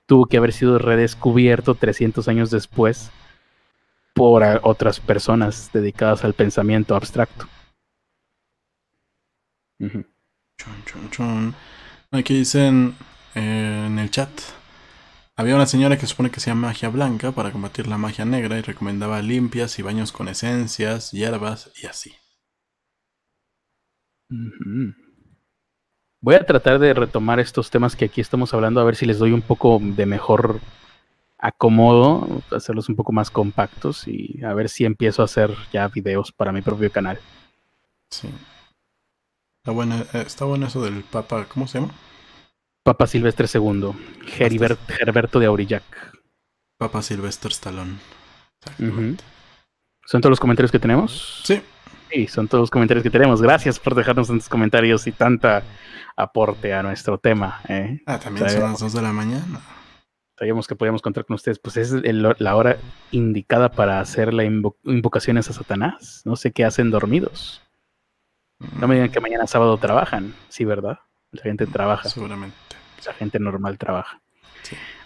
tuvo 0.05 0.25
que 0.25 0.37
haber 0.37 0.53
sido 0.53 0.79
redescubierto 0.79 1.75
300 1.75 2.27
años 2.27 2.51
después 2.51 3.11
por 4.13 4.43
otras 4.63 4.99
personas 4.99 5.69
dedicadas 5.73 6.23
al 6.23 6.33
pensamiento 6.33 6.95
abstracto. 6.95 7.47
Aquí 12.11 12.33
dicen 12.33 12.95
eh, 13.35 13.83
en 13.85 13.99
el 13.99 14.09
chat. 14.09 14.29
Había 15.35 15.55
una 15.55 15.67
señora 15.67 15.99
que 15.99 16.07
supone 16.07 16.31
que 16.31 16.37
hacía 16.37 16.55
magia 16.55 16.89
blanca 16.89 17.31
para 17.31 17.51
combatir 17.51 17.85
la 17.85 17.99
magia 17.99 18.25
negra 18.25 18.57
y 18.57 18.61
recomendaba 18.61 19.21
limpias 19.21 19.77
y 19.77 19.83
baños 19.83 20.11
con 20.11 20.27
esencias, 20.27 21.11
hierbas 21.11 21.69
y 21.79 21.85
así. 21.85 22.15
Voy 26.21 26.35
a 26.35 26.45
tratar 26.45 26.79
de 26.79 26.93
retomar 26.93 27.39
estos 27.39 27.69
temas 27.69 27.95
que 27.95 28.05
aquí 28.05 28.21
estamos 28.21 28.53
hablando, 28.53 28.81
a 28.81 28.83
ver 28.83 28.95
si 28.95 29.05
les 29.05 29.19
doy 29.19 29.31
un 29.31 29.41
poco 29.41 29.79
de 29.81 30.05
mejor 30.05 30.59
acomodo, 31.37 32.41
hacerlos 32.51 32.89
un 32.89 32.95
poco 32.95 33.11
más 33.11 33.29
compactos 33.29 34.07
y 34.07 34.43
a 34.43 34.53
ver 34.53 34.69
si 34.69 34.85
empiezo 34.85 35.21
a 35.21 35.25
hacer 35.25 35.51
ya 35.71 35.87
videos 35.87 36.31
para 36.31 36.51
mi 36.51 36.61
propio 36.61 36.91
canal. 36.91 37.19
Sí. 38.09 38.29
Está 39.61 39.71
bueno, 39.71 39.95
eh, 39.97 40.23
está 40.25 40.45
bueno 40.45 40.67
eso 40.67 40.81
del 40.81 41.03
Papa, 41.03 41.45
¿cómo 41.47 41.67
se 41.67 41.79
llama? 41.79 41.93
Papa 42.83 43.05
Silvestre 43.05 43.47
II, 43.53 43.91
Heribert, 44.39 44.79
Herberto 44.99 45.39
de 45.39 45.45
Aurillac. 45.45 45.83
Papa 46.77 47.01
Silvestre 47.01 47.51
Stallone. 47.51 47.97
¿Son 50.05 50.21
todos 50.21 50.31
los 50.31 50.39
comentarios 50.39 50.71
que 50.71 50.79
tenemos? 50.79 51.41
Sí. 51.43 51.61
Sí, 52.09 52.27
son 52.27 52.47
todos 52.47 52.63
los 52.63 52.71
comentarios 52.71 53.03
que 53.03 53.09
tenemos. 53.09 53.41
Gracias 53.41 53.79
por 53.79 53.95
dejarnos 53.95 54.27
tantos 54.27 54.49
comentarios 54.49 55.05
y 55.07 55.11
tanta 55.11 55.63
aporte 56.15 56.73
a 56.73 56.81
nuestro 56.83 57.17
tema. 57.17 57.61
¿eh? 57.67 58.01
Ah, 58.05 58.19
también 58.19 58.49
son 58.49 58.61
las 58.61 58.79
2 58.79 58.93
de 58.93 59.01
la 59.01 59.13
mañana. 59.13 59.59
Sabíamos 60.37 60.67
que 60.67 60.75
podíamos 60.75 61.01
contar 61.01 61.25
con 61.25 61.35
ustedes. 61.35 61.59
Pues 61.59 61.77
es 61.77 61.91
la 61.91 62.55
hora 62.55 62.77
indicada 63.11 63.69
para 63.69 63.99
hacer 63.99 64.33
las 64.33 64.45
invocaciones 64.45 65.49
a 65.49 65.53
Satanás. 65.53 66.21
No 66.25 66.35
sé 66.35 66.51
qué 66.51 66.63
hacen 66.63 66.91
dormidos. 66.91 67.61
No 68.79 68.87
me 68.87 68.95
digan 68.95 69.11
que 69.11 69.19
mañana 69.19 69.47
sábado 69.47 69.77
trabajan. 69.77 70.33
Sí, 70.49 70.63
¿verdad? 70.63 70.99
La 71.31 71.43
gente 71.43 71.65
trabaja. 71.67 72.07
Seguramente. 72.07 72.55
La 73.05 73.13
gente 73.13 73.39
normal 73.39 73.77
trabaja. 73.77 74.21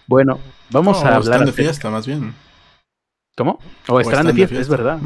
Bueno, 0.07 0.40
vamos 0.69 1.03
a 1.03 1.15
hablar. 1.15 1.41
Están 1.41 1.45
de 1.45 1.53
fiesta, 1.53 1.90
más 1.90 2.06
bien. 2.06 2.34
¿Cómo? 3.38 3.60
O, 3.88 3.99
estarán 3.99 4.28
de 4.28 4.34
fiesta, 4.34 4.60
es 4.60 4.68
verdad 4.68 4.99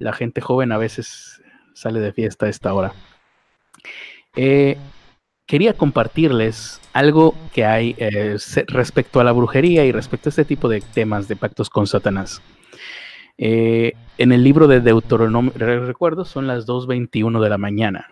la 0.00 0.12
gente 0.12 0.40
joven 0.40 0.72
a 0.72 0.78
veces 0.78 1.40
sale 1.74 2.00
de 2.00 2.12
fiesta 2.12 2.46
a 2.46 2.48
esta 2.48 2.74
hora. 2.74 2.92
Eh, 4.34 4.76
quería 5.46 5.74
compartirles 5.74 6.80
algo 6.92 7.34
que 7.52 7.64
hay 7.64 7.94
eh, 7.98 8.36
respecto 8.66 9.20
a 9.20 9.24
la 9.24 9.32
brujería 9.32 9.84
y 9.84 9.92
respecto 9.92 10.28
a 10.28 10.30
este 10.30 10.44
tipo 10.44 10.68
de 10.68 10.80
temas 10.80 11.28
de 11.28 11.36
pactos 11.36 11.70
con 11.70 11.86
Satanás. 11.86 12.42
Eh, 13.38 13.92
en 14.18 14.32
el 14.32 14.42
libro 14.42 14.66
de 14.66 14.80
Deuteronomio, 14.80 15.52
recuerdo, 15.54 16.24
son 16.24 16.46
las 16.46 16.66
2.21 16.66 17.40
de 17.40 17.48
la 17.48 17.58
mañana. 17.58 18.08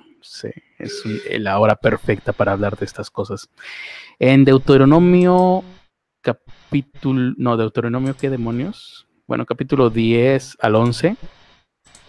es 0.78 1.02
la 1.38 1.58
hora 1.58 1.76
perfecta 1.76 2.32
para 2.32 2.52
hablar 2.52 2.76
de 2.76 2.84
estas 2.84 3.10
cosas. 3.10 3.48
En 4.18 4.44
Deuteronomio 4.44 5.64
capítulo, 6.20 7.34
no, 7.38 7.56
Deuteronomio, 7.56 8.14
¿qué 8.18 8.28
demonios? 8.28 9.06
Bueno, 9.26 9.46
capítulo 9.46 9.90
10 9.90 10.58
al 10.60 10.74
11 10.74 11.16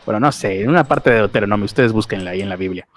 bueno, 0.05 0.19
no 0.19 0.31
sé, 0.31 0.61
en 0.61 0.69
una 0.69 0.83
parte 0.83 1.09
de 1.09 1.17
Deuteronomio, 1.17 1.65
ustedes 1.65 1.91
búsquenla 1.91 2.31
ahí 2.31 2.41
en 2.41 2.49
la 2.49 2.55
Biblia. 2.55 2.87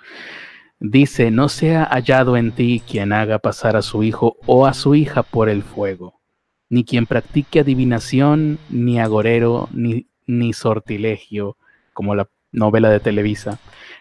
Dice, 0.80 1.30
no 1.30 1.48
sea 1.48 1.84
hallado 1.84 2.36
en 2.36 2.52
ti 2.52 2.82
quien 2.86 3.12
haga 3.12 3.38
pasar 3.38 3.76
a 3.76 3.82
su 3.82 4.02
hijo 4.02 4.36
o 4.46 4.66
a 4.66 4.74
su 4.74 4.94
hija 4.94 5.22
por 5.22 5.48
el 5.48 5.62
fuego, 5.62 6.20
ni 6.68 6.84
quien 6.84 7.06
practique 7.06 7.60
adivinación, 7.60 8.58
ni 8.68 8.98
agorero, 8.98 9.68
ni, 9.72 10.06
ni 10.26 10.52
sortilegio, 10.52 11.56
como 11.92 12.14
la 12.14 12.28
novela 12.50 12.90
de 12.90 13.00
Televisa, 13.00 13.58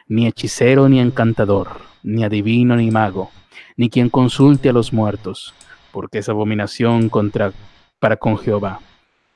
ni 0.08 0.28
hechicero, 0.28 0.90
ni 0.90 1.00
encantador, 1.00 1.82
ni 2.04 2.24
adivino, 2.24 2.76
ni 2.76 2.90
mago, 2.92 3.32
ni 3.78 3.90
quien 3.90 4.10
consulte 4.10 4.70
a 4.70 4.74
los 4.74 4.92
muertos, 4.92 5.54
porque 5.92 6.20
es 6.20 6.30
abominación 6.30 7.10
contra, 7.10 7.54
para 8.00 8.18
con 8.18 8.38
Jehová. 8.38 8.80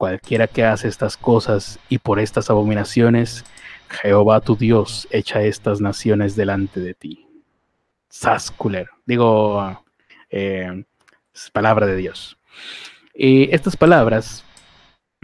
Cualquiera 0.06 0.46
que 0.46 0.64
hace 0.64 0.88
estas 0.88 1.18
cosas 1.18 1.80
y 1.90 1.98
por 1.98 2.20
estas 2.20 2.52
abominaciones, 2.52 3.44
Jehová 3.90 4.40
tu 4.40 4.56
Dios 4.56 5.08
echa 5.10 5.42
estas 5.42 5.82
naciones 5.82 6.36
delante 6.36 6.80
de 6.80 6.94
ti. 6.94 7.26
Sasculer. 8.08 8.88
Digo, 9.08 9.84
eh, 10.30 10.86
palabra 11.52 11.88
de 11.88 11.96
Dios. 11.96 12.38
Y 13.16 13.52
estas 13.52 13.76
palabras 13.76 14.46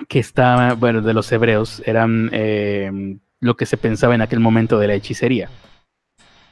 que 0.10 0.18
estaban, 0.18 0.80
bueno, 0.80 1.02
de 1.02 1.14
los 1.14 1.32
hebreos, 1.32 1.84
eran 1.86 2.32
eh, 2.34 3.20
lo 3.40 3.56
que 3.56 3.68
se 3.68 3.78
pensaba 3.78 4.16
en 4.16 4.22
aquel 4.24 4.40
momento 4.40 4.80
de 4.80 4.88
la 4.88 4.96
hechicería. 4.96 5.48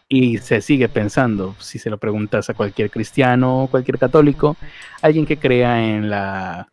Y 0.08 0.38
se 0.38 0.62
sigue 0.62 0.88
pensando, 0.88 1.56
si 1.58 1.80
se 1.80 1.90
lo 1.90 1.98
preguntas 1.98 2.48
a 2.52 2.54
cualquier 2.54 2.92
cristiano 2.92 3.68
cualquier 3.72 3.98
católico, 3.98 4.56
alguien 5.02 5.26
que 5.26 5.40
crea 5.40 5.84
en 5.84 6.12
la 6.12 6.70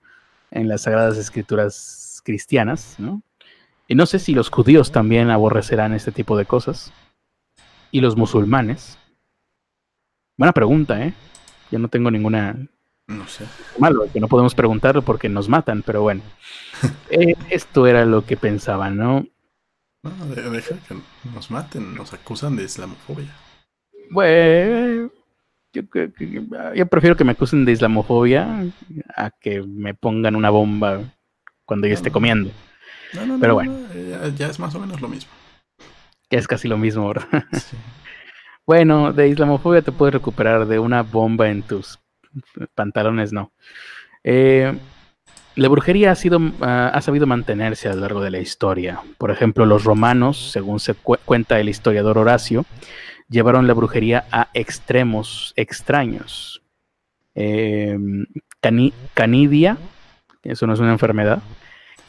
en 0.51 0.69
las 0.69 0.83
Sagradas 0.83 1.19
Escrituras 1.19 2.23
cristianas, 2.25 2.97
¿no? 2.99 3.23
Y 3.89 3.95
no 3.95 4.07
sé 4.07 4.19
si 4.19 4.35
los 4.35 4.51
judíos 4.51 4.91
también 4.91 5.31
aborrecerán 5.31 5.95
este 5.95 6.11
tipo 6.11 6.37
de 6.37 6.45
cosas. 6.45 6.93
Y 7.93 8.01
los 8.01 8.17
musulmanes. 8.17 8.99
Buena 10.37 10.53
pregunta, 10.53 11.03
¿eh? 11.03 11.15
Yo 11.71 11.79
no 11.79 11.89
tengo 11.89 12.11
ninguna... 12.11 12.57
No 13.07 13.29
sé. 13.29 13.45
Malo, 13.79 14.09
que 14.13 14.19
no 14.19 14.27
podemos 14.27 14.57
preguntarlo 14.57 15.03
porque 15.03 15.29
nos 15.29 15.49
matan, 15.49 15.83
pero 15.83 16.03
bueno. 16.03 16.23
Eh, 17.09 17.35
esto 17.49 17.87
era 17.87 18.05
lo 18.05 18.27
que 18.27 18.37
pensaban, 18.37 18.97
¿no? 18.97 19.25
No, 20.03 20.27
deja 20.27 20.77
que 20.87 20.97
nos 21.33 21.51
maten, 21.51 21.95
nos 21.95 22.13
acusan 22.13 22.57
de 22.57 22.65
islamofobia. 22.65 23.33
Bueno, 24.11 25.11
yo, 26.75 26.87
prefiero 26.87 27.17
que 27.17 27.25
me 27.25 27.33
acusen 27.33 27.65
de 27.65 27.73
islamofobia 27.73 28.65
a 29.15 29.31
que 29.31 29.63
me 29.63 29.95
pongan 29.95 30.37
una 30.37 30.51
bomba 30.51 31.01
cuando 31.65 31.87
yo 31.87 31.95
esté 31.95 32.11
comiendo. 32.11 32.51
No, 33.15 33.27
no, 33.27 33.39
Pero 33.41 33.55
bueno. 33.55 33.77
Ya, 34.37 34.49
es 34.49 34.59
más 34.59 34.75
o 34.75 34.81
menos 34.81 35.01
lo 35.01 35.09
mismo. 35.09 35.31
Es 36.31 36.49
casi 36.49 36.69
lo 36.69 36.79
mismo, 36.79 37.09
¿verdad? 37.09 37.45
bueno, 38.67 39.13
de 39.13 39.29
islamofobia 39.29 39.83
te 39.83 39.93
puedes 39.93 40.15
recuperar 40.15 40.67
de 40.67 40.79
una 40.79 41.03
bomba 41.03 41.49
en 41.49 41.63
tus 41.63 41.99
pantalones, 42.75 43.33
no. 43.33 43.53
Eh, 44.25 44.77
la 45.57 45.69
brujería 45.69 46.11
ha, 46.11 46.15
sido, 46.15 46.39
ah, 46.61 46.91
ha 46.93 47.01
sabido 47.01 47.27
mantenerse 47.27 47.89
a 47.89 47.95
lo 47.95 48.03
largo 48.03 48.21
de 48.21 48.31
la 48.31 48.39
historia. 48.39 49.01
Por 49.17 49.31
ejemplo, 49.31 49.65
los 49.65 49.85
romanos, 49.85 50.51
según 50.53 50.81
se 50.81 50.95
cuenta 50.95 51.59
el 51.59 51.69
historiador 51.69 52.19
Horacio, 52.19 52.67
llevaron 53.29 53.67
la 53.67 53.75
brujería 53.75 54.27
a 54.31 54.49
extremos 54.55 55.53
extraños. 55.57 56.63
Em, 57.35 58.27
canidia, 59.15 59.77
eso 60.43 60.67
no 60.67 60.75
es 60.75 60.81
una 60.81 60.93
enfermedad. 60.93 61.43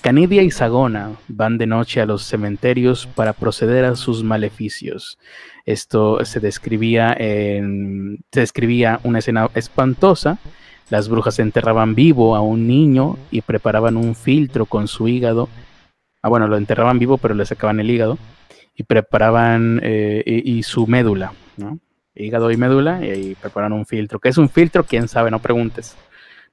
Canidia 0.01 0.43
y 0.43 0.51
Sagona 0.51 1.13
van 1.27 1.57
de 1.57 1.65
noche 1.65 2.01
a 2.01 2.05
los 2.05 2.23
cementerios 2.23 3.07
para 3.07 3.33
proceder 3.33 3.83
a 3.85 3.95
sus 3.95 4.23
maleficios. 4.23 5.17
Esto 5.65 6.23
se 6.23 6.39
describía 6.39 7.15
en, 7.17 8.19
se 8.31 8.41
describía 8.41 8.99
una 9.03 9.19
escena 9.19 9.49
espantosa. 9.55 10.37
Las 10.89 11.09
brujas 11.09 11.39
enterraban 11.39 11.95
vivo 11.95 12.35
a 12.35 12.41
un 12.41 12.67
niño 12.67 13.17
y 13.31 13.41
preparaban 13.41 13.97
un 13.97 14.15
filtro 14.15 14.65
con 14.65 14.87
su 14.87 15.07
hígado 15.07 15.49
Ah, 16.27 16.29
bueno, 16.29 16.47
lo 16.47 16.57
enterraban 16.57 16.99
vivo, 16.99 17.17
pero 17.17 17.35
le 17.35 17.45
sacaban 17.45 17.79
el 17.79 17.89
hígado 17.89 18.17
y 18.77 18.83
preparaban 18.83 19.81
eh, 19.83 20.23
y, 20.25 20.63
su 20.63 20.87
médula, 20.87 21.33
¿no? 21.57 21.79
Hígado 22.15 22.51
y 22.51 22.57
médula 22.57 23.05
y, 23.05 23.31
y 23.31 23.35
preparan 23.35 23.73
un 23.73 23.85
filtro. 23.85 24.19
¿Qué 24.19 24.29
es 24.29 24.37
un 24.37 24.49
filtro? 24.49 24.85
¿Quién 24.85 25.07
sabe? 25.07 25.31
No 25.31 25.39
preguntes. 25.39 25.97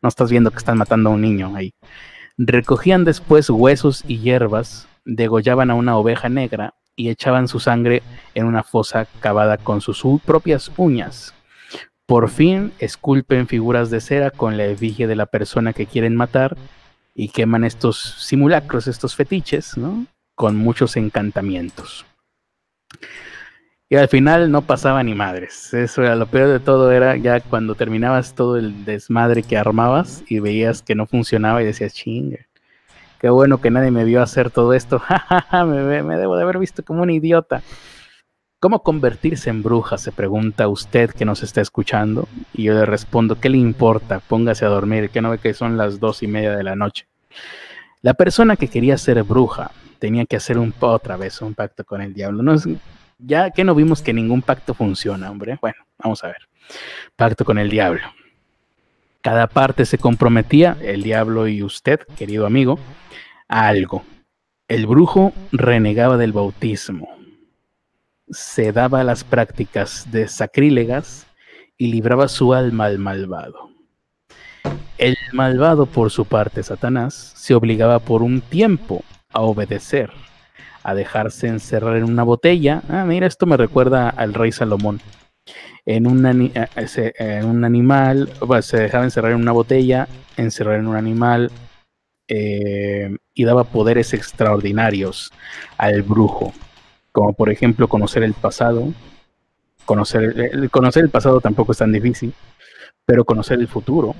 No 0.02 0.09
estás 0.09 0.30
viendo 0.30 0.51
que 0.51 0.56
están 0.59 0.78
matando 0.78 1.10
a 1.10 1.12
un 1.12 1.20
niño 1.20 1.55
ahí. 1.55 1.74
Recogían 2.36 3.05
después 3.05 3.48
huesos 3.51 4.05
y 4.09 4.18
hierbas, 4.18 4.88
degollaban 5.05 5.70
a 5.70 5.74
una 5.74 5.96
oveja 5.96 6.28
negra 6.28 6.74
y 6.96 7.10
echaban 7.10 7.46
su 7.46 7.60
sangre 7.60 8.02
en 8.34 8.46
una 8.46 8.62
fosa 8.62 9.06
cavada 9.20 9.59
con 9.59 9.80
sus 9.80 10.02
propias 10.22 10.72
uñas. 10.76 11.34
Por 12.06 12.28
fin 12.28 12.72
esculpen 12.78 13.46
figuras 13.46 13.90
de 13.90 14.01
cera 14.01 14.30
con 14.30 14.56
la 14.56 14.66
efigie 14.66 15.06
de 15.06 15.16
la 15.16 15.26
persona 15.26 15.72
que 15.72 15.86
quieren 15.86 16.16
matar 16.16 16.56
y 17.14 17.28
queman 17.28 17.64
estos 17.64 18.16
simulacros, 18.18 18.86
estos 18.86 19.14
fetiches, 19.14 19.76
¿no? 19.76 20.06
Con 20.34 20.56
muchos 20.56 20.96
encantamientos. 20.96 22.05
Y 23.89 23.97
al 23.97 24.09
final 24.09 24.51
no 24.51 24.62
pasaba 24.62 25.03
ni 25.03 25.15
madres. 25.15 25.73
Eso 25.75 26.03
era 26.03 26.16
lo 26.16 26.27
peor 26.27 26.49
de 26.49 26.61
todo, 26.61 26.91
era 26.91 27.16
ya 27.16 27.41
cuando 27.41 27.75
terminabas 27.75 28.35
todo 28.35 28.57
el 28.57 28.85
desmadre 28.85 29.43
que 29.43 29.57
armabas 29.57 30.25
y 30.29 30.41
veías 30.41 30.83
que 30.83 30.95
no 30.95 31.07
funcionaba 31.07 31.62
y 31.62 31.66
decías, 31.66 31.95
chinga, 31.95 32.39
qué 33.21 33.29
bueno 33.29 33.61
que 33.61 33.71
nadie 33.71 33.91
me 33.91 34.05
vio 34.05 34.23
hacer 34.23 34.51
todo 34.51 34.73
esto. 34.73 35.03
me, 35.66 36.03
me 36.03 36.16
debo 36.16 36.37
de 36.37 36.43
haber 36.43 36.59
visto 36.59 36.83
como 36.83 37.03
un 37.03 37.11
idiota. 37.11 37.62
¿Cómo 38.59 38.83
convertirse 38.83 39.51
en 39.51 39.62
bruja? 39.62 39.99
Se 39.99 40.11
pregunta 40.11 40.69
usted 40.69 41.11
que 41.11 41.27
nos 41.27 41.43
está 41.43 41.61
escuchando. 41.61 42.27
Y 42.55 42.62
yo 42.65 42.73
le 42.73 42.87
respondo, 42.87 43.39
¿qué 43.39 43.51
le 43.51 43.59
importa? 43.59 44.21
Póngase 44.21 44.65
a 44.65 44.69
dormir, 44.69 45.11
que 45.11 45.21
no 45.21 45.29
ve 45.29 45.39
que 45.39 45.53
son 45.53 45.77
las 45.77 46.01
dos 46.01 46.23
y 46.23 46.27
media 46.27 46.57
de 46.57 46.62
la 46.62 46.75
noche. 46.75 47.07
La 48.01 48.15
persona 48.15 48.57
que 48.57 48.69
quería 48.69 48.97
ser 48.97 49.23
bruja 49.23 49.71
tenía 50.05 50.26
que 50.26 50.36
hacer 50.36 50.59
un 50.59 50.74
otra 50.81 51.16
vez 51.16 51.40
un 51.40 51.55
pacto 51.55 51.82
con 51.82 52.02
el 52.02 52.12
diablo. 52.12 52.43
No 52.43 52.55
ya 53.18 53.51
que 53.51 53.64
no 53.64 53.74
vimos 53.74 54.02
que 54.02 54.12
ningún 54.12 54.43
pacto 54.43 54.74
funciona, 54.74 55.31
hombre. 55.31 55.56
Bueno, 55.62 55.78
vamos 55.97 56.22
a 56.22 56.26
ver. 56.26 56.47
Pacto 57.16 57.47
con 57.47 57.56
el 57.56 57.70
diablo. 57.70 58.02
Cada 59.22 59.47
parte 59.47 59.86
se 59.86 59.97
comprometía, 59.97 60.76
el 60.82 61.02
diablo 61.02 61.48
y 61.48 61.62
usted, 61.62 62.01
querido 62.18 62.44
amigo, 62.44 62.78
a 63.48 63.66
algo. 63.68 64.05
El 64.68 64.86
brujo 64.86 65.32
renegaba 65.52 66.18
del 66.18 66.35
bautismo, 66.35 67.09
se 68.28 68.72
daba 68.72 69.01
a 69.01 69.05
las 69.05 69.24
prácticas 69.24 70.12
de 70.12 70.28
sacrílegas 70.28 71.26
y 71.78 71.90
libraba 71.90 72.28
su 72.28 72.52
alma 72.52 72.85
al 72.85 72.98
malvado. 72.98 73.70
El 74.98 75.16
malvado, 75.32 75.86
por 75.86 76.10
su 76.10 76.26
parte, 76.26 76.62
Satanás, 76.62 77.32
se 77.36 77.55
obligaba 77.55 78.01
por 78.01 78.22
un 78.22 78.43
tiempo 78.43 79.02
a 79.35 79.40
obedecer, 79.43 80.11
a 80.82 80.94
dejarse 80.94 81.48
encerrar 81.48 81.97
en 81.97 82.05
una 82.05 82.23
botella. 82.23 82.82
Ah, 82.89 83.05
mira, 83.05 83.27
esto 83.27 83.44
me 83.47 83.56
recuerda 83.56 84.09
al 84.09 84.32
rey 84.32 84.52
Salomón. 84.52 85.01
En 85.85 86.06
un, 86.06 86.24
eh, 86.24 87.43
un 87.44 87.65
animal, 87.65 88.31
se 88.62 88.78
dejaba 88.78 89.05
encerrar 89.05 89.32
en 89.32 89.43
una 89.43 89.52
botella, 89.52 90.09
encerrar 90.39 90.78
en 90.78 90.86
un 90.86 90.97
animal 90.97 91.51
eh, 92.28 93.15
y 93.35 93.44
daba 93.44 93.65
poderes 93.65 94.15
extraordinarios 94.15 95.31
al 95.77 96.02
brujo 96.02 96.55
como 97.15 97.32
por 97.32 97.48
ejemplo 97.48 97.86
conocer 97.86 98.24
el 98.24 98.35
pasado. 98.35 98.93
Conocer 99.85 100.35
el, 100.36 100.69
conocer 100.69 101.05
el 101.05 101.11
pasado 101.11 101.40
tampoco 101.40 101.70
es 101.70 101.78
tan 101.78 101.93
difícil, 101.93 102.35
pero 103.06 103.24
conocer 103.24 103.61
el 103.61 103.69
futuro 103.69 104.16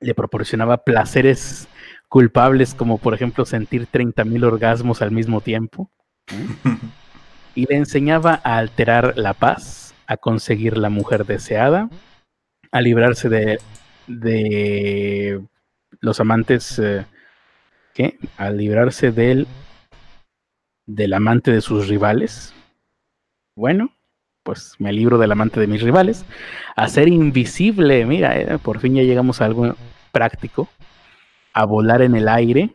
le 0.00 0.12
proporcionaba 0.12 0.78
placeres 0.78 1.68
culpables 2.14 2.76
como 2.76 2.98
por 2.98 3.12
ejemplo 3.12 3.44
sentir 3.44 3.88
30.000 3.88 4.44
orgasmos 4.44 5.02
al 5.02 5.10
mismo 5.10 5.40
tiempo. 5.40 5.90
y 7.56 7.66
le 7.66 7.74
enseñaba 7.74 8.40
a 8.44 8.58
alterar 8.58 9.14
la 9.18 9.34
paz, 9.34 9.96
a 10.06 10.16
conseguir 10.16 10.78
la 10.78 10.90
mujer 10.90 11.26
deseada, 11.26 11.90
a 12.70 12.80
librarse 12.80 13.28
de, 13.28 13.58
de 14.06 15.42
los 15.98 16.20
amantes, 16.20 16.78
eh, 16.78 17.04
¿qué? 17.94 18.16
A 18.36 18.50
librarse 18.50 19.10
del 19.10 19.48
del 20.86 21.14
amante 21.14 21.50
de 21.50 21.62
sus 21.62 21.88
rivales. 21.88 22.54
Bueno, 23.56 23.92
pues 24.44 24.76
me 24.78 24.92
libro 24.92 25.18
del 25.18 25.32
amante 25.32 25.58
de 25.58 25.66
mis 25.66 25.82
rivales. 25.82 26.24
A 26.76 26.86
ser 26.86 27.08
invisible, 27.08 28.06
mira, 28.06 28.38
eh, 28.38 28.58
por 28.58 28.78
fin 28.78 28.94
ya 28.94 29.02
llegamos 29.02 29.40
a 29.40 29.46
algo 29.46 29.74
práctico. 30.12 30.68
A 31.54 31.64
volar 31.64 32.02
en 32.02 32.14
el 32.14 32.28
aire, 32.28 32.72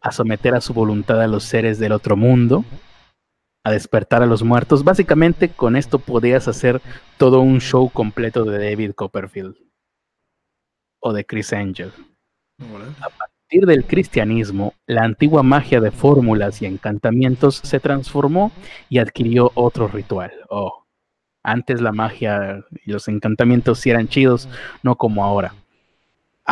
a 0.00 0.10
someter 0.12 0.54
a 0.54 0.62
su 0.62 0.72
voluntad 0.72 1.20
a 1.20 1.26
los 1.26 1.44
seres 1.44 1.78
del 1.78 1.92
otro 1.92 2.16
mundo, 2.16 2.64
a 3.64 3.70
despertar 3.70 4.22
a 4.22 4.26
los 4.26 4.42
muertos. 4.42 4.82
Básicamente 4.82 5.50
con 5.50 5.76
esto 5.76 5.98
podías 5.98 6.48
hacer 6.48 6.80
todo 7.18 7.40
un 7.40 7.60
show 7.60 7.90
completo 7.90 8.44
de 8.44 8.70
David 8.70 8.92
Copperfield 8.94 9.56
o 11.00 11.12
de 11.12 11.26
Chris 11.26 11.52
Angel 11.52 11.92
partir 13.52 13.66
del 13.66 13.84
cristianismo, 13.84 14.72
la 14.86 15.02
antigua 15.02 15.42
magia 15.42 15.78
de 15.78 15.90
fórmulas 15.90 16.62
y 16.62 16.66
encantamientos 16.66 17.56
se 17.56 17.80
transformó 17.80 18.50
y 18.88 18.96
adquirió 18.96 19.52
otro 19.54 19.88
ritual. 19.88 20.32
Oh, 20.48 20.86
antes 21.42 21.82
la 21.82 21.92
magia 21.92 22.64
y 22.86 22.92
los 22.92 23.08
encantamientos 23.08 23.78
sí 23.80 23.90
eran 23.90 24.08
chidos, 24.08 24.48
no 24.82 24.96
como 24.96 25.22
ahora. 25.22 25.54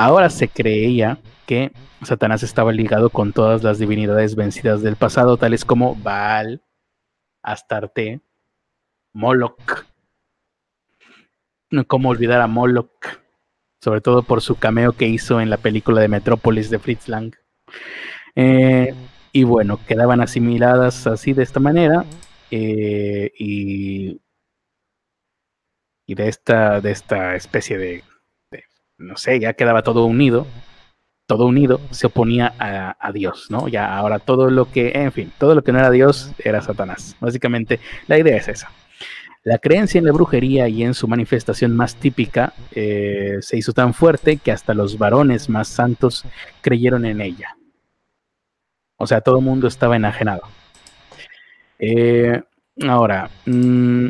Ahora 0.03 0.31
se 0.31 0.49
creía 0.49 1.19
que 1.45 1.73
Satanás 2.03 2.43
estaba 2.43 2.73
ligado 2.73 3.11
con 3.11 3.35
todas 3.35 3.63
las 3.63 3.79
divinidades 3.79 4.35
vencidas 4.35 4.81
del 4.81 4.97
pasado, 4.97 5.37
tales 5.37 5.67
como 5.67 5.95
Baal, 5.95 6.63
Astarte, 7.43 8.23
Moloch. 9.13 9.85
¿Cómo 11.87 12.09
olvidar 12.09 12.41
a 12.41 12.47
Moloch? 12.47 13.21
sobre 13.83 14.01
todo 14.01 14.23
por 14.23 14.41
su 14.41 14.57
cameo 14.57 14.93
que 14.93 15.07
hizo 15.07 15.39
en 15.39 15.51
la 15.51 15.59
película 15.59 16.01
de 16.01 16.09
Metrópolis 16.09 16.71
de 16.71 16.79
Fritz 16.79 17.07
Lang. 17.07 17.35
Eh, 18.37 18.95
y 19.33 19.45
bueno, 19.45 19.81
quedaban 19.87 20.23
asimiladas 20.23 21.07
así 21.07 21.35
de 21.35 21.43
esta 21.43 21.61
manera 21.61 22.07
eh, 22.51 23.33
y, 23.39 24.19
y 26.07 26.15
de 26.15 26.29
esta, 26.29 26.81
de 26.81 26.91
esta 26.91 27.37
especie 27.37 27.77
de, 27.77 28.05
no 29.01 29.17
sé, 29.17 29.41
ya 29.41 29.55
quedaba 29.55 29.83
todo 29.83 30.05
unido, 30.05 30.47
todo 31.27 31.47
unido, 31.47 31.81
se 31.91 32.07
oponía 32.07 32.55
a, 32.59 32.97
a, 33.01 33.13
Dios, 33.13 33.47
¿no? 33.51 33.69
Ya 33.69 33.97
ahora 33.97 34.19
todo 34.19 34.51
lo 34.51 34.71
que, 34.71 34.93
en 34.95 35.13
fin, 35.13 35.33
todo 35.39 35.55
lo 35.55 35.63
que 35.63 35.73
no 35.73 35.79
era 35.79 35.91
Dios 35.91 36.33
era 36.39 36.61
Satanás. 36.61 37.17
Básicamente, 37.21 37.81
la 38.07 38.19
idea 38.19 38.37
es 38.37 38.49
esa. 38.49 38.71
La 39.43 39.59
creencia 39.59 39.99
en 39.99 40.05
la 40.05 40.13
brujería 40.13 40.69
y 40.69 40.83
en 40.83 40.93
su 40.93 41.09
manifestación 41.09 41.75
más 41.75 41.97
típica 41.97 42.53
eh, 42.73 43.39
se 43.41 43.57
hizo 43.57 43.73
tan 43.73 43.95
fuerte 43.95 44.37
que 44.37 44.53
hasta 44.53 44.75
los 44.75 44.99
varones 44.99 45.49
más 45.49 45.69
santos 45.69 46.27
creyeron 46.61 47.07
en 47.07 47.23
ella. 47.23 47.57
O 48.97 49.07
sea, 49.07 49.23
todo 49.23 49.39
el 49.39 49.45
mundo 49.45 49.67
estaba 49.67 49.97
enajenado. 49.97 50.43
Eh, 51.79 52.43
ahora, 52.87 53.31
mm, 53.47 54.09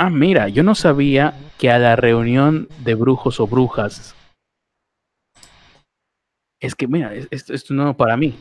ah, 0.00 0.10
mira, 0.10 0.48
yo 0.48 0.62
no 0.62 0.74
sabía 0.74 1.34
que 1.58 1.70
a 1.70 1.78
la 1.78 1.94
reunión 1.94 2.68
de 2.78 2.94
brujos 2.94 3.38
o 3.38 3.46
brujas 3.46 4.14
es 6.58 6.74
que, 6.74 6.86
mira, 6.86 7.14
esto, 7.14 7.54
es 7.54 7.70
no 7.70 7.96
para 7.96 8.16
mí. 8.16 8.34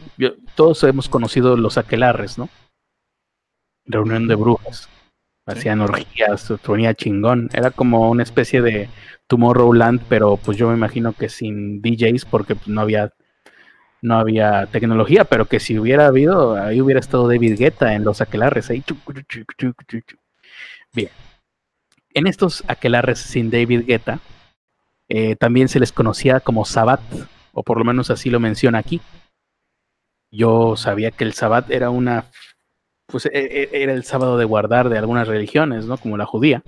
todos 0.56 0.84
hemos 0.84 1.08
conocido 1.08 1.56
los 1.56 1.78
aquelarres, 1.78 2.38
¿no? 2.38 2.50
reunión 3.86 4.28
de 4.28 4.36
brujas. 4.36 4.88
Hacían 5.46 5.82
orgías, 5.82 6.54
ponía 6.64 6.94
chingón. 6.94 7.50
Era 7.54 7.72
como 7.72 8.10
una 8.12 8.24
especie 8.24 8.62
de 8.62 8.88
Tomorrowland, 9.28 10.02
pero 10.08 10.38
pues 10.38 10.58
yo 10.58 10.70
me 10.70 10.76
imagino 10.76 11.14
que 11.14 11.28
sin 11.28 11.82
DJs 11.82 12.26
porque 12.26 12.56
pues, 12.56 12.68
no 12.68 12.82
había 12.82 13.14
no 14.02 14.18
había 14.18 14.68
tecnología, 14.68 15.26
pero 15.26 15.46
que 15.46 15.60
si 15.60 15.78
hubiera 15.78 16.08
habido, 16.08 16.56
ahí 16.56 16.80
hubiera 16.82 17.02
estado 17.02 17.28
David 17.28 17.58
Guetta 17.58 17.96
en 17.96 18.04
los 18.06 18.22
aquelarres. 18.22 18.70
Ahí. 18.70 18.84
Bien. 20.94 21.10
En 22.14 22.28
estos 22.28 22.64
aquelarres 22.68 23.20
sin 23.20 23.50
David 23.50 23.86
Guetta, 23.86 24.20
eh, 25.08 25.36
también 25.36 25.70
se 25.70 25.80
les 25.80 25.92
conocía 25.92 26.40
como 26.40 26.66
Sabbat, 26.66 27.02
o 27.54 27.64
por 27.64 27.78
lo 27.78 27.86
menos 27.86 28.10
así 28.10 28.30
lo 28.30 28.40
menciona 28.40 28.80
aquí. 28.80 29.02
Yo 30.32 30.76
sabía 30.76 31.12
que 31.12 31.24
el 31.24 31.34
Sabbat 31.34 31.72
era 31.72 31.90
una 31.90 32.26
pues 33.08 33.26
e, 33.26 33.30
e, 33.34 33.70
era 33.84 33.94
el 33.94 34.04
sábado 34.04 34.38
de 34.38 34.46
guardar 34.46 34.90
de 34.90 34.98
algunas 34.98 35.28
religiones, 35.28 35.86
¿no? 35.86 35.98
Como 35.98 36.18
la 36.18 36.26
judía, 36.26 36.64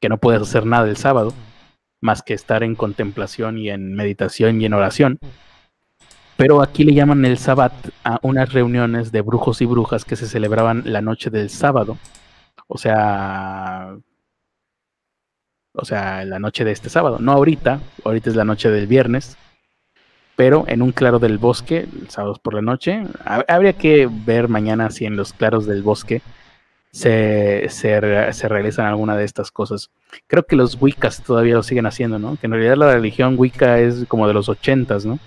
que 0.00 0.08
no 0.08 0.18
puedes 0.18 0.42
hacer 0.42 0.64
nada 0.64 0.88
el 0.88 0.96
sábado, 0.96 1.32
más 2.00 2.22
que 2.22 2.34
estar 2.34 2.62
en 2.62 2.74
contemplación 2.74 3.58
y 3.58 3.70
en 3.70 3.94
meditación 3.94 4.60
y 4.60 4.66
en 4.66 4.74
oración. 4.74 5.18
Pero 6.36 6.62
aquí 6.62 6.84
le 6.84 6.94
llaman 6.94 7.24
el 7.24 7.36
sabbat 7.36 7.72
a 8.02 8.18
unas 8.22 8.52
reuniones 8.52 9.12
de 9.12 9.20
brujos 9.20 9.60
y 9.60 9.66
brujas 9.66 10.04
que 10.04 10.16
se 10.16 10.26
celebraban 10.26 10.82
la 10.86 11.02
noche 11.02 11.28
del 11.28 11.50
sábado. 11.50 11.98
O 12.66 12.78
sea, 12.78 13.96
o 15.74 15.84
sea, 15.84 16.24
la 16.24 16.38
noche 16.38 16.64
de 16.64 16.72
este 16.72 16.88
sábado. 16.88 17.18
No 17.20 17.32
ahorita, 17.32 17.80
ahorita 18.04 18.30
es 18.30 18.36
la 18.36 18.44
noche 18.44 18.70
del 18.70 18.86
viernes. 18.86 19.36
pero 20.36 20.64
en 20.68 20.80
un 20.80 20.92
claro 20.92 21.18
del 21.18 21.36
bosque, 21.36 21.86
sábados 22.08 22.38
por 22.38 22.54
la 22.54 22.62
noche. 22.62 23.02
Habría 23.46 23.74
que 23.74 24.08
ver 24.10 24.48
mañana 24.48 24.90
si 24.90 25.04
en 25.04 25.16
los 25.16 25.34
claros 25.34 25.66
del 25.66 25.82
bosque 25.82 26.22
se, 26.92 27.68
se, 27.68 28.00
realizan 28.48 28.86
alguna 28.86 29.16
de 29.16 29.24
estas 29.24 29.50
cosas. 29.50 29.90
Creo 30.26 30.44
que 30.46 30.56
los 30.56 30.80
Wiccas 30.80 31.22
todavía 31.22 31.54
lo 31.54 31.62
siguen 31.62 31.86
haciendo, 31.86 32.18
¿no? 32.18 32.36
Que 32.36 32.46
en 32.46 32.52
realidad 32.52 32.76
la 32.76 32.92
religión 32.94 33.34
Wicca 33.38 33.80
es 33.80 34.06
como 34.08 34.26
de 34.26 34.34
los 34.34 34.48
ochentas, 34.48 35.04
¿no? 35.04 35.18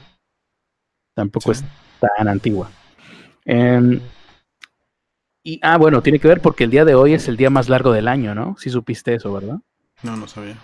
Tampoco 1.13 1.51
es 1.51 1.63
tan 1.99 2.27
antigua. 2.27 2.71
Em, 3.45 3.99
y, 5.43 5.59
ah, 5.61 5.77
bueno, 5.77 6.01
tiene 6.01 6.19
que 6.19 6.27
ver 6.27 6.41
porque 6.41 6.63
el 6.63 6.71
día 6.71 6.85
de 6.85 6.95
hoy 6.95 7.13
es 7.13 7.27
el 7.27 7.37
día 7.37 7.49
más 7.49 7.69
largo 7.69 7.91
del 7.91 8.07
año, 8.07 8.33
¿no? 8.33 8.55
Si 8.57 8.69
supiste 8.69 9.13
eso, 9.13 9.31
¿verdad? 9.33 9.59
No, 10.03 10.17
no 10.17 10.27
sabía. 10.27 10.57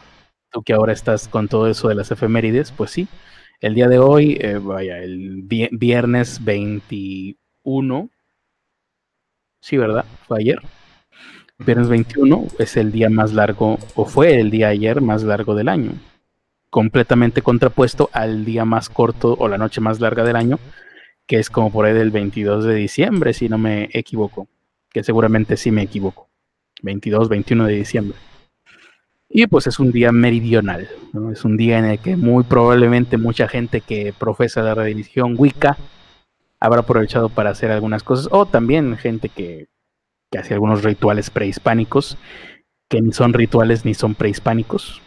Tú 0.52 0.62
que 0.64 0.74
ahora 0.74 0.94
estás 0.94 1.28
con 1.28 1.48
todo 1.48 1.68
eso 1.68 1.88
de 1.88 1.96
las 1.96 2.12
efemérides, 2.12 2.72
pues 2.72 2.92
sí. 2.92 3.08
El 3.62 3.74
día 3.74 3.88
de 3.88 4.00
hoy, 4.00 4.38
eh, 4.40 4.58
vaya, 4.58 5.00
el 5.00 5.44
viernes 5.44 6.44
21. 6.44 8.10
Sí, 9.62 9.78
¿verdad? 9.78 10.06
Fue 10.28 10.40
ayer. 10.40 10.60
Viernes 11.58 11.90
21 11.90 12.48
es 12.58 12.78
el 12.78 12.92
día 12.92 13.10
más 13.10 13.34
largo, 13.34 13.78
o 13.96 14.06
fue 14.06 14.40
el 14.40 14.50
día 14.50 14.70
ayer 14.70 15.02
más 15.02 15.24
largo 15.24 15.56
del 15.56 15.68
año. 15.68 15.92
Completamente 16.70 17.42
contrapuesto 17.42 18.10
al 18.14 18.46
día 18.46 18.64
más 18.64 18.90
corto 18.90 19.36
o 19.38 19.48
la 19.50 19.58
noche 19.58 19.82
más 19.82 20.00
larga 20.00 20.24
del 20.24 20.38
año, 20.38 20.58
que 21.28 21.38
es 21.38 21.50
como 21.50 21.72
por 21.72 21.86
ahí 21.86 21.94
del 21.94 22.12
22 22.12 22.64
de 22.64 22.76
diciembre, 22.76 23.34
si 23.34 23.50
no 23.50 23.58
me 23.58 23.90
equivoco. 23.92 24.48
Que 24.90 25.04
seguramente 25.04 25.58
sí 25.58 25.70
me 25.70 25.84
equivoco. 25.84 26.30
22, 26.82 27.28
21 27.28 27.66
de 27.66 27.74
diciembre. 27.74 28.18
Y 29.32 29.46
pues 29.46 29.68
es 29.68 29.80
un 29.80 29.92
día 29.92 30.12
meridional, 30.12 30.90
es 31.32 31.46
un 31.46 31.56
día 31.56 31.78
en 31.78 31.86
el 31.86 32.00
que 32.00 32.16
muy 32.16 32.44
probablemente 32.44 33.18
mucha 33.18 33.48
gente 33.48 33.80
que 33.80 34.12
profesa 34.18 34.64
la 34.64 34.74
religión 34.74 35.36
Wicca 35.38 35.78
habrá 36.60 36.80
aprovechado 36.80 37.30
para 37.30 37.52
hacer 37.52 37.70
algunas 37.70 38.02
cosas, 38.02 38.28
o 38.32 38.48
también 38.48 38.98
gente 38.98 39.30
que, 39.30 39.68
que 40.32 40.40
hace 40.40 40.56
algunos 40.56 40.84
rituales 40.84 41.30
prehispánicos, 41.30 42.18
que 42.90 43.02
ni 43.02 43.14
son 43.14 43.34
rituales 43.34 43.86
ni 43.86 43.94
son 43.94 44.16
prehispánicos, 44.16 45.00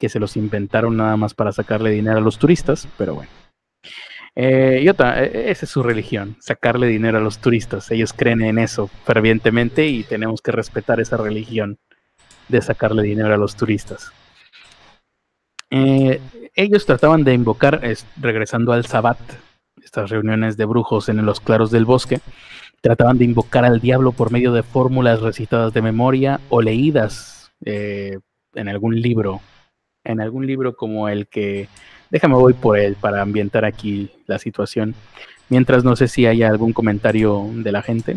que 0.00 0.08
se 0.08 0.18
los 0.18 0.36
inventaron 0.36 0.96
nada 0.96 1.16
más 1.16 1.34
para 1.34 1.52
sacarle 1.52 1.90
dinero 1.90 2.18
a 2.18 2.22
los 2.22 2.38
turistas, 2.38 2.88
pero 2.98 3.14
bueno. 3.14 3.30
Eh, 4.34 4.80
y 4.82 4.88
otra, 4.88 5.24
e, 5.24 5.50
esa 5.50 5.64
es 5.64 5.70
su 5.70 5.84
religión, 5.84 6.36
sacarle 6.40 6.88
dinero 6.88 7.18
a 7.18 7.20
los 7.20 7.38
turistas. 7.38 7.90
Ellos 7.92 8.12
creen 8.12 8.42
en 8.42 8.58
eso 8.58 8.88
fervientemente 9.04 9.86
y 9.86 10.02
tenemos 10.02 10.40
que 10.40 10.50
respetar 10.50 11.00
esa 11.00 11.16
religión 11.16 11.78
de 12.50 12.62
sacarle 12.62 13.02
dinero 13.02 13.32
a 13.32 13.38
los 13.38 13.56
turistas. 13.56 14.12
Eh, 15.70 16.20
ellos 16.54 16.84
trataban 16.84 17.22
de 17.24 17.32
invocar, 17.32 17.80
regresando 18.20 18.72
al 18.72 18.86
Sabbat, 18.86 19.18
estas 19.82 20.10
reuniones 20.10 20.56
de 20.56 20.64
brujos 20.64 21.08
en 21.08 21.24
los 21.24 21.40
claros 21.40 21.70
del 21.70 21.84
bosque, 21.84 22.20
trataban 22.80 23.18
de 23.18 23.24
invocar 23.24 23.64
al 23.64 23.80
diablo 23.80 24.12
por 24.12 24.32
medio 24.32 24.52
de 24.52 24.62
fórmulas 24.62 25.20
recitadas 25.20 25.72
de 25.72 25.82
memoria 25.82 26.40
o 26.48 26.60
leídas 26.60 27.52
eh, 27.64 28.18
en 28.54 28.68
algún 28.68 29.00
libro, 29.00 29.40
en 30.04 30.20
algún 30.20 30.46
libro 30.46 30.74
como 30.74 31.08
el 31.08 31.28
que, 31.28 31.68
déjame 32.10 32.34
voy 32.34 32.54
por 32.54 32.78
él 32.78 32.96
para 32.96 33.22
ambientar 33.22 33.64
aquí 33.64 34.10
la 34.26 34.38
situación, 34.38 34.94
mientras 35.48 35.84
no 35.84 35.94
sé 35.94 36.08
si 36.08 36.26
hay 36.26 36.42
algún 36.42 36.72
comentario 36.72 37.48
de 37.54 37.72
la 37.72 37.82
gente. 37.82 38.16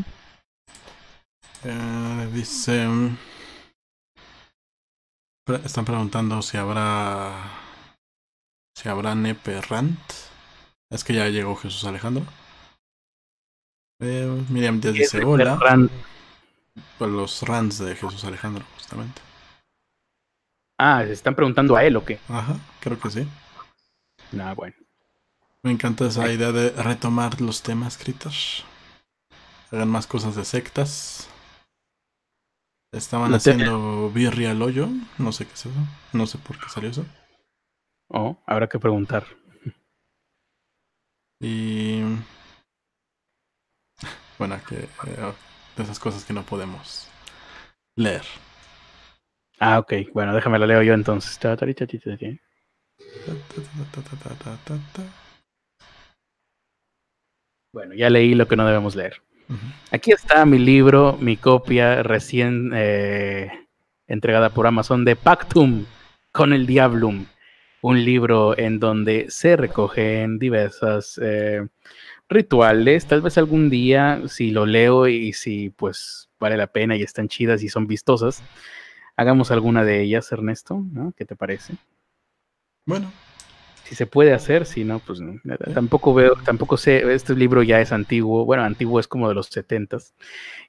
Eh, 1.65 2.27
dice... 2.33 2.87
Están 5.45 5.83
preguntando 5.83 6.41
si 6.41 6.57
habrá. 6.57 7.33
Si 8.75 8.87
habrá 8.87 9.13
Nepe 9.13 9.59
Rant. 9.61 9.99
Es 10.89 11.03
que 11.03 11.13
ya 11.13 11.27
llegó 11.27 11.55
Jesús 11.55 11.83
Alejandro. 11.85 12.23
Eh, 13.99 14.45
Miriam 14.49 14.79
Díaz 14.79 14.93
dice 14.93 15.23
hola. 15.23 15.59
Pues 16.97 17.11
los 17.11 17.41
rants 17.43 17.79
de 17.79 17.95
Jesús 17.95 18.23
Alejandro, 18.23 18.63
justamente. 18.75 19.21
Ah, 20.79 21.03
¿se 21.05 21.13
están 21.13 21.35
preguntando 21.35 21.75
a 21.75 21.83
él 21.83 21.95
o 21.97 22.05
qué? 22.05 22.19
Ajá, 22.29 22.57
creo 22.79 22.99
que 22.99 23.09
sí. 23.09 23.27
Nah, 24.31 24.53
bueno. 24.53 24.75
Me 25.61 25.71
encanta 25.71 26.07
esa 26.07 26.31
idea 26.31 26.51
de 26.51 26.71
retomar 26.71 27.39
los 27.41 27.61
temas, 27.61 27.97
escritos. 27.97 28.65
Hagan 29.71 29.89
más 29.89 30.07
cosas 30.07 30.35
de 30.35 30.45
sectas. 30.45 31.29
Estaban 32.93 33.33
haciendo 33.33 34.11
birria 34.11 34.51
al 34.51 34.61
hoyo. 34.61 34.87
No 35.17 35.31
sé 35.31 35.45
qué 35.45 35.53
es 35.53 35.65
eso. 35.65 35.71
No 36.13 36.27
sé 36.27 36.37
por 36.37 36.59
qué 36.59 36.69
salió 36.69 36.91
eso. 36.91 37.05
Oh, 38.07 38.37
habrá 38.45 38.69
que 38.69 38.77
preguntar. 38.77 39.25
Y. 41.39 42.01
Bueno, 44.37 44.59
que. 44.69 44.75
Eh, 44.75 45.33
de 45.75 45.83
esas 45.83 45.97
cosas 45.97 46.23
que 46.23 46.33
no 46.33 46.43
podemos 46.43 47.09
leer. 47.95 48.23
Ah, 49.59 49.79
ok. 49.79 49.93
Bueno, 50.13 50.35
déjame 50.35 50.59
la 50.59 50.67
leo 50.67 50.83
yo 50.83 50.93
entonces. 50.93 51.39
Bueno, 57.73 57.95
ya 57.95 58.11
leí 58.11 58.35
lo 58.35 58.47
que 58.47 58.55
no 58.55 58.67
debemos 58.67 58.95
leer. 58.95 59.23
Aquí 59.91 60.11
está 60.11 60.45
mi 60.45 60.57
libro, 60.57 61.17
mi 61.19 61.37
copia 61.37 62.03
recién 62.03 62.71
eh, 62.73 63.51
entregada 64.07 64.49
por 64.49 64.67
Amazon 64.67 65.05
de 65.05 65.15
Pactum 65.15 65.85
con 66.31 66.53
el 66.53 66.65
Diablum, 66.65 67.25
un 67.81 68.03
libro 68.03 68.57
en 68.57 68.79
donde 68.79 69.27
se 69.29 69.55
recogen 69.55 70.39
diversas 70.39 71.19
eh, 71.21 71.67
rituales. 72.29 73.05
Tal 73.05 73.21
vez 73.21 73.37
algún 73.37 73.69
día, 73.69 74.21
si 74.27 74.51
lo 74.51 74.65
leo 74.65 75.07
y 75.07 75.33
si 75.33 75.69
pues 75.69 76.29
vale 76.39 76.57
la 76.57 76.67
pena 76.67 76.95
y 76.95 77.03
están 77.03 77.27
chidas 77.27 77.63
y 77.63 77.69
son 77.69 77.87
vistosas, 77.87 78.43
hagamos 79.15 79.51
alguna 79.51 79.83
de 79.83 80.01
ellas, 80.01 80.31
Ernesto, 80.31 80.83
¿no? 80.91 81.13
¿Qué 81.15 81.25
te 81.25 81.35
parece? 81.35 81.75
Bueno, 82.85 83.11
si 83.83 83.95
se 83.95 84.05
puede 84.05 84.33
hacer, 84.33 84.65
si 84.65 84.83
no, 84.83 84.99
pues 84.99 85.19
tampoco 85.73 86.13
veo, 86.13 86.35
tampoco 86.45 86.77
sé, 86.77 87.13
este 87.13 87.35
libro 87.35 87.63
ya 87.63 87.81
es 87.81 87.91
antiguo, 87.91 88.45
bueno, 88.45 88.63
antiguo 88.63 88.99
es 88.99 89.07
como 89.07 89.27
de 89.27 89.35
los 89.35 89.47
setentas, 89.47 90.13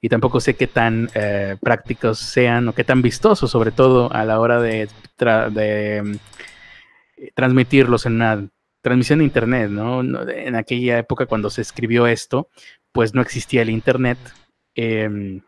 y 0.01 0.09
tampoco 0.09 0.39
sé 0.39 0.55
qué 0.55 0.67
tan 0.67 1.09
eh, 1.15 1.55
prácticos 1.61 2.19
sean 2.19 2.67
o 2.67 2.73
qué 2.73 2.83
tan 2.83 3.01
vistosos, 3.01 3.49
sobre 3.49 3.71
todo 3.71 4.11
a 4.11 4.25
la 4.25 4.39
hora 4.39 4.61
de, 4.61 4.89
de 5.17 6.01
mm, 6.03 6.15
transmitirlos 7.33 8.05
en 8.05 8.15
una 8.15 8.49
transmisión 8.81 9.19
de 9.19 9.25
internet, 9.25 9.69
¿no? 9.69 10.01
En 10.29 10.55
aquella 10.55 10.99
época 10.99 11.25
cuando 11.25 11.49
se 11.49 11.61
escribió 11.61 12.07
esto, 12.07 12.49
pues 12.91 13.15
no 13.15 13.21
existía 13.21 13.61
el 13.63 13.69
internet. 13.71 14.19
Em, 14.75 15.41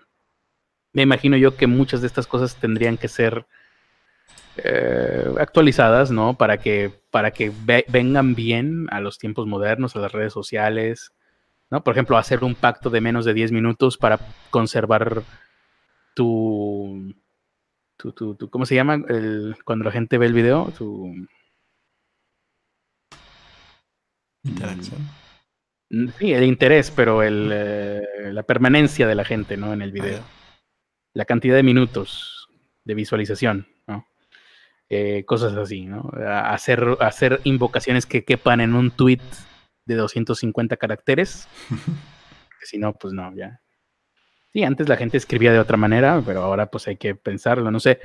me 0.93 1.03
imagino 1.03 1.37
yo 1.37 1.55
que 1.55 1.67
muchas 1.67 2.01
de 2.01 2.07
estas 2.07 2.25
cosas 2.25 2.55
tendrían 2.55 2.97
que 2.97 3.07
ser 3.07 3.45
eh, 4.63 5.33
actualizadas, 5.39 6.11
¿no? 6.11 6.35
Para 6.35 6.57
que, 6.57 6.91
para 7.11 7.31
que 7.31 7.51
vengan 7.87 8.35
bien 8.35 8.87
a 8.91 9.01
los 9.01 9.17
tiempos 9.17 9.47
modernos, 9.47 9.95
a 9.95 9.99
las 9.99 10.11
redes 10.11 10.33
sociales, 10.33 11.11
¿no? 11.69 11.83
Por 11.83 11.93
ejemplo, 11.93 12.17
hacer 12.17 12.43
un 12.43 12.55
pacto 12.55 12.89
de 12.89 13.01
menos 13.01 13.25
de 13.25 13.33
10 13.33 13.51
minutos 13.51 13.97
para 13.97 14.19
conservar 14.49 15.23
tu, 16.15 17.13
tu, 17.97 18.11
tu, 18.11 18.49
¿cómo 18.49 18.65
se 18.65 18.75
llama? 18.75 19.03
El, 19.07 19.55
cuando 19.65 19.85
la 19.85 19.91
gente 19.91 20.17
ve 20.17 20.25
el 20.25 20.33
video, 20.33 20.71
tu... 20.77 21.13
Interacción. 24.43 25.01
Mm, 25.89 26.07
sí, 26.19 26.33
el 26.33 26.43
interés, 26.43 26.91
pero 26.91 27.23
el, 27.23 27.49
eh, 27.53 28.31
la 28.31 28.43
permanencia 28.43 29.07
de 29.07 29.15
la 29.15 29.25
gente, 29.25 29.57
¿no? 29.57 29.73
En 29.73 29.81
el 29.81 29.91
video. 29.91 30.21
Ah, 30.21 30.37
la 31.13 31.25
cantidad 31.25 31.55
de 31.55 31.63
minutos 31.63 32.47
de 32.83 32.93
visualización. 32.93 33.67
Eh, 34.89 35.25
cosas 35.25 35.55
así, 35.57 35.85
¿no? 35.85 36.09
Hacer, 36.25 36.97
hacer 37.01 37.41
invocaciones 37.43 38.05
que 38.05 38.23
quepan 38.23 38.61
en 38.61 38.73
un 38.73 38.91
tweet 38.91 39.19
de 39.85 39.95
250 39.95 40.77
caracteres. 40.77 41.47
si 42.61 42.77
no, 42.77 42.93
pues 42.93 43.13
no, 43.13 43.33
ya. 43.35 43.61
Sí, 44.53 44.63
antes 44.63 44.87
la 44.87 44.95
gente 44.95 45.17
escribía 45.17 45.51
de 45.51 45.59
otra 45.59 45.77
manera, 45.77 46.21
pero 46.25 46.41
ahora 46.41 46.67
pues 46.67 46.87
hay 46.87 46.95
que 46.95 47.15
pensarlo, 47.15 47.69
no 47.69 47.79
sé. 47.79 47.99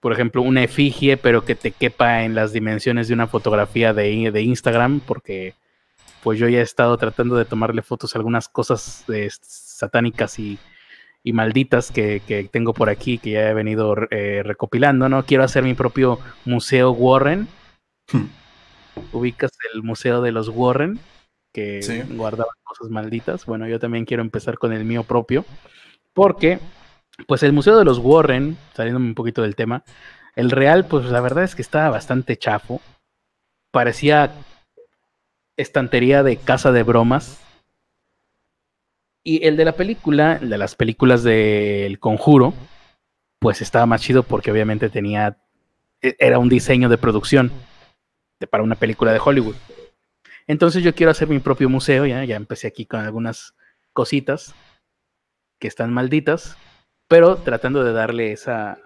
por 0.00 0.12
ejemplo, 0.12 0.42
una 0.42 0.64
efigie, 0.64 1.16
pero 1.16 1.44
que 1.44 1.54
te 1.54 1.70
quepa 1.70 2.24
en 2.24 2.34
las 2.34 2.52
dimensiones 2.52 3.08
de 3.08 3.14
una 3.14 3.26
fotografía 3.26 3.94
de, 3.94 4.30
de 4.32 4.42
Instagram, 4.42 5.00
porque 5.00 5.54
pues 6.22 6.38
yo 6.38 6.48
ya 6.48 6.58
he 6.58 6.62
estado 6.62 6.96
tratando 6.96 7.36
de 7.36 7.44
tomarle 7.44 7.82
fotos 7.82 8.14
a 8.14 8.18
algunas 8.18 8.48
cosas 8.48 9.04
de, 9.06 9.30
satánicas 9.30 10.38
y 10.38 10.58
y 11.26 11.32
malditas 11.32 11.90
que, 11.90 12.48
tengo 12.52 12.74
por 12.74 12.90
aquí, 12.90 13.18
que 13.18 13.30
ya 13.30 13.48
he 13.48 13.54
venido 13.54 13.96
eh, 14.10 14.42
recopilando, 14.44 15.08
¿no? 15.08 15.24
Quiero 15.24 15.42
hacer 15.42 15.64
mi 15.64 15.72
propio 15.72 16.20
museo 16.44 16.92
Warren. 16.92 17.48
Hmm. 18.12 18.26
Ubicas 19.12 19.50
el 19.72 19.82
museo 19.82 20.20
de 20.20 20.32
los 20.32 20.50
Warren, 20.50 21.00
que 21.52 22.04
guardaban 22.10 22.54
cosas 22.62 22.90
malditas. 22.90 23.46
Bueno, 23.46 23.66
yo 23.66 23.80
también 23.80 24.04
quiero 24.04 24.22
empezar 24.22 24.58
con 24.58 24.74
el 24.74 24.84
mío 24.84 25.02
propio, 25.02 25.46
porque, 26.12 26.58
pues 27.26 27.42
el 27.42 27.54
museo 27.54 27.78
de 27.78 27.86
los 27.86 27.98
Warren, 27.98 28.58
saliéndome 28.74 29.06
un 29.06 29.14
poquito 29.14 29.40
del 29.40 29.56
tema, 29.56 29.82
el 30.36 30.50
real, 30.50 30.86
pues 30.86 31.06
la 31.06 31.22
verdad 31.22 31.44
es 31.44 31.54
que 31.54 31.62
estaba 31.62 31.88
bastante 31.88 32.36
chafo. 32.36 32.82
Parecía 33.70 34.32
estantería 35.56 36.22
de 36.22 36.36
casa 36.36 36.70
de 36.70 36.82
bromas. 36.82 37.40
Y 39.24 39.46
el 39.46 39.56
de 39.56 39.64
la 39.64 39.72
película, 39.72 40.38
el 40.40 40.50
de 40.50 40.58
las 40.58 40.74
películas 40.74 41.22
del 41.24 41.98
Conjuro, 41.98 42.52
pues 43.38 43.62
estaba 43.62 43.86
más 43.86 44.02
chido 44.02 44.22
porque 44.22 44.52
obviamente 44.52 44.90
tenía, 44.90 45.38
e, 46.02 46.14
era 46.18 46.38
un 46.38 46.50
diseño 46.50 46.88
de 46.90 46.98
producción 46.98 47.50
para 48.50 48.62
una 48.62 48.74
película 48.74 49.12
de 49.12 49.20
Hollywood. 49.24 49.56
Entonces 50.46 50.82
yo 50.82 50.94
quiero 50.94 51.10
hacer 51.10 51.28
mi 51.28 51.38
propio 51.38 51.70
museo, 51.70 52.04
ya, 52.04 52.22
ya 52.24 52.36
empecé 52.36 52.66
aquí 52.66 52.84
con 52.84 53.00
algunas 53.00 53.54
cositas 53.94 54.54
que 55.58 55.68
están 55.68 55.92
malditas, 55.92 56.58
pero 57.08 57.36
tratando 57.36 57.82
de 57.82 57.92
darle 57.92 58.32
esa, 58.32 58.78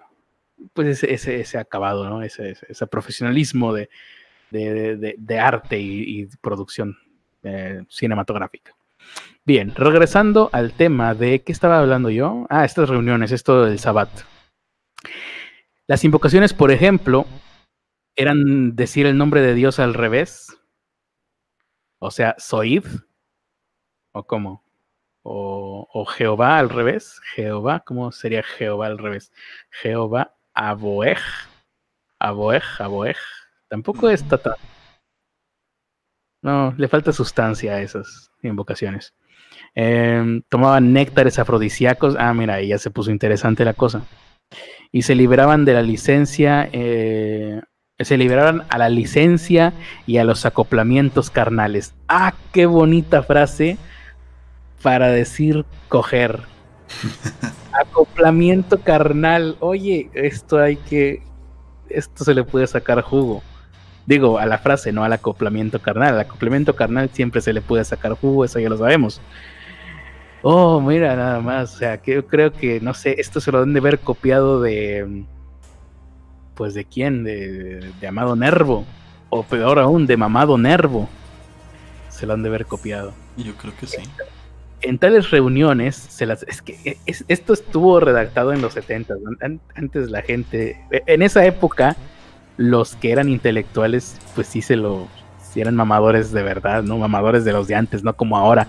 pues 0.73 1.03
ese, 1.03 1.41
ese, 1.41 1.57
acabado, 1.57 2.09
¿no? 2.09 2.21
Ese, 2.21 2.55
ese 2.67 2.87
profesionalismo 2.87 3.73
de, 3.73 3.89
de, 4.51 5.39
arte 5.39 5.79
y, 5.79 6.27
producción 6.41 6.97
eh, 7.43 7.83
cinematográfica. 7.89 8.75
Bien, 9.45 9.73
regresando 9.75 10.49
al 10.53 10.73
tema 10.73 11.15
de 11.15 11.41
qué 11.41 11.51
estaba 11.51 11.79
hablando 11.79 12.09
yo. 12.09 12.45
Ah, 12.49 12.65
estas 12.65 12.87
reuniones, 12.89 13.31
esto 13.31 13.65
del 13.65 13.79
Sabbat. 13.79 14.09
Las 15.87 16.03
invocaciones, 16.03 16.53
por 16.53 16.71
ejemplo, 16.71 17.25
eran 18.15 18.75
decir 18.75 19.05
el 19.05 19.17
nombre 19.17 19.41
de 19.41 19.55
Dios 19.55 19.79
al 19.79 19.93
revés. 19.93 20.55
O 21.99 22.11
sea, 22.11 22.35
Soid. 22.37 22.85
¿O 24.11 24.27
cómo? 24.27 24.63
O, 25.23 26.05
Jehová 26.05 26.59
al 26.59 26.69
revés. 26.69 27.19
Jehová, 27.33 27.79
¿cómo 27.85 28.11
sería 28.11 28.43
Jehová 28.43 28.87
al 28.87 28.97
revés? 28.97 29.31
Jehová 29.69 30.35
Aboej. 30.53 31.21
Aboej, 32.19 32.63
Aboej. 32.79 33.17
Tampoco 33.67 34.09
está 34.09 34.37
tan. 34.37 34.55
No, 36.41 36.73
le 36.77 36.87
falta 36.87 37.11
sustancia 37.11 37.73
a 37.73 37.81
esas 37.81 38.31
invocaciones. 38.41 39.13
Em, 39.75 40.41
tomaban 40.49 40.93
néctares 40.93 41.39
afrodisíacos. 41.39 42.15
Ah, 42.17 42.33
mira, 42.33 42.55
ahí 42.55 42.69
ya 42.69 42.77
se 42.77 42.91
puso 42.91 43.11
interesante 43.11 43.65
la 43.65 43.73
cosa. 43.73 44.03
Y 44.91 45.03
se 45.03 45.15
liberaban 45.15 45.65
de 45.65 45.73
la 45.73 45.81
licencia. 45.81 46.69
Eh, 46.71 47.61
se 47.99 48.17
liberaban 48.17 48.63
a 48.69 48.77
la 48.77 48.89
licencia 48.89 49.73
y 50.07 50.17
a 50.17 50.23
los 50.23 50.45
acoplamientos 50.45 51.29
carnales. 51.29 51.93
Ah, 52.07 52.33
qué 52.53 52.65
bonita 52.65 53.23
frase 53.23 53.77
para 54.81 55.09
decir 55.09 55.65
coger. 55.89 56.41
Acoplamiento 57.73 58.79
carnal. 58.79 59.57
Oye, 59.59 60.09
esto 60.13 60.57
hay 60.57 60.77
que. 60.77 61.21
Esto 61.89 62.23
se 62.23 62.33
le 62.33 62.43
puede 62.43 62.67
sacar 62.67 63.01
jugo. 63.01 63.43
Digo, 64.09 64.39
a 64.39 64.47
la 64.47 64.57
frase, 64.57 64.91
no 64.91 65.03
al 65.03 65.13
acoplamiento 65.13 65.83
carnal. 65.83 66.15
Al 66.15 66.21
acoplamiento 66.21 66.75
carnal 66.75 67.11
siempre 67.13 67.41
se 67.41 67.53
le 67.53 67.61
puede 67.61 67.85
sacar 67.85 68.13
jugo, 68.13 68.43
eso 68.43 68.57
ya 68.57 68.67
lo 68.67 68.75
sabemos. 68.75 69.21
Oh, 70.41 70.81
mira, 70.81 71.15
nada 71.15 71.39
más. 71.41 71.75
O 71.75 71.77
sea, 71.77 72.01
que 72.01 72.15
yo 72.15 72.25
creo 72.25 72.51
que, 72.51 72.79
no 72.81 72.95
sé, 72.95 73.17
esto 73.19 73.39
se 73.39 73.51
lo 73.51 73.61
han 73.61 73.71
de 73.71 73.79
haber 73.79 73.99
copiado 73.99 74.63
de. 74.63 75.25
Pues 76.55 76.73
de 76.73 76.85
quién? 76.85 77.23
De, 77.23 77.91
de 78.01 78.07
Amado 78.07 78.35
Nervo. 78.35 78.83
O 79.29 79.43
peor 79.43 79.77
aún, 79.77 80.07
de 80.07 80.17
Mamado 80.17 80.57
Nervo. 80.57 81.07
Se 82.09 82.25
lo 82.25 82.33
han 82.33 82.41
de 82.41 82.49
haber 82.49 82.65
copiado. 82.65 83.13
Yo 83.37 83.53
creo 83.57 83.75
que 83.79 83.85
sí. 83.85 84.01
En 84.81 84.97
tales 84.97 85.29
reuniones, 85.29 85.95
se 85.95 86.25
las, 86.25 86.41
es 86.41 86.63
que 86.63 86.97
esto 87.05 87.53
estuvo 87.53 87.99
redactado 87.99 88.53
en 88.53 88.61
los 88.63 88.73
70. 88.73 89.13
Antes 89.75 90.09
la 90.09 90.23
gente. 90.23 90.83
En 90.89 91.21
esa 91.21 91.45
época 91.45 91.95
los 92.59 92.97
que 92.97 93.13
eran 93.13 93.29
intelectuales, 93.29 94.19
pues 94.35 94.47
sí 94.47 94.61
se 94.61 94.75
lo, 94.75 95.07
si 95.41 95.61
eran 95.61 95.77
mamadores 95.77 96.33
de 96.33 96.43
verdad, 96.43 96.83
¿no? 96.83 96.97
Mamadores 96.97 97.45
de 97.45 97.53
los 97.53 97.69
de 97.69 97.75
antes, 97.75 98.03
no 98.03 98.17
como 98.17 98.37
ahora, 98.37 98.67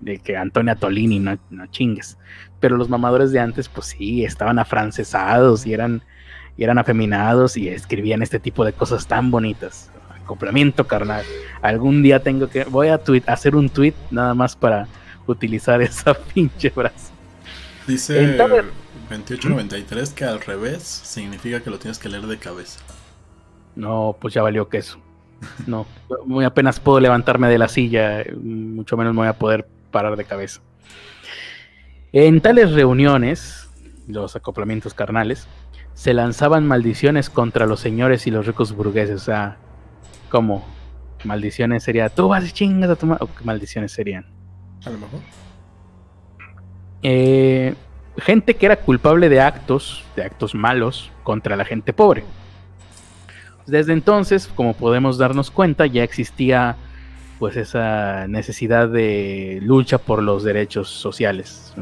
de 0.00 0.18
que 0.18 0.38
Antonia 0.38 0.76
Tolini, 0.76 1.18
no, 1.18 1.38
no 1.50 1.66
chingues. 1.66 2.16
Pero 2.58 2.78
los 2.78 2.88
mamadores 2.88 3.30
de 3.30 3.38
antes, 3.38 3.68
pues 3.68 3.88
sí, 3.88 4.24
estaban 4.24 4.58
afrancesados 4.58 5.66
y 5.66 5.74
eran, 5.74 6.00
y 6.56 6.64
eran 6.64 6.78
afeminados 6.78 7.58
y 7.58 7.68
escribían 7.68 8.22
este 8.22 8.40
tipo 8.40 8.64
de 8.64 8.72
cosas 8.72 9.06
tan 9.06 9.30
bonitas. 9.30 9.90
Acoplamiento 10.24 10.86
carnal. 10.86 11.22
Algún 11.60 12.02
día 12.02 12.22
tengo 12.22 12.48
que, 12.48 12.64
voy 12.64 12.88
a 12.88 12.96
tweet, 12.96 13.24
hacer 13.26 13.54
un 13.56 13.68
tweet 13.68 13.92
nada 14.10 14.32
más 14.32 14.56
para 14.56 14.88
utilizar 15.26 15.82
esa 15.82 16.14
pinche 16.14 16.70
frase. 16.70 17.12
Dice 17.86 18.38
2893 18.38 20.14
que 20.14 20.24
al 20.24 20.40
revés 20.40 20.82
significa 20.82 21.60
que 21.60 21.68
lo 21.68 21.78
tienes 21.78 21.98
que 21.98 22.08
leer 22.08 22.26
de 22.26 22.38
cabeza. 22.38 22.80
No, 23.78 24.16
pues 24.20 24.34
ya 24.34 24.42
valió 24.42 24.68
queso. 24.68 24.98
No, 25.68 25.86
muy 26.26 26.44
apenas 26.44 26.80
puedo 26.80 26.98
levantarme 26.98 27.48
de 27.48 27.58
la 27.58 27.68
silla, 27.68 28.24
mucho 28.42 28.96
menos 28.96 29.14
me 29.14 29.20
voy 29.20 29.28
a 29.28 29.38
poder 29.38 29.68
parar 29.92 30.16
de 30.16 30.24
cabeza. 30.24 30.60
En 32.12 32.40
tales 32.40 32.72
reuniones, 32.72 33.70
los 34.08 34.34
acoplamientos 34.34 34.94
carnales, 34.94 35.46
se 35.94 36.12
lanzaban 36.12 36.66
maldiciones 36.66 37.30
contra 37.30 37.66
los 37.66 37.78
señores 37.78 38.26
y 38.26 38.32
los 38.32 38.46
ricos 38.46 38.72
burgueses. 38.72 39.22
O 39.22 39.24
sea, 39.24 39.58
¿cómo? 40.28 40.66
Maldiciones 41.22 41.84
sería, 41.84 42.08
tú 42.08 42.26
vas 42.26 42.48
y 42.48 42.52
chingas 42.52 42.90
a 42.90 42.96
tu 42.96 43.12
¿O 43.12 43.26
qué 43.26 43.44
maldiciones 43.44 43.92
serían? 43.92 44.26
A 44.84 44.90
lo 44.90 44.98
mejor. 44.98 45.20
Eh, 47.04 47.76
gente 48.16 48.56
que 48.56 48.66
era 48.66 48.74
culpable 48.74 49.28
de 49.28 49.40
actos, 49.40 50.04
de 50.16 50.24
actos 50.24 50.56
malos 50.56 51.12
contra 51.22 51.54
la 51.54 51.64
gente 51.64 51.92
pobre. 51.92 52.24
Desde 53.68 53.92
entonces, 53.92 54.48
como 54.54 54.72
podemos 54.72 55.18
darnos 55.18 55.50
cuenta, 55.50 55.86
ya 55.86 56.02
existía 56.02 56.76
pues 57.38 57.56
esa 57.56 58.26
necesidad 58.26 58.88
de 58.88 59.60
lucha 59.62 59.98
por 59.98 60.22
los 60.22 60.42
derechos 60.42 60.88
sociales. 60.88 61.74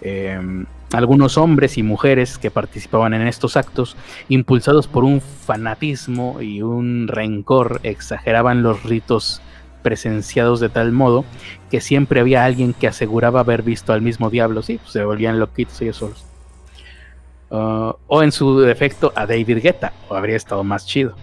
Em, 0.00 0.64
algunos 0.92 1.38
hombres 1.38 1.76
y 1.76 1.82
mujeres 1.82 2.38
que 2.38 2.52
participaban 2.52 3.14
en 3.14 3.26
estos 3.26 3.56
actos, 3.56 3.96
impulsados 4.28 4.86
por 4.86 5.02
un 5.02 5.20
fanatismo 5.20 6.40
y 6.40 6.62
un 6.62 7.08
rencor, 7.08 7.80
exageraban 7.82 8.62
los 8.62 8.84
ritos 8.84 9.42
presenciados 9.82 10.60
de 10.60 10.70
tal 10.70 10.92
modo 10.92 11.24
que 11.70 11.80
siempre 11.80 12.20
había 12.20 12.44
alguien 12.44 12.74
que 12.74 12.86
aseguraba 12.86 13.40
haber 13.40 13.62
visto 13.62 13.92
al 13.92 14.02
mismo 14.02 14.30
diablo. 14.30 14.62
Sí, 14.62 14.78
pues 14.78 14.92
se 14.92 15.04
volvían 15.04 15.40
loquitos 15.40 15.82
ellos 15.82 15.96
solos. 15.96 16.33
Uh, 17.50 17.92
o 18.06 18.22
en 18.22 18.32
su 18.32 18.60
defecto 18.60 19.12
a 19.14 19.26
David 19.26 19.58
Guetta, 19.62 19.92
o 20.08 20.14
habría 20.14 20.36
estado 20.36 20.64
más 20.64 20.86
chido. 20.86 21.14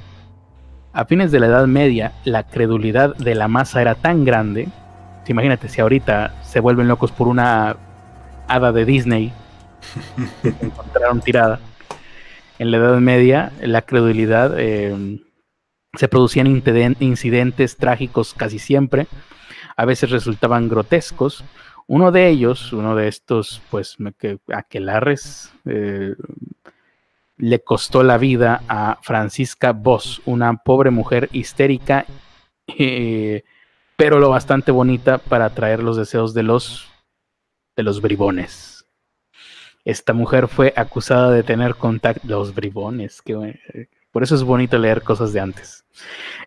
A 0.93 1.05
fines 1.05 1.31
de 1.31 1.39
la 1.39 1.47
Edad 1.47 1.67
Media, 1.67 2.13
la 2.25 2.43
credulidad 2.43 3.15
de 3.15 3.35
la 3.35 3.47
masa 3.47 3.81
era 3.81 3.95
tan 3.95 4.25
grande. 4.25 4.69
Imagínate 5.27 5.69
si 5.69 5.79
ahorita 5.79 6.33
se 6.43 6.59
vuelven 6.59 6.89
locos 6.89 7.11
por 7.11 7.29
una 7.29 7.77
hada 8.47 8.71
de 8.73 8.83
Disney 8.83 9.31
que 10.41 10.51
se 10.59 10.65
encontraron 10.65 11.21
tirada. 11.21 11.59
En 12.59 12.71
la 12.71 12.77
Edad 12.77 12.99
Media, 12.99 13.51
la 13.61 13.81
credulidad 13.81 14.53
eh, 14.57 15.19
se 15.97 16.07
producían 16.07 16.47
incidentes 16.99 17.77
trágicos 17.77 18.33
casi 18.33 18.59
siempre. 18.59 19.07
A 19.77 19.85
veces 19.85 20.11
resultaban 20.11 20.69
grotescos, 20.69 21.43
uno 21.91 22.13
de 22.13 22.29
ellos, 22.29 22.71
uno 22.71 22.95
de 22.95 23.09
estos, 23.09 23.61
pues, 23.69 23.97
aquelarres, 24.53 25.51
eh, 25.65 26.15
le 27.35 27.59
costó 27.65 28.01
la 28.01 28.17
vida 28.17 28.63
a 28.69 28.97
Francisca 29.01 29.73
Voss, 29.73 30.21
una 30.25 30.55
pobre 30.55 30.89
mujer 30.89 31.27
histérica, 31.33 32.05
eh, 32.67 33.43
pero 33.97 34.19
lo 34.19 34.29
bastante 34.29 34.71
bonita 34.71 35.17
para 35.17 35.47
atraer 35.47 35.83
los 35.83 35.97
deseos 35.97 36.33
de 36.33 36.43
los, 36.43 36.89
de 37.75 37.83
los 37.83 38.01
bribones. 38.01 38.85
Esta 39.83 40.13
mujer 40.13 40.47
fue 40.47 40.73
acusada 40.77 41.29
de 41.29 41.43
tener 41.43 41.75
contacto. 41.75 42.25
Los 42.25 42.55
bribones, 42.55 43.21
que 43.21 43.59
por 44.11 44.23
eso 44.23 44.35
es 44.35 44.43
bonito 44.43 44.77
leer 44.77 45.01
cosas 45.01 45.33
de 45.33 45.41
antes. 45.41 45.83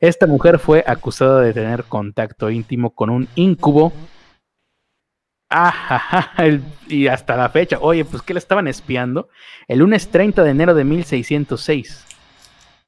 Esta 0.01 0.27
mujer 0.27 0.59
fue 0.59 0.83
acusada 0.87 1.43
de 1.43 1.53
tener 1.53 1.85
contacto 1.85 2.49
íntimo 2.49 2.95
con 2.95 3.11
un 3.11 3.29
incubo 3.35 3.93
Ah, 5.57 6.35
y 6.89 7.07
hasta 7.07 7.37
la 7.37 7.49
fecha. 7.49 7.79
Oye, 7.81 8.05
pues 8.05 8.23
que 8.23 8.35
le 8.35 8.39
estaban 8.39 8.67
espiando. 8.67 9.29
El 9.69 9.79
lunes 9.79 10.09
30 10.09 10.43
de 10.43 10.51
enero 10.51 10.75
de 10.75 10.83
1606. 10.83 12.05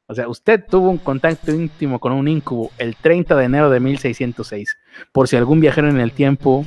O 0.09 0.15
sea, 0.15 0.29
usted 0.29 0.65
tuvo 0.69 0.91
un 0.91 0.99
contacto 0.99 1.53
íntimo 1.53 2.01
con 2.01 2.11
un 2.13 2.27
incubo 2.27 2.73
el 2.79 2.97
30 2.97 3.37
de 3.37 3.45
enero 3.45 3.71
de 3.71 3.79
1606. 3.79 4.79
Por 5.13 5.29
si 5.29 5.37
algún 5.37 5.61
viajero 5.61 5.89
en 5.89 6.01
el 6.01 6.11
tiempo 6.11 6.67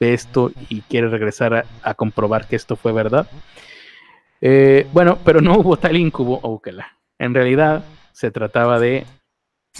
ve 0.00 0.14
esto 0.14 0.50
y 0.70 0.80
quiere 0.80 1.08
regresar 1.08 1.66
a, 1.82 1.94
comprobar 1.94 2.46
que 2.46 2.56
esto 2.56 2.76
fue 2.76 2.92
verdad. 2.92 3.28
Eh, 4.40 4.86
bueno, 4.94 5.18
pero 5.26 5.42
no 5.42 5.58
hubo 5.58 5.76
tal 5.76 5.98
incubo. 5.98 6.40
Oh, 6.42 6.62
en 7.18 7.34
realidad 7.34 7.84
se 8.12 8.30
trataba 8.30 8.80
de, 8.80 9.04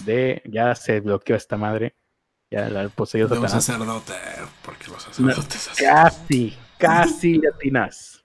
de. 0.05 0.43
Ya 0.45 0.75
se 0.75 1.01
bloqueó 1.01 1.37
esta 1.37 1.57
madre 1.57 1.95
ya 2.51 2.69
la 2.69 2.89
poseído 2.89 3.29
de 3.29 3.39
un 3.39 3.49
sacerdote, 3.49 4.15
porque 4.65 4.89
los 4.89 5.03
sacerdotes 5.03 5.71
Casi, 5.77 6.57
casi 6.79 7.39
latinas. 7.39 8.25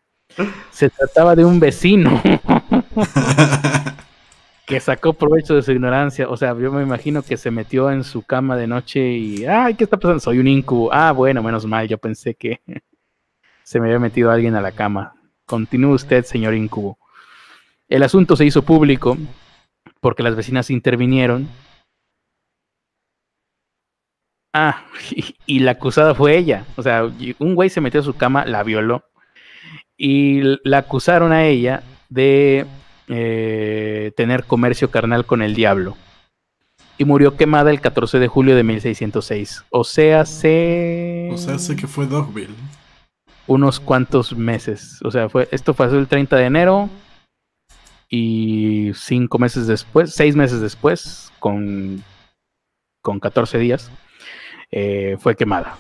Se 0.72 0.90
trataba 0.90 1.36
de 1.36 1.46
un 1.46 1.60
vecino. 1.60 2.22
que 4.66 4.80
sacó 4.80 5.14
provecho 5.14 5.56
de 5.56 5.62
su 5.62 5.72
ignorancia. 5.72 6.30
O 6.30 6.38
sea, 6.38 6.58
yo 6.58 6.72
me 6.72 6.84
imagino 6.84 7.22
que 7.22 7.38
se 7.38 7.52
metió 7.52 7.92
en 7.92 8.04
su 8.04 8.24
cama 8.24 8.56
de 8.56 8.68
noche 8.68 9.02
y, 9.02 9.46
ay, 9.46 9.76
¿qué 9.76 9.84
está 9.84 9.98
pasando? 9.98 10.20
Soy 10.20 10.40
un 10.40 10.48
incubo. 10.48 10.92
Ah, 10.94 11.12
bueno, 11.12 11.44
menos 11.44 11.66
mal, 11.66 11.88
yo 11.88 11.98
pensé 11.98 12.36
que 12.36 12.62
se 13.64 13.80
me 13.80 13.88
había 13.88 14.00
metido 14.00 14.32
alguien 14.32 14.56
a 14.56 14.62
la 14.62 14.72
cama. 14.72 15.14
Continúe 15.46 15.94
usted, 15.94 16.24
señor 16.24 16.54
incubo. 16.54 16.98
El 17.90 18.04
asunto 18.04 18.36
se 18.36 18.46
hizo 18.46 18.62
público 18.64 19.18
porque 20.00 20.24
las 20.24 20.36
vecinas 20.36 20.70
intervinieron. 20.70 21.48
Ah, 24.54 24.86
y, 25.46 25.60
la 25.60 25.72
acusada 25.72 26.16
fue 26.16 26.38
ella. 26.38 26.66
O 26.78 26.84
sea, 26.84 27.12
un 27.40 27.56
güey 27.56 27.70
se 27.70 27.82
metió 27.82 28.00
a 28.00 28.04
su 28.04 28.14
cama, 28.14 28.46
la 28.46 28.64
violó. 28.64 29.04
Y 29.98 30.42
la 30.64 30.80
acusaron 30.80 31.32
a 31.32 31.46
ella 31.46 31.84
de 32.10 32.66
eh, 33.08 34.12
tener 34.16 34.46
comercio 34.46 34.92
carnal 34.92 35.26
con 35.26 35.42
el 35.42 35.56
diablo. 35.56 35.98
Y 36.98 37.06
murió 37.06 37.36
quemada 37.36 37.72
el 37.72 37.82
14 37.82 38.20
de 38.20 38.28
julio 38.28 38.56
de 38.56 38.64
1606. 38.64 39.66
O 39.72 39.84
sea, 39.84 40.26
se... 40.26 41.30
O 41.32 41.38
sea, 41.38 41.58
sé 41.58 41.76
que 41.76 41.88
fue 41.88 42.06
Dogville. 42.06 42.54
Unos 43.48 43.80
cuantos 43.80 44.36
meses. 44.36 45.00
O 45.04 45.12
sea, 45.12 45.28
fue 45.30 45.48
esto 45.52 45.74
pasó 45.74 45.98
el 45.98 46.08
30 46.08 46.36
de 46.38 46.46
enero 46.46 46.90
y 48.10 48.92
cinco 48.94 49.40
meses 49.40 49.66
después, 49.66 50.14
seis 50.14 50.36
meses 50.36 50.62
después, 50.62 51.32
con, 51.40 52.04
con 53.02 53.20
14 53.20 53.58
días, 53.58 53.92
eh, 54.76 55.18
fue 55.20 55.36
quemada. 55.36 55.78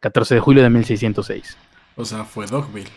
14 0.00 0.34
de 0.36 0.40
julio 0.40 0.62
de 0.62 0.70
1606. 0.70 1.58
O 1.96 2.04
sea, 2.04 2.24
fue 2.24 2.46
Dogville. 2.46 2.90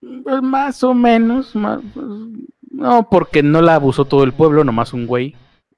Pues 0.00 0.42
más 0.42 0.82
o 0.84 0.94
menos. 0.94 1.54
No, 1.54 3.08
porque 3.10 3.42
no 3.42 3.60
la 3.60 3.74
abusó 3.74 4.06
todo 4.06 4.24
el 4.24 4.32
pueblo, 4.32 4.64
nomás 4.64 4.94
un 4.94 5.06
güey. 5.06 5.36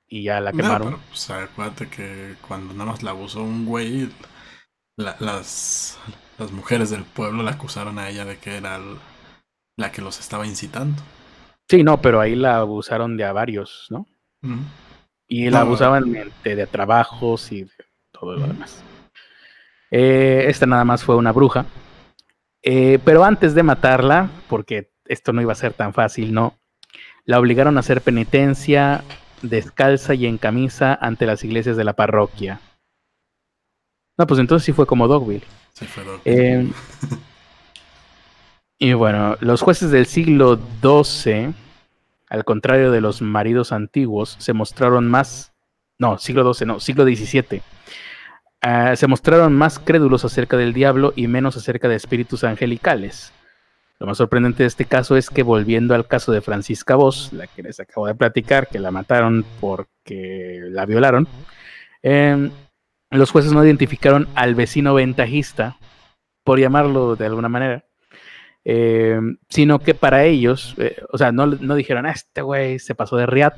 Y 0.09 0.23
ya 0.23 0.41
la 0.41 0.53
quemaron. 0.53 0.93
No, 0.93 1.01
pues, 1.09 1.29
acuérdate 1.31 1.89
que 1.89 2.37
cuando 2.47 2.73
nada 2.75 2.93
más 2.93 3.03
la 3.03 3.11
abusó 3.11 3.43
un 3.43 3.67
güey, 3.67 4.09
las, 4.97 5.99
las 6.39 6.53
mujeres 6.53 6.91
del 6.91 7.03
pueblo 7.03 7.43
la 7.43 7.51
acusaron 7.51 7.99
a 7.99 8.09
ella 8.09 8.25
de 8.25 8.39
que 8.39 8.57
era 8.57 8.81
la 9.77 9.91
que 9.91 10.01
los 10.01 10.21
estaba 10.21 10.47
incitando. 10.47 11.03
Sí, 11.69 11.83
no, 11.83 12.01
pero 12.01 12.21
ahí 12.21 12.37
la 12.37 12.59
abusaron 12.59 13.17
de 13.17 13.25
a 13.25 13.33
varios, 13.33 13.89
¿no? 13.91 14.07
Y 15.27 15.51
la 15.51 15.61
abusaban 15.61 16.11
de, 16.45 16.67
trabajos 16.67 17.53
y 17.53 17.65
de 17.65 17.78
todo 18.19 18.37
lo 18.37 18.47
demás. 18.47 18.83
Eh, 19.91 20.45
esta 20.49 20.67
nada 20.67 20.85
más 20.85 21.05
fue 21.05 21.17
una 21.17 21.33
bruja. 21.33 21.67
Eh, 22.63 22.99
pero 23.05 23.25
antes 23.25 23.55
de 23.55 23.63
matarla, 23.63 24.31
porque 24.49 24.91
esto 25.07 25.33
no 25.33 25.41
iba 25.41 25.53
a 25.53 25.57
ser 25.57 25.73
tan 25.73 25.95
fácil, 25.95 26.35
¿no? 26.35 26.59
La 27.25 27.39
obligaron 27.39 27.77
a 27.77 27.81
hacer 27.81 28.01
penitencia 28.01 29.05
descalza 29.43 30.15
y 30.15 30.27
en 30.27 30.39
camisa 30.39 30.99
ante 31.01 31.27
las 31.27 31.45
iglesias 31.45 31.77
de 31.77 31.85
la 31.85 31.95
parroquia. 31.95 32.61
No, 34.17 34.27
pues 34.27 34.41
entonces 34.41 34.67
sí 34.67 34.73
fue 34.73 34.87
como 34.87 35.07
Dogville. 35.07 35.45
Sí 35.73 35.87
fue 35.87 36.05
Dogville. 36.05 36.23
Eh, 36.25 36.73
y 38.79 38.93
bueno, 38.95 39.37
los 39.41 39.63
jueces 39.63 39.91
del 39.91 40.07
siglo 40.07 40.59
XII, 40.83 41.55
al 42.29 42.45
contrario 42.45 42.91
de 42.91 43.01
los 43.01 43.23
maridos 43.23 43.73
antiguos, 43.73 44.37
se 44.39 44.53
mostraron 44.53 45.09
más, 45.09 45.53
no, 45.99 46.19
siglo 46.19 46.53
XII, 46.53 46.67
no, 46.67 46.81
siglo 46.81 47.05
XVII, 47.05 47.63
ah, 48.63 48.97
se 48.97 49.07
mostraron 49.07 49.55
más 49.55 49.79
crédulos 49.79 50.25
acerca 50.25 50.57
del 50.57 50.73
diablo 50.73 51.13
y 51.17 51.29
menos 51.29 51.57
acerca 51.57 51.89
de 51.89 51.97
espíritus 51.97 52.45
angelicales. 52.45 53.33
Lo 53.99 54.07
más 54.07 54.19
sorprendente 54.19 54.63
de 54.63 54.69
este 54.69 54.85
caso 54.85 55.17
es 55.17 55.29
que 55.29 55.43
volviendo 55.43 55.95
al 55.95 56.07
caso 56.07 56.31
de 56.31 56.41
Francisca 56.41 56.95
Vos, 56.95 57.33
la 57.33 57.49
que 57.49 57.63
les 57.65 57.81
acabo 57.81 58.07
de 58.07 58.15
platicar, 58.15 58.69
que 58.69 58.79
la 58.79 58.93
mataron 58.93 59.45
porque 59.61 60.61
la 60.71 60.87
violaron, 60.87 61.27
em, 62.03 62.51
los 63.11 63.31
jueces 63.31 63.53
no 63.53 63.65
identificaron 63.65 64.29
al 64.35 64.55
vecino 64.55 64.95
ventajista, 64.95 65.79
por 66.45 66.61
llamarlo 66.61 67.17
de 67.17 67.27
alguna 67.27 67.49
manera, 67.49 67.85
eh, 68.65 69.21
sino 69.49 69.81
que 69.81 69.95
para 69.95 70.25
ellos, 70.25 70.75
eh, 70.79 70.97
o 71.13 71.19
sea, 71.19 71.33
no, 71.33 71.47
no 71.47 71.75
dijeron, 71.75 72.07
ah, 72.07 72.13
este 72.13 72.41
güey 72.43 72.79
se 72.79 72.95
pasó 72.95 73.17
de 73.17 73.27
riat, 73.27 73.55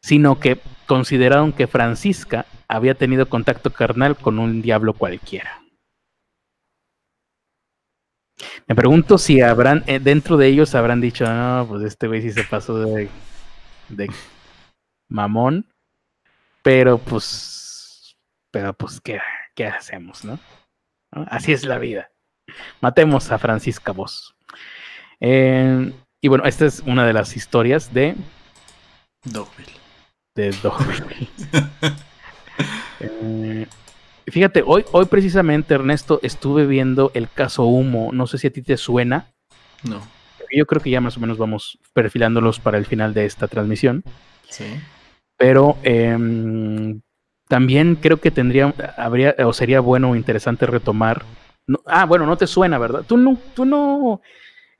sino 0.00 0.40
que 0.40 0.58
consideraron 0.86 1.52
que 1.52 1.66
Francisca 1.66 2.46
había 2.68 2.94
tenido 2.94 3.28
contacto 3.28 3.72
carnal 3.72 4.16
con 4.16 4.38
un 4.38 4.62
diablo 4.62 4.92
cualquiera. 4.92 5.62
Me 8.66 8.74
pregunto 8.74 9.18
si 9.18 9.40
habrán, 9.40 9.82
eh, 9.86 9.98
dentro 9.98 10.36
de 10.36 10.46
ellos 10.46 10.74
habrán 10.74 11.00
dicho, 11.00 11.24
no, 11.24 11.66
pues 11.68 11.82
este 11.82 12.06
güey 12.06 12.22
sí 12.22 12.30
se 12.30 12.44
pasó 12.44 12.78
de, 12.78 13.08
de 13.88 14.10
mamón, 15.08 15.66
pero 16.62 16.98
pues, 16.98 18.16
pero 18.50 18.74
pues, 18.74 19.00
¿qué, 19.00 19.18
qué 19.54 19.66
hacemos, 19.66 20.24
no? 20.24 20.38
Así 21.10 21.52
es 21.52 21.64
la 21.64 21.78
vida. 21.78 22.10
Matemos 22.80 23.30
a 23.30 23.38
Francisca 23.38 23.92
Vos. 23.92 24.36
Eh, 25.20 25.92
y 26.20 26.28
bueno, 26.28 26.44
esta 26.44 26.66
es 26.66 26.80
una 26.80 27.06
de 27.06 27.12
las 27.12 27.36
historias 27.36 27.92
de 27.92 28.14
Dogville. 29.24 29.72
De 30.34 30.50
Dogville. 30.62 31.28
Eh, 33.00 33.66
fíjate, 34.26 34.64
hoy, 34.66 34.84
hoy 34.90 35.04
precisamente, 35.04 35.74
Ernesto, 35.74 36.18
estuve 36.22 36.66
viendo 36.66 37.12
el 37.14 37.30
caso 37.30 37.64
Humo. 37.64 38.10
No 38.12 38.26
sé 38.26 38.38
si 38.38 38.48
a 38.48 38.52
ti 38.52 38.60
te 38.60 38.76
suena. 38.76 39.28
No. 39.84 40.00
Yo 40.50 40.66
creo 40.66 40.82
que 40.82 40.90
ya 40.90 41.00
más 41.00 41.16
o 41.16 41.20
menos 41.20 41.38
vamos 41.38 41.78
perfilándolos 41.92 42.58
para 42.58 42.76
el 42.76 42.86
final 42.86 43.14
de 43.14 43.24
esta 43.24 43.46
transmisión. 43.46 44.02
Sí. 44.48 44.64
Pero 45.36 45.76
em, 45.84 47.02
también 47.46 47.94
creo 47.94 48.16
que 48.16 48.32
tendría, 48.32 48.74
habría, 48.96 49.36
o 49.44 49.52
sería 49.52 49.78
bueno 49.78 50.10
o 50.10 50.16
interesante 50.16 50.66
retomar 50.66 51.24
ah, 51.86 52.06
bueno, 52.06 52.26
no 52.26 52.36
te 52.36 52.46
suena, 52.46 52.78
¿verdad? 52.78 53.04
Tú 53.06 53.16
no, 53.16 53.36
tú 53.54 53.64
no, 53.64 54.20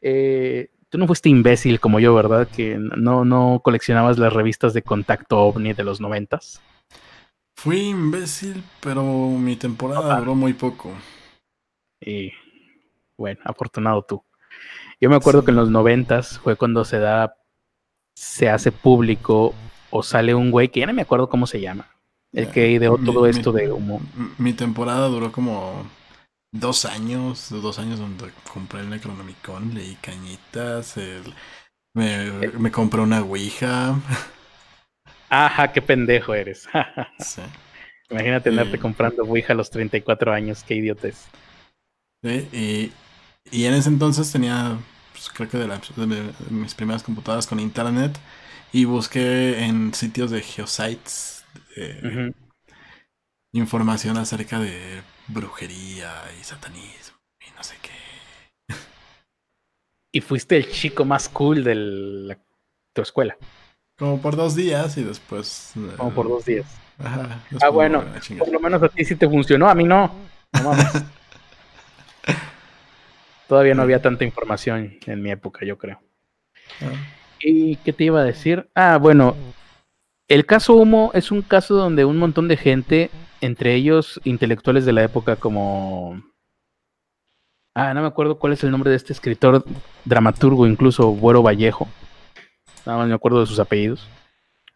eh, 0.00 0.70
tú 0.88 0.98
no 0.98 1.06
fuiste 1.06 1.28
imbécil 1.28 1.80
como 1.80 2.00
yo, 2.00 2.14
¿verdad? 2.14 2.48
Que 2.48 2.76
no, 2.78 3.24
no 3.24 3.60
coleccionabas 3.62 4.18
las 4.18 4.32
revistas 4.32 4.74
de 4.74 4.82
contacto 4.82 5.38
ovni 5.38 5.72
de 5.72 5.84
los 5.84 6.00
noventas. 6.00 6.60
Fui 7.59 7.89
imbécil, 7.89 8.62
pero 8.78 9.02
mi 9.02 9.56
temporada 9.56 10.20
duró 10.20 10.36
muy 10.36 10.52
poco. 10.52 10.93
Y 12.01 12.30
bueno, 13.16 13.40
afortunado 13.44 14.02
tú. 14.02 14.22
Yo 15.01 15.10
me 15.10 15.16
acuerdo 15.16 15.44
que 15.44 15.51
en 15.51 15.56
los 15.56 15.68
noventas 15.68 16.39
fue 16.39 16.55
cuando 16.55 16.85
se 16.85 17.01
da, 17.01 17.35
se 18.14 18.48
hace 18.48 18.70
público 18.70 19.56
o 19.90 20.05
sale 20.05 20.36
un 20.36 20.52
güey 20.52 20.68
que 20.68 20.78
ya 20.78 20.86
no 20.86 20.93
me 20.93 21.02
acuerdo 21.02 21.28
cómo 21.28 21.48
se 21.48 21.60
llama. 21.60 21.89
El 22.32 22.48
que 22.48 22.70
ideó 22.70 22.97
todo 22.97 23.26
esto 23.26 23.51
de 23.51 23.72
humo. 23.72 24.01
Mi 24.39 24.52
temporada 24.52 25.09
duró 25.09 25.32
como 25.32 25.85
dos 26.52 26.85
años, 26.85 27.48
dos 27.51 27.80
años 27.80 27.98
donde 27.98 28.30
compré 28.52 28.82
el 28.82 28.90
Necronomicon, 28.90 29.74
leí 29.74 29.97
cañitas, 30.01 30.94
me, 31.93 32.70
compré 32.70 33.01
una 33.01 33.20
Ouija. 33.20 33.98
Ajá, 35.28 35.72
qué 35.72 35.82
pendejo 35.82 36.34
eres. 36.34 36.68
Imagínate 38.10 38.48
andarte 38.48 38.78
comprando 38.78 39.22
Ouija 39.22 39.52
a 39.52 39.56
los 39.56 39.70
34 39.70 40.32
años, 40.32 40.64
qué 40.64 40.74
idiotes. 40.74 41.26
Sí, 42.22 42.92
y, 43.52 43.64
en 43.64 43.74
ese 43.74 43.90
entonces 43.90 44.32
tenía, 44.32 44.78
pues, 45.12 45.28
creo 45.28 45.48
que 45.48 45.59
de, 45.59 46.32
mis 46.50 46.74
primeras 46.74 47.02
computadoras 47.02 47.46
con 47.46 47.60
internet 47.60 48.18
y 48.72 48.86
busqué 48.86 49.64
en 49.64 49.92
sitios 49.92 50.30
de 50.30 50.40
geosites 50.40 51.44
eh, 51.76 52.32
información 53.52 54.16
acerca 54.16 54.59
de 54.59 55.02
brujería 55.28 56.12
y 56.40 56.44
satanismo 56.44 57.18
y 57.46 57.55
no 57.56 57.62
sé 57.62 57.74
qué. 57.82 58.74
Y 60.12 60.20
fuiste 60.20 60.56
el 60.56 60.70
chico 60.70 61.05
más 61.05 61.28
cool 61.28 61.62
de 61.64 62.38
tu 62.94 63.02
escuela. 63.02 63.36
Como 63.98 64.20
por 64.20 64.36
dos 64.36 64.54
días 64.54 64.96
y 64.96 65.02
después. 65.02 65.72
Como 65.96 66.10
por 66.12 66.28
dos 66.28 66.44
días. 66.44 66.66
ah, 67.00 67.68
bueno, 67.70 68.04
por 68.38 68.52
lo 68.52 68.60
menos 68.60 68.82
a 68.82 68.88
ti 68.88 69.04
sí 69.04 69.16
te 69.16 69.28
funcionó, 69.28 69.68
a 69.68 69.74
mí 69.74 69.84
no. 69.84 70.14
Todavía 73.48 73.74
no 73.74 73.82
había 73.82 74.00
tanta 74.00 74.24
información 74.24 74.98
en 75.06 75.22
mi 75.22 75.30
época, 75.30 75.64
yo 75.64 75.78
creo. 75.78 76.00
Ah. 76.80 76.92
¿Y 77.40 77.76
qué 77.76 77.92
te 77.92 78.04
iba 78.04 78.20
a 78.20 78.24
decir? 78.24 78.68
Ah, 78.74 78.98
bueno, 78.98 79.34
el 80.28 80.46
caso 80.46 80.74
Humo 80.74 81.10
es 81.14 81.32
un 81.32 81.42
caso 81.42 81.74
donde 81.74 82.04
un 82.04 82.18
montón 82.18 82.48
de 82.48 82.56
gente 82.56 83.10
entre 83.40 83.74
ellos 83.74 84.20
intelectuales 84.24 84.84
de 84.84 84.92
la 84.92 85.02
época 85.02 85.36
como... 85.36 86.22
Ah, 87.74 87.94
no 87.94 88.02
me 88.02 88.08
acuerdo 88.08 88.38
cuál 88.38 88.52
es 88.52 88.62
el 88.62 88.70
nombre 88.70 88.90
de 88.90 88.96
este 88.96 89.12
escritor, 89.12 89.64
dramaturgo 90.04 90.66
incluso, 90.66 91.12
Buero 91.12 91.42
Vallejo. 91.42 91.88
Nada 92.89 93.01
más 93.01 93.09
me 93.09 93.15
acuerdo 93.15 93.40
de 93.40 93.47
sus 93.47 93.60
apellidos. 93.60 94.09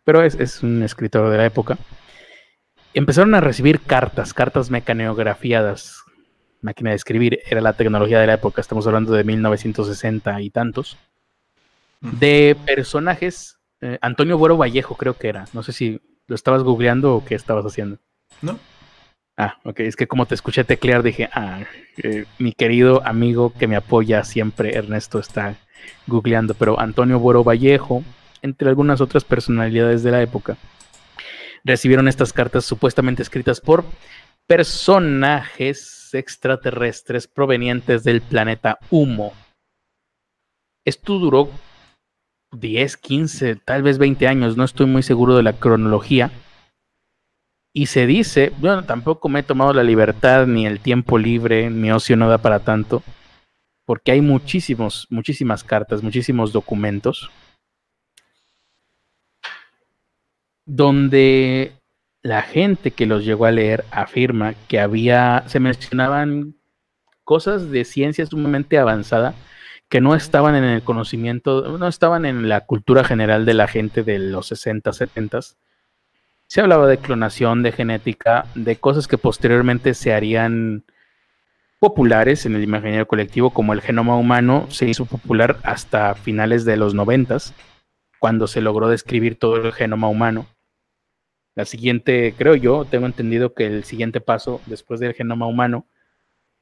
Pero 0.05 0.23
es, 0.23 0.63
un 0.63 0.83
escritor 0.83 1.31
de 1.31 1.39
la 1.39 1.47
época. 1.47 1.79
Empezaron 2.93 3.35
a 3.35 3.41
recibir 3.41 3.81
cartas, 3.81 4.35
cartas 4.35 4.71
mecaneografiadas. 4.71 6.03
Máquina 6.61 6.91
de 6.91 6.97
escribir 6.97 7.41
era 7.47 7.63
la 7.63 7.73
tecnología 7.73 8.21
de 8.21 8.27
la 8.27 8.35
época, 8.35 8.61
estamos 8.61 8.87
hablando 8.87 9.15
de 9.15 9.25
1960 9.25 10.43
y 10.43 10.51
tantos. 10.51 10.99
de 12.03 12.55
personajes. 12.67 13.57
eh, 13.81 13.99
Antonio 14.03 14.37
Buero 14.37 14.59
Vallejo 14.59 14.95
creo 14.95 15.17
que 15.17 15.29
era. 15.29 15.47
No 15.55 15.63
sé 15.63 15.73
si 15.73 15.99
lo 16.27 16.35
estabas 16.35 16.63
googleando 16.63 17.17
o 17.17 17.25
qué 17.25 17.35
estabas 17.35 17.65
haciendo. 17.65 17.97
¿No? 18.43 18.59
Ah, 19.39 19.57
ok. 19.65 19.81
Es 19.81 19.97
que 19.97 20.07
como 20.07 20.27
te 20.27 20.35
escuché 20.35 20.65
teclear 20.65 21.03
dije, 21.03 21.31
ah, 21.33 21.61
eh, 22.03 22.27
mi 22.39 22.53
querido 22.53 23.01
amigo 23.07 23.55
que 23.59 23.69
me 23.69 23.77
apoya 23.77 24.23
siempre, 24.23 24.77
Ernesto, 24.77 25.19
está 25.19 25.57
googleando. 26.07 26.55
Pero 26.55 26.79
Antonio 26.79 27.19
Buero 27.19 27.45
Vallejo, 27.45 28.03
entre 28.43 28.69
algunas 28.69 29.01
otras 29.01 29.25
personalidades 29.25 30.03
de 30.03 30.11
la 30.11 30.23
época, 30.23 30.57
recibieron 31.65 32.09
estas 32.09 32.33
cartas 32.33 32.65
supuestamente 32.65 33.23
escritas 33.23 33.61
por 33.61 33.85
personajes 34.47 36.11
extraterrestres 36.13 37.27
provenientes 37.27 38.05
del 38.05 38.21
planeta 38.21 38.79
Humo. 38.91 39.33
Esto 40.85 41.19
duró 41.19 41.49
10, 42.53 42.97
15, 42.97 43.57
tal 43.57 43.83
vez 43.83 43.99
20 43.99 44.27
años, 44.27 44.57
no 44.57 44.65
estoy 44.65 44.87
muy 44.87 45.03
seguro 45.03 45.37
de 45.37 45.43
la 45.43 45.55
cronología. 45.55 46.31
Y 47.75 47.87
se 47.87 48.07
dice, 48.07 48.53
bueno, 48.59 48.85
tampoco 48.85 49.29
me 49.31 49.41
he 49.41 49.43
tomado 49.43 49.73
la 49.73 49.83
libertad 49.83 50.47
ni 50.47 50.67
el 50.67 50.81
tiempo 50.81 51.17
libre, 51.17 51.71
mi 51.71 51.91
ocio 51.91 52.17
no 52.17 52.29
da 52.29 52.39
para 52.39 52.59
tanto, 52.59 53.03
porque 53.93 54.13
hay 54.13 54.23
muchísimos, 54.23 55.07
muchísimas 55.11 55.65
cartas, 55.65 56.03
muchísimos 56.03 56.51
documentos, 56.51 57.31
donde 60.65 61.75
la 62.23 62.41
gente 62.41 62.93
que 62.93 63.05
los 63.05 63.23
llegó 63.23 63.45
a 63.45 63.51
leer 63.51 63.85
afirma 63.91 64.55
que 64.67 64.81
había, 64.81 65.45
se 65.47 65.61
mencionaban 65.61 66.55
cosas 67.23 67.71
de 67.71 67.85
ciencia 67.85 68.25
sumamente 68.25 68.79
avanzada 68.79 69.35
que 69.91 70.01
no 70.01 70.15
estaban 70.15 70.55
en 70.55 70.65
el 70.65 70.83
conocimiento, 70.83 71.77
no 71.77 71.87
estaban 71.87 72.25
en 72.25 72.49
la 72.49 72.63
cultura 72.63 73.05
general 73.05 73.45
de 73.45 73.53
la 73.53 73.69
gente 73.69 74.05
de 74.05 74.19
los 74.19 74.47
60, 74.47 74.91
70. 74.91 75.41
Se 76.47 76.61
hablaba 76.63 76.87
de 76.87 76.97
clonación, 76.97 77.63
de 77.63 77.73
genética, 77.73 78.47
de 78.55 78.77
cosas 78.77 79.07
que 79.07 79.19
posteriormente 79.19 79.93
se 79.93 80.15
harían 80.15 80.85
populares 81.83 82.47
en 82.47 82.55
el 82.55 82.63
imaginario 82.63 83.09
colectivo, 83.09 83.51
como 83.51 83.73
el 83.73 83.81
genoma 83.81 84.17
humano 84.17 84.69
se 84.71 84.89
hizo 84.89 85.05
popular 85.05 85.57
hasta 85.65 86.15
finales 86.15 86.65
de 86.65 86.77
los 86.77 86.95
90, 86.95 87.39
cuando 88.21 88.47
se 88.47 88.61
logró 88.61 88.89
describir 88.89 89.37
todo 89.37 89.57
el 89.57 89.73
genoma 89.73 90.07
humano. 90.07 90.47
La 91.57 91.65
siguiente, 91.65 92.37
creo 92.39 92.55
yo, 92.55 92.85
tengo 92.85 93.07
entendido 93.07 93.53
que 93.53 93.67
el 93.67 93.83
siguiente 93.83 94.21
paso 94.21 94.61
después 94.67 95.01
del 95.01 95.13
genoma 95.15 95.49
humano 95.49 95.85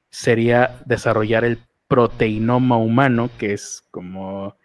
sería 0.09 0.81
desarrollar 0.87 1.45
el 1.45 1.59
proteinoma 1.87 2.79
humano, 2.79 3.29
que 3.37 3.53
es 3.53 3.85
como 3.91 4.57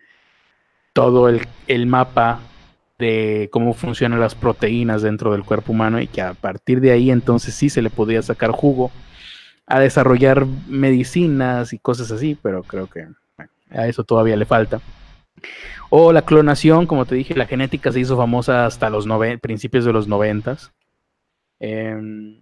todo 0.94 1.27
el, 1.27 1.45
el, 1.68 1.86
mapa 1.86 2.40
de 2.98 3.49
cómo 3.52 3.73
funcionan 3.73 4.22
las 4.22 4.36
proteínas 4.36 5.02
dentro 5.02 5.34
del 5.34 5.44
cuerpo 5.44 5.73
humano 5.73 5.99
y 5.99 6.07
que 6.07 6.22
a 6.22 6.34
partir 6.34 6.80
de 6.80 6.91
ahí 6.91 7.11
entonces 7.11 7.53
sí 7.53 7.69
se 7.69 7.82
le 7.82 7.90
podría 7.90 8.22
sacar 8.22 8.52
jugo 8.52 8.90
a 9.67 9.79
desarrollar 9.79 10.45
medicinas 10.67 11.73
y 11.73 11.79
cosas 11.79 12.11
así, 12.11 12.37
pero 12.41 12.63
creo 12.63 12.87
que 12.87 13.07
a 13.71 13.87
eso 13.87 14.03
todavía 14.03 14.35
le 14.35 14.45
falta. 14.45 14.81
O 15.89 16.11
la 16.11 16.23
clonación, 16.23 16.87
como 16.87 17.05
te 17.05 17.15
dije, 17.15 17.35
la 17.35 17.45
genética 17.45 17.91
se 17.91 17.99
hizo 17.99 18.17
famosa 18.17 18.65
hasta 18.65 18.89
los 18.89 19.07
principios 19.41 19.85
de 19.85 19.93
los 19.93 20.07
noventas. 20.07 20.71
Eh, 21.59 22.41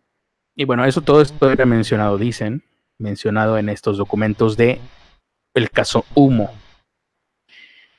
y 0.55 0.65
bueno, 0.65 0.85
eso 0.85 1.01
todo 1.01 1.21
esto 1.21 1.51
era 1.51 1.65
mencionado, 1.65 2.17
dicen, 2.17 2.63
mencionado 2.97 3.57
en 3.57 3.69
estos 3.69 3.97
documentos 3.97 4.55
de 4.57 4.79
el 5.53 5.69
caso 5.69 6.05
Humo. 6.13 6.51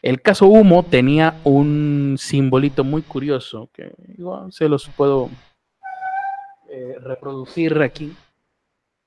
El 0.03 0.21
caso 0.21 0.47
Humo 0.47 0.83
tenía 0.83 1.41
un 1.45 2.17
simbolito 2.19 2.85
muy 2.85 3.03
curioso 3.03 3.71
que 3.73 3.93
igual 4.19 4.53
se 4.53 4.69
los 4.69 4.89
puedo 4.89 5.31
eh, 6.69 6.97
reproducir 7.01 7.81
aquí 7.81 8.15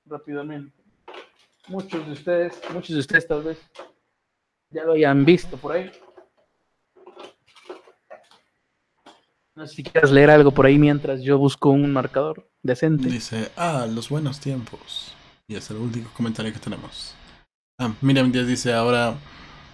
rápidamente. 0.09 0.73
Muchos 1.67 2.05
de 2.05 2.13
ustedes, 2.13 2.53
muchos 2.73 2.95
de 2.95 2.99
ustedes 2.99 3.27
tal 3.27 3.43
vez 3.43 3.57
ya 4.69 4.83
lo 4.83 4.93
hayan 4.93 5.25
visto 5.25 5.57
por 5.57 5.73
ahí. 5.73 5.91
No 9.55 9.65
sé 9.65 9.75
si 9.75 9.83
quieres 9.83 10.11
leer 10.11 10.29
algo 10.29 10.51
por 10.51 10.65
ahí 10.65 10.77
mientras 10.77 11.23
yo 11.23 11.37
busco 11.37 11.69
un 11.69 11.91
marcador 11.91 12.47
decente. 12.61 13.09
Dice, 13.09 13.51
ah, 13.57 13.87
los 13.89 14.09
buenos 14.09 14.39
tiempos. 14.39 15.13
Y 15.47 15.55
es 15.55 15.69
el 15.71 15.77
último 15.77 16.09
comentario 16.15 16.53
que 16.53 16.59
tenemos. 16.59 17.15
Ah, 17.79 17.91
Miriam 18.01 18.31
Díaz 18.31 18.47
dice, 18.47 18.73
ahora 18.73 19.15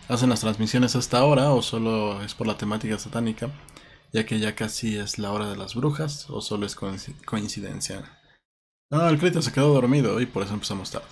hacen 0.08 0.30
las 0.30 0.42
transmisiones 0.42 0.96
hasta 0.96 1.18
ahora 1.18 1.52
o 1.52 1.62
solo 1.62 2.22
es 2.22 2.34
por 2.34 2.48
la 2.48 2.58
temática 2.58 2.98
satánica, 2.98 3.50
ya 4.14 4.26
que 4.26 4.40
ya 4.40 4.56
casi 4.56 4.98
es 4.98 5.20
la 5.20 5.32
hora 5.32 5.50
de 5.50 5.58
las 5.58 5.76
brujas 5.76 6.30
o 6.30 6.42
solo 6.42 6.66
es 6.66 6.76
coincidencia. 6.76 8.04
No, 8.92 9.10
el 9.10 9.18
crédito 9.18 9.42
se 9.42 9.52
quedó 9.52 9.74
dormido 9.74 10.22
y 10.22 10.26
por 10.26 10.44
eso 10.44 10.54
empezamos 10.54 10.92
tarde. 10.92 11.08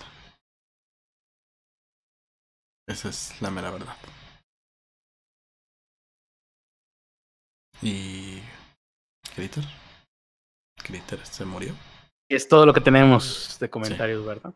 Esa 2.86 3.08
es 3.08 3.40
la 3.40 3.50
mera 3.50 3.70
verdad. 3.70 3.96
Y... 7.80 8.40
Critter. 9.34 9.64
Critter 10.76 11.24
se 11.24 11.44
murió. 11.44 11.74
Es 12.28 12.48
todo 12.48 12.66
lo 12.66 12.72
que 12.72 12.80
tenemos 12.80 13.58
de 13.58 13.70
comentarios, 13.70 14.20
sí. 14.20 14.26
¿verdad? 14.28 14.54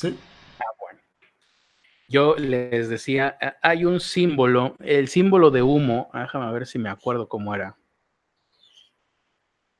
Sí. 0.00 0.18
Ah, 0.60 0.72
bueno. 0.78 1.00
Yo 2.08 2.36
les 2.36 2.88
decía, 2.88 3.38
hay 3.62 3.84
un 3.84 4.00
símbolo, 4.00 4.76
el 4.80 5.08
símbolo 5.08 5.50
de 5.50 5.62
humo, 5.62 6.10
déjame 6.12 6.52
ver 6.52 6.66
si 6.66 6.78
me 6.78 6.90
acuerdo 6.90 7.28
cómo 7.28 7.54
era. 7.54 7.76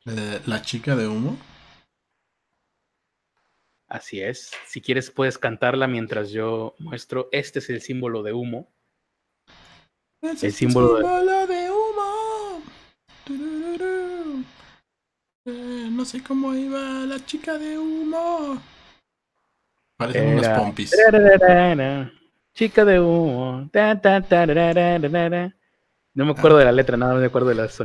Eh, 0.06 0.40
¿La 0.46 0.62
chica 0.62 0.96
de 0.96 1.06
humo? 1.06 1.36
Así 3.88 4.20
es. 4.20 4.52
Si 4.66 4.80
quieres 4.80 5.10
puedes 5.10 5.38
cantarla 5.38 5.86
mientras 5.86 6.30
yo 6.30 6.74
muestro. 6.78 7.28
Este 7.32 7.58
es 7.60 7.70
el 7.70 7.80
símbolo 7.80 8.22
de 8.22 8.34
humo. 8.34 8.70
El 10.20 10.36
símbolo, 10.52 10.98
símbolo 10.98 11.46
de... 11.46 11.54
de... 11.54 11.70
humo. 11.70 12.62
Eh, 15.46 15.88
no 15.90 16.04
sé 16.04 16.22
cómo 16.22 16.54
iba 16.54 16.80
la 17.06 17.24
chica 17.24 17.56
de 17.56 17.78
humo. 17.78 18.60
Parecen 19.96 20.38
unas 20.38 20.58
pompis. 20.58 20.94
Chica 22.54 22.84
de 22.84 23.00
humo. 23.00 23.70
No 26.12 26.24
me 26.26 26.32
acuerdo 26.32 26.56
ah. 26.56 26.60
de 26.60 26.64
la 26.66 26.72
letra, 26.72 26.96
nada, 26.96 27.14
no 27.14 27.20
me 27.20 27.26
acuerdo 27.26 27.48
de 27.48 27.54
las 27.54 27.80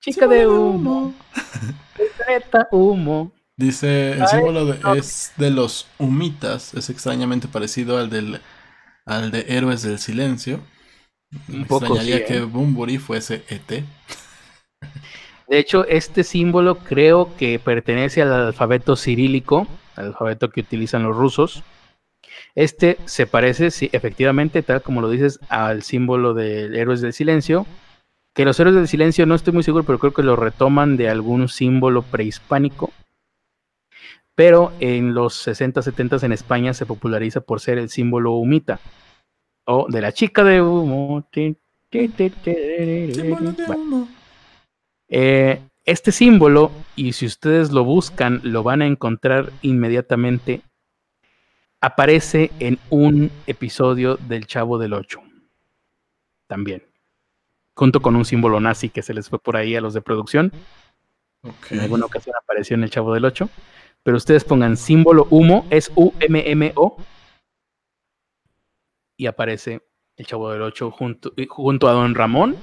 Chica 0.00 0.26
de 0.26 0.46
humo. 0.46 1.14
Planeta 2.16 2.68
humo. 2.72 3.30
Dice, 3.56 4.12
el 4.12 4.26
símbolo 4.26 4.64
de, 4.66 4.98
es 4.98 5.32
de 5.36 5.50
los 5.50 5.86
humitas, 5.98 6.74
es 6.74 6.90
extrañamente 6.90 7.46
parecido 7.46 7.98
al 7.98 8.08
del 8.10 8.40
al 9.04 9.30
de 9.30 9.44
Héroes 9.48 9.82
del 9.82 9.98
Silencio. 9.98 10.60
Un 11.48 11.60
Me 11.60 11.66
poco, 11.66 11.84
extrañaría 11.86 12.16
sí, 12.16 12.22
¿eh? 12.22 12.26
que 12.26 12.40
Bumburi 12.40 12.98
fuese 12.98 13.44
ET. 13.48 13.84
De 15.48 15.58
hecho, 15.58 15.86
este 15.86 16.24
símbolo 16.24 16.78
creo 16.78 17.36
que 17.36 17.58
pertenece 17.58 18.22
al 18.22 18.32
alfabeto 18.32 18.96
cirílico, 18.96 19.66
al 19.94 20.06
alfabeto 20.06 20.50
que 20.50 20.60
utilizan 20.60 21.02
los 21.02 21.14
rusos. 21.16 21.62
Este 22.54 22.98
se 23.04 23.26
parece, 23.26 23.70
sí, 23.70 23.90
efectivamente, 23.92 24.62
tal 24.62 24.82
como 24.82 25.00
lo 25.00 25.10
dices, 25.10 25.38
al 25.48 25.82
símbolo 25.82 26.34
de 26.34 26.64
Héroes 26.80 27.00
del 27.00 27.12
Silencio. 27.12 27.66
Que 28.34 28.44
los 28.44 28.58
Héroes 28.60 28.76
del 28.76 28.88
Silencio 28.88 29.26
no 29.26 29.34
estoy 29.34 29.52
muy 29.52 29.62
seguro, 29.62 29.84
pero 29.84 29.98
creo 29.98 30.12
que 30.12 30.22
lo 30.22 30.36
retoman 30.36 30.96
de 30.96 31.08
algún 31.08 31.48
símbolo 31.48 32.02
prehispánico. 32.02 32.92
Pero 34.34 34.72
en 34.80 35.14
los 35.14 35.34
60, 35.34 35.82
70 35.82 36.24
en 36.24 36.32
España 36.32 36.72
se 36.72 36.86
populariza 36.86 37.40
por 37.40 37.60
ser 37.60 37.78
el 37.78 37.90
símbolo 37.90 38.32
humita. 38.32 38.80
O 39.64 39.86
de 39.88 40.00
la 40.00 40.12
chica 40.12 40.44
de 40.44 40.62
humo. 40.62 41.26
Símbolo 43.12 43.52
de 43.52 43.66
Bueno, 43.66 43.82
humo. 43.82 44.08
eh, 45.08 45.60
este 45.84 46.12
símbolo, 46.12 46.70
y 46.94 47.12
si 47.14 47.26
ustedes 47.26 47.72
lo 47.72 47.84
buscan, 47.84 48.40
lo 48.44 48.62
van 48.62 48.82
a 48.82 48.86
encontrar 48.86 49.52
inmediatamente, 49.62 50.62
aparece 51.80 52.52
en 52.60 52.78
un 52.90 53.30
episodio 53.46 54.16
del 54.16 54.46
Chavo 54.46 54.78
del 54.78 54.92
Ocho. 54.92 55.20
También. 56.46 56.89
Junto 57.74 58.02
con 58.02 58.16
un 58.16 58.24
símbolo 58.24 58.60
nazi 58.60 58.90
que 58.90 59.02
se 59.02 59.14
les 59.14 59.28
fue 59.28 59.38
por 59.38 59.56
ahí 59.56 59.76
a 59.76 59.80
los 59.80 59.94
de 59.94 60.02
producción. 60.02 60.52
En 61.70 61.80
alguna 61.80 62.06
ocasión 62.06 62.34
apareció 62.42 62.74
en 62.74 62.82
el 62.82 62.90
Chavo 62.90 63.14
del 63.14 63.24
Ocho. 63.24 63.48
Pero 64.02 64.16
ustedes 64.16 64.44
pongan 64.44 64.76
símbolo 64.76 65.26
humo, 65.30 65.66
es 65.70 65.90
U-M-M-O. 65.94 66.96
Y 69.16 69.26
aparece 69.26 69.82
el 70.16 70.26
Chavo 70.26 70.50
del 70.50 70.62
Ocho 70.62 70.90
junto, 70.90 71.32
junto 71.48 71.88
a 71.88 71.92
Don 71.92 72.14
Ramón 72.14 72.56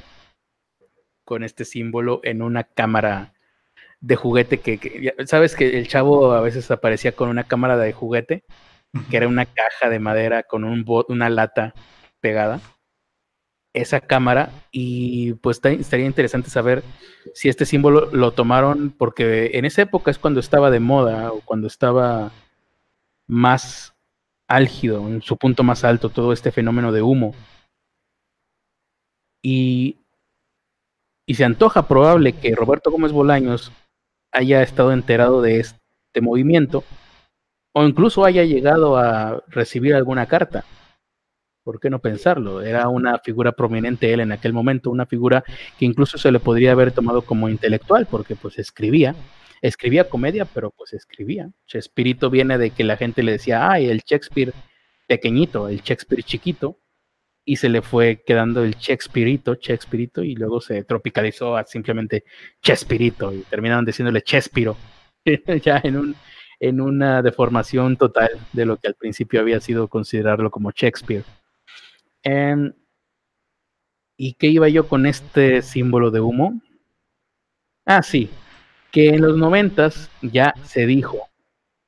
con 1.27 1.43
este 1.43 1.65
símbolo 1.65 2.21
en 2.23 2.41
una 2.41 2.63
cámara 2.63 3.33
de 3.99 4.15
juguete 4.15 4.59
que, 4.59 5.13
sabes 5.25 5.55
que 5.55 5.77
el 5.77 5.87
chavo 5.89 6.31
a 6.31 6.39
veces 6.39 6.71
aparecía 6.71 7.11
con 7.11 7.27
una 7.27 7.43
cámara 7.43 7.75
de 7.75 7.91
juguete, 7.91 8.45
que 9.09 9.17
era 9.17 9.27
una 9.27 9.45
caja 9.45 9.89
de 9.89 9.99
madera 9.99 10.43
con 10.43 10.63
un 10.63 10.85
una 11.09 11.29
lata 11.29 11.73
pegada. 12.21 12.61
Esa 13.77 14.01
cámara, 14.01 14.49
y 14.71 15.33
pues 15.33 15.61
estaría 15.63 16.07
interesante 16.07 16.49
saber 16.49 16.83
si 17.35 17.47
este 17.47 17.63
símbolo 17.63 18.09
lo 18.11 18.31
tomaron, 18.31 18.89
porque 18.89 19.51
en 19.53 19.65
esa 19.65 19.83
época 19.83 20.09
es 20.09 20.17
cuando 20.17 20.39
estaba 20.39 20.71
de 20.71 20.79
moda 20.79 21.31
o 21.31 21.41
cuando 21.41 21.67
estaba 21.67 22.31
más 23.27 23.93
álgido, 24.47 25.07
en 25.07 25.21
su 25.21 25.37
punto 25.37 25.61
más 25.61 25.83
alto, 25.83 26.09
todo 26.09 26.33
este 26.33 26.51
fenómeno 26.51 26.91
de 26.91 27.03
humo. 27.03 27.35
Y, 29.43 29.97
y 31.27 31.35
se 31.35 31.45
antoja 31.45 31.87
probable 31.87 32.33
que 32.33 32.55
Roberto 32.55 32.89
Gómez 32.89 33.11
Bolaños 33.11 33.71
haya 34.31 34.63
estado 34.63 34.91
enterado 34.91 35.43
de 35.43 35.59
este 35.59 36.21
movimiento 36.21 36.83
o 37.75 37.83
incluso 37.83 38.25
haya 38.25 38.43
llegado 38.43 38.97
a 38.97 39.43
recibir 39.49 39.93
alguna 39.93 40.25
carta. 40.25 40.65
¿Por 41.67 41.81
qué 41.81 41.89
no 41.89 41.99
pensarlo? 41.99 42.61
Era 42.61 42.87
una 42.87 43.19
figura 43.19 43.51
prominente 43.51 44.13
él 44.13 44.21
en 44.21 44.31
aquel 44.31 44.53
momento, 44.53 44.89
una 44.89 45.05
figura 45.05 45.43
que 45.77 45.83
incluso 45.83 46.17
se 46.17 46.31
le 46.31 46.39
podría 46.39 46.71
haber 46.71 46.93
tomado 46.93 47.23
como 47.23 47.49
intelectual, 47.49 48.07
porque 48.09 48.37
pues 48.37 48.57
escribía, 48.57 49.15
escribía 49.61 50.07
comedia, 50.07 50.45
pero 50.45 50.71
pues 50.71 50.93
escribía. 50.93 51.51
Shakespeare 51.67 52.29
viene 52.31 52.57
de 52.57 52.69
que 52.69 52.85
la 52.85 52.95
gente 52.95 53.21
le 53.21 53.33
decía, 53.33 53.69
ay, 53.69 53.87
el 53.87 53.99
Shakespeare 53.99 54.53
pequeñito, 55.07 55.67
el 55.67 55.81
Shakespeare 55.81 56.23
chiquito, 56.23 56.79
y 57.43 57.57
se 57.57 57.67
le 57.67 57.81
fue 57.81 58.23
quedando 58.25 58.63
el 58.63 58.77
Chespirito, 58.77 59.55
Chespirito, 59.55 60.23
y 60.23 60.35
luego 60.35 60.61
se 60.61 60.85
tropicalizó 60.85 61.57
a 61.57 61.65
simplemente 61.65 62.23
Chespirito, 62.61 63.33
y 63.33 63.41
terminaron 63.41 63.83
diciéndole 63.83 64.21
Chespiro, 64.21 64.77
ya 65.61 65.81
en, 65.83 65.97
un, 65.97 66.15
en 66.61 66.79
una 66.79 67.21
deformación 67.21 67.97
total 67.97 68.29
de 68.53 68.65
lo 68.65 68.77
que 68.77 68.87
al 68.87 68.95
principio 68.95 69.41
había 69.41 69.59
sido 69.59 69.89
considerarlo 69.89 70.49
como 70.49 70.71
Shakespeare. 70.71 71.25
Em, 72.23 72.73
¿Y 74.17 74.33
qué 74.33 74.47
iba 74.47 74.67
yo 74.67 74.87
con 74.87 75.05
este 75.05 75.61
símbolo 75.61 76.09
de 76.09 76.19
humo? 76.21 76.59
Ah, 77.85 78.01
sí, 78.01 78.29
que 78.91 79.09
en 79.09 79.21
los 79.21 79.37
noventas 79.37 80.09
ya 80.23 80.53
se 80.63 80.87
dijo, 80.87 81.29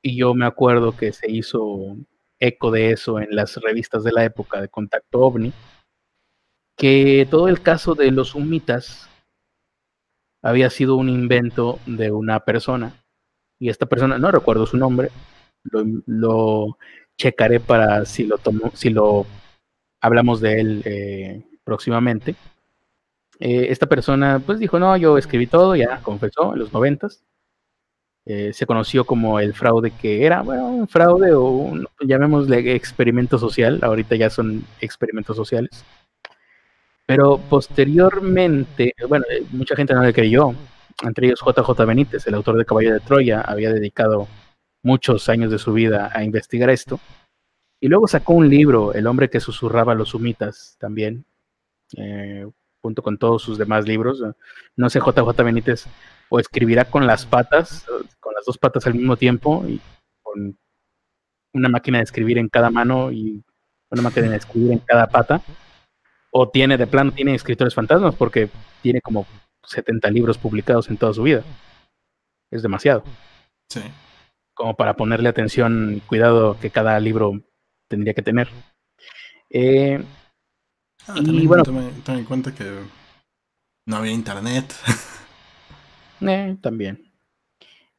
y 0.00 0.16
yo 0.16 0.32
me 0.34 0.46
acuerdo 0.46 0.96
que 0.96 1.12
se 1.12 1.30
hizo 1.30 1.96
eco 2.38 2.70
de 2.70 2.92
eso 2.92 3.18
en 3.20 3.34
las 3.34 3.56
revistas 3.56 4.04
de 4.04 4.12
la 4.12 4.24
época 4.24 4.60
de 4.60 4.68
Contacto 4.68 5.20
OVNI, 5.20 5.52
que 6.76 7.26
todo 7.30 7.48
el 7.48 7.60
caso 7.60 7.94
de 7.94 8.12
los 8.12 8.34
humitas 8.34 9.10
había 10.42 10.70
sido 10.70 10.96
un 10.96 11.08
invento 11.08 11.80
de 11.84 12.12
una 12.12 12.40
persona, 12.44 12.94
y 13.58 13.68
esta 13.68 13.86
persona, 13.86 14.18
no 14.18 14.30
recuerdo 14.30 14.66
su 14.66 14.76
nombre, 14.76 15.10
lo, 16.06 16.78
checaré 17.18 17.60
para 17.60 18.06
si 18.06 18.24
lo 18.24 18.38
tomo, 18.38 18.70
si 18.74 18.88
lo 18.88 19.26
hablamos 20.00 20.40
de 20.40 20.60
él 20.60 20.82
eh, 20.84 21.42
próximamente. 21.64 22.34
Eh, 23.38 23.68
esta 23.70 23.86
persona 23.86 24.40
pues 24.44 24.58
dijo, 24.58 24.78
no, 24.78 24.96
yo 24.96 25.16
escribí 25.18 25.46
todo, 25.46 25.74
ya 25.76 26.00
confesó 26.02 26.52
en 26.52 26.58
los 26.58 26.72
noventas, 26.72 27.24
eh, 28.26 28.52
se 28.52 28.66
conoció 28.66 29.04
como 29.04 29.40
el 29.40 29.54
fraude 29.54 29.92
que 29.92 30.24
era, 30.24 30.42
bueno, 30.42 30.68
un 30.68 30.86
fraude 30.86 31.32
o 31.32 31.44
un, 31.46 31.88
llamémosle 32.00 32.74
experimento 32.74 33.38
social, 33.38 33.80
ahorita 33.82 34.14
ya 34.16 34.28
son 34.30 34.64
experimentos 34.80 35.36
sociales. 35.36 35.84
Pero 37.06 37.38
posteriormente, 37.38 38.94
bueno, 39.08 39.24
eh, 39.30 39.44
mucha 39.50 39.74
gente 39.74 39.94
no 39.94 40.02
le 40.02 40.12
creyó, 40.12 40.54
entre 41.02 41.26
ellos 41.26 41.40
JJ 41.44 41.84
Benítez, 41.86 42.26
el 42.26 42.34
autor 42.34 42.56
de 42.56 42.64
Caballo 42.64 42.92
de 42.92 43.00
Troya, 43.00 43.40
había 43.40 43.72
dedicado 43.72 44.28
muchos 44.82 45.28
años 45.28 45.50
de 45.50 45.58
su 45.58 45.72
vida 45.72 46.10
a 46.14 46.22
investigar 46.22 46.70
esto. 46.70 47.00
Y 47.80 47.88
luego 47.88 48.06
sacó 48.06 48.34
un 48.34 48.48
libro, 48.48 48.92
El 48.92 49.06
hombre 49.06 49.30
que 49.30 49.40
susurraba 49.40 49.94
los 49.94 50.10
sumitas, 50.10 50.76
también, 50.78 51.24
eh, 51.96 52.46
junto 52.82 53.02
con 53.02 53.16
todos 53.16 53.42
sus 53.42 53.56
demás 53.56 53.86
libros. 53.86 54.22
No 54.76 54.90
sé, 54.90 55.00
JJ 55.00 55.42
Benítez 55.42 55.86
o 56.28 56.38
escribirá 56.38 56.84
con 56.84 57.06
las 57.06 57.24
patas, 57.24 57.86
con 58.20 58.34
las 58.34 58.44
dos 58.44 58.58
patas 58.58 58.86
al 58.86 58.94
mismo 58.94 59.16
tiempo 59.16 59.64
y 59.66 59.80
con 60.22 60.56
una 61.52 61.68
máquina 61.68 61.98
de 61.98 62.04
escribir 62.04 62.38
en 62.38 62.48
cada 62.48 62.70
mano 62.70 63.10
y 63.10 63.42
una 63.90 64.02
máquina 64.02 64.28
de 64.28 64.36
escribir 64.36 64.72
en 64.72 64.78
cada 64.80 65.08
pata. 65.08 65.42
O 66.30 66.48
tiene, 66.48 66.76
de 66.76 66.86
plano, 66.86 67.12
tiene 67.12 67.34
escritores 67.34 67.74
fantasmas 67.74 68.14
porque 68.14 68.50
tiene 68.82 69.00
como 69.00 69.26
70 69.64 70.10
libros 70.10 70.38
publicados 70.38 70.88
en 70.88 70.96
toda 70.96 71.12
su 71.12 71.22
vida. 71.22 71.42
Es 72.50 72.62
demasiado. 72.62 73.02
Sí. 73.68 73.80
Como 74.54 74.76
para 74.76 74.94
ponerle 74.94 75.28
atención 75.28 75.94
y 75.96 76.00
cuidado 76.00 76.58
que 76.60 76.70
cada 76.70 77.00
libro 77.00 77.40
tendría 77.90 78.14
que 78.14 78.22
tener. 78.22 78.48
Eh, 79.50 80.02
ah, 81.08 81.14
y 81.18 81.46
bueno, 81.46 81.64
tome, 81.64 81.90
en 82.06 82.24
cuenta 82.24 82.54
que 82.54 82.64
no 83.84 83.96
había 83.96 84.12
internet. 84.12 84.72
Eh, 86.22 86.54
también. 86.60 87.10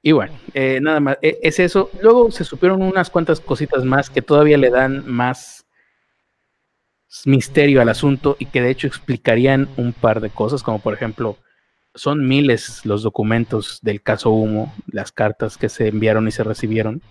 Y 0.03 0.11
bueno, 0.11 0.38
eh, 0.53 0.77
nada 0.80 0.99
más, 0.99 1.18
e, 1.23 1.39
es 1.41 1.57
eso. 1.57 1.89
Luego 2.03 2.30
se 2.30 2.43
supieron 2.43 2.84
unas 2.84 3.09
cuantas 3.09 3.39
cositas 3.39 3.84
más 3.84 4.11
que 4.11 4.22
todavía 4.22 4.59
le 4.59 4.69
dan 4.69 5.03
más 5.11 5.65
misterio 7.26 7.81
al 7.81 7.89
asunto 7.89 8.38
y 8.38 8.45
que 8.45 8.61
de 8.61 8.69
hecho 8.69 8.85
explicarían 8.85 9.68
un 9.76 9.91
par 9.91 10.22
de 10.22 10.30
cosas, 10.30 10.61
como 10.61 10.77
por 10.77 10.93
ejemplo, 10.93 11.39
son 11.95 12.27
miles 12.27 12.85
los 12.85 13.01
documentos 13.01 13.80
del 13.81 14.03
caso 14.03 14.30
Humo, 14.30 14.72
las 14.85 15.11
cartas 15.11 15.57
que 15.57 15.68
se 15.68 15.88
enviaron 15.88 16.27
y 16.27 16.31
se 16.31 16.43
recibieron. 16.43 17.01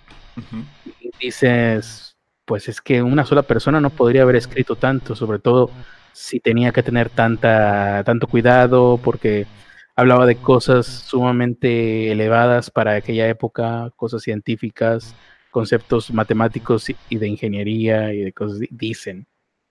y 1.01 1.11
dices, 1.20 2.10
pues 2.51 2.68
es 2.68 2.81
que 2.81 3.01
una 3.01 3.24
sola 3.24 3.43
persona 3.43 3.81
no 3.81 3.90
podría 3.90 4.22
haber 4.22 4.35
escrito 4.35 4.74
tanto, 4.74 5.14
sobre 5.14 5.39
todo 5.39 5.70
si 6.12 6.40
tenía 6.40 6.72
que 6.72 6.82
tener 6.82 7.09
tanta, 7.09 8.02
tanto 8.02 8.27
cuidado, 8.27 8.98
porque 9.05 9.47
hablaba 9.94 10.27
de 10.27 10.35
cosas 10.35 10.85
sumamente 10.85 12.10
elevadas 12.10 12.68
para 12.68 12.97
aquella 12.97 13.28
época, 13.28 13.93
cosas 13.94 14.22
científicas, 14.22 15.14
conceptos 15.52 16.12
matemáticos 16.12 16.90
y 17.09 17.18
de 17.18 17.28
ingeniería 17.28 18.12
y 18.12 18.22
de 18.22 18.32
cosas, 18.32 18.59
dicen, 18.68 19.28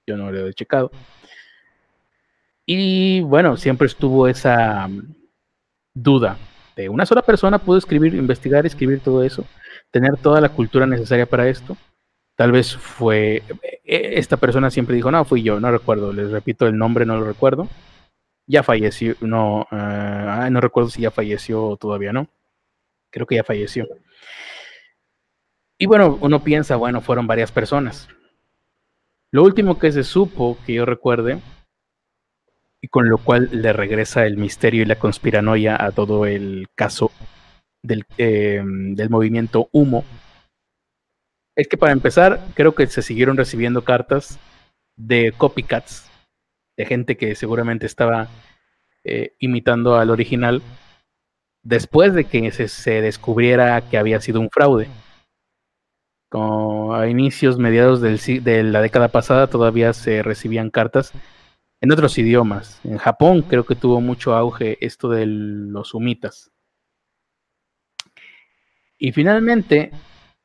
yo 0.07 0.15
no 0.15 0.31
lo 0.31 0.47
he 0.47 0.53
checado. 0.53 0.89
Y 2.65 3.19
bueno, 3.23 3.57
siempre 3.57 3.87
estuvo 3.87 4.25
esa 4.25 4.87
mm, 4.87 5.15
duda 5.93 6.37
de 6.77 6.87
una 6.87 7.05
sola 7.05 7.23
persona 7.23 7.59
pudo 7.59 7.77
escribir, 7.77 8.15
investigar, 8.15 8.65
escribir 8.65 9.01
todo 9.01 9.21
eso, 9.21 9.43
tener 9.91 10.15
toda 10.15 10.39
la 10.39 10.47
cultura 10.47 10.85
necesaria 10.87 11.25
para 11.25 11.49
esto. 11.49 11.75
Tal 12.39 12.53
vez 12.53 12.77
fue, 12.77 13.43
e, 13.83 14.13
esta 14.15 14.37
persona 14.37 14.71
siempre 14.71 14.95
dijo, 14.95 15.11
no, 15.11 15.25
fui 15.25 15.43
yo, 15.43 15.59
no 15.59 15.69
recuerdo, 15.69 16.13
les 16.13 16.31
repito 16.31 16.65
el 16.67 16.77
nombre, 16.77 17.05
no 17.05 17.17
lo 17.17 17.25
recuerdo 17.25 17.67
ya 18.49 18.63
falleció, 18.63 19.15
no, 19.21 19.67
uh, 19.71 20.49
no 20.49 20.59
recuerdo 20.59 20.89
si 20.89 21.03
ya 21.03 21.11
falleció 21.11 21.63
o 21.63 21.77
todavía 21.77 22.11
no. 22.11 22.27
Creo 23.11 23.27
que 23.27 23.35
ya 23.35 23.43
falleció. 23.43 23.87
Y 25.77 25.85
bueno, 25.85 26.17
uno 26.19 26.43
piensa, 26.43 26.75
bueno, 26.75 26.99
fueron 26.99 27.27
varias 27.27 27.51
personas. 27.51 28.09
Lo 29.29 29.43
último 29.43 29.77
que 29.77 29.91
se 29.91 30.03
supo, 30.03 30.57
que 30.65 30.73
yo 30.73 30.85
recuerde, 30.85 31.39
y 32.81 32.87
con 32.87 33.07
lo 33.07 33.19
cual 33.19 33.49
le 33.51 33.71
regresa 33.71 34.25
el 34.25 34.37
misterio 34.37 34.81
y 34.81 34.85
la 34.85 34.97
conspiranoia 34.97 35.77
a 35.79 35.91
todo 35.91 36.25
el 36.25 36.69
caso 36.73 37.11
del, 37.83 38.03
eh, 38.17 38.63
del 38.65 39.09
movimiento 39.11 39.69
Humo, 39.71 40.03
es 41.55 41.67
que 41.67 41.77
para 41.77 41.91
empezar, 41.91 42.39
creo 42.53 42.75
que 42.75 42.87
se 42.87 43.01
siguieron 43.01 43.37
recibiendo 43.37 43.83
cartas 43.83 44.39
de 44.95 45.33
copycats 45.37 46.09
de 46.77 46.85
gente 46.85 47.17
que 47.17 47.35
seguramente 47.35 47.85
estaba 47.85 48.29
eh, 49.03 49.35
imitando 49.39 49.97
al 49.97 50.09
original 50.09 50.61
después 51.61 52.13
de 52.13 52.23
que 52.23 52.51
se, 52.51 53.01
descubriera 53.01 53.81
que 53.89 53.97
había 53.97 54.21
sido 54.21 54.39
un 54.39 54.49
fraude. 54.49 54.87
Como 56.29 56.95
a 56.95 57.09
inicios, 57.09 57.57
mediados 57.57 58.01
de 58.01 58.63
la 58.63 58.81
década 58.81 59.09
pasada, 59.09 59.47
todavía 59.47 59.93
se 59.93 60.23
recibían 60.23 60.69
cartas 60.69 61.11
en 61.81 61.91
otros 61.91 62.17
idiomas. 62.17 62.79
En 62.83 62.97
Japón 62.97 63.41
creo 63.41 63.65
que 63.65 63.75
tuvo 63.75 63.99
mucho 63.99 64.33
auge 64.33 64.77
esto 64.79 65.09
de 65.09 65.25
los 65.25 65.93
humitas. 65.93 66.51
Y 68.97 69.11
finalmente, 69.11 69.91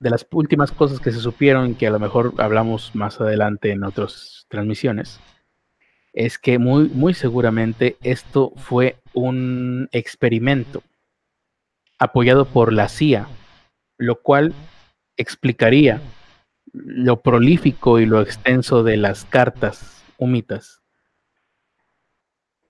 de 0.00 0.10
las 0.10 0.26
últimas 0.32 0.72
cosas 0.72 1.00
que 1.00 1.12
se 1.12 1.20
supieron, 1.20 1.74
que 1.74 1.86
a 1.86 1.90
lo 1.90 1.98
mejor 1.98 2.34
hablamos 2.38 2.94
más 2.94 3.20
adelante 3.20 3.70
en 3.70 3.84
otras 3.84 4.46
transmisiones, 4.48 5.20
es 6.12 6.38
que 6.38 6.58
muy, 6.58 6.88
muy 6.88 7.14
seguramente 7.14 7.96
esto 8.02 8.52
fue 8.56 8.96
un 9.12 9.88
experimento 9.92 10.82
apoyado 11.98 12.44
por 12.44 12.72
la 12.72 12.88
CIA, 12.88 13.28
lo 13.98 14.20
cual 14.20 14.54
explicaría 15.16 16.00
lo 16.72 17.20
prolífico 17.20 18.00
y 18.00 18.06
lo 18.06 18.20
extenso 18.20 18.82
de 18.82 18.96
las 18.96 19.24
cartas 19.24 20.04
humitas, 20.18 20.82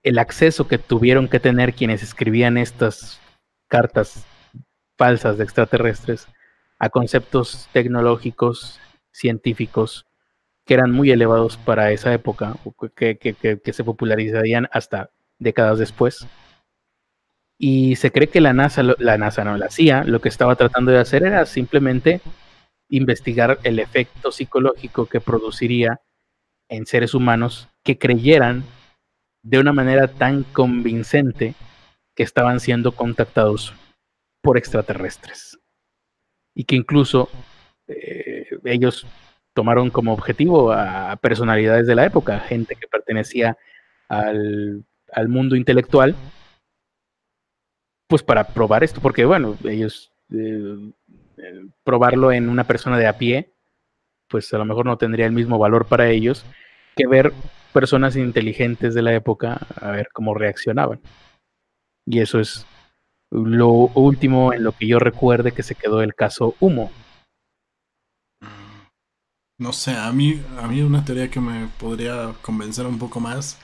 el 0.03 0.19
acceso 0.19 0.67
que 0.67 0.77
tuvieron 0.77 1.27
que 1.27 1.39
tener 1.39 1.73
quienes 1.73 2.03
escribían 2.03 2.57
estas 2.57 3.19
cartas 3.67 4.23
falsas 4.97 5.37
de 5.37 5.43
extraterrestres 5.43 6.27
a 6.85 6.89
conceptos 6.89 7.67
tecnológicos, 7.73 8.79
científicos, 9.11 10.05
que 10.65 10.75
eran 10.75 10.91
muy 10.91 11.09
elevados 11.09 11.57
para 11.57 11.91
esa 11.91 12.13
época, 12.13 12.55
que, 12.95 13.17
que, 13.17 13.73
se 13.73 13.83
popularizarían 13.83 14.67
hasta 14.71 15.09
décadas 15.39 15.79
después. 15.79 16.27
Y 17.57 17.95
se 17.95 18.11
cree 18.11 18.27
que 18.27 18.41
la 18.41 18.53
NASA, 18.53 18.83
la 18.83 19.17
NASA 19.17 19.43
no, 19.43 19.57
la 19.57 19.69
CIA, 19.69 20.03
lo 20.03 20.21
que 20.21 20.29
estaba 20.29 20.55
tratando 20.55 20.91
de 20.91 20.99
hacer 20.99 21.23
era 21.23 21.45
simplemente 21.45 22.21
investigar 22.89 23.57
el 23.63 23.79
efecto 23.79 24.31
psicológico 24.31 25.07
que 25.07 25.21
produciría 25.21 26.01
en 26.69 26.85
seres 26.85 27.15
humanos 27.15 27.67
que 27.83 27.97
creyeran 27.97 28.63
de 29.41 29.59
una 29.59 29.73
manera 29.73 30.07
tan 30.07 30.43
convincente 30.43 31.55
que 32.15 32.23
estaban 32.23 32.59
siendo 32.59 32.91
contactados 32.91 33.73
por 34.41 34.57
extraterrestres. 34.57 35.57
Y 36.55 36.63
que 36.63 36.75
incluso 36.75 37.29
eh, 37.87 38.47
ellos 38.63 39.05
tomaron 39.53 39.89
como 39.89 40.13
objetivo 40.13 40.71
a 40.71 41.15
personalidades 41.17 41.85
de 41.87 41.95
la 41.95 42.05
época, 42.05 42.39
gente 42.39 42.75
que 42.75 42.87
pertenecía 42.87 43.57
al, 44.09 44.85
mundo 45.27 45.55
intelectual, 45.55 46.15
pues 48.07 48.23
para 48.23 48.47
probar 48.47 48.83
esto, 48.83 49.01
porque 49.01 49.25
bueno, 49.25 49.57
ellos 49.63 50.11
eh, 50.31 50.91
probarlo 51.83 52.31
en 52.31 52.49
una 52.49 52.65
persona 52.65 52.97
de 52.97 53.07
a 53.07 53.17
pie, 53.17 53.53
pues 54.27 54.53
a 54.53 54.57
lo 54.57 54.65
mejor 54.65 54.85
no 54.85 54.97
tendría 54.97 55.25
el 55.25 55.31
mismo 55.31 55.57
valor 55.57 55.85
para 55.85 56.09
ellos 56.09 56.45
que 56.95 57.07
ver 57.07 57.31
personas 57.73 58.15
inteligentes 58.15 58.93
de 58.93 59.01
la 59.01 59.13
época 59.13 59.59
a 59.75 59.91
ver 59.91 60.09
cómo 60.13 60.33
reaccionaban. 60.33 60.99
Y 62.05 62.19
eso 62.19 62.39
es 62.39 62.65
lo 63.35 63.69
último 63.69 64.53
en 64.53 64.63
lo 64.63 64.71
que 64.71 64.87
yo 64.87 64.99
recuerde 64.99 65.51
que 65.51 65.63
se 65.63 65.75
quedó 65.75 66.01
el 66.01 66.15
caso 66.15 66.55
Humo. 66.59 66.91
No 69.57 69.71
sé, 69.71 69.91
a 69.95 70.11
mí, 70.11 70.41
a 70.57 70.67
mí 70.67 70.81
una 70.81 71.05
teoría 71.05 71.29
que 71.29 71.39
me 71.39 71.67
podría 71.79 72.33
convencer 72.41 72.85
un 72.85 72.99
poco 72.99 73.19
más 73.19 73.57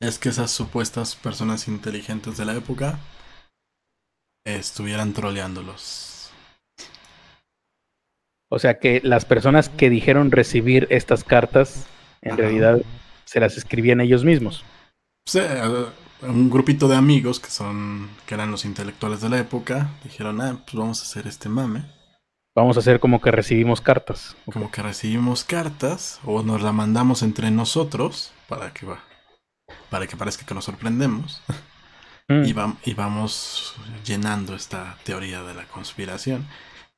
es 0.00 0.18
que 0.18 0.30
esas 0.30 0.50
supuestas 0.50 1.14
personas 1.14 1.68
inteligentes 1.68 2.36
de 2.36 2.44
la 2.44 2.56
época 2.56 2.98
estuvieran 4.44 5.12
troleándolos. 5.12 6.32
O 8.50 8.58
sea 8.58 8.78
que 8.78 9.00
las 9.04 9.24
personas 9.24 9.68
que 9.68 9.90
dijeron 9.90 10.30
recibir 10.30 10.86
estas 10.90 11.22
cartas 11.22 11.86
en 12.22 12.36
realidad 12.36 12.80
se 13.24 13.40
las 13.40 13.56
escribían 13.56 14.00
ellos 14.00 14.24
mismos. 14.24 14.64
Sí, 15.26 15.40
un 16.22 16.50
grupito 16.50 16.88
de 16.88 16.96
amigos 16.96 17.40
que 17.40 17.50
son 17.50 18.10
que 18.26 18.34
eran 18.34 18.50
los 18.50 18.64
intelectuales 18.64 19.20
de 19.20 19.28
la 19.28 19.38
época 19.38 19.90
dijeron, 20.04 20.40
ah, 20.40 20.58
pues 20.64 20.74
vamos 20.74 21.00
a 21.00 21.04
hacer 21.04 21.26
este 21.26 21.48
mame. 21.48 21.84
Vamos 22.54 22.76
a 22.76 22.80
hacer 22.80 22.98
como 22.98 23.20
que 23.20 23.30
recibimos 23.30 23.80
cartas. 23.80 24.36
Como 24.52 24.70
que 24.70 24.82
recibimos 24.82 25.44
cartas 25.44 26.20
o 26.24 26.42
nos 26.42 26.62
la 26.62 26.72
mandamos 26.72 27.22
entre 27.22 27.50
nosotros 27.50 28.32
para 28.48 28.72
que 28.72 28.84
va, 28.84 28.98
para 29.90 30.06
que 30.06 30.16
parezca 30.16 30.44
que 30.44 30.54
nos 30.54 30.64
sorprendemos. 30.64 31.42
Mm. 32.30 32.44
Y, 32.44 32.90
y 32.90 32.94
vamos 32.94 33.74
llenando 34.04 34.54
esta 34.54 34.98
teoría 35.02 35.42
de 35.42 35.54
la 35.54 35.64
conspiración. 35.64 36.46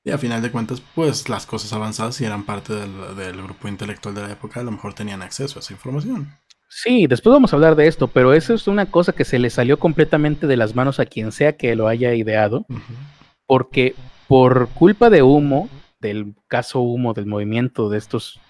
Y 0.03 0.11
a 0.13 0.19
final 0.19 0.41
de 0.41 0.51
cuentas, 0.51 0.83
pues 0.95 1.29
las 1.29 1.47
cosas 1.47 1.73
avanzadas 1.73 2.21
y 2.21 2.25
eran 2.25 2.45
parte 2.45 2.75
del, 2.75 3.43
grupo 3.43 3.69
intelectual 3.69 4.15
de 4.15 4.23
la 4.23 4.33
época, 4.33 4.61
a 4.61 4.63
lo 4.63 4.71
mejor 4.71 4.95
tenían 4.95 5.23
acceso 5.23 5.59
a 5.59 5.61
esa 5.61 5.75
información. 5.75 6.39
Sí, 6.73 7.09
después 7.09 7.33
vamos 7.33 7.53
a 7.53 7.57
hablar 7.57 7.75
de 7.75 7.89
esto, 7.89 8.07
pero 8.07 8.33
eso 8.33 8.55
es 8.55 8.69
una 8.69 8.87
cosa 8.87 9.13
que 9.13 9.25
se 9.25 9.41
le 9.41 9.51
salió 9.51 9.81
completamente 9.81 10.47
de 10.47 10.57
las 10.57 10.77
manos 10.77 11.01
a 11.01 11.05
quien 11.05 11.33
sea 11.33 11.57
que 11.57 11.75
lo 11.75 11.89
haya 11.89 12.15
ideado, 12.15 12.65
porque 13.45 13.97
por 14.29 14.69
culpa 14.69 15.11
de 15.11 15.23
Humo, 15.23 15.69
del 15.99 16.37
caso 16.47 16.81
Humo, 16.81 17.13
del 17.13 17.27
movimiento 17.27 17.91
de 17.91 17.99
estos 17.99 18.41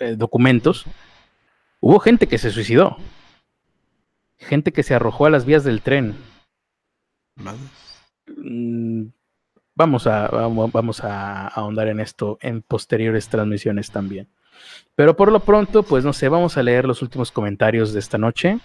eh, 0.00 0.16
documentos, 0.16 0.84
hubo 1.80 1.98
gente 1.98 2.26
que 2.26 2.36
se 2.36 2.50
suicidó, 2.50 2.98
gente 4.36 4.72
que 4.72 4.82
se 4.82 4.94
arrojó 4.94 5.24
a 5.24 5.30
las 5.30 5.46
vías 5.46 5.64
del 5.64 5.80
tren. 5.80 6.14
Mm, 8.36 9.06
Vamos 9.76 10.06
a, 10.06 10.28
vamos 10.28 11.02
a 11.02 11.48
ahondar 11.48 11.88
en 11.88 11.98
esto 11.98 12.38
en 12.40 12.62
posteriores 12.62 13.28
transmisiones 13.28 13.90
también. 13.90 14.28
Pero 14.94 15.16
por 15.16 15.32
lo 15.32 15.40
pronto, 15.40 15.82
pues 15.82 16.04
no 16.04 16.12
sé, 16.12 16.28
vamos 16.28 16.56
a 16.56 16.62
leer 16.62 16.84
los 16.86 17.02
últimos 17.02 17.32
comentarios 17.32 17.92
de 17.92 18.00
esta 18.00 18.18
noche. 18.18 18.58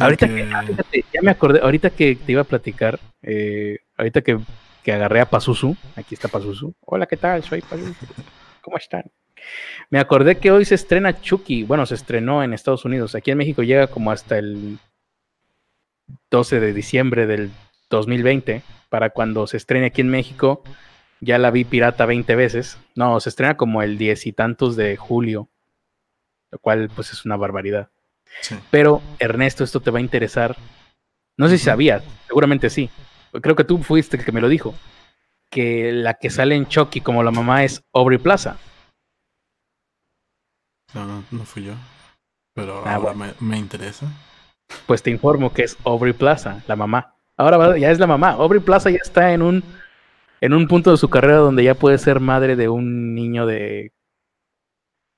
ahorita 0.00 0.28
que... 0.28 0.42
Ah, 0.52 0.64
ya 1.12 1.22
me 1.22 1.30
acordé, 1.30 1.60
ahorita 1.60 1.90
que 1.90 2.16
te 2.16 2.32
iba 2.32 2.42
a 2.42 2.44
platicar, 2.44 3.00
eh, 3.22 3.78
ahorita 3.96 4.20
que, 4.22 4.38
que, 4.82 4.92
agarré 4.92 5.20
a 5.20 5.30
Pazuzu, 5.30 5.76
aquí 5.96 6.14
está 6.14 6.28
Pazuzu. 6.28 6.74
Hola, 6.80 7.06
¿qué 7.06 7.16
tal? 7.16 7.42
Soy 7.42 7.62
Pazuzu. 7.62 7.94
¿Cómo 8.60 8.76
están? 8.76 9.04
Me 9.90 9.98
acordé 9.98 10.38
que 10.38 10.50
hoy 10.50 10.64
se 10.64 10.74
estrena 10.74 11.20
Chucky. 11.20 11.64
Bueno, 11.64 11.86
se 11.86 11.94
estrenó 11.94 12.42
en 12.42 12.52
Estados 12.52 12.84
Unidos. 12.84 13.14
Aquí 13.14 13.30
en 13.30 13.38
México 13.38 13.62
llega 13.62 13.86
como 13.86 14.10
hasta 14.10 14.38
el 14.38 14.78
12 16.30 16.60
de 16.60 16.72
diciembre 16.72 17.26
del 17.26 17.50
2020 17.90 18.62
para 18.88 19.10
cuando 19.10 19.46
se 19.46 19.56
estrene 19.56 19.86
aquí 19.86 20.00
en 20.00 20.08
México. 20.08 20.62
Ya 21.24 21.38
la 21.38 21.50
vi 21.50 21.64
pirata 21.64 22.04
20 22.04 22.36
veces. 22.36 22.78
No, 22.94 23.18
se 23.18 23.30
estrena 23.30 23.56
como 23.56 23.82
el 23.82 23.96
diez 23.96 24.26
y 24.26 24.32
tantos 24.32 24.76
de 24.76 24.96
julio, 24.96 25.48
lo 26.50 26.58
cual 26.58 26.90
pues 26.94 27.12
es 27.12 27.24
una 27.24 27.36
barbaridad. 27.36 27.88
Pero 28.70 29.00
Ernesto, 29.18 29.64
esto 29.64 29.80
te 29.80 29.90
va 29.90 29.98
a 29.98 30.02
interesar. 30.02 30.54
No 31.38 31.48
sé 31.48 31.56
si 31.56 31.64
sabías, 31.64 32.04
seguramente 32.26 32.68
sí. 32.68 32.90
Creo 33.40 33.56
que 33.56 33.64
tú 33.64 33.78
fuiste 33.78 34.18
el 34.18 34.24
que 34.24 34.32
me 34.32 34.42
lo 34.42 34.48
dijo. 34.48 34.74
Que 35.50 35.92
la 35.92 36.14
que 36.14 36.28
sale 36.28 36.56
en 36.56 36.66
Chucky 36.66 37.00
como 37.00 37.22
la 37.22 37.30
mamá 37.30 37.64
es 37.64 37.82
Aubrey 37.94 38.18
Plaza. 38.18 38.58
No, 40.92 41.24
no, 41.30 41.44
fui 41.44 41.64
yo. 41.64 41.72
Pero 42.54 42.82
ah, 42.86 42.96
ahora 42.96 43.14
me, 43.14 43.32
me 43.40 43.56
interesa. 43.56 44.06
Pues 44.86 45.02
te 45.02 45.10
informo 45.10 45.52
que 45.54 45.62
es 45.62 45.78
Aubrey 45.84 46.12
Plaza, 46.12 46.62
la 46.68 46.76
mamá. 46.76 47.16
Ahora 47.36 47.78
ya 47.78 47.90
es 47.90 47.98
la 47.98 48.06
mamá. 48.06 48.32
Aubrey 48.32 48.60
Plaza 48.60 48.90
ya 48.90 49.00
está 49.02 49.32
en 49.32 49.42
un, 49.42 49.64
en 50.44 50.52
un 50.52 50.68
punto 50.68 50.90
de 50.90 50.98
su 50.98 51.08
carrera 51.08 51.38
donde 51.38 51.64
ya 51.64 51.74
puede 51.74 51.96
ser 51.96 52.20
madre 52.20 52.54
de 52.54 52.68
un 52.68 53.14
niño 53.14 53.46
de 53.46 53.92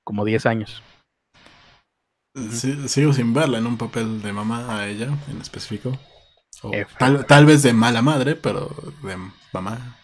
como 0.05 0.23
10 0.23 0.45
años. 0.45 0.81
sigo 2.87 3.11
sin 3.11 3.33
verla 3.33 3.57
en 3.57 3.67
un 3.67 3.77
papel 3.77 4.21
de 4.21 4.31
mamá 4.31 4.79
a 4.79 4.87
ella 4.87 5.09
en 5.29 5.41
específico. 5.41 5.91
tal, 7.27 7.45
vez 7.45 7.61
de 7.61 7.73
mala 7.73 8.01
madre, 8.01 8.37
pero 8.37 8.73
de 9.03 9.17
mamá. 9.51 9.97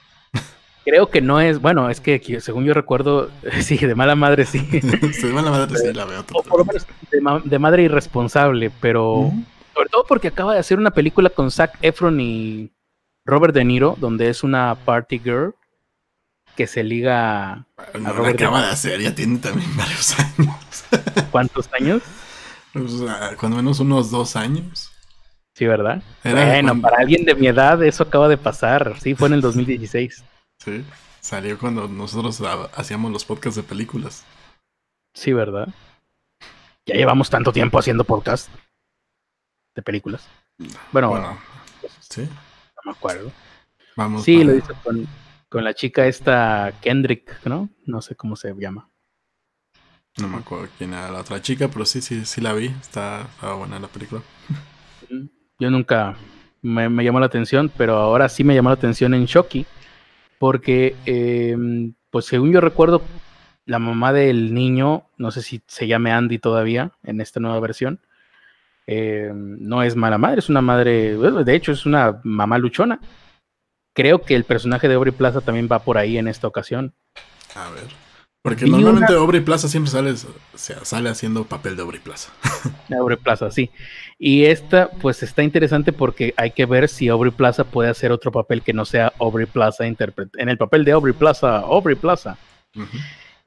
Creo 0.83 1.09
que 1.09 1.21
no 1.21 1.39
es, 1.39 1.61
bueno, 1.61 1.89
es 1.89 2.01
que 2.01 2.41
según 2.41 2.65
yo 2.65 2.73
recuerdo, 2.73 3.31
sí, 3.61 3.77
de 3.77 3.95
mala 3.95 4.15
madre 4.15 4.45
sí. 4.45 4.59
de 4.81 5.33
mala 5.33 5.51
madre 5.51 5.77
sí 5.77 5.93
la 5.93 6.03
veo. 6.03 6.25
O 6.33 6.43
por 6.43 6.59
lo 6.59 6.65
menos 6.65 6.85
de, 7.45 7.59
madre 7.59 7.83
irresponsable, 7.83 8.71
pero 8.81 9.31
sobre 9.73 9.87
todo 9.87 10.03
porque 10.05 10.27
acaba 10.27 10.53
de 10.53 10.59
hacer 10.59 10.77
una 10.77 10.91
película 10.91 11.29
con 11.29 11.49
Zac 11.49 11.77
Efron 11.81 12.19
y 12.19 12.73
Robert 13.25 13.53
De 13.53 13.63
Niro, 13.63 13.95
donde 13.99 14.29
es 14.29 14.43
una 14.43 14.75
party 14.75 15.19
girl 15.19 15.55
que 16.55 16.67
se 16.67 16.83
liga 16.83 17.51
a 17.51 17.65
Robert 17.93 18.39
acaba 18.39 18.61
de, 18.61 18.71
hacer, 18.71 19.01
ya 19.01 19.15
tiene 19.15 19.39
también 19.39 19.69
varios 19.77 20.19
años. 20.19 20.85
¿Cuántos 21.31 21.69
años? 21.73 22.03
Pues, 22.73 22.91
cuando 23.39 23.57
menos 23.57 23.79
unos 23.79 24.11
dos 24.11 24.35
años. 24.35 24.91
Sí, 25.55 25.67
¿verdad? 25.67 26.01
bueno, 26.23 26.79
para 26.81 26.97
alguien 26.97 27.25
de 27.25 27.35
mi 27.35 27.47
edad 27.47 27.81
eso 27.83 28.03
acaba 28.03 28.27
de 28.27 28.37
pasar. 28.37 28.99
Sí, 28.99 29.13
fue 29.13 29.27
en 29.27 29.35
el 29.35 29.41
2016. 29.41 30.23
sí, 30.57 30.83
salió 31.19 31.57
cuando 31.59 31.87
nosotros 31.87 32.41
hacíamos 32.75 33.11
los 33.11 33.23
podcasts 33.23 33.55
de 33.55 33.63
películas. 33.63 34.25
Sí, 35.13 35.31
¿verdad? 35.31 35.67
Ya 36.85 36.95
llevamos 36.95 37.29
tanto 37.29 37.53
tiempo 37.53 37.77
haciendo 37.77 38.03
podcast 38.03 38.49
de 39.75 39.81
películas. 39.81 40.27
Bueno, 40.91 41.37
sí. 42.09 42.27
No 42.83 42.91
me 42.91 42.97
acuerdo. 42.97 43.31
Vamos. 43.95 44.23
Sí, 44.23 44.43
lo 44.43 44.55
hizo 44.55 44.73
con, 44.83 45.07
con, 45.49 45.63
la 45.63 45.73
chica 45.73 46.07
esta 46.07 46.73
Kendrick, 46.81 47.45
¿no? 47.45 47.69
No 47.85 48.01
sé 48.01 48.15
cómo 48.15 48.35
se 48.35 48.53
llama. 48.55 48.89
No 50.19 50.27
me 50.27 50.37
acuerdo 50.37 50.67
quién 50.77 50.93
era 50.93 51.11
la 51.11 51.21
otra 51.21 51.41
chica, 51.41 51.67
pero 51.69 51.85
sí, 51.85 51.99
sí, 52.01 52.23
sí 52.25 52.39
la 52.39 52.53
vi. 52.53 52.67
Está, 52.67 53.27
buena 53.57 53.79
la 53.79 53.87
película. 53.87 54.21
Yo 55.59 55.71
nunca 55.71 56.15
me, 56.61 56.87
llamó 57.03 57.19
la 57.19 57.25
atención, 57.25 57.71
pero 57.75 57.95
ahora 57.95 58.29
sí 58.29 58.43
me 58.43 58.53
llamó 58.53 58.69
la 58.69 58.75
atención 58.75 59.15
en 59.15 59.25
Shocky, 59.25 59.65
porque, 60.37 60.95
em, 61.05 61.93
pues 62.11 62.25
según 62.25 62.51
yo 62.51 62.61
recuerdo, 62.61 63.01
la 63.65 63.79
mamá 63.79 64.13
del 64.13 64.53
niño, 64.53 65.07
no 65.17 65.31
sé 65.31 65.41
si 65.41 65.63
se 65.67 65.87
llame 65.87 66.11
Andy 66.11 66.37
todavía 66.37 66.91
en 67.03 67.19
esta 67.19 67.39
nueva 67.39 67.59
versión, 67.59 67.99
eh, 68.87 69.31
no 69.33 69.83
es 69.83 69.95
mala 69.95 70.17
madre, 70.17 70.39
es 70.39 70.49
una 70.49 70.61
madre, 70.61 71.15
de 71.17 71.55
hecho 71.55 71.71
es 71.71 71.85
una 71.85 72.19
mamá 72.23 72.57
luchona. 72.57 72.99
Creo 73.95 74.21
que 74.21 74.35
el 74.35 74.43
personaje 74.43 74.87
de 74.87 74.95
Aubrey 74.95 75.13
Plaza 75.13 75.41
también 75.41 75.69
va 75.71 75.79
por 75.79 75.97
ahí 75.97 76.17
en 76.17 76.27
esta 76.27 76.47
ocasión. 76.47 76.93
A 77.55 77.69
ver. 77.69 78.03
Porque 78.43 78.65
normalmente 78.65 79.13
Aubrey 79.13 79.39
Plaza 79.39 79.69
siempre 79.69 79.89
sale, 79.89 80.13
sale 80.55 81.09
haciendo 81.09 81.45
papel 81.45 81.77
de 81.77 81.83
Aubrey 81.83 82.01
Plaza. 82.01 82.29
Aubrey 82.89 83.17
Plaza, 83.17 83.49
sí. 83.51 83.69
Y 84.19 84.43
esta, 84.43 84.89
pues 84.89 85.23
está 85.23 85.43
interesante 85.43 85.93
porque 85.93 86.33
hay 86.35 86.51
que 86.51 86.65
ver 86.65 86.89
si 86.89 87.07
Aubrey 87.07 87.31
Plaza 87.31 87.63
puede 87.63 87.89
hacer 87.89 88.11
otro 88.11 88.33
papel 88.33 88.61
que 88.61 88.73
no 88.73 88.83
sea 88.83 89.13
Aubrey 89.17 89.45
Plaza 89.45 89.85
en 89.85 89.95
el 90.49 90.57
papel 90.57 90.83
de 90.83 90.91
Aubrey 90.91 91.13
Plaza, 91.13 91.59
Aubrey 91.59 91.95
Plaza. 91.95 92.37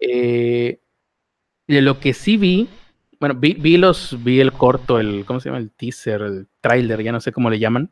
Eh, 0.00 0.80
de 1.68 1.80
lo 1.82 2.00
que 2.00 2.14
sí 2.14 2.38
vi, 2.38 2.68
bueno, 3.20 3.34
vi, 3.34 3.76
los, 3.76 4.22
vi 4.22 4.40
el 4.40 4.52
corto, 4.52 4.98
el, 4.98 5.24
¿cómo 5.24 5.40
se 5.40 5.48
llama? 5.48 5.58
El 5.58 5.70
teaser, 5.70 6.22
el 6.22 6.48
trailer, 6.60 7.02
ya 7.02 7.12
no 7.12 7.20
sé 7.20 7.32
cómo 7.32 7.50
le 7.50 7.58
llaman. 7.58 7.90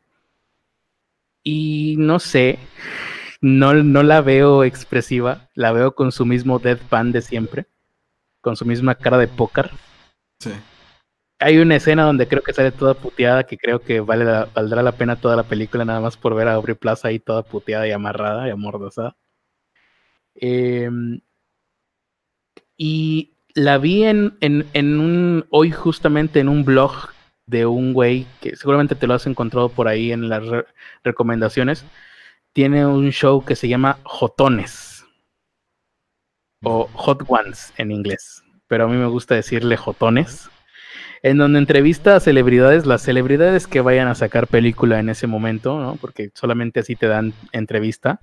Y 1.43 1.95
no 1.97 2.19
sé, 2.19 2.59
no, 3.41 3.73
no 3.73 4.03
la 4.03 4.21
veo 4.21 4.63
expresiva, 4.63 5.49
la 5.53 5.71
veo 5.71 5.95
con 5.95 6.11
su 6.11 6.25
mismo 6.25 6.59
deadpan 6.59 7.11
de 7.11 7.21
siempre, 7.21 7.67
con 8.41 8.55
su 8.55 8.65
misma 8.65 8.95
cara 8.95 9.17
de 9.17 9.27
póker. 9.27 9.71
Sí. 10.39 10.51
Hay 11.39 11.57
una 11.57 11.75
escena 11.75 12.03
donde 12.03 12.27
creo 12.27 12.41
que 12.41 12.53
sale 12.53 12.71
toda 12.71 12.93
puteada, 12.93 13.45
que 13.45 13.57
creo 13.57 13.79
que 13.81 13.99
vale 13.99 14.25
valdrá 14.55 14.81
la 14.81 14.93
pena 14.93 15.17
toda 15.17 15.35
la 15.35 15.43
película 15.43 15.85
nada 15.85 15.99
más 15.99 16.17
por 16.17 16.33
ver 16.33 16.47
a 16.47 16.53
Aubrey 16.53 16.75
Plaza 16.75 17.09
ahí 17.09 17.19
toda 17.19 17.43
puteada 17.43 17.87
y 17.87 17.91
amarrada 17.91 18.47
y 18.47 18.51
amordazada. 18.51 19.15
Em, 20.35 21.21
y 22.77 23.34
la 23.55 23.77
vi 23.77 24.03
en, 24.03 24.35
en, 24.41 24.99
un, 24.99 25.45
hoy 25.49 25.71
justamente 25.71 26.41
en 26.41 26.49
un 26.49 26.65
blog 26.65 27.09
de 27.47 27.65
un 27.65 27.93
güey 27.93 28.27
que 28.41 28.55
seguramente 28.55 28.95
te 28.95 29.07
lo 29.07 29.13
has 29.13 29.25
encontrado 29.27 29.69
por 29.69 29.87
ahí 29.87 30.11
en 30.11 30.29
las 30.29 30.43
recomendaciones. 31.03 31.85
Tiene 32.53 32.85
un 32.85 33.11
show 33.11 33.43
que 33.43 33.55
se 33.55 33.67
llama 33.67 33.97
Jotones 34.03 35.05
o 36.63 36.89
Hot 36.93 37.23
Ones 37.27 37.73
en 37.77 37.91
inglés, 37.91 38.43
pero 38.67 38.85
a 38.85 38.87
mí 38.87 38.97
me 38.97 39.07
gusta 39.07 39.35
decirle 39.35 39.77
Jotones, 39.77 40.49
en 41.21 41.37
donde 41.37 41.59
entrevista 41.59 42.15
a 42.15 42.19
celebridades, 42.19 42.85
las 42.85 43.03
celebridades 43.03 43.67
que 43.67 43.81
vayan 43.81 44.07
a 44.07 44.15
sacar 44.15 44.47
película 44.47 44.99
en 44.99 45.09
ese 45.09 45.27
momento, 45.27 45.79
¿no? 45.79 45.95
porque 45.95 46.31
solamente 46.33 46.81
así 46.81 46.95
te 46.95 47.07
dan 47.07 47.33
entrevista, 47.51 48.19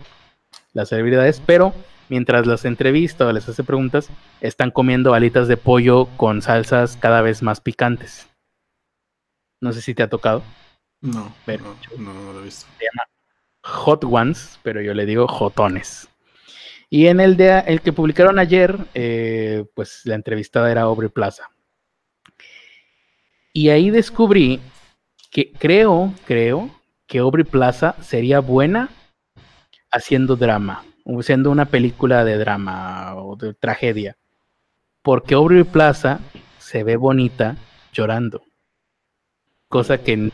las 0.72 0.90
celebridades, 0.90 1.40
pero 1.44 1.72
mientras 2.12 2.47
las 2.47 2.66
entrevista 2.66 3.26
o 3.26 3.32
les 3.32 3.48
hace 3.48 3.64
preguntas, 3.64 4.10
están 4.43 4.70
comiendo 4.70 5.14
alitas 5.14 5.48
de 5.48 5.56
pollo 5.56 6.09
con 6.18 6.43
salsas 6.43 6.98
cada 6.98 7.22
vez 7.22 7.43
más 7.43 7.62
picantes. 7.62 8.28
No 9.62 9.72
sé 9.72 9.80
si 9.80 9.94
te 9.94 10.02
ha 10.02 10.10
tocado. 10.10 10.43
No, 11.01 11.34
pero 11.47 11.74
no, 11.97 12.12
no, 12.12 12.32
lo 12.34 12.40
he 12.40 12.44
visto. 12.44 12.66
Se 12.76 12.84
llama 12.84 13.09
Hot 13.62 14.05
Ones, 14.05 14.60
pero 14.62 14.82
yo 14.82 14.93
le 14.93 15.06
digo 15.06 15.26
Jotones. 15.26 16.06
Y 16.90 17.06
en 17.06 17.18
el 17.18 17.39
de 17.39 17.60
el 17.60 17.80
que 17.80 17.94
publicaron 17.94 18.39
ayer, 18.39 18.76
eh, 18.93 19.64
pues 19.74 20.02
la 20.05 20.14
entrevistada 20.14 20.70
era 20.70 20.82
Aubrey 20.82 21.09
Plaza. 21.09 21.48
Y 23.55 23.70
ahí 23.70 23.89
descubrí 23.89 24.60
que 25.30 25.51
creo, 25.52 26.12
creo 26.26 26.68
que 27.06 27.20
Aubrey 27.20 27.44
Plaza 27.44 27.97
sería 28.02 28.40
buena 28.40 28.90
haciendo 29.90 30.36
drama 30.36 30.84
siendo 31.20 31.50
una 31.50 31.66
película 31.66 32.24
de 32.24 32.38
drama 32.38 33.14
o 33.16 33.36
de 33.36 33.54
tragedia. 33.54 34.16
Porque 35.02 35.34
Aubrey 35.34 35.64
Plaza 35.64 36.20
se 36.58 36.84
ve 36.84 36.96
bonita 36.96 37.56
llorando. 37.92 38.42
Cosa 39.68 39.98
que 39.98 40.16
no, 40.16 40.30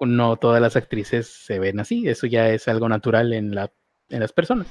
no 0.00 0.36
todas 0.36 0.60
las 0.60 0.76
actrices 0.76 1.26
se 1.26 1.58
ven 1.58 1.80
así. 1.80 2.08
Eso 2.08 2.26
ya 2.26 2.48
es 2.50 2.68
algo 2.68 2.88
natural 2.88 3.32
en, 3.32 3.54
la, 3.54 3.70
en 4.08 4.20
las 4.20 4.32
personas. 4.32 4.68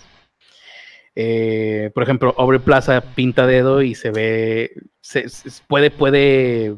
Eh, 1.16 1.92
por 1.94 2.04
ejemplo, 2.04 2.36
Aubrey 2.38 2.60
Plaza 2.60 3.02
pinta 3.02 3.48
dedo 3.48 3.82
y 3.82 3.96
se 3.96 4.12
ve, 4.12 4.72
se, 5.00 5.28
puede, 5.68 5.90
puede, 5.90 6.78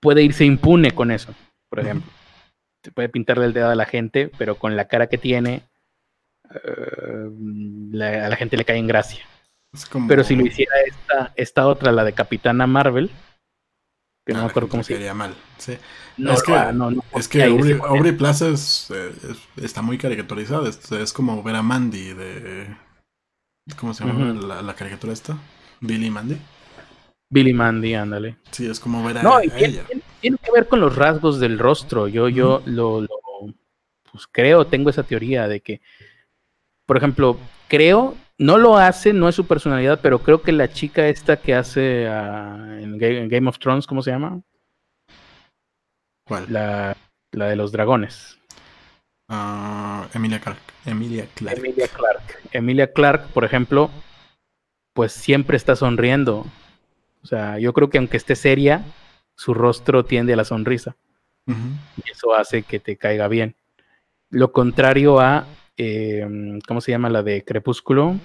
puede 0.00 0.22
irse 0.22 0.44
impune 0.46 0.92
con 0.92 1.10
eso, 1.10 1.34
por 1.68 1.80
ejemplo. 1.80 2.10
Se 2.82 2.90
puede 2.90 3.08
pintarle 3.08 3.46
el 3.46 3.52
dedo 3.52 3.68
a 3.68 3.74
la 3.74 3.84
gente, 3.84 4.30
pero 4.38 4.56
con 4.56 4.76
la 4.76 4.88
cara 4.88 5.08
que 5.08 5.18
tiene, 5.18 5.62
eh, 6.50 8.20
a 8.22 8.28
la 8.28 8.36
gente 8.36 8.56
le 8.56 8.64
cae 8.64 8.78
en 8.78 8.86
gracia. 8.86 9.24
Pero 10.08 10.22
si 10.22 10.36
lo 10.36 10.46
hiciera 10.46 10.72
esta, 10.86 11.32
esta 11.36 11.66
otra, 11.66 11.90
la 11.90 12.04
de 12.04 12.12
Capitana 12.12 12.66
Marvel, 12.66 13.10
que 14.24 14.32
no, 14.32 14.40
me 14.40 14.46
acuerdo 14.46 14.68
cómo 14.70 14.82
se 14.82 14.98
llama. 14.98 15.28
mal. 15.28 15.36
es 15.58 16.42
que, 16.42 17.18
es 17.18 17.28
que 17.28 17.42
Aubrey, 17.42 18.12
Plaza 18.12 18.48
está 19.56 19.82
muy 19.82 19.98
caricaturizada. 19.98 20.68
Es, 20.68 21.12
como 21.12 21.42
ver 21.42 21.56
a 21.56 21.62
Mandy 21.62 22.14
de. 22.14 22.74
¿Cómo 23.76 23.92
se 23.92 24.04
llama 24.04 24.62
la, 24.62 24.74
caricatura 24.74 25.12
esta? 25.12 25.36
Billy 25.80 26.10
Mandy. 26.10 26.38
Billy 27.28 27.52
Mandy, 27.52 27.94
ándale. 27.94 28.36
Sí, 28.50 28.66
es 28.66 28.80
como 28.80 29.04
ver 29.04 29.18
a, 29.18 29.42
ella. 29.42 29.84
Tiene, 30.20 30.38
que 30.38 30.52
ver 30.52 30.68
con 30.68 30.80
los 30.80 30.96
rasgos 30.96 31.38
del 31.38 31.58
rostro. 31.58 32.08
Yo, 32.08 32.28
yo 32.28 32.62
lo, 32.64 33.02
lo, 33.02 33.08
pues 34.10 34.26
creo, 34.30 34.66
tengo 34.66 34.88
esa 34.88 35.02
teoría 35.02 35.48
de 35.48 35.60
que 35.60 35.82
por 36.86 36.96
ejemplo, 36.96 37.38
creo, 37.68 38.14
no 38.38 38.58
lo 38.58 38.76
hace, 38.76 39.12
no 39.12 39.28
es 39.28 39.34
su 39.34 39.46
personalidad, 39.46 40.00
pero 40.02 40.18
creo 40.18 40.42
que 40.42 40.52
la 40.52 40.68
chica 40.68 41.08
esta 41.08 41.36
que 41.36 41.54
hace 41.54 42.04
en, 42.04 42.98
Game, 42.98 43.48
of 43.48 43.58
Thrones, 43.58 43.86
¿cómo 43.86 44.02
se 44.02 44.10
llama? 44.10 44.42
¿Cuál? 46.26 46.46
La, 46.48 46.96
de 47.32 47.56
los 47.56 47.72
dragones. 47.72 48.38
Ah, 49.28 50.08
Emilia 50.14 50.40
Clark. 50.40 50.58
Emilia 50.84 51.26
Clark. 51.34 51.58
Emilia 51.58 51.88
Clark. 51.88 52.22
Emilia 52.52 52.92
Clark, 52.92 53.28
por 53.28 53.44
ejemplo, 53.44 53.90
pues 54.92 55.12
siempre 55.12 55.56
está 55.56 55.76
sonriendo. 55.76 56.46
O 57.22 57.26
sea, 57.26 57.58
yo 57.58 57.72
creo 57.72 57.90
que 57.90 57.98
aunque 57.98 58.16
esté 58.16 58.36
seria, 58.36 58.84
su 59.36 59.54
rostro 59.54 60.04
tiende 60.04 60.34
a 60.34 60.36
la 60.36 60.44
sonrisa. 60.44 60.96
Y 61.46 62.10
eso 62.10 62.34
hace 62.34 62.62
que 62.62 62.80
te 62.80 62.96
caiga 62.96 63.28
bien. 63.28 63.54
Lo 64.30 64.52
contrario 64.52 65.20
a 65.20 65.46
eh, 65.76 66.26
¿cómo 66.66 66.80
se 66.80 66.92
llama 66.92 67.08
la 67.08 67.22
de 67.22 67.44
Crepúsculo? 67.44 68.18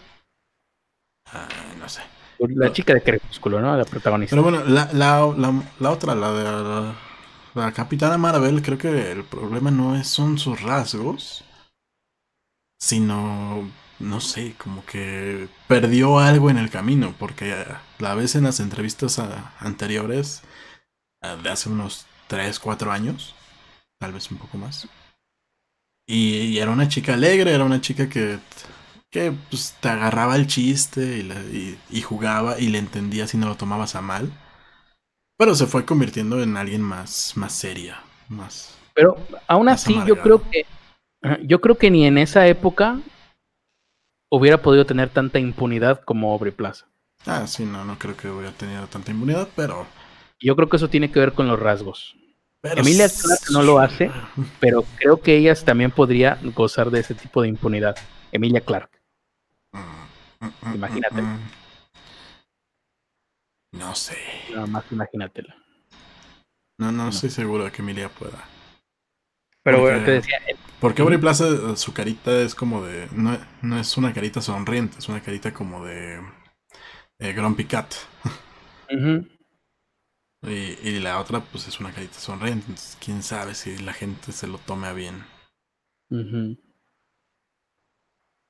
Ah, 1.25 1.47
no 1.79 1.89
sé. 1.89 2.01
La 2.39 2.71
chica 2.71 2.93
de 2.93 3.01
Crepúsculo, 3.01 3.59
¿no? 3.59 3.75
La 3.75 3.85
protagonista. 3.85 4.35
Pero 4.35 4.43
bueno, 4.43 4.63
la, 4.63 4.89
la, 4.93 5.25
otra, 5.89 6.15
la 6.15 6.31
de 6.31 6.95
la, 7.53 7.71
Capitana 7.73 8.17
Marvel, 8.17 8.61
creo 8.61 8.77
que 8.77 9.11
el 9.11 9.23
problema 9.25 9.71
no 9.71 9.95
es, 9.95 10.07
son 10.07 10.37
sus 10.37 10.61
rasgos, 10.61 11.43
sino, 12.79 13.69
no 13.99 14.21
sé, 14.21 14.55
como 14.57 14.85
que 14.85 15.49
perdió 15.67 16.19
algo 16.19 16.49
en 16.49 16.57
el 16.57 16.69
camino, 16.69 17.13
porque 17.19 17.65
la 17.97 18.15
vez 18.15 18.35
en 18.35 18.45
las 18.45 18.61
entrevistas 18.61 19.19
anteriores, 19.59 20.43
de 21.21 21.49
hace 21.49 21.69
unos 21.69 22.05
3, 22.27 22.57
4 22.59 22.91
años, 22.91 23.35
tal 23.99 24.13
vez 24.13 24.31
un 24.31 24.37
poco 24.37 24.57
más, 24.57 24.87
y, 26.09 26.57
era 26.57 26.71
una 26.71 26.87
chica 26.87 27.13
alegre, 27.13 27.53
era 27.53 27.63
una 27.63 27.81
chica 27.81 28.09
que, 28.09 28.39
que 29.11 29.31
pues, 29.49 29.75
te 29.79 29.89
agarraba 29.89 30.35
el 30.35 30.47
chiste 30.47 31.23
y, 31.91 32.01
jugaba 32.01 32.59
y 32.59 32.69
le 32.69 32.79
entendía 32.79 33.27
si 33.27 33.37
no 33.37 33.47
lo 33.47 33.55
tomabas 33.55 33.95
a 33.95 34.01
mal. 34.01 34.31
Pero 35.37 35.53
se 35.53 35.67
fue 35.67 35.85
convirtiendo 35.85 36.41
en 36.41 36.57
alguien 36.57 36.81
más, 36.81 37.33
más 37.35 37.53
seria, 37.53 38.01
más. 38.27 38.75
Pero 38.95 39.17
aún 39.47 39.69
así, 39.69 39.95
yo 40.05 40.19
creo 40.19 40.41
que 40.49 40.65
yo 41.43 41.61
creo 41.61 41.77
que 41.77 41.91
ni 41.91 42.05
en 42.05 42.17
esa 42.17 42.47
época 42.47 42.99
hubiera 44.31 44.61
podido 44.61 44.85
tener 44.85 45.09
tanta 45.09 45.37
impunidad 45.37 46.01
como 46.03 46.31
Aubrey 46.31 46.51
Plaza. 46.51 46.87
Ah, 47.25 47.45
sí, 47.45 47.65
no, 47.65 47.85
no 47.85 47.99
creo 47.99 48.17
que 48.17 48.29
hubiera 48.29 48.51
tenido 48.51 48.87
tanta 48.87 49.11
impunidad, 49.11 49.47
pero. 49.55 49.85
Yo 50.39 50.55
creo 50.55 50.69
que 50.69 50.77
eso 50.77 50.89
tiene 50.89 51.11
que 51.11 51.19
ver 51.19 51.33
con 51.33 51.47
los 51.47 51.59
rasgos. 51.59 52.15
Emilia 52.61 53.07
Clark 53.07 53.51
no 53.51 53.63
lo 53.63 53.79
hace, 53.79 54.11
pero 54.59 54.83
creo 54.97 55.21
que 55.21 55.37
ellas 55.37 55.63
también 55.63 55.91
podría 55.91 56.37
gozar 56.55 56.91
de 56.91 56.99
ese 56.99 57.15
tipo 57.15 57.41
de 57.41 57.47
impunidad. 57.47 57.95
Emilia 58.31 58.61
Clark. 58.61 58.91
Imagínate. 60.73 61.21
No 63.71 63.95
sé. 63.95 64.17
Nada 64.51 64.65
más 64.65 64.83
imagínatela. 64.91 65.55
No, 66.79 66.91
no, 66.91 67.09
estoy 67.09 67.29
seguro 67.29 67.65
de 67.65 67.71
que 67.71 67.81
Emilia 67.81 68.09
pueda. 68.09 68.43
Pero 69.63 69.81
bueno, 69.81 70.03
te 70.03 70.11
decía. 70.11 70.37
Eh, 70.47 70.55
porque 70.79 71.01
Aubrey 71.01 71.17
Plaza, 71.17 71.75
su 71.75 71.93
carita 71.93 72.41
es 72.41 72.55
como 72.55 72.85
de. 72.85 73.07
No, 73.11 73.79
es 73.79 73.97
una 73.97 74.13
carita 74.13 74.41
sonriente, 74.41 74.97
es 74.99 75.09
una 75.09 75.21
carita 75.21 75.53
como 75.53 75.85
de. 75.85 76.21
Eh, 77.19 77.33
Grumpy 77.33 77.65
Cat. 77.65 77.93
Y, 80.41 80.99
la 80.99 81.19
otra, 81.19 81.41
pues 81.41 81.67
es 81.67 81.79
una 81.79 81.91
carita 81.91 82.19
sonriente. 82.19 82.65
Entonces, 82.69 82.97
quién 83.03 83.23
sabe 83.23 83.53
si 83.55 83.77
la 83.77 83.93
gente 83.93 84.31
se 84.31 84.47
lo 84.47 84.57
tome 84.57 84.87
a 84.87 84.93
bien. 84.93 85.25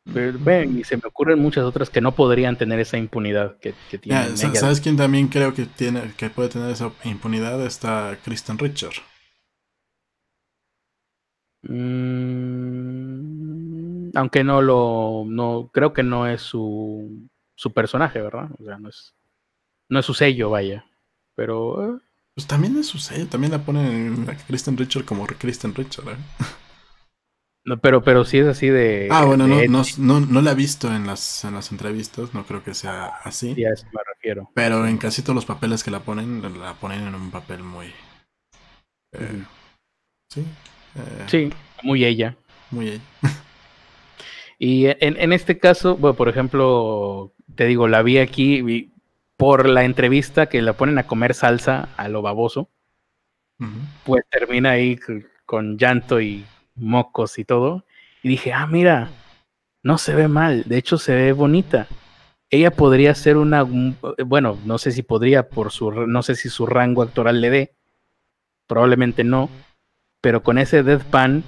ven, 0.06 0.80
y 0.80 0.84
se 0.84 0.98
me 0.98 1.04
ocurren 1.06 1.40
muchas 1.40 1.64
otras 1.66 1.90
que 1.90 2.02
no 2.02 2.14
podrían 2.14 2.58
tener 2.58 2.80
esa 2.80 2.98
impunidad 2.98 3.58
que, 3.60 3.74
que 3.90 3.98
tienen. 3.98 4.38
¿Sabes 4.38 4.82
quién 4.82 4.98
también 4.98 5.28
creo 5.28 5.54
que 5.54 5.66
tiene 5.66 6.14
que 6.16 6.30
puede 6.30 6.50
tener 6.50 6.70
esa 6.70 6.92
impunidad? 7.04 7.66
Está 7.66 8.18
Kristen 8.24 8.60
Richard. 8.60 8.94
Mm, 11.64 12.50
aunque 14.16 14.44
no 14.44 14.62
lo. 14.62 15.24
no 15.28 15.70
Creo 15.74 15.94
que 15.94 16.04
no 16.04 16.28
es 16.28 16.42
su, 16.42 17.30
su 17.56 17.74
personaje, 17.74 18.22
¿verdad? 18.22 18.50
O 18.60 18.64
sea, 18.64 18.78
no 18.78 18.90
es, 18.90 19.16
no 19.90 20.00
es 20.00 20.06
su 20.06 20.14
sello, 20.14 20.52
vaya. 20.52 20.86
Pero. 21.40 21.96
Eh. 21.96 22.00
Pues 22.36 22.48
también 22.48 22.78
es 22.78 22.88
su 22.88 22.98
sello, 22.98 23.28
también 23.28 23.54
la 23.54 23.60
ponen 23.60 24.30
a 24.30 24.36
Kristen 24.36 24.76
Richard 24.76 25.06
como 25.06 25.26
Kristen 25.26 25.74
Richard, 25.74 26.10
¿eh? 26.10 26.18
No, 27.66 27.78
pero, 27.80 28.04
pero 28.04 28.26
sí 28.26 28.40
es 28.40 28.48
así 28.48 28.68
de. 28.68 29.08
Ah, 29.10 29.24
bueno, 29.24 29.48
no, 29.48 29.64
no, 29.70 29.84
no, 30.00 30.20
no, 30.20 30.42
la 30.42 30.52
he 30.52 30.56
visto 30.56 30.94
en 30.94 31.08
las, 31.08 31.46
en 31.46 31.54
las 31.54 31.72
entrevistas, 31.72 32.34
no 32.34 32.46
creo 32.46 32.62
que 32.62 32.74
sea 32.74 33.06
así. 33.24 33.56
Sí, 33.56 33.64
a 33.64 33.72
eso 33.72 33.86
me 33.94 34.02
refiero. 34.14 34.52
Pero 34.54 34.86
en 34.86 34.98
casi 34.98 35.22
todos 35.22 35.36
los 35.36 35.46
papeles 35.46 35.82
que 35.82 35.92
la 35.92 36.02
ponen, 36.02 36.42
la 36.60 36.74
ponen 36.74 37.08
en 37.08 37.16
un 37.16 37.32
papel 37.32 37.64
muy. 37.64 37.88
Eh, 39.14 39.44
sí. 40.30 40.42
Eh, 40.42 41.26
sí, 41.28 41.54
muy 41.84 42.04
ella. 42.04 42.36
Muy 42.70 42.90
ella. 42.90 43.04
y 44.60 44.88
en, 44.88 45.16
en, 45.18 45.32
este 45.32 45.58
caso, 45.58 45.96
bueno, 45.96 46.18
por 46.18 46.28
ejemplo, 46.28 47.34
te 47.56 47.66
digo, 47.66 47.88
la 47.88 48.02
vi 48.02 48.18
aquí 48.18 48.62
vi, 48.62 48.92
por 49.40 49.70
la 49.70 49.86
entrevista 49.86 50.48
que 50.48 50.62
la 50.62 50.74
ponen 50.74 50.98
a 50.98 51.08
comer 51.08 51.34
salsa 51.34 51.88
a 51.96 52.10
lo 52.10 52.22
baboso. 52.22 52.70
Pues 54.04 54.26
termina 54.30 54.72
ahí 54.72 55.00
con 55.46 55.78
llanto 55.78 56.20
y 56.20 56.46
mocos 56.76 57.40
y 57.40 57.46
todo. 57.46 57.86
Y 58.22 58.28
dije, 58.28 58.52
ah, 58.52 58.68
mira, 58.68 59.10
no 59.82 59.98
se 59.98 60.14
ve 60.14 60.28
mal, 60.28 60.64
de 60.66 60.78
hecho 60.78 60.98
se 60.98 61.16
ve 61.16 61.32
bonita. 61.32 61.88
Ella 62.50 62.72
podría 62.72 63.16
ser 63.16 63.38
una, 63.38 63.66
bueno, 64.26 64.60
no 64.66 64.78
sé 64.78 64.92
si 64.92 65.04
podría 65.04 65.48
por 65.48 65.72
su, 65.72 65.90
no 65.90 66.22
sé 66.22 66.36
si 66.36 66.50
su 66.50 66.66
rango 66.66 67.02
actoral 67.02 67.40
le 67.40 67.50
dé, 67.50 67.76
probablemente 68.68 69.24
no, 69.24 69.50
pero 70.20 70.44
con 70.44 70.58
ese 70.58 70.84
deadpan 70.84 71.46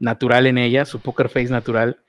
natural 0.00 0.48
en 0.48 0.58
ella, 0.58 0.84
su 0.84 0.98
poker 0.98 1.28
face 1.28 1.50
natural, 1.50 2.02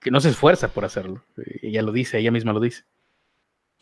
que 0.00 0.10
no 0.10 0.22
se 0.22 0.30
esfuerza 0.30 0.68
por 0.68 0.86
hacerlo, 0.86 1.22
ella 1.60 1.82
lo 1.82 1.92
dice, 1.92 2.18
ella 2.18 2.30
misma 2.30 2.54
lo 2.54 2.60
dice. 2.60 2.84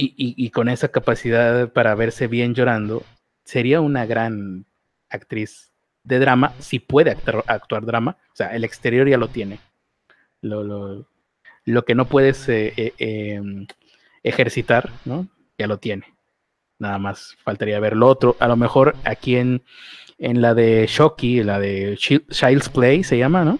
Y, 0.02 0.14
y 0.16 0.50
con 0.50 0.68
esa 0.68 0.88
capacidad 0.88 1.72
para 1.72 1.94
verse 1.94 2.26
bien 2.26 2.54
llorando, 2.54 3.04
sería 3.44 3.80
una 3.80 4.06
gran 4.06 4.64
actriz 5.08 5.70
de 6.04 6.18
drama, 6.18 6.54
si 6.58 6.78
puede 6.78 7.10
actuar, 7.46 7.84
drama, 7.84 8.16
o 8.32 8.36
sea, 8.36 8.54
el 8.54 8.64
exterior 8.64 9.08
ya 9.08 9.18
lo 9.18 9.28
tiene. 9.28 9.60
Lo, 10.40 10.62
lo, 10.62 11.06
lo 11.64 11.84
que 11.84 11.94
no 11.94 12.06
puedes 12.06 12.48
eh, 12.48 12.72
eh, 12.76 12.94
em, 12.98 13.66
ejercitar, 14.22 14.90
¿no? 15.04 15.28
Ya 15.58 15.66
lo 15.66 15.78
tiene. 15.78 16.06
Nada 16.78 16.98
más 16.98 17.36
faltaría 17.44 17.78
ver 17.80 17.94
lo 17.94 18.06
otro. 18.06 18.36
A 18.40 18.48
lo 18.48 18.56
mejor 18.56 18.96
aquí 19.04 19.36
en, 19.36 19.62
en 20.18 20.40
la 20.40 20.54
de 20.54 20.86
Shocky, 20.88 21.42
la 21.42 21.60
de 21.60 21.96
Child's 21.98 22.70
Play 22.70 23.04
se 23.04 23.18
llama, 23.18 23.44
¿no? 23.44 23.58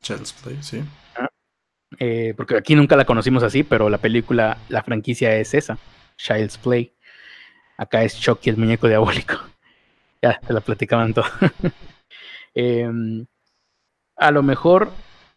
Child's 0.00 0.32
Play, 0.32 0.58
sí. 0.62 0.82
Eh, 1.98 2.34
porque 2.36 2.56
aquí 2.56 2.74
nunca 2.74 2.96
la 2.96 3.04
conocimos 3.04 3.42
así, 3.42 3.62
pero 3.62 3.88
la 3.88 3.98
película, 3.98 4.58
la 4.68 4.82
franquicia 4.82 5.36
es 5.36 5.54
esa, 5.54 5.78
Child's 6.16 6.58
Play. 6.58 6.92
Acá 7.76 8.02
es 8.02 8.20
Chucky, 8.20 8.50
el 8.50 8.56
muñeco 8.56 8.88
diabólico. 8.88 9.34
Ya, 10.22 10.40
te 10.40 10.54
la 10.54 10.62
platicaban 10.62 11.12
todo. 11.12 11.26
Em, 12.54 13.26
a 14.16 14.30
lo 14.30 14.42
mejor 14.42 14.90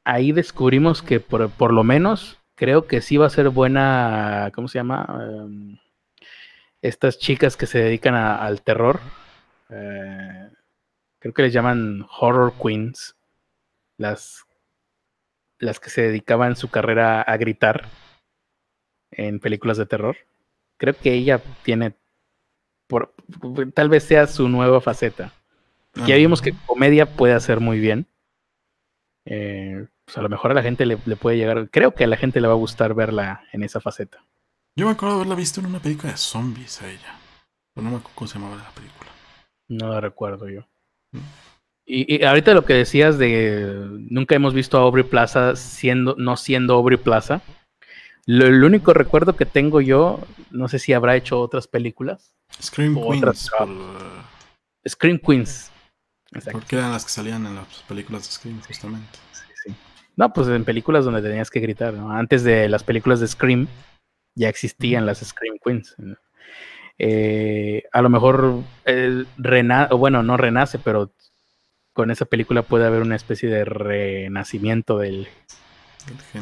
ahí 0.05 0.31
descubrimos 0.31 1.01
que 1.01 1.19
por, 1.19 1.73
lo 1.73 1.83
menos 1.83 2.37
creo 2.55 2.87
que 2.87 3.01
sí 3.01 3.17
va 3.17 3.25
a 3.25 3.31
ser 3.31 3.49
buena, 3.49 4.49
¿cómo 4.55 4.69
se 4.69 4.79
llama? 4.79 5.05
Em, 5.19 5.77
estas 6.81 7.19
chicas 7.19 7.57
que 7.57 7.65
se 7.65 7.79
dedican 7.79 8.15
al 8.15 8.61
terror. 8.61 9.01
Eh, 9.69 10.49
creo 11.19 11.33
que 11.33 11.41
les 11.41 11.53
llaman 11.53 12.05
horror 12.19 12.53
queens. 12.61 13.15
Las, 13.97 14.46
las 15.59 15.79
que 15.79 15.89
se 15.89 16.01
dedicaban 16.01 16.55
su 16.55 16.69
carrera 16.69 17.21
a 17.21 17.37
gritar 17.37 17.89
en 19.11 19.39
películas 19.39 19.77
de 19.77 19.85
terror. 19.85 20.17
Creo 20.77 20.93
que 20.93 21.13
ella 21.13 21.41
tiene 21.63 21.93
por, 22.87 23.13
tal 23.73 23.89
vez 23.89 24.03
sea 24.03 24.27
su 24.27 24.47
nueva 24.49 24.81
faceta. 24.81 25.33
Ya 26.05 26.15
vimos 26.15 26.41
que 26.41 26.53
comedia 26.67 27.07
puede 27.07 27.33
hacer 27.33 27.59
muy 27.59 27.79
bien. 27.79 28.05
Eh, 29.25 29.87
pues 30.05 30.17
a 30.17 30.21
lo 30.21 30.29
mejor 30.29 30.51
a 30.51 30.53
la 30.53 30.61
gente 30.61 30.85
le, 30.85 30.97
puede 30.97 31.37
llegar. 31.37 31.69
Creo 31.71 31.95
que 31.95 32.03
a 32.03 32.07
la 32.07 32.17
gente 32.17 32.39
le 32.39 32.47
va 32.47 32.53
a 32.53 32.57
gustar 32.57 32.93
verla 32.93 33.43
en 33.51 33.63
esa 33.63 33.81
faceta. 33.81 34.23
Yo 34.75 34.85
me 34.85 34.91
acuerdo 34.91 35.15
de 35.15 35.21
haberla 35.21 35.35
visto 35.35 35.59
en 35.59 35.65
una 35.65 35.79
película 35.79 36.11
de 36.11 36.17
zombies 36.17 36.81
a 36.81 36.89
ella. 36.89 37.19
Pero 37.73 37.83
no 37.83 37.91
me 37.91 37.97
acuerdo 37.97 38.15
cómo 38.15 38.27
se 38.27 38.35
llamaba 38.35 38.55
la 38.57 38.69
película. 38.69 39.09
No 39.67 39.89
la 39.89 39.99
recuerdo 39.99 40.47
yo. 40.47 40.67
Mm. 41.11 41.19
Y, 41.89 42.23
ahorita 42.25 42.53
lo 42.53 42.65
que 42.65 42.73
decías 42.73 43.17
de 43.17 43.87
nunca 44.09 44.35
hemos 44.35 44.53
visto 44.53 44.77
a 44.77 44.81
Aubrey 44.81 45.05
Plaza 45.05 45.55
siendo, 45.55 46.15
no 46.17 46.35
siendo 46.35 46.73
Aubrey 46.73 46.97
Plaza. 46.97 47.41
el 48.25 48.61
único 48.63 48.93
recuerdo 48.93 49.37
que 49.37 49.45
tengo 49.45 49.79
yo, 49.79 50.19
no 50.51 50.67
sé 50.67 50.79
si 50.79 50.91
habrá 50.91 51.15
hecho 51.15 51.39
otras 51.39 51.67
películas, 51.67 52.35
Scream 52.61 52.95
Queens. 52.95 53.49
Scream 54.87 55.19
Queens. 55.19 55.71
Porque 56.51 56.75
eran 56.75 56.91
las 56.91 57.05
que 57.05 57.11
salían 57.11 57.45
en 57.45 57.55
las 57.55 57.67
películas 57.87 58.23
de 58.23 58.31
Scream, 58.31 58.61
justamente. 58.61 59.19
No, 60.17 60.33
pues 60.33 60.47
en 60.47 60.65
películas 60.65 61.05
donde 61.05 61.21
tenías 61.21 61.49
que 61.49 61.59
gritar. 61.59 61.95
Antes 61.95 62.43
de 62.43 62.67
las 62.67 62.83
películas 62.83 63.19
de 63.19 63.27
Scream, 63.27 63.67
ya 64.35 64.49
existían 64.49 65.05
las 65.05 65.19
Scream 65.19 65.57
Queens. 65.63 65.95
Eh, 66.97 67.83
a 67.91 68.01
lo 68.01 68.09
mejor 68.09 68.63
renace, 69.37 69.93
bueno, 69.93 70.23
no 70.23 70.35
renace, 70.35 70.79
pero 70.79 71.11
con 71.97 72.11
esa 72.11 72.25
película 72.25 72.61
puede 72.61 72.85
haber 72.85 73.01
una 73.01 73.15
especie 73.15 73.49
de 73.49 73.65
renacimiento 73.65 74.99
del, 74.99 75.27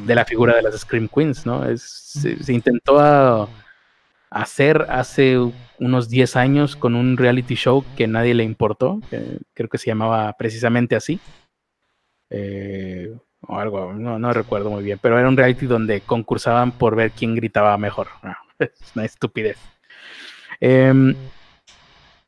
de 0.05 0.13
la 0.13 0.25
figura 0.25 0.53
de 0.53 0.61
las 0.61 0.77
Scream 0.77 1.07
Queens, 1.07 1.45
¿no? 1.45 1.65
Es, 1.65 1.81
se, 1.81 2.51
intentó 2.51 3.49
hacer 4.29 4.85
hace 4.89 5.37
unos 5.79 6.09
10 6.09 6.35
años 6.35 6.75
con 6.75 6.93
un 6.93 7.15
reality 7.15 7.55
show 7.55 7.85
que 7.95 8.05
nadie 8.05 8.33
le 8.33 8.43
importó, 8.43 8.99
creo 9.53 9.69
que 9.69 9.77
se 9.77 9.85
llamaba 9.85 10.33
precisamente 10.33 10.93
así. 10.97 11.21
Eh, 12.29 13.15
o 13.39 13.57
algo, 13.57 13.93
no, 13.93 14.33
recuerdo 14.33 14.69
muy 14.69 14.83
bien, 14.83 14.99
pero 15.01 15.17
era 15.17 15.29
un 15.29 15.37
reality 15.37 15.67
donde 15.67 16.01
concursaban 16.01 16.73
por 16.73 16.97
ver 16.97 17.11
quién 17.11 17.33
gritaba 17.33 17.77
mejor. 17.77 18.07
Es 18.59 18.91
una 18.93 19.05
estupidez. 19.05 19.57
Em, 20.59 21.15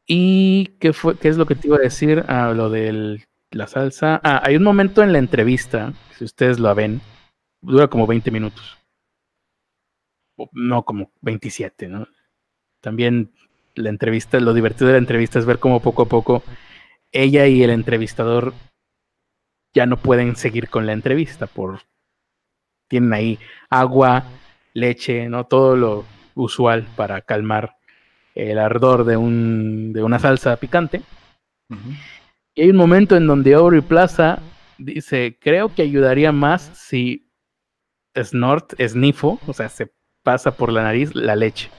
¿Y 0.08 0.68
qué, 0.80 0.94
fue, 0.94 1.18
qué 1.18 1.28
es 1.28 1.38
lo 1.38 1.46
que 1.46 1.56
te 1.56 1.68
iba 1.68 1.78
a 1.78 1.82
decir? 1.82 2.24
Ah, 2.28 2.54
lo 2.56 2.70
de 2.70 3.22
la 3.52 3.68
salsa. 3.68 4.22
Ah, 4.24 4.42
hay 4.44 4.56
un 4.56 4.64
momento 4.64 5.04
en 5.04 5.12
la 5.12 5.20
entrevista, 5.20 5.94
si 6.18 6.24
ustedes 6.24 6.60
lo 6.60 6.74
ven, 6.74 7.02
dura 7.62 7.88
como 7.88 8.08
20 8.08 8.32
minutos 8.32 8.78
no 10.54 10.84
como 10.84 11.12
27, 11.22 11.88
¿no? 11.88 12.08
También 12.82 13.32
la 13.76 13.90
entrevista, 13.90 14.40
lo 14.40 14.54
divertido 14.54 14.88
de 14.88 14.94
la 14.94 15.00
entrevista 15.00 15.40
es 15.40 15.46
ver 15.46 15.60
cómo 15.60 15.82
poco 15.82 16.04
a 16.04 16.08
poco 16.08 16.44
ella 17.12 17.48
y 17.48 17.64
el 17.64 17.70
entrevistador 17.70 18.54
ya 19.74 19.86
no 19.86 19.98
pueden 19.98 20.36
seguir 20.36 20.70
con 20.70 20.86
la 20.86 20.94
entrevista 20.94 21.48
por 21.48 21.82
tienen 22.88 23.14
ahí 23.14 23.40
agua, 23.70 24.26
leche, 24.74 25.28
no 25.28 25.46
todo 25.46 25.76
lo 25.76 26.06
usual 26.36 26.88
para 26.96 27.22
calmar 27.22 27.76
el 28.38 28.60
ardor 28.60 29.04
de 29.04 29.18
un 29.18 29.94
de 29.94 30.04
una 30.04 30.20
salsa 30.20 30.56
picante. 30.58 31.02
Y 32.54 32.62
hay 32.62 32.70
un 32.70 32.78
momento 32.78 33.18
en 33.18 33.26
donde 33.26 33.56
Aubrey 33.56 33.82
Plaza 33.82 34.40
dice, 34.78 35.38
creo 35.42 35.74
que 35.74 35.82
ayudaría 35.82 36.32
más 36.32 36.72
si 36.76 37.32
snort, 38.16 38.74
snifo, 38.80 39.40
o 39.48 39.54
sea, 39.54 39.70
se 39.70 39.92
pasa 40.24 40.52
por 40.52 40.72
la 40.72 40.84
nariz 40.84 41.16
la 41.16 41.36
leche. 41.36 41.72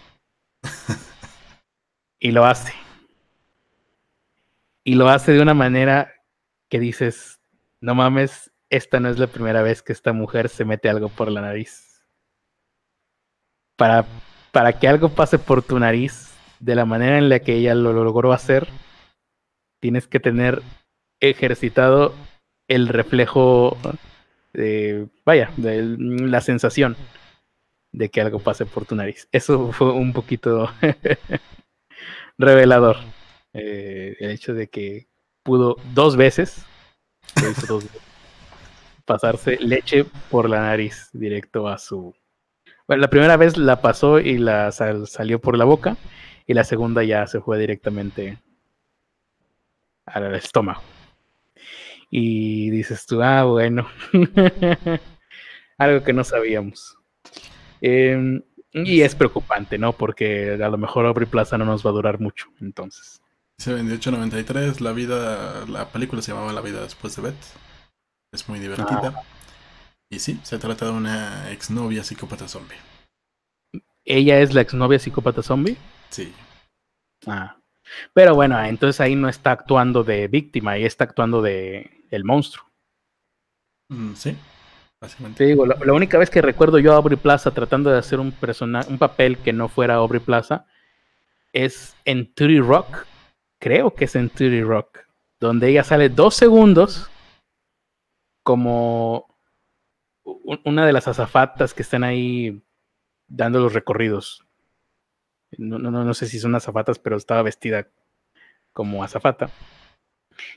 y 2.19 2.33
lo 2.33 2.45
hace. 2.45 2.73
Y 4.83 4.97
lo 4.97 5.09
hace 5.09 5.33
de 5.33 5.41
una 5.41 5.55
manera 5.55 6.12
que 6.69 6.81
dices, 6.81 7.41
no 7.81 7.95
mames, 7.95 8.51
esta 8.69 8.99
no 8.99 9.09
es 9.09 9.19
la 9.19 9.28
primera 9.28 9.62
vez 9.62 9.83
que 9.83 9.93
esta 9.93 10.12
mujer 10.12 10.49
se 10.49 10.65
mete 10.65 10.89
algo 10.89 11.09
por 11.09 11.31
la 11.31 11.41
nariz. 11.41 12.05
Para, 13.77 14.05
para 14.51 14.73
que 14.73 14.89
algo 14.89 15.11
pase 15.11 15.39
por 15.39 15.62
tu 15.62 15.78
nariz 15.78 16.27
de 16.61 16.75
la 16.75 16.85
manera 16.85 17.19
en 17.19 17.28
la 17.28 17.41
que 17.41 17.55
ella 17.55 17.75
lo 17.75 17.93
logró 17.93 18.33
hacer, 18.33 18.69
tienes 19.81 20.07
que 20.07 20.20
tener 20.20 20.62
ejercitado 21.20 22.15
el 22.69 22.89
reflejo, 22.89 23.77
de, 24.53 25.09
vaya, 25.25 25.51
de 25.57 25.83
la 25.83 26.41
sensación 26.41 26.97
de 27.93 28.11
que 28.11 28.20
algo 28.20 28.39
pase 28.39 28.67
por 28.67 28.85
tu 28.85 28.95
nariz. 28.95 29.28
Eso 29.33 29.73
fue 29.73 29.93
un 29.93 30.12
poquito 30.12 30.70
revelador. 32.39 32.97
Eh, 33.55 34.17
el 34.20 34.31
hecho 34.31 34.55
de 34.55 34.69
que 34.69 35.09
pudo 35.43 35.77
dos 35.95 36.17
veces, 36.17 36.67
pasarse 39.05 39.57
leche 39.61 40.05
por 40.31 40.49
la 40.49 40.61
nariz 40.61 41.09
directo 41.12 41.69
a 41.69 41.78
su... 41.78 42.15
Bueno, 42.87 43.01
la 43.01 43.11
primera 43.11 43.37
vez 43.37 43.57
la 43.57 43.81
pasó 43.81 44.19
y 44.20 44.39
la 44.39 44.70
salió 44.73 45.41
por 45.41 45.57
la 45.57 45.65
boca 45.65 45.97
y 46.49 46.55
la 46.55 46.65
segunda 46.65 47.05
ya 47.05 47.27
se 47.27 47.41
fue 47.41 47.59
directamente 47.59 48.39
al 50.07 50.35
estómago. 50.35 50.83
Y 52.10 52.70
dices 52.70 53.05
tú, 53.05 53.23
ah, 53.23 53.44
bueno, 53.44 53.86
algo 55.78 56.02
que 56.02 56.15
no 56.15 56.25
sabíamos. 56.25 56.97
Em, 57.83 58.43
y 58.73 59.02
es 59.02 59.15
preocupante, 59.15 59.77
¿no? 59.77 59.93
Porque 59.93 60.59
a 60.60 60.70
lo 60.70 60.78
mejor 60.78 61.05
Aubrey 61.05 61.28
Plaza 61.28 61.59
no 61.59 61.67
nos 61.67 61.85
va 61.85 61.91
a 61.91 61.93
durar 61.93 62.18
mucho, 62.18 62.47
entonces. 62.62 63.20
Se 63.59 63.73
2893, 63.73 64.81
la 64.81 64.93
vida, 64.93 65.67
la 65.67 65.89
película 65.89 66.23
se 66.23 66.33
llamaba 66.33 66.55
La 66.55 66.62
vida 66.62 66.81
después 66.81 67.15
de 67.15 67.23
Beth. 67.23 67.44
Es 68.33 68.49
muy 68.49 68.59
divertida. 68.59 69.12
Ah. 69.15 69.23
Y 70.09 70.20
sí, 70.20 70.41
se 70.44 70.59
trata 70.59 70.86
de 70.86 70.93
una 70.93 71.51
exnovia 71.52 72.02
psicópata 72.05 72.49
zombie. 72.49 72.78
¿Ella 74.07 74.41
es 74.41 74.55
la 74.55 74.62
exnovia 74.62 74.99
psicópata 74.99 75.43
zombie? 75.43 75.77
Sí. 76.11 76.33
Ah. 77.27 77.57
Pero 78.12 78.35
bueno, 78.35 78.62
entonces 78.62 79.01
ahí 79.01 79.15
no 79.15 79.28
está 79.28 79.53
actuando 79.53 80.05
de 80.05 80.28
víctima, 80.28 80.73
ahí 80.73 80.85
está 80.85 81.05
actuando 81.05 81.43
de 81.43 81.91
el 82.11 82.25
monstruo. 82.25 82.67
Mm, 83.89 84.15
sí, 84.15 84.37
básicamente. 85.01 85.39
Te 85.39 85.45
digo, 85.47 85.67
la, 85.67 85.93
única 85.93 86.19
vez 86.19 86.31
que 86.31 86.43
recuerdo 86.43 86.78
yo 86.78 86.93
a 86.93 86.97
Aubrey 86.97 87.17
Plaza 87.17 87.51
tratando 87.51 87.91
de 87.91 87.99
hacer 87.99 88.20
un, 88.20 88.35
un 88.89 88.99
papel 88.99 89.39
que 89.39 89.53
no 89.53 89.69
fuera 89.69 89.95
Aubrey 89.95 90.20
Plaza 90.20 90.67
es 91.53 91.97
en 92.05 92.33
Tree 92.35 92.61
Rock. 92.61 93.07
Creo 93.59 93.95
que 93.95 94.05
es 94.05 94.15
en 94.17 94.31
Tree 94.31 94.62
Rock. 94.62 95.01
Donde 95.41 95.69
ella 95.69 95.85
sale 95.85 96.09
dos 96.09 96.35
segundos 96.35 97.11
como 98.43 99.27
una 100.65 100.87
de 100.87 100.93
las 100.93 101.09
azafatas 101.09 101.75
que 101.75 101.83
están 101.83 102.05
ahí 102.05 102.62
dando 103.27 103.61
los 103.61 103.73
recorridos. 103.73 104.48
No, 105.57 105.78
no, 105.78 105.91
no 105.91 106.15
sé 106.15 106.27
si 106.27 106.39
son 106.39 106.55
azafatas, 106.55 106.99
pero 106.99 107.17
estaba 107.17 107.43
vestida 107.43 107.89
como 108.73 109.02
azafata. 109.02 109.51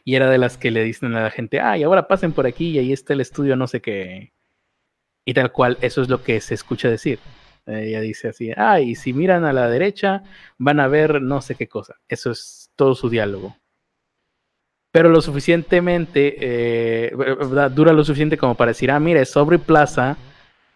Y 0.04 0.16
era 0.16 0.30
de 0.30 0.38
las 0.38 0.58
que 0.58 0.72
le 0.72 0.84
dicen 0.84 1.16
a 1.16 1.24
la 1.24 1.32
gente, 1.32 1.60
ay, 1.60 1.84
ahora 1.84 2.08
pasen 2.08 2.34
por 2.34 2.46
aquí 2.46 2.72
y 2.72 2.80
ahí 2.80 2.94
está 2.94 3.14
el 3.14 3.22
estudio, 3.22 3.56
no 3.56 3.68
sé 3.68 3.82
qué. 3.82 4.34
Y 5.26 5.34
tal 5.34 5.52
cual, 5.52 5.78
eso 5.82 6.02
es 6.02 6.10
lo 6.10 6.24
que 6.24 6.40
se 6.42 6.54
escucha 6.54 6.90
decir. 6.90 7.20
Ella 7.66 8.02
dice 8.02 8.30
así, 8.30 8.52
ay, 8.58 8.96
si 8.96 9.14
miran 9.14 9.46
a 9.46 9.54
la 9.54 9.70
derecha, 9.70 10.24
van 10.58 10.80
a 10.80 10.88
ver 10.88 11.22
no 11.22 11.42
sé 11.42 11.56
qué 11.56 11.68
cosa. 11.68 11.96
Eso 12.08 12.32
es 12.32 12.72
todo 12.76 12.96
su 12.96 13.10
diálogo. 13.10 13.56
Pero 14.92 15.10
lo 15.10 15.22
suficientemente, 15.22 16.36
eh, 16.40 17.12
dura 17.72 17.94
lo 17.94 18.04
suficiente 18.04 18.38
como 18.38 18.56
para 18.56 18.72
decir, 18.72 18.92
ah, 18.92 19.00
mira, 19.00 19.22
es 19.22 19.38
Aubrey 19.38 19.60
Plaza, 19.60 20.18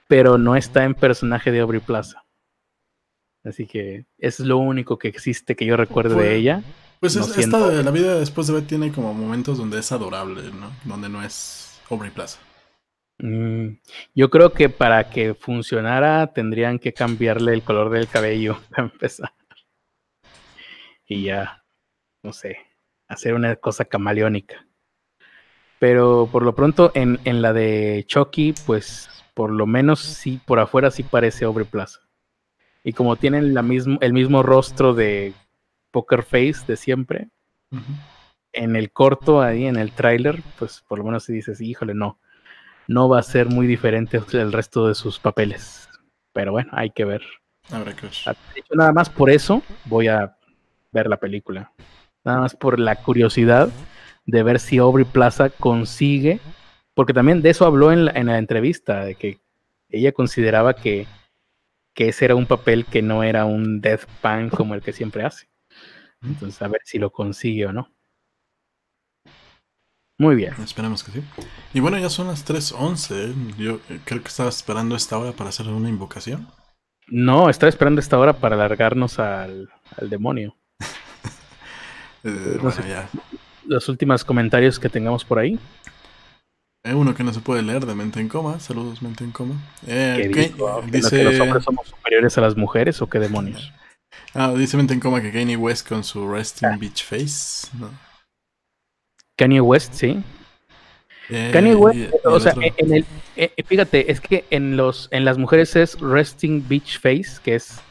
pero 0.07 0.37
no 0.37 0.55
está 0.55 0.85
en 0.85 0.93
personaje 0.93 1.51
de 1.51 1.59
Aubrey 1.59 1.81
Plaza. 1.81 2.24
Así 3.45 3.67
que 3.67 4.05
es 4.17 4.39
lo 4.39 4.57
único 4.57 4.97
que 4.97 5.07
existe 5.07 5.55
que 5.55 5.65
yo 5.65 5.77
recuerdo 5.77 6.15
de 6.15 6.35
ella. 6.35 6.63
Pues 6.99 7.15
esta 7.15 7.69
de 7.69 7.83
la 7.83 7.91
vida 7.91 8.17
después 8.17 8.47
de 8.47 8.53
Beth 8.53 8.67
tiene 8.67 8.91
como 8.91 9.13
momentos 9.13 9.59
donde 9.59 9.79
es 9.79 9.91
adorable, 9.91 10.41
¿no? 10.51 10.71
Donde 10.83 11.09
no 11.09 11.23
es 11.23 11.79
Aubrey 11.89 12.09
Plaza. 12.09 12.39
Mm, 13.19 13.77
yo 14.15 14.29
creo 14.29 14.51
que 14.51 14.69
para 14.69 15.09
que 15.09 15.35
funcionara 15.35 16.33
tendrían 16.33 16.79
que 16.79 16.93
cambiarle 16.93 17.53
el 17.53 17.61
color 17.61 17.91
del 17.91 18.07
cabello 18.07 18.57
para 18.71 18.83
empezar. 18.83 19.31
Y 21.07 21.25
ya, 21.25 21.63
no 22.23 22.33
sé, 22.33 22.57
hacer 23.07 23.35
una 23.35 23.55
cosa 23.57 23.85
camaleónica. 23.85 24.67
Pero 25.77 26.27
por 26.31 26.41
lo 26.41 26.55
pronto 26.55 26.91
en, 26.95 27.19
en 27.25 27.43
la 27.43 27.53
de 27.53 28.05
Chucky, 28.07 28.55
pues 28.65 29.07
por 29.35 29.51
lo 29.51 29.67
menos 29.67 29.99
sí, 29.99 30.39
por 30.43 30.59
afuera 30.59 30.89
sí 30.89 31.03
parece 31.03 31.45
Aubrey 31.45 31.67
Plaza. 31.67 32.04
Y 32.85 32.93
como 32.93 33.15
tienen 33.15 33.55
la 33.55 33.63
mismo, 33.63 33.97
el 33.99 34.13
mismo 34.13 34.43
rostro 34.43 34.93
de 34.93 35.33
Poker 35.89 36.21
Face 36.21 36.65
de 36.67 36.77
siempre, 36.77 37.29
en 38.53 38.75
el 38.75 38.91
corto 38.91 39.41
ahí, 39.41 39.65
en 39.65 39.75
el 39.75 39.91
tráiler, 39.91 40.43
pues 40.59 40.83
por 40.87 40.99
lo 40.99 41.03
menos 41.03 41.23
si 41.23 41.33
dices, 41.33 41.59
híjole, 41.61 41.95
no, 41.95 42.19
no 42.87 43.09
va 43.09 43.19
a 43.19 43.23
ser 43.23 43.47
muy 43.47 43.65
diferente 43.65 44.21
el 44.33 44.53
resto 44.53 44.87
de 44.87 44.93
sus 44.93 45.17
papeles. 45.17 45.89
Pero 46.31 46.51
bueno, 46.51 46.69
hay 46.73 46.91
que 46.91 47.05
ver. 47.05 47.23
Habrá 47.71 47.95
que 47.95 48.07
ah, 48.27 48.35
Nada 48.75 48.93
más 48.93 49.09
por 49.09 49.31
eso 49.31 49.63
voy 49.85 50.07
a 50.07 50.37
ver 50.91 51.07
la 51.07 51.17
película. 51.17 51.71
Nada 52.23 52.41
más 52.41 52.55
por 52.55 52.79
la 52.79 52.97
curiosidad 52.97 53.69
de 54.27 54.43
ver 54.43 54.59
si 54.59 54.77
Aubrey 54.77 55.05
Plaza 55.05 55.49
consigue, 55.49 56.39
porque 56.93 57.13
también 57.13 57.41
de 57.41 57.49
eso 57.49 57.65
habló 57.65 57.91
en 57.91 58.05
la, 58.05 58.11
en 58.11 58.27
la 58.27 58.37
entrevista, 58.37 59.03
de 59.03 59.15
que 59.15 59.39
ella 59.89 60.11
consideraba 60.11 60.75
que 60.75 61.07
que 61.95 62.09
ese 62.09 62.25
era 62.25 62.35
un 62.35 62.45
papel 62.45 62.85
que 62.85 63.01
no 63.01 63.23
era 63.23 63.45
un 63.45 63.81
deathpan 63.81 64.49
como 64.49 64.75
el 64.75 64.81
que 64.81 64.93
siempre 64.93 65.23
hace. 65.23 65.49
Entonces, 66.21 66.61
a 66.61 66.67
ver 66.67 66.81
si 66.83 66.99
lo 66.99 67.11
consigue 67.11 67.65
o 67.65 67.73
no. 67.73 67.89
Muy 70.17 70.35
bien. 70.35 70.53
Esperemos 70.63 71.03
que 71.03 71.11
sí. 71.11 71.23
Y 71.73 71.79
bueno, 71.79 71.97
ya 71.97 72.09
son 72.09 72.27
las 72.27 72.45
3.11. 72.45 73.55
Yo 73.57 73.79
creo 74.05 74.21
que 74.21 74.27
estaba 74.27 74.49
esperando 74.49 74.95
esta 74.95 75.17
hora 75.17 75.31
para 75.31 75.49
hacer 75.49 75.67
una 75.67 75.89
invocación. 75.89 76.47
No, 77.07 77.49
estaba 77.49 77.69
esperando 77.69 77.99
esta 77.99 78.17
hora 78.17 78.33
para 78.33 78.55
alargarnos 78.55 79.19
al, 79.19 79.69
demonio. 80.01 80.55
Eh, 82.27 82.57
bueno, 82.59 82.77
ya. 82.87 83.07
Los 83.67 83.87
últimos 83.87 84.25
comentarios 84.25 84.79
que 84.79 84.89
tengamos 84.89 85.23
por 85.23 85.37
ahí. 85.37 85.59
Hay 86.85 86.93
uno 86.93 87.15
que 87.15 87.23
no 87.23 87.33
se 87.33 87.39
puede 87.39 87.63
leer 87.63 87.83
de 87.87 87.95
Mente 87.95 88.19
en 88.19 88.29
Coma. 88.29 88.59
Saludos, 88.59 89.01
Mente 89.01 89.23
en 89.23 89.31
Coma. 89.31 89.55
Eh, 89.87 90.29
dice... 90.91 91.23
los 91.23 91.39
hombres 91.39 91.63
somos 91.63 91.87
superiores 91.87 92.37
a 92.37 92.41
las 92.41 92.55
mujeres 92.55 93.01
o 93.01 93.07
qué 93.07 93.17
demonios? 93.17 93.73
Ah, 94.35 94.53
dice 94.55 94.77
Mente 94.77 94.93
en 94.93 94.99
Coma 94.99 95.19
que 95.19 95.31
Kanye 95.31 95.57
West 95.57 95.89
con 95.89 96.03
su 96.03 96.31
Resting 96.31 96.69
ah. 96.69 96.77
Beach 96.79 97.03
Face. 97.03 97.67
Kanye 99.35 99.61
West, 99.61 99.93
sí. 99.95 100.21
Eh, 101.29 101.49
Kanye 101.51 101.73
West, 101.73 102.13
o 102.23 102.39
sea, 102.39 102.53
en 102.55 102.93
el, 102.93 103.03
eh, 103.35 103.51
fíjate, 103.65 104.11
es 104.11 104.21
que 104.21 104.45
en 104.51 104.77
los 104.77 105.07
en 105.09 105.25
las 105.25 105.39
mujeres 105.39 105.75
es 105.75 105.99
Resting 105.99 106.67
Beach 106.67 106.99
Face, 106.99 107.41
que 107.43 107.55
es 107.55 107.81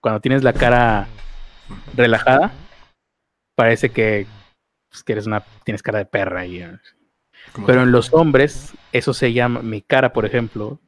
cuando 0.00 0.20
tienes 0.20 0.42
la 0.42 0.52
cara 0.52 1.06
relajada, 1.96 2.52
parece 3.54 3.90
que, 3.90 4.26
pues, 4.90 5.04
que 5.04 5.12
eres 5.12 5.26
una 5.28 5.44
tienes 5.62 5.84
cara 5.84 6.00
de 6.00 6.06
perra 6.06 6.44
y 6.46 6.64
pero 7.66 7.82
en 7.82 7.92
los 7.92 8.12
hombres, 8.12 8.74
eso 8.92 9.14
se 9.14 9.32
llama, 9.32 9.62
mi 9.62 9.80
cara, 9.82 10.12
por 10.12 10.26
ejemplo. 10.26 10.78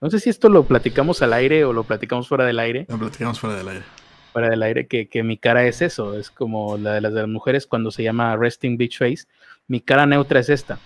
No 0.00 0.10
sé 0.10 0.20
si 0.20 0.30
esto 0.30 0.48
lo 0.48 0.64
platicamos 0.64 1.22
al 1.22 1.32
aire 1.32 1.64
o 1.64 1.72
lo 1.72 1.84
platicamos 1.84 2.28
fuera 2.28 2.44
del 2.44 2.58
aire. 2.58 2.86
Lo 2.88 2.98
platicamos 2.98 3.40
fuera 3.40 3.56
del 3.56 3.68
aire. 3.68 3.84
Fuera 4.32 4.50
del 4.50 4.62
aire, 4.62 4.86
que, 4.86 5.08
que 5.08 5.22
mi 5.22 5.38
cara 5.38 5.64
es 5.66 5.80
eso, 5.80 6.18
es 6.18 6.30
como 6.30 6.76
la 6.76 6.94
de 6.94 7.00
las 7.00 7.14
de 7.14 7.20
las 7.20 7.28
mujeres 7.28 7.66
cuando 7.66 7.90
se 7.90 8.02
llama 8.02 8.36
resting 8.36 8.76
beach 8.76 8.98
face. 8.98 9.26
Mi 9.68 9.80
cara 9.80 10.04
neutra 10.06 10.40
es 10.40 10.48
esta. 10.48 10.78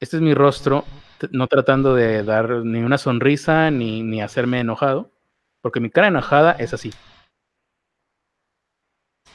Este 0.00 0.16
es 0.16 0.22
mi 0.22 0.34
rostro, 0.34 0.84
no 1.30 1.46
tratando 1.46 1.94
de 1.94 2.22
dar 2.22 2.50
ni 2.64 2.80
una 2.80 2.98
sonrisa 2.98 3.70
ni, 3.70 4.02
ni 4.02 4.20
hacerme 4.20 4.60
enojado, 4.60 5.10
porque 5.62 5.80
mi 5.80 5.90
cara 5.90 6.08
enojada 6.08 6.52
es 6.52 6.74
así. 6.74 6.92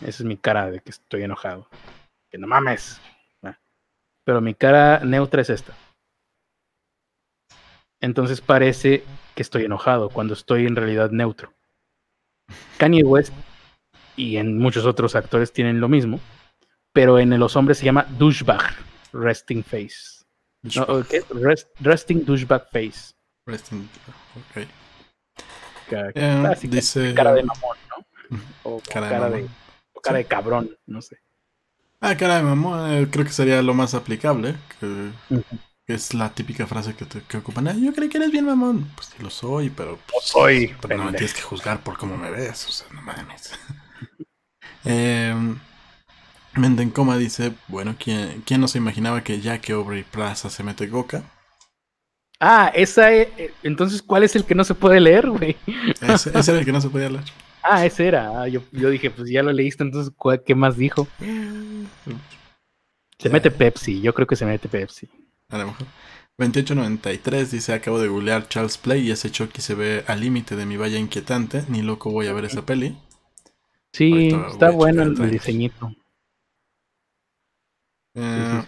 Esa 0.01 0.23
es 0.23 0.23
mi 0.23 0.37
cara 0.37 0.69
de 0.69 0.79
que 0.79 0.89
estoy 0.89 1.23
enojado. 1.23 1.67
Que 2.29 2.37
no 2.37 2.47
mames, 2.47 3.01
pero 4.24 4.41
mi 4.41 4.53
cara 4.53 5.00
neutra 5.00 5.41
es 5.41 5.50
esta. 5.50 5.74
Entonces 8.00 8.41
parece 8.41 9.03
que 9.35 9.41
estoy 9.41 9.66
enojado 9.66 10.09
cuando 10.09 10.33
estoy 10.33 10.66
en 10.66 10.75
realidad 10.75 11.11
neutro. 11.11 11.53
Kanye 12.77 13.03
West 13.03 13.33
y 14.16 14.38
en 14.38 14.58
muchos 14.58 14.85
otros 14.85 15.16
actores 15.16 15.53
tienen 15.53 15.80
lo 15.80 15.88
mismo, 15.88 16.19
pero 16.93 17.19
en 17.19 17.38
los 17.40 17.56
hombres 17.56 17.77
se 17.77 17.85
llama 17.85 18.06
douchebag, 18.17 18.74
resting 19.14 19.64
face. 19.64 20.25
resting 21.80 22.25
douchebag 22.25 22.69
face. 22.72 23.14
Resting, 23.45 23.90
ok. 24.35 24.67
Cara, 25.90 26.11
eh, 26.16 26.58
dice... 26.64 27.14
cara 27.14 27.33
de 27.33 27.43
mamón, 27.43 27.77
¿no? 27.90 28.06
O 28.64 28.82
cara, 28.82 29.30
de, 29.30 29.48
cara 30.01 30.17
de 30.17 30.25
cabrón, 30.25 30.77
no 30.85 31.01
sé. 31.01 31.17
Ah, 32.03 32.17
caray, 32.17 32.41
mamón, 32.41 32.91
eh, 32.91 33.07
creo 33.11 33.25
que 33.25 33.31
sería 33.31 33.61
lo 33.61 33.75
más 33.75 33.93
aplicable. 33.93 34.55
Que, 34.80 35.11
es 35.85 36.13
la 36.15 36.33
típica 36.33 36.65
frase 36.65 36.95
que, 36.95 37.05
te, 37.05 37.21
que 37.21 37.38
ocupan. 37.38 37.67
Ah, 37.67 37.75
yo 37.77 37.93
creo 37.93 38.09
que 38.09 38.17
eres 38.17 38.31
bien 38.31 38.45
mamón. 38.45 38.89
Pues 38.95 39.09
sí 39.09 39.21
lo 39.21 39.30
soy, 39.30 39.69
pero. 39.69 39.99
Pues, 40.11 40.25
soy. 40.25 40.75
Pero 40.81 40.97
no 40.97 41.05
me 41.05 41.11
tienes 41.11 41.35
que 41.35 41.41
juzgar 41.41 41.83
por 41.83 41.97
cómo 41.97 42.17
me 42.17 42.31
ves. 42.31 42.65
O 42.67 42.71
sea, 42.71 42.88
no 42.91 43.03
mames. 43.03 43.51
eh, 44.85 45.35
Coma 46.91 47.17
dice: 47.17 47.53
Bueno, 47.67 47.95
¿quién, 47.99 48.41
¿quién 48.47 48.61
no 48.61 48.67
se 48.67 48.80
imaginaba 48.80 49.23
que 49.23 49.39
ya 49.39 49.59
que 49.59 49.73
Aubrey 49.73 50.03
Plaza 50.03 50.49
se 50.49 50.63
mete 50.63 50.89
coca? 50.89 51.23
Ah, 52.39 52.71
esa 52.73 53.11
es, 53.11 53.27
eh, 53.38 53.53
entonces, 53.61 54.01
¿cuál 54.01 54.23
es 54.23 54.35
el 54.35 54.45
que 54.45 54.55
no 54.55 54.63
se 54.63 54.73
puede 54.73 54.99
leer, 54.99 55.30
güey? 55.30 55.55
Ese, 56.01 56.35
ese 56.35 56.51
era 56.51 56.59
el 56.61 56.65
que 56.65 56.71
no 56.71 56.81
se 56.81 56.89
podía 56.89 57.09
leer. 57.09 57.25
Ah, 57.64 57.85
ese 57.85 58.07
era. 58.07 58.41
Ah, 58.41 58.48
yo, 58.48 58.61
dije, 58.72 59.09
pues 59.09 59.30
ya 59.30 59.43
lo 59.43 59.51
leíste, 59.51 59.83
entonces, 59.83 60.14
¿qué 60.45 60.56
más 60.56 60.77
dijo? 60.77 61.07
Se 63.17 63.30
mete 63.30 63.51
Pepsi, 63.51 64.01
yo 64.01 64.14
creo 64.14 64.27
que 64.27 64.35
se 64.35 64.45
mete 64.45 64.67
Pepsi. 64.67 65.09
A 65.49 65.57
lo 65.57 65.67
mejor. 65.67 65.88
2893 66.38 67.51
dice, 67.51 67.73
acabo 67.73 67.99
de 67.99 68.07
googlear 68.07 68.48
Charles 68.48 68.77
Play 68.77 69.07
y 69.07 69.11
ese 69.11 69.30
Chucky 69.30 69.61
se 69.61 69.75
ve 69.75 70.03
al 70.07 70.22
límite 70.22 70.56
de 70.56 70.65
mi 70.65 70.75
valla 70.75 70.98
inquietante. 70.98 71.64
Ni 71.67 71.81
loco 71.83 72.09
voy 72.09 72.27
a 72.27 72.33
ver 72.33 72.45
esa 72.45 72.65
peli. 72.65 72.98
Sí, 73.93 74.30
está 74.30 74.72
bueno 74.72 75.03
el, 75.03 75.30
diseñito. 75.30 75.93
Eh, 78.15 78.64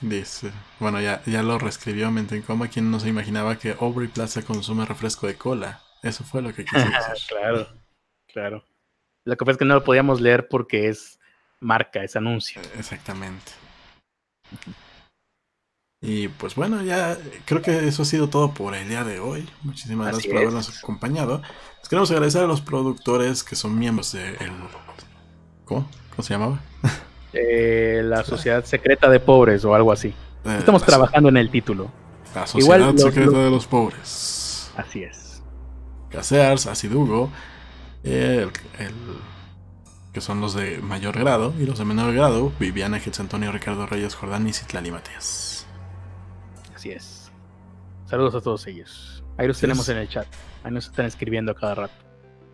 Dice, 0.00 0.52
bueno, 0.78 1.00
ya, 1.00 1.22
ya 1.24 1.42
lo 1.42 1.58
reescribió 1.58 2.10
Mente 2.10 2.36
en 2.36 2.42
Coma, 2.42 2.68
quien 2.68 2.90
no 2.90 3.00
se 3.00 3.08
imaginaba 3.08 3.58
que 3.58 3.76
Aubrey 3.80 4.08
Plaza 4.08 4.42
consume 4.42 4.84
refresco 4.84 5.26
de 5.26 5.36
cola. 5.36 5.80
Eso 6.02 6.22
fue 6.22 6.42
lo 6.42 6.52
que 6.52 6.64
quiso 6.64 6.76
decir. 6.84 7.26
claro, 7.28 7.66
claro. 8.36 8.62
Lo 9.24 9.34
que 9.34 9.44
pasa 9.46 9.52
es 9.52 9.58
que 9.58 9.64
no 9.64 9.74
lo 9.74 9.82
podíamos 9.82 10.20
leer 10.20 10.46
porque 10.46 10.88
es 10.88 11.18
marca, 11.58 12.04
es 12.04 12.16
anuncio. 12.16 12.60
Exactamente. 12.78 13.52
Y 16.02 16.28
pues 16.28 16.54
bueno, 16.54 16.82
ya 16.82 17.16
creo 17.46 17.62
que 17.62 17.88
eso 17.88 18.02
ha 18.02 18.04
sido 18.04 18.28
todo 18.28 18.52
por 18.52 18.74
el 18.74 18.88
día 18.88 19.04
de 19.04 19.20
hoy. 19.20 19.48
Muchísimas 19.62 20.08
gracias 20.08 20.26
por 20.26 20.36
habernos 20.36 20.78
acompañado. 20.78 21.40
Les 21.78 21.88
queremos 21.88 22.10
agradecer 22.10 22.42
a 22.42 22.46
los 22.46 22.60
productores 22.60 23.42
que 23.42 23.56
son 23.56 23.78
miembros 23.78 24.12
de 24.12 24.28
el... 24.28 24.52
¿Cómo? 25.64 25.88
¿Cómo 26.10 26.22
se 26.22 26.34
llamaba? 26.34 26.60
Eh, 27.38 28.00
la 28.02 28.24
Sociedad 28.24 28.64
Secreta 28.64 29.10
de 29.10 29.20
Pobres 29.20 29.62
o 29.66 29.74
algo 29.74 29.92
así. 29.92 30.08
Eh, 30.46 30.56
Estamos 30.58 30.82
trabajando 30.82 31.28
en 31.28 31.36
el 31.36 31.50
título. 31.50 31.90
La 32.34 32.46
Sociedad 32.46 32.96
Secreta 32.96 33.38
de 33.38 33.50
los 33.50 33.66
Pobres. 33.66 34.72
Así 34.74 35.02
es. 35.02 35.42
Casears, 36.08 36.66
Asidugo, 36.66 37.30
el, 38.06 38.50
que 40.12 40.20
son 40.20 40.40
los 40.40 40.54
de 40.54 40.78
mayor 40.78 41.18
grado, 41.18 41.52
y 41.58 41.66
los 41.66 41.78
de 41.78 41.84
menor 41.84 42.14
grado, 42.14 42.52
Viviana, 42.58 43.00
Gets 43.00 43.20
Antonio, 43.20 43.52
Ricardo 43.52 43.86
Reyes, 43.86 44.14
Jordán 44.14 44.48
y 44.48 44.52
Citlali 44.52 44.90
Matías. 44.90 45.66
Así 46.74 46.90
es. 46.90 47.30
Saludos 48.06 48.34
a 48.34 48.40
todos 48.40 48.66
ellos. 48.66 49.22
Ahí 49.36 49.46
los 49.48 49.58
tenemos 49.58 49.88
en 49.88 49.98
el 49.98 50.08
chat. 50.08 50.26
Ahí 50.62 50.72
nos 50.72 50.86
están 50.86 51.06
escribiendo 51.06 51.52
a 51.52 51.54
cada 51.54 51.74
rato. 51.74 51.94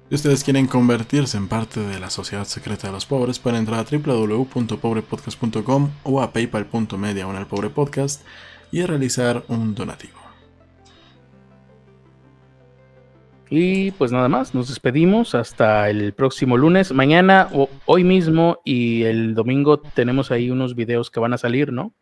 Si 0.09 0.17
ustedes 0.17 0.43
quieren 0.45 0.67
convertirse 0.67 1.37
en 1.37 1.49
parte 1.49 1.81
de 1.81 2.01
la 2.01 2.11
sociedad 2.11 2.45
secreta 2.45 2.89
de 2.89 2.93
los 2.93 3.07
pobres, 3.07 3.39
pueden 3.39 3.61
entrar 3.61 3.81
a 3.81 3.85
www.pobrepodcast.com 3.85 5.91
o 6.03 6.21
a 6.21 6.33
paypal.media 6.33 7.31
al 7.31 7.47
pobre 7.47 7.71
podcast 7.71 8.23
y 8.71 8.85
realizar 8.85 9.43
un 9.49 9.75
donativo. 9.75 10.22
Y 13.55 13.91
pues 13.91 14.11
nada 14.13 14.31
más, 14.31 14.55
nos 14.55 14.69
despedimos 14.69 15.35
hasta 15.35 15.91
el 15.91 16.15
próximo 16.15 16.57
lunes. 16.57 16.91
Mañana, 16.91 17.51
o 17.53 17.69
hoy 17.85 18.03
mismo 18.03 18.63
y 18.65 19.03
el 19.03 19.35
domingo 19.35 19.79
tenemos 19.79 20.31
ahí 20.31 20.51
unos 20.51 20.75
videos 20.75 21.11
que 21.11 21.21
van 21.21 21.35
a 21.35 21.37
salir, 21.37 21.71
¿no? 21.71 21.93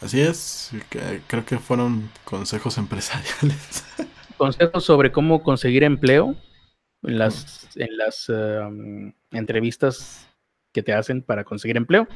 Así 0.00 0.18
es, 0.22 0.72
creo 1.26 1.44
que 1.44 1.58
fueron 1.58 2.08
consejos 2.24 2.78
empresariales. 2.78 3.84
Consejos 4.38 4.82
sobre 4.82 5.12
cómo 5.12 5.42
conseguir 5.42 5.84
empleo 5.84 6.34
en 7.02 7.18
las, 7.18 7.68
en 7.76 7.94
las 7.98 8.30
em, 8.30 9.12
entrevistas 9.32 10.26
que 10.72 10.82
te 10.82 10.94
hacen 10.94 11.20
para 11.20 11.44
conseguir 11.44 11.76
empleo. 11.76 12.08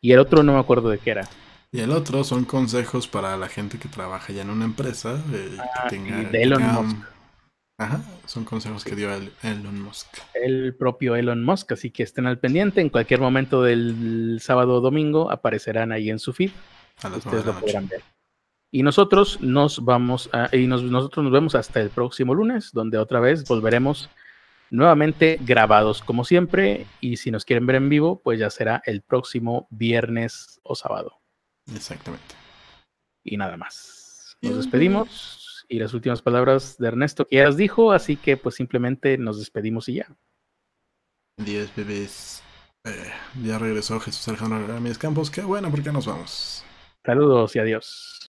Y 0.00 0.12
el 0.12 0.20
otro 0.20 0.44
no 0.44 0.52
me 0.52 0.60
acuerdo 0.60 0.90
de 0.90 0.98
qué 0.98 1.10
era. 1.10 1.28
Y 1.72 1.80
el 1.80 1.90
otro 1.90 2.22
son 2.22 2.44
consejos 2.44 3.08
para 3.08 3.36
la 3.36 3.48
gente 3.48 3.80
que 3.80 3.88
trabaja 3.88 4.32
ya 4.32 4.42
en 4.42 4.50
una 4.50 4.64
empresa. 4.64 5.20
Eh, 5.32 5.56
ah, 5.58 5.88
de 5.90 6.42
Elon 6.42 6.62
Musk. 6.62 7.15
Ajá, 7.78 8.02
son 8.24 8.44
consejos 8.44 8.84
que 8.84 8.96
dio 8.96 9.10
Elon 9.42 9.82
Musk. 9.82 10.06
El 10.32 10.74
propio 10.74 11.14
Elon 11.14 11.44
Musk, 11.44 11.72
así 11.72 11.90
que 11.90 12.02
estén 12.02 12.26
al 12.26 12.38
pendiente. 12.38 12.80
En 12.80 12.88
cualquier 12.88 13.20
momento 13.20 13.62
del 13.62 14.38
sábado 14.40 14.74
o 14.74 14.80
domingo 14.80 15.30
aparecerán 15.30 15.92
ahí 15.92 16.08
en 16.08 16.18
su 16.18 16.32
feed. 16.32 16.52
Ustedes 17.04 17.44
lo 17.44 17.60
podrán 17.60 17.86
ver. 17.86 18.02
Y 18.70 18.82
nosotros 18.82 19.40
nos 19.42 19.84
vamos 19.84 20.30
a, 20.32 20.48
y 20.56 20.66
nosotros 20.66 21.22
nos 21.22 21.32
vemos 21.32 21.54
hasta 21.54 21.80
el 21.80 21.90
próximo 21.90 22.34
lunes, 22.34 22.70
donde 22.72 22.96
otra 22.98 23.20
vez 23.20 23.44
volveremos 23.46 24.08
nuevamente 24.70 25.38
grabados 25.42 26.02
como 26.02 26.24
siempre. 26.24 26.86
Y 27.00 27.18
si 27.18 27.30
nos 27.30 27.44
quieren 27.44 27.66
ver 27.66 27.76
en 27.76 27.90
vivo, 27.90 28.20
pues 28.22 28.38
ya 28.38 28.48
será 28.48 28.82
el 28.86 29.02
próximo 29.02 29.68
viernes 29.70 30.60
o 30.62 30.74
sábado. 30.74 31.20
Exactamente. 31.74 32.34
Y 33.22 33.36
nada 33.36 33.58
más. 33.58 34.36
Nos 34.40 34.56
despedimos. 34.56 35.45
Y 35.68 35.78
las 35.78 35.94
últimas 35.94 36.22
palabras 36.22 36.78
de 36.78 36.88
Ernesto 36.88 37.26
que 37.26 37.36
ya 37.36 37.44
las 37.44 37.56
dijo, 37.56 37.92
así 37.92 38.16
que 38.16 38.36
pues 38.36 38.54
simplemente 38.54 39.18
nos 39.18 39.38
despedimos 39.38 39.88
y 39.88 39.94
ya. 39.94 40.16
10 41.38 41.74
bebés. 41.76 42.42
Eh, 42.84 43.12
ya 43.42 43.58
regresó 43.58 43.98
Jesús 44.00 44.26
Alejandro 44.28 44.66
Ramírez 44.66 44.98
Campos. 44.98 45.30
Qué 45.30 45.42
bueno, 45.42 45.70
porque 45.70 45.92
nos 45.92 46.06
vamos. 46.06 46.64
Saludos 47.04 47.54
y 47.56 47.58
adiós. 47.58 48.20